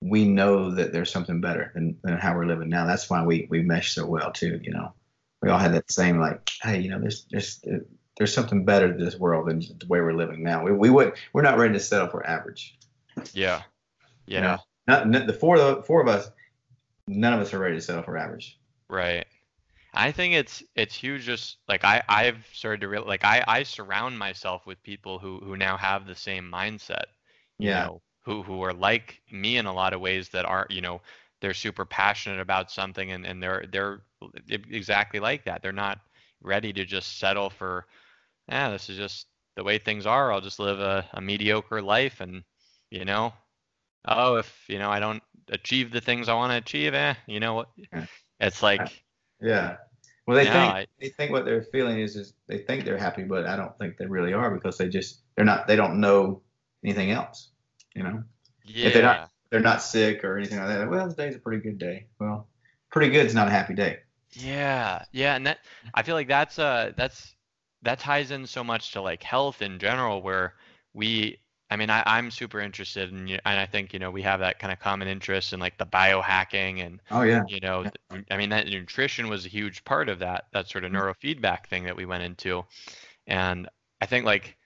we 0.00 0.24
know 0.24 0.74
that 0.74 0.92
there's 0.92 1.12
something 1.12 1.40
better 1.40 1.70
than, 1.74 1.96
than 2.02 2.18
how 2.18 2.34
we're 2.34 2.46
living 2.46 2.68
now. 2.68 2.86
That's 2.86 3.08
why 3.08 3.24
we 3.24 3.46
we 3.50 3.62
mesh 3.62 3.94
so 3.94 4.06
well 4.06 4.32
too. 4.32 4.60
You 4.62 4.72
know, 4.72 4.92
we 5.42 5.50
all 5.50 5.58
had 5.58 5.74
that 5.74 5.90
same 5.90 6.18
like, 6.18 6.50
hey, 6.62 6.80
you 6.80 6.88
know, 6.88 7.00
there's 7.00 7.26
there's 7.30 7.60
there's 8.16 8.32
something 8.32 8.64
better 8.64 8.96
to 8.96 9.04
this 9.04 9.16
world 9.16 9.48
than 9.48 9.60
the 9.60 9.86
way 9.86 10.00
we're 10.00 10.12
living 10.12 10.42
now. 10.42 10.62
We 10.62 10.72
we 10.72 10.90
would 10.90 11.14
we're 11.32 11.42
not 11.42 11.58
ready 11.58 11.74
to 11.74 11.80
settle 11.80 12.08
for 12.08 12.26
average. 12.26 12.78
Yeah, 13.34 13.62
yeah. 14.26 14.36
You 14.36 14.40
know? 14.40 14.58
not, 14.86 15.08
not, 15.08 15.26
the 15.26 15.32
four 15.32 15.58
the 15.58 15.82
four 15.82 16.00
of 16.00 16.08
us, 16.08 16.30
none 17.08 17.32
of 17.32 17.40
us 17.40 17.52
are 17.52 17.58
ready 17.58 17.76
to 17.76 17.82
settle 17.82 18.02
for 18.02 18.16
average. 18.16 18.58
Right. 18.88 19.26
I 19.94 20.12
think 20.12 20.34
it's 20.34 20.62
it's 20.74 20.94
huge. 20.94 21.24
Just 21.24 21.58
like 21.68 21.84
I 21.84 22.02
I've 22.08 22.46
started 22.52 22.80
to 22.82 22.88
real 22.88 23.04
like 23.06 23.24
I 23.24 23.44
I 23.46 23.62
surround 23.64 24.18
myself 24.18 24.64
with 24.66 24.82
people 24.82 25.18
who 25.18 25.40
who 25.40 25.56
now 25.56 25.76
have 25.76 26.06
the 26.06 26.14
same 26.14 26.50
mindset. 26.50 27.04
You 27.58 27.68
Yeah. 27.68 27.84
know, 27.84 28.02
who 28.22 28.42
who 28.42 28.62
are 28.62 28.72
like 28.72 29.20
me 29.30 29.56
in 29.58 29.66
a 29.66 29.74
lot 29.74 29.92
of 29.92 30.00
ways 30.00 30.30
that 30.30 30.46
aren't 30.46 30.70
you 30.70 30.80
know 30.80 31.02
they're 31.42 31.52
super 31.52 31.84
passionate 31.84 32.40
about 32.40 32.70
something 32.70 33.12
and 33.12 33.26
and 33.26 33.42
they're 33.42 33.66
they're 33.70 34.00
exactly 34.48 35.20
like 35.20 35.44
that. 35.44 35.60
They're 35.60 35.72
not 35.72 35.98
ready 36.40 36.72
to 36.72 36.84
just 36.86 37.18
settle 37.18 37.50
for, 37.50 37.86
yeah, 38.48 38.70
this 38.70 38.88
is 38.88 38.96
just 38.96 39.26
the 39.56 39.62
way 39.64 39.78
things 39.78 40.06
are. 40.06 40.32
I'll 40.32 40.40
just 40.40 40.58
live 40.58 40.80
a, 40.80 41.04
a 41.12 41.20
mediocre 41.20 41.82
life 41.82 42.20
and 42.20 42.42
you 42.90 43.04
know, 43.04 43.32
oh 44.06 44.36
if 44.36 44.64
you 44.68 44.78
know 44.78 44.90
I 44.90 45.00
don't 45.00 45.22
achieve 45.50 45.90
the 45.90 46.00
things 46.00 46.28
I 46.28 46.34
want 46.34 46.52
to 46.52 46.56
achieve, 46.56 46.94
eh, 46.94 47.14
you 47.26 47.40
know 47.40 47.54
what? 47.54 47.68
It's 48.40 48.62
like. 48.62 49.02
Yeah. 49.40 49.76
Well, 50.26 50.36
they 50.36 50.44
No, 50.44 50.52
think 50.52 50.72
I- 50.72 50.86
they 51.00 51.08
think 51.08 51.32
what 51.32 51.44
they're 51.44 51.64
feeling 51.72 51.98
is 51.98 52.14
is 52.16 52.34
they 52.46 52.58
think 52.58 52.84
they're 52.84 52.96
happy, 52.98 53.24
but 53.24 53.44
I 53.46 53.56
don't 53.56 53.76
think 53.78 53.96
they 53.98 54.06
really 54.06 54.32
are 54.32 54.50
because 54.52 54.78
they 54.78 54.88
just 54.88 55.20
they're 55.34 55.44
not 55.44 55.66
they 55.66 55.74
don't 55.76 56.00
know 56.00 56.42
anything 56.84 57.10
else. 57.10 57.50
You 57.94 58.04
know, 58.04 58.22
Yeah. 58.64 58.86
If 58.86 58.94
they're 58.94 59.02
not- 59.02 59.30
they're 59.52 59.60
not 59.60 59.82
sick 59.84 60.24
or 60.24 60.38
anything 60.38 60.58
like 60.58 60.68
that. 60.68 60.90
Well, 60.90 61.10
today's 61.10 61.36
a 61.36 61.40
pretty 61.40 61.62
good 61.62 61.78
day. 61.78 62.08
Well, 62.20 62.48
pretty 62.92 63.12
good 63.12 63.26
is 63.26 63.36
not 63.36 63.48
a 63.48 63.52
happy 63.52 63.74
day. 63.76 64.00
Yeah, 64.32 65.04
yeah, 65.12 65.34
and 65.36 65.46
that 65.46 65.60
I 65.94 66.02
feel 66.02 66.14
like 66.14 66.28
that's 66.28 66.58
uh 66.58 66.92
that's 66.96 67.34
that 67.82 67.98
ties 67.98 68.30
in 68.30 68.46
so 68.46 68.64
much 68.64 68.92
to 68.92 69.02
like 69.02 69.22
health 69.22 69.60
in 69.62 69.78
general 69.78 70.22
where 70.22 70.54
we 70.94 71.38
I 71.70 71.76
mean 71.76 71.90
I, 71.90 72.02
I'm 72.06 72.30
super 72.30 72.60
interested 72.60 73.10
in 73.12 73.28
and 73.28 73.40
I 73.44 73.66
think 73.66 73.92
you 73.92 73.98
know 73.98 74.10
we 74.10 74.22
have 74.22 74.40
that 74.40 74.58
kind 74.58 74.72
of 74.72 74.78
common 74.80 75.08
interest 75.08 75.52
in 75.52 75.60
like 75.60 75.76
the 75.78 75.86
biohacking 75.86 76.84
and 76.84 77.00
Oh 77.10 77.22
yeah. 77.22 77.44
you 77.46 77.60
know 77.60 77.90
I 78.30 78.36
mean 78.38 78.50
that 78.50 78.66
nutrition 78.68 79.28
was 79.28 79.44
a 79.44 79.48
huge 79.50 79.84
part 79.84 80.08
of 80.08 80.18
that 80.20 80.46
that 80.52 80.68
sort 80.68 80.84
of 80.84 80.92
Mhm. 80.92 81.02
neurofeedback 81.02 81.66
thing 81.66 81.84
that 81.84 81.96
we 81.96 82.06
went 82.06 82.22
into 82.22 82.64
and 83.26 83.68
I 84.00 84.06
think 84.06 84.26
like 84.26 84.56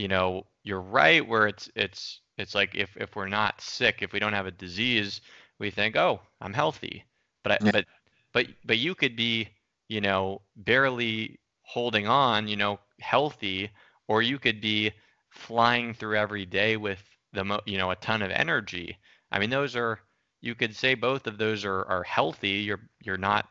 you 0.00 0.08
know 0.08 0.46
you're 0.64 0.80
right 0.82 1.26
where 1.28 1.46
it's 1.48 1.70
it's 1.76 2.20
it's 2.38 2.54
like 2.54 2.74
if 2.74 2.96
if 2.96 3.16
we're 3.16 3.28
not 3.28 3.60
sick 3.60 4.02
if 4.02 4.12
we 4.12 4.20
don't 4.20 4.32
have 4.40 4.46
a 4.46 4.50
disease 4.64 5.20
we 5.60 5.70
think 5.70 5.96
oh 5.96 6.20
I'm 6.40 6.54
healthy. 6.54 7.04
But 7.44 7.52
I, 7.52 7.58
Yeah. 7.60 7.72
but 7.72 7.86
but 8.32 8.46
but 8.64 8.78
you 8.78 8.94
could 8.94 9.16
be 9.16 9.48
you 9.88 10.00
know 10.00 10.42
barely 10.56 11.40
holding 11.62 12.06
on 12.08 12.48
you 12.48 12.56
know 12.56 12.80
healthy 13.00 13.70
or 14.08 14.22
you 14.22 14.38
could 14.38 14.60
be 14.60 14.92
flying 15.30 15.94
through 15.94 16.16
every 16.16 16.46
day 16.46 16.76
with 16.76 17.02
the 17.32 17.44
mo- 17.44 17.62
you 17.66 17.78
know 17.78 17.90
a 17.90 17.96
ton 17.96 18.22
of 18.22 18.30
energy. 18.30 18.98
I 19.32 19.38
mean 19.38 19.50
those 19.50 19.76
are 19.76 20.00
you 20.40 20.54
could 20.54 20.74
say 20.76 20.94
both 20.94 21.26
of 21.26 21.38
those 21.38 21.64
are 21.64 21.84
are 21.86 22.04
healthy. 22.04 22.60
You're 22.68 22.80
you're 23.02 23.18
not 23.18 23.48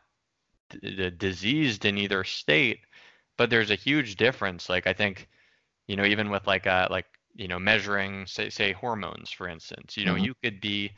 d- 0.70 0.96
d- 0.96 1.10
diseased 1.10 1.84
in 1.84 1.98
either 1.98 2.24
state 2.24 2.80
but 3.36 3.50
there's 3.50 3.70
a 3.70 3.76
huge 3.76 4.16
difference. 4.16 4.68
Like 4.68 4.86
i 4.86 4.92
think 4.94 5.28
you 5.90 5.98
know 5.98 6.06
even 6.06 6.30
with 6.30 6.48
like 6.48 6.68
uh 6.68 6.88
like 6.90 7.06
you 7.36 7.48
know 7.48 7.60
measuring 7.60 8.26
say 8.26 8.50
say 8.50 8.72
hormones 8.72 9.30
for 9.30 9.48
instance 9.48 9.98
you 9.98 10.06
know 10.06 10.16
Mhm. 10.16 10.26
you 10.26 10.34
could 10.44 10.60
be 10.60 10.92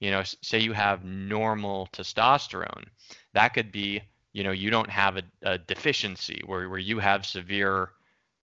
you 0.00 0.10
know 0.12 0.22
say 0.42 0.58
you 0.58 0.74
have 0.74 1.04
normal 1.04 1.88
testosterone 1.94 2.86
that 3.34 3.54
could 3.54 3.72
be 3.72 4.02
you 4.32 4.44
know 4.44 4.52
you 4.52 4.70
don't 4.70 4.90
have 4.90 5.18
a, 5.18 5.22
a 5.54 5.58
deficiency 5.58 6.42
where, 6.46 6.68
where 6.70 6.78
you 6.80 7.00
have 7.00 7.26
severe 7.26 7.90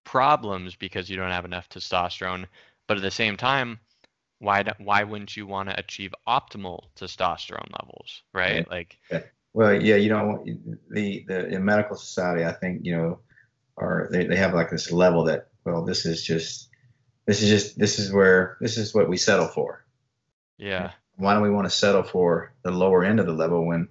problems 0.05 0.75
because 0.75 1.09
you 1.09 1.17
don't 1.17 1.31
have 1.31 1.45
enough 1.45 1.69
testosterone 1.69 2.45
but 2.87 2.97
at 2.97 3.03
the 3.03 3.11
same 3.11 3.37
time 3.37 3.79
why 4.39 4.63
do, 4.63 4.71
why 4.79 5.03
wouldn't 5.03 5.37
you 5.37 5.47
want 5.47 5.69
to 5.69 5.79
achieve 5.79 6.13
optimal 6.27 6.85
testosterone 6.95 7.71
levels 7.81 8.23
right? 8.33 8.69
Like 8.69 8.99
Well, 9.53 9.73
yeah, 9.81 9.95
you 9.95 10.09
know, 10.09 10.45
the 10.91 11.25
the 11.27 11.47
in 11.47 11.65
medical 11.65 11.95
society, 11.97 12.45
I 12.45 12.53
think 12.53 12.81
you 12.83 12.95
know, 12.95 13.19
are 13.77 14.09
they, 14.11 14.25
they 14.27 14.35
have 14.37 14.53
like 14.53 14.71
this 14.71 14.91
level 14.91 15.25
that 15.25 15.49
well, 15.65 15.83
this 15.83 16.05
is 16.05 16.23
just 16.23 16.69
this 17.25 17.41
is 17.41 17.49
just 17.49 17.79
this 17.79 17.99
is 17.99 18.13
where 18.13 18.57
this 18.61 18.77
is 18.77 18.93
what 18.93 19.09
we 19.09 19.17
settle 19.17 19.47
for. 19.47 19.83
yeah 20.57 20.91
Why 21.15 21.35
do 21.35 21.41
we 21.41 21.49
want 21.49 21.65
to 21.65 21.75
settle 21.75 22.03
for 22.03 22.53
the 22.63 22.71
lower 22.71 23.03
end 23.03 23.19
of 23.19 23.25
the 23.25 23.33
level 23.33 23.65
when 23.65 23.87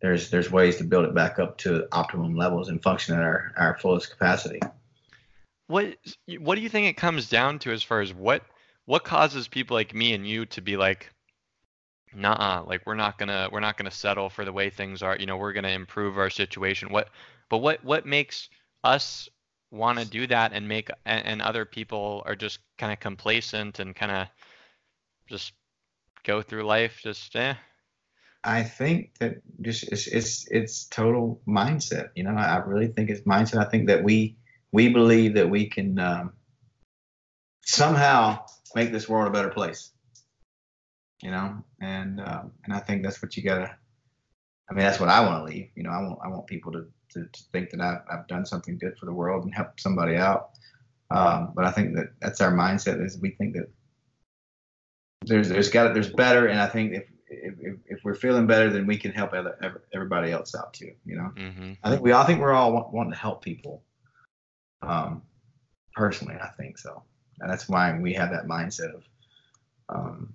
there's 0.00 0.30
there's 0.30 0.50
ways 0.50 0.78
to 0.78 0.84
build 0.84 1.04
it 1.04 1.14
back 1.14 1.38
up 1.38 1.58
to 1.58 1.86
optimum 1.92 2.34
levels 2.36 2.68
and 2.68 2.82
function 2.82 3.14
at 3.14 3.22
our 3.22 3.52
our 3.56 3.78
fullest 3.78 4.10
capacity? 4.10 4.60
what 5.68 5.96
what 6.40 6.56
do 6.56 6.60
you 6.60 6.68
think 6.68 6.86
it 6.88 6.96
comes 6.96 7.28
down 7.28 7.58
to 7.58 7.70
as 7.72 7.82
far 7.82 8.00
as 8.00 8.12
what 8.12 8.42
what 8.84 9.04
causes 9.04 9.48
people 9.48 9.74
like 9.74 9.94
me 9.94 10.12
and 10.12 10.26
you 10.26 10.44
to 10.44 10.60
be 10.60 10.76
like 10.76 11.10
nah 12.14 12.62
like 12.66 12.82
we're 12.84 12.94
not 12.94 13.16
gonna 13.16 13.48
we're 13.50 13.60
not 13.60 13.76
gonna 13.78 13.90
settle 13.90 14.28
for 14.28 14.44
the 14.44 14.52
way 14.52 14.68
things 14.68 15.02
are 15.02 15.16
you 15.16 15.24
know 15.24 15.36
we're 15.36 15.52
gonna 15.54 15.68
improve 15.68 16.18
our 16.18 16.28
situation 16.28 16.90
what 16.90 17.08
but 17.48 17.58
what 17.58 17.82
what 17.84 18.04
makes 18.04 18.50
us 18.84 19.28
want 19.72 19.98
to 19.98 20.04
do 20.04 20.26
that 20.26 20.52
and 20.52 20.68
make 20.68 20.90
and, 21.04 21.26
and 21.26 21.42
other 21.42 21.64
people 21.64 22.22
are 22.26 22.36
just 22.36 22.60
kind 22.78 22.92
of 22.92 23.00
complacent 23.00 23.80
and 23.80 23.96
kind 23.96 24.12
of 24.12 24.28
just 25.28 25.52
go 26.24 26.42
through 26.42 26.62
life 26.62 27.00
just 27.02 27.34
eh 27.34 27.54
I 28.44 28.64
think 28.64 29.12
that 29.20 29.36
just 29.60 29.84
it's 29.84 30.08
it's 30.08 30.48
it's 30.50 30.84
total 30.86 31.40
mindset. 31.46 32.10
You 32.16 32.24
know, 32.24 32.32
I 32.32 32.56
really 32.56 32.88
think 32.88 33.08
it's 33.08 33.20
mindset. 33.20 33.64
I 33.64 33.70
think 33.70 33.86
that 33.86 34.02
we 34.02 34.36
we 34.72 34.88
believe 34.88 35.34
that 35.34 35.48
we 35.48 35.68
can 35.68 35.98
um, 35.98 36.32
somehow 37.64 38.44
make 38.74 38.90
this 38.90 39.08
world 39.08 39.28
a 39.28 39.30
better 39.30 39.50
place. 39.50 39.90
You 41.22 41.30
know, 41.30 41.62
and 41.80 42.20
um, 42.20 42.50
and 42.64 42.74
I 42.74 42.80
think 42.80 43.04
that's 43.04 43.22
what 43.22 43.36
you 43.36 43.44
gotta. 43.44 43.76
I 44.68 44.74
mean, 44.74 44.84
that's 44.84 44.98
what 44.98 45.08
I 45.08 45.20
want 45.20 45.46
to 45.46 45.52
leave. 45.52 45.68
You 45.76 45.84
know, 45.84 45.90
I 45.90 46.02
want 46.02 46.18
I 46.24 46.28
want 46.28 46.48
people 46.48 46.72
to 46.72 46.86
to, 47.12 47.24
to 47.24 47.42
think 47.52 47.70
that 47.70 47.80
I've, 47.80 48.02
I've 48.10 48.26
done 48.26 48.46
something 48.46 48.78
good 48.78 48.98
for 48.98 49.06
the 49.06 49.12
world 49.12 49.44
and 49.44 49.54
helped 49.54 49.80
somebody 49.80 50.16
out. 50.16 50.50
Um, 51.10 51.52
but 51.54 51.64
I 51.64 51.70
think 51.70 51.94
that 51.96 52.12
that's 52.20 52.40
our 52.40 52.52
mindset 52.52 53.04
is 53.04 53.18
we 53.18 53.30
think 53.30 53.54
that 53.54 53.68
there's 55.26 55.48
there's 55.48 55.68
got 55.68 55.92
there's 55.94 56.10
better, 56.10 56.46
and 56.46 56.58
I 56.58 56.66
think 56.66 56.92
if 56.94 57.04
if, 57.28 57.76
if, 57.86 58.04
we're 58.04 58.14
feeling 58.14 58.46
better, 58.46 58.70
then 58.70 58.86
we 58.86 58.96
can 58.96 59.10
help 59.10 59.32
other, 59.32 59.80
everybody 59.94 60.32
else 60.32 60.54
out 60.54 60.74
too. 60.74 60.92
You 61.04 61.16
know, 61.16 61.32
hmm 61.36 61.72
I 61.82 61.90
think 61.90 62.02
we 62.02 62.12
all 62.12 62.24
think 62.24 62.40
we're 62.40 62.52
all 62.52 62.72
want, 62.72 62.92
wanting 62.92 63.12
to 63.12 63.18
help 63.18 63.42
people. 63.42 63.82
Um, 64.82 65.22
personally, 65.94 66.36
I 66.42 66.48
think 66.48 66.78
so, 66.78 67.02
and 67.40 67.50
that's 67.50 67.68
why 67.68 67.96
we 67.98 68.14
have 68.14 68.30
that 68.30 68.46
mindset 68.46 68.94
of, 68.94 69.04
um, 69.90 70.34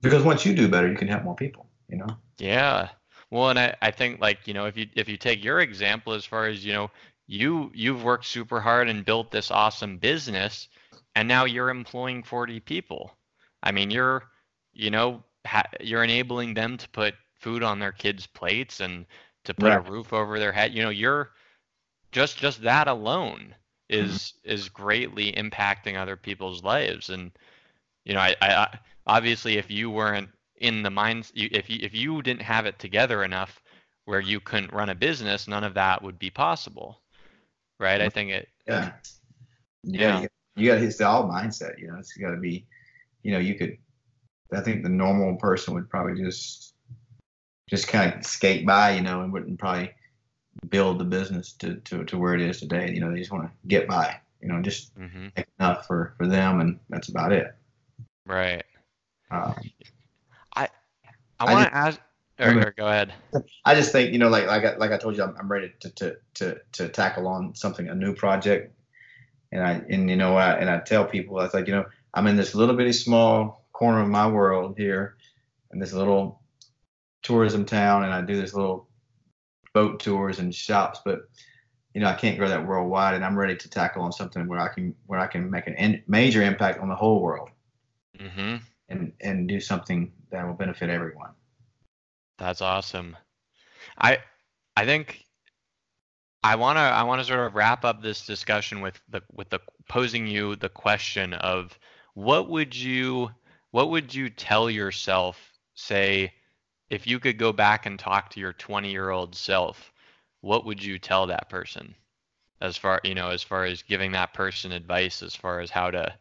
because 0.00 0.22
once 0.22 0.46
you 0.46 0.54
do 0.54 0.68
better, 0.68 0.88
you 0.88 0.96
can 0.96 1.08
help 1.08 1.24
more 1.24 1.36
people. 1.36 1.66
You 1.88 1.98
know. 1.98 2.16
Yeah. 2.38 2.90
Well, 3.30 3.50
and 3.50 3.58
I, 3.58 3.74
I 3.82 3.90
think 3.90 4.20
like, 4.20 4.46
you 4.46 4.54
know, 4.54 4.66
if 4.66 4.76
you 4.76 4.86
if 4.94 5.08
you 5.08 5.16
take 5.16 5.42
your 5.44 5.60
example 5.60 6.12
as 6.12 6.24
far 6.24 6.46
as, 6.46 6.64
you 6.64 6.72
know, 6.72 6.90
you 7.26 7.70
you've 7.74 8.02
worked 8.04 8.26
super 8.26 8.60
hard 8.60 8.88
and 8.88 9.04
built 9.04 9.30
this 9.30 9.50
awesome 9.50 9.98
business 9.98 10.68
and 11.14 11.28
now 11.28 11.44
you're 11.44 11.70
employing 11.70 12.22
40 12.22 12.60
people. 12.60 13.16
I 13.62 13.72
mean, 13.72 13.90
you're, 13.90 14.24
you 14.72 14.90
know, 14.90 15.24
ha- 15.46 15.70
you're 15.80 16.04
enabling 16.04 16.54
them 16.54 16.76
to 16.78 16.88
put 16.90 17.14
food 17.34 17.62
on 17.62 17.78
their 17.78 17.92
kids' 17.92 18.26
plates 18.26 18.80
and 18.80 19.06
to 19.44 19.54
put 19.54 19.72
Right. 19.72 19.74
a 19.74 19.80
roof 19.80 20.12
over 20.12 20.38
their 20.38 20.52
head. 20.52 20.74
You 20.74 20.82
know, 20.84 20.90
you're 20.90 21.32
just 22.12 22.38
just 22.38 22.62
that 22.62 22.88
alone 22.88 23.54
is 23.88 24.34
mm-hmm. 24.44 24.50
is 24.52 24.68
greatly 24.68 25.32
impacting 25.32 25.96
other 25.96 26.16
people's 26.16 26.62
lives 26.64 27.10
and 27.10 27.32
you 28.04 28.14
know, 28.14 28.20
I, 28.20 28.34
I 28.40 28.54
I- 28.54 28.78
obviously 29.06 29.56
if 29.58 29.70
you 29.70 29.90
weren't 29.90 30.30
in 30.58 30.82
the 30.82 30.90
minds 30.90 31.32
you, 31.34 31.48
if 31.52 31.70
you 31.70 31.78
if 31.82 31.94
you 31.94 32.22
didn't 32.22 32.42
have 32.42 32.66
it 32.66 32.78
together 32.78 33.24
enough 33.24 33.62
where 34.06 34.20
you 34.20 34.40
couldn't 34.40 34.72
run 34.72 34.88
a 34.90 34.94
business 34.94 35.48
none 35.48 35.64
of 35.64 35.74
that 35.74 36.02
would 36.02 36.18
be 36.18 36.30
possible 36.30 37.00
right 37.80 38.00
i 38.00 38.08
think 38.08 38.30
it 38.30 38.48
Yeah. 38.66 38.92
You 39.84 39.98
Yeah. 39.98 40.10
gotta, 40.12 40.28
you 40.56 40.68
got 40.70 40.78
it's 40.82 41.00
all 41.00 41.28
mindset. 41.28 41.78
You 41.78 41.88
know, 41.88 41.98
it's 41.98 42.12
got 42.16 42.32
to 42.32 42.36
be, 42.38 42.66
you 43.22 43.32
know, 43.32 43.38
you 43.38 43.54
could. 43.56 43.78
I 44.52 44.60
think 44.60 44.82
the 44.82 44.88
normal 44.90 45.36
person 45.36 45.74
would 45.74 45.90
probably 45.90 46.22
just, 46.22 46.74
just 47.68 47.88
kind 47.88 48.14
of 48.14 48.24
skate 48.26 48.66
by, 48.66 48.92
you 48.92 49.02
know, 49.02 49.22
and 49.22 49.32
wouldn't 49.32 49.58
probably 49.58 49.92
build 50.70 50.98
the 51.00 51.04
business 51.04 51.52
to, 51.54 51.76
to, 51.76 52.04
to 52.04 52.18
where 52.18 52.34
it 52.34 52.40
is 52.42 52.60
today. 52.60 52.90
You 52.92 53.00
know, 53.00 53.12
they 53.12 53.18
just 53.20 53.32
want 53.32 53.44
to 53.44 53.52
get 53.68 53.88
by, 53.88 54.20
you 54.42 54.48
know, 54.48 54.62
just 54.62 54.92
hmm 54.96 55.28
enough 55.60 55.86
for, 55.86 56.14
for 56.18 56.26
them, 56.28 56.60
and 56.60 56.80
that's 56.90 57.08
about 57.08 57.32
it. 57.32 57.54
right 58.26 58.64
Um, 59.30 59.54
I 61.38 61.52
want 61.52 61.68
to 61.68 61.76
ask 61.76 62.00
or, 62.38 62.58
or 62.58 62.74
go 62.76 62.86
ahead. 62.86 63.14
I 63.64 63.74
just 63.74 63.92
think, 63.92 64.12
you 64.12 64.18
know, 64.18 64.28
like 64.28 64.46
like 64.46 64.64
I, 64.64 64.76
like 64.76 64.92
I 64.92 64.98
told 64.98 65.16
you, 65.16 65.22
I'm, 65.22 65.34
I'm 65.38 65.50
ready 65.50 65.72
to, 65.80 65.90
to 65.90 66.16
to 66.34 66.56
to 66.72 66.88
tackle 66.88 67.26
on 67.26 67.54
something, 67.54 67.88
a 67.88 67.94
new 67.94 68.14
project, 68.14 68.74
and 69.52 69.62
I 69.62 69.82
and 69.88 70.08
you 70.10 70.16
know, 70.16 70.36
I 70.36 70.54
and 70.54 70.68
I 70.68 70.80
tell 70.80 71.04
people, 71.04 71.38
I 71.38 71.44
was 71.44 71.54
like, 71.54 71.66
you 71.66 71.74
know, 71.74 71.86
I'm 72.14 72.26
in 72.26 72.36
this 72.36 72.54
little 72.54 72.76
bitty 72.76 72.92
small 72.92 73.66
corner 73.72 74.00
of 74.00 74.08
my 74.08 74.26
world 74.26 74.76
here, 74.76 75.16
in 75.72 75.78
this 75.78 75.92
little 75.92 76.40
tourism 77.22 77.64
town, 77.64 78.04
and 78.04 78.12
I 78.12 78.22
do 78.22 78.40
this 78.40 78.54
little 78.54 78.88
boat 79.74 80.00
tours 80.00 80.38
and 80.38 80.54
shops, 80.54 81.00
but 81.04 81.28
you 81.94 82.00
know, 82.00 82.08
I 82.08 82.14
can't 82.14 82.38
grow 82.38 82.48
that 82.48 82.66
worldwide, 82.66 83.14
and 83.14 83.24
I'm 83.24 83.38
ready 83.38 83.56
to 83.56 83.70
tackle 83.70 84.02
on 84.02 84.12
something 84.12 84.46
where 84.46 84.60
I 84.60 84.68
can 84.68 84.94
where 85.06 85.20
I 85.20 85.26
can 85.26 85.50
make 85.50 85.66
an 85.66 85.74
en- 85.76 86.02
major 86.06 86.42
impact 86.42 86.80
on 86.80 86.88
the 86.88 86.96
whole 86.96 87.22
world. 87.22 87.50
Hmm 88.18 88.56
and 88.88 89.12
and 89.20 89.48
do 89.48 89.60
something 89.60 90.12
that 90.30 90.46
will 90.46 90.54
benefit 90.54 90.90
everyone. 90.90 91.30
That's 92.38 92.60
awesome. 92.60 93.16
I 93.98 94.18
I 94.76 94.84
think 94.84 95.24
I 96.42 96.54
want 96.56 96.76
to 96.76 96.80
I 96.80 97.02
want 97.02 97.20
to 97.20 97.26
sort 97.26 97.40
of 97.40 97.54
wrap 97.54 97.84
up 97.84 98.02
this 98.02 98.26
discussion 98.26 98.80
with 98.80 99.00
the 99.08 99.22
with 99.32 99.50
the 99.50 99.60
posing 99.88 100.26
you 100.26 100.56
the 100.56 100.68
question 100.68 101.32
of 101.34 101.78
what 102.14 102.48
would 102.48 102.74
you 102.74 103.30
what 103.70 103.90
would 103.90 104.14
you 104.14 104.30
tell 104.30 104.70
yourself 104.70 105.52
say 105.74 106.32
if 106.88 107.06
you 107.06 107.18
could 107.18 107.38
go 107.38 107.52
back 107.52 107.86
and 107.86 107.98
talk 107.98 108.30
to 108.30 108.40
your 108.40 108.52
20 108.52 108.90
year 108.90 109.10
old 109.10 109.34
self 109.34 109.92
what 110.40 110.64
would 110.64 110.82
you 110.82 110.98
tell 110.98 111.26
that 111.26 111.48
person 111.48 111.94
as 112.60 112.76
far 112.76 113.00
you 113.02 113.14
know 113.14 113.30
as 113.30 113.42
far 113.42 113.64
as 113.64 113.82
giving 113.82 114.12
that 114.12 114.32
person 114.32 114.72
advice 114.72 115.22
as 115.22 115.34
far 115.34 115.60
as 115.60 115.70
how 115.70 115.90
to 115.90 116.12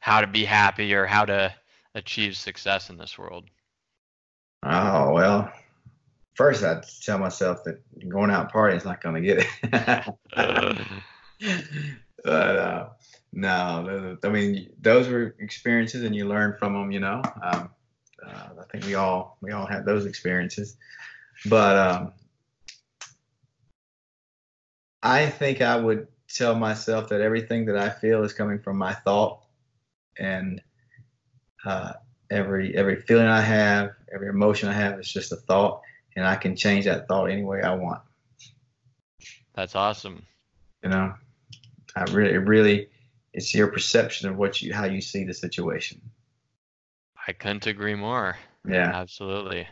how 0.00 0.20
to 0.20 0.26
be 0.26 0.44
happy 0.44 0.94
or 0.94 1.06
how 1.06 1.24
to 1.24 1.52
achieve 1.94 2.36
success 2.36 2.90
in 2.90 2.96
this 2.96 3.18
world? 3.18 3.44
Oh 4.62 5.12
well 5.12 5.52
first 6.34 6.64
i'd 6.64 6.82
tell 7.02 7.18
myself 7.18 7.62
that 7.64 7.78
going 8.08 8.30
out 8.30 8.50
partying 8.50 8.76
is 8.76 8.84
not 8.84 9.02
going 9.02 9.14
to 9.14 9.20
get 9.20 9.46
it. 9.62 10.86
But 12.24 12.56
uh, 12.56 12.88
no 13.32 14.16
i 14.22 14.28
mean 14.28 14.70
those 14.80 15.08
were 15.08 15.34
experiences 15.40 16.04
and 16.04 16.14
you 16.14 16.28
learn 16.28 16.54
from 16.56 16.74
them 16.74 16.92
you 16.92 17.00
know? 17.00 17.20
Um, 17.42 17.70
uh, 18.24 18.48
i 18.60 18.64
think 18.70 18.84
we 18.86 18.94
all 18.94 19.38
we 19.40 19.50
all 19.50 19.66
had 19.66 19.84
those 19.84 20.06
experiences. 20.06 20.76
But 21.46 21.76
um, 21.76 22.12
I 25.02 25.28
think 25.28 25.60
I 25.60 25.76
would 25.76 26.06
tell 26.28 26.54
myself 26.54 27.08
that 27.08 27.20
everything 27.20 27.66
that 27.66 27.76
I 27.76 27.90
feel 27.90 28.22
is 28.22 28.32
coming 28.32 28.60
from 28.60 28.78
my 28.78 28.92
thought, 28.92 29.44
and 30.18 30.62
uh, 31.64 31.92
every 32.30 32.76
every 32.76 32.96
feeling 32.96 33.26
I 33.26 33.40
have, 33.40 33.92
every 34.12 34.28
emotion 34.28 34.68
I 34.68 34.72
have 34.72 34.98
is 34.98 35.12
just 35.12 35.32
a 35.32 35.36
thought, 35.36 35.82
and 36.16 36.26
I 36.26 36.36
can 36.36 36.56
change 36.56 36.86
that 36.86 37.08
thought 37.08 37.26
any 37.26 37.44
way 37.44 37.62
I 37.62 37.74
want. 37.74 38.02
That's 39.54 39.74
awesome. 39.74 40.24
You 40.82 40.90
know, 40.90 41.14
I 41.94 42.02
really, 42.10 42.34
it 42.34 42.38
really, 42.38 42.88
it's 43.32 43.54
your 43.54 43.68
perception 43.68 44.28
of 44.28 44.36
what 44.36 44.62
you 44.62 44.72
how 44.72 44.84
you 44.84 45.00
see 45.00 45.24
the 45.24 45.34
situation. 45.34 46.00
I 47.26 47.32
couldn't 47.32 47.66
agree 47.66 47.94
more. 47.94 48.36
Yeah, 48.66 48.90
absolutely. 48.92 49.68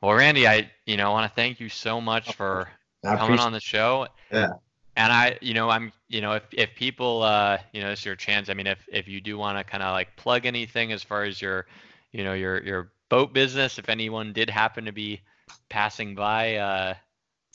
Well, 0.00 0.14
Randy, 0.14 0.46
I 0.46 0.70
you 0.86 0.96
know 0.96 1.12
want 1.12 1.30
to 1.30 1.34
thank 1.34 1.60
you 1.60 1.68
so 1.68 2.00
much 2.00 2.34
for 2.34 2.68
coming 3.04 3.38
on 3.38 3.52
the 3.52 3.60
show. 3.60 4.08
Yeah. 4.32 4.54
And 4.96 5.12
I, 5.12 5.38
you 5.42 5.52
know, 5.52 5.68
I'm, 5.68 5.92
you 6.08 6.22
know, 6.22 6.32
if 6.32 6.42
if 6.52 6.74
people, 6.74 7.22
uh, 7.22 7.58
you 7.72 7.82
know, 7.82 7.90
it's 7.90 8.04
your 8.04 8.16
chance. 8.16 8.48
I 8.48 8.54
mean, 8.54 8.66
if 8.66 8.78
if 8.90 9.06
you 9.08 9.20
do 9.20 9.36
want 9.36 9.58
to 9.58 9.64
kind 9.64 9.82
of 9.82 9.92
like 9.92 10.16
plug 10.16 10.46
anything 10.46 10.90
as 10.90 11.02
far 11.02 11.24
as 11.24 11.40
your, 11.40 11.66
you 12.12 12.24
know, 12.24 12.32
your 12.32 12.62
your 12.62 12.92
boat 13.10 13.34
business, 13.34 13.78
if 13.78 13.90
anyone 13.90 14.32
did 14.32 14.48
happen 14.48 14.86
to 14.86 14.92
be 14.92 15.20
passing 15.68 16.14
by, 16.14 16.56
uh, 16.56 16.94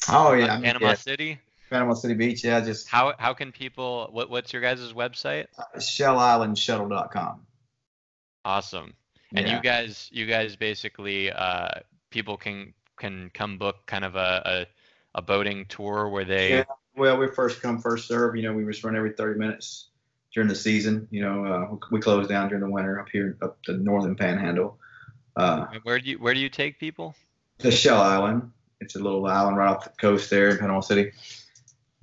oh 0.10 0.34
yeah, 0.34 0.60
Panama 0.60 0.90
yeah. 0.90 0.94
City. 0.94 1.40
Panama 1.72 1.94
City 1.94 2.14
Beach, 2.14 2.44
yeah. 2.44 2.62
Just 2.62 2.88
how 2.90 3.14
how 3.18 3.34
can 3.34 3.52
people? 3.52 4.10
What 4.12 4.30
what's 4.30 4.54
your 4.54 4.62
guys' 4.62 4.94
website? 4.94 5.48
Uh, 5.58 5.64
ShellIslandShuttle.com. 5.78 7.42
Awesome. 8.46 8.94
And 9.34 9.48
yeah. 9.48 9.56
you 9.56 9.62
guys, 9.64 10.10
you 10.12 10.26
guys 10.26 10.56
basically, 10.56 11.32
uh, 11.32 11.70
people 12.12 12.38
can 12.38 12.74
can 12.98 13.32
come 13.34 13.58
book 13.58 13.78
kind 13.88 14.04
of 14.06 14.16
a, 14.16 14.68
a 15.16 15.20
a 15.20 15.22
boating 15.22 15.66
tour 15.68 16.10
where 16.10 16.26
they? 16.26 16.50
Yeah, 16.50 16.64
well, 16.96 17.18
we 17.18 17.28
first 17.28 17.62
come 17.62 17.80
first 17.80 18.08
serve. 18.08 18.36
You 18.36 18.44
know, 18.44 18.54
we 18.54 18.66
just 18.66 18.84
run 18.84 18.96
every 18.96 19.14
30 19.14 19.40
minutes 19.40 19.88
during 20.34 20.50
the 20.50 20.56
season. 20.56 21.08
You 21.12 21.22
know, 21.22 21.46
uh, 21.46 21.76
we 21.92 22.00
close 22.00 22.28
down 22.28 22.50
during 22.50 22.64
the 22.64 22.70
winter 22.70 23.00
up 23.00 23.08
here 23.12 23.38
up 23.42 23.58
the 23.66 23.74
northern 23.74 24.16
Panhandle. 24.16 24.78
Uh, 25.36 25.68
where 25.84 26.00
do 26.00 26.10
you 26.10 26.18
where 26.18 26.34
do 26.34 26.40
you 26.40 26.50
take 26.50 26.80
people? 26.80 27.16
The 27.60 27.72
Shell 27.72 28.02
Island. 28.02 28.52
It's 28.80 28.96
a 28.96 29.00
little 29.00 29.26
island 29.28 29.58
right 29.58 29.70
off 29.70 29.84
the 29.84 29.92
coast 29.92 30.30
there 30.30 30.50
in 30.50 30.58
Panama 30.58 30.80
City. 30.80 31.12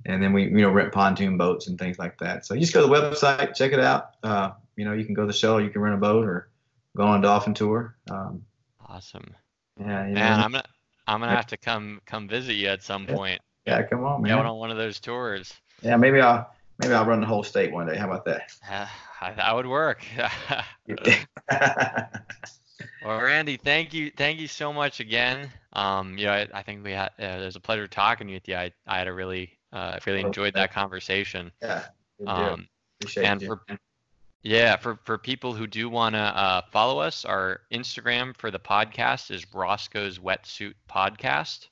And 0.05 0.23
then 0.23 0.31
we, 0.31 0.43
you 0.45 0.61
know, 0.61 0.69
rent 0.69 0.93
pontoon 0.93 1.37
boats 1.37 1.67
and 1.67 1.77
things 1.77 1.99
like 1.99 2.17
that. 2.19 2.45
So 2.45 2.53
you 2.53 2.61
just 2.61 2.73
go 2.73 2.81
to 2.81 2.87
the 2.87 2.93
website, 2.93 3.53
check 3.53 3.73
it 3.73 3.81
out. 3.81 4.11
Uh, 4.23 4.51
you 4.77 4.85
know, 4.85 4.93
you 4.93 5.03
can 5.03 5.13
go 5.13 5.23
to 5.23 5.27
the 5.27 5.33
show, 5.33 5.57
you 5.57 5.69
can 5.69 5.81
rent 5.81 5.95
a 5.95 5.99
boat, 5.99 6.25
or 6.25 6.49
go 6.95 7.03
on 7.03 7.19
a 7.19 7.21
dolphin 7.21 7.53
tour. 7.53 7.97
Um, 8.09 8.43
awesome. 8.87 9.35
Yeah, 9.77 9.85
man, 9.85 10.13
know. 10.13 10.21
I'm 10.21 10.51
gonna 10.51 10.63
I'm 11.05 11.19
gonna 11.19 11.35
have 11.35 11.47
to 11.47 11.57
come 11.57 12.01
come 12.05 12.29
visit 12.29 12.53
you 12.53 12.69
at 12.69 12.81
some 12.81 13.07
point. 13.07 13.41
Yeah, 13.69 13.83
come 13.83 14.03
on, 14.03 14.21
man. 14.21 14.35
Going 14.35 14.47
on 14.47 14.57
one 14.57 14.71
of 14.71 14.77
those 14.77 14.99
tours. 14.99 15.53
Yeah, 15.81 15.95
maybe 15.97 16.19
I'll 16.21 16.51
maybe 16.79 16.93
I'll 16.93 17.05
run 17.05 17.21
the 17.21 17.27
whole 17.27 17.43
state 17.43 17.71
one 17.71 17.87
day. 17.87 17.97
How 17.97 18.05
about 18.05 18.25
that? 18.25 18.51
Uh, 19.21 19.35
that 19.35 19.53
would 19.53 19.67
work. 19.67 20.01
well, 23.03 23.21
Randy, 23.21 23.57
thank 23.57 23.93
you, 23.93 24.09
thank 24.15 24.39
you 24.39 24.47
so 24.47 24.71
much 24.71 25.01
again. 25.01 25.49
Um, 25.73 26.17
you 26.17 26.27
know, 26.27 26.31
I, 26.31 26.47
I 26.53 26.61
think 26.61 26.85
we 26.85 26.93
had 26.93 27.09
uh, 27.19 27.41
it 27.41 27.43
was 27.43 27.57
a 27.57 27.59
pleasure 27.59 27.85
talking 27.85 28.31
with 28.31 28.47
you. 28.47 28.55
I 28.55 28.71
I 28.87 28.97
had 28.97 29.09
a 29.09 29.13
really 29.13 29.57
uh, 29.73 29.99
really 30.07 30.21
enjoyed 30.21 30.53
that 30.53 30.71
conversation. 30.71 31.51
Yeah. 31.61 31.83
Um, 32.25 32.69
Appreciate 33.01 33.25
and 33.25 33.41
you. 33.41 33.47
for 33.49 33.77
yeah, 34.41 34.77
for, 34.77 34.97
for 35.03 35.17
people 35.17 35.53
who 35.53 35.67
do 35.67 35.89
want 35.89 36.15
to 36.15 36.19
uh, 36.19 36.61
follow 36.71 36.99
us, 36.99 37.25
our 37.25 37.61
Instagram 37.73 38.35
for 38.37 38.51
the 38.51 38.59
podcast 38.59 39.31
is 39.31 39.45
Roscoe's 39.53 40.17
Wetsuit 40.17 40.75
Podcast. 40.89 41.67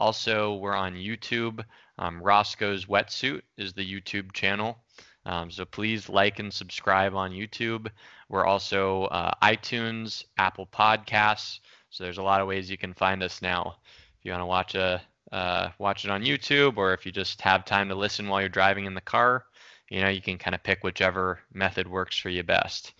Also, 0.00 0.54
we're 0.54 0.74
on 0.74 0.94
YouTube. 0.94 1.62
Um, 1.98 2.22
Roscoe's 2.22 2.86
Wetsuit 2.86 3.42
is 3.58 3.74
the 3.74 3.84
YouTube 3.86 4.32
channel. 4.32 4.78
Um, 5.26 5.50
so 5.50 5.66
please 5.66 6.08
like 6.08 6.38
and 6.38 6.52
subscribe 6.52 7.14
on 7.14 7.32
YouTube. 7.32 7.88
We're 8.30 8.46
also 8.46 9.04
uh, 9.04 9.32
iTunes, 9.42 10.24
Apple 10.38 10.66
Podcasts. 10.66 11.60
So 11.90 12.02
there's 12.04 12.18
a 12.18 12.22
lot 12.22 12.40
of 12.40 12.48
ways 12.48 12.70
you 12.70 12.78
can 12.78 12.94
find 12.94 13.22
us 13.22 13.42
now. 13.42 13.76
If 14.18 14.24
you 14.24 14.32
want 14.32 14.42
to 14.42 14.46
watch 14.46 14.74
a 14.74 15.02
uh, 15.32 15.68
watch 15.78 16.04
it 16.04 16.10
on 16.10 16.22
YouTube, 16.22 16.76
or 16.76 16.94
if 16.94 17.04
you 17.06 17.12
just 17.12 17.40
have 17.42 17.64
time 17.64 17.88
to 17.88 17.94
listen 17.94 18.26
while 18.26 18.40
you're 18.40 18.48
driving 18.48 18.86
in 18.86 18.94
the 18.94 19.00
car, 19.00 19.44
you 19.88 20.00
know, 20.00 20.08
you 20.08 20.22
can 20.22 20.38
kind 20.38 20.54
of 20.54 20.62
pick 20.62 20.82
whichever 20.82 21.40
method 21.52 21.86
works 21.86 22.16
for 22.16 22.30
you 22.30 22.42
best. 22.42 22.94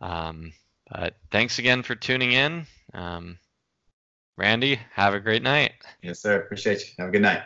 Um, 0.00 0.52
but 0.90 1.16
thanks 1.30 1.58
again 1.58 1.82
for 1.82 1.94
tuning 1.94 2.32
in. 2.32 2.66
Um, 2.94 3.38
Randy, 4.36 4.80
have 4.92 5.14
a 5.14 5.20
great 5.20 5.42
night. 5.42 5.72
Yes, 6.02 6.20
sir. 6.20 6.40
Appreciate 6.40 6.80
you. 6.80 6.86
Have 6.98 7.08
a 7.08 7.12
good 7.12 7.22
night. 7.22 7.42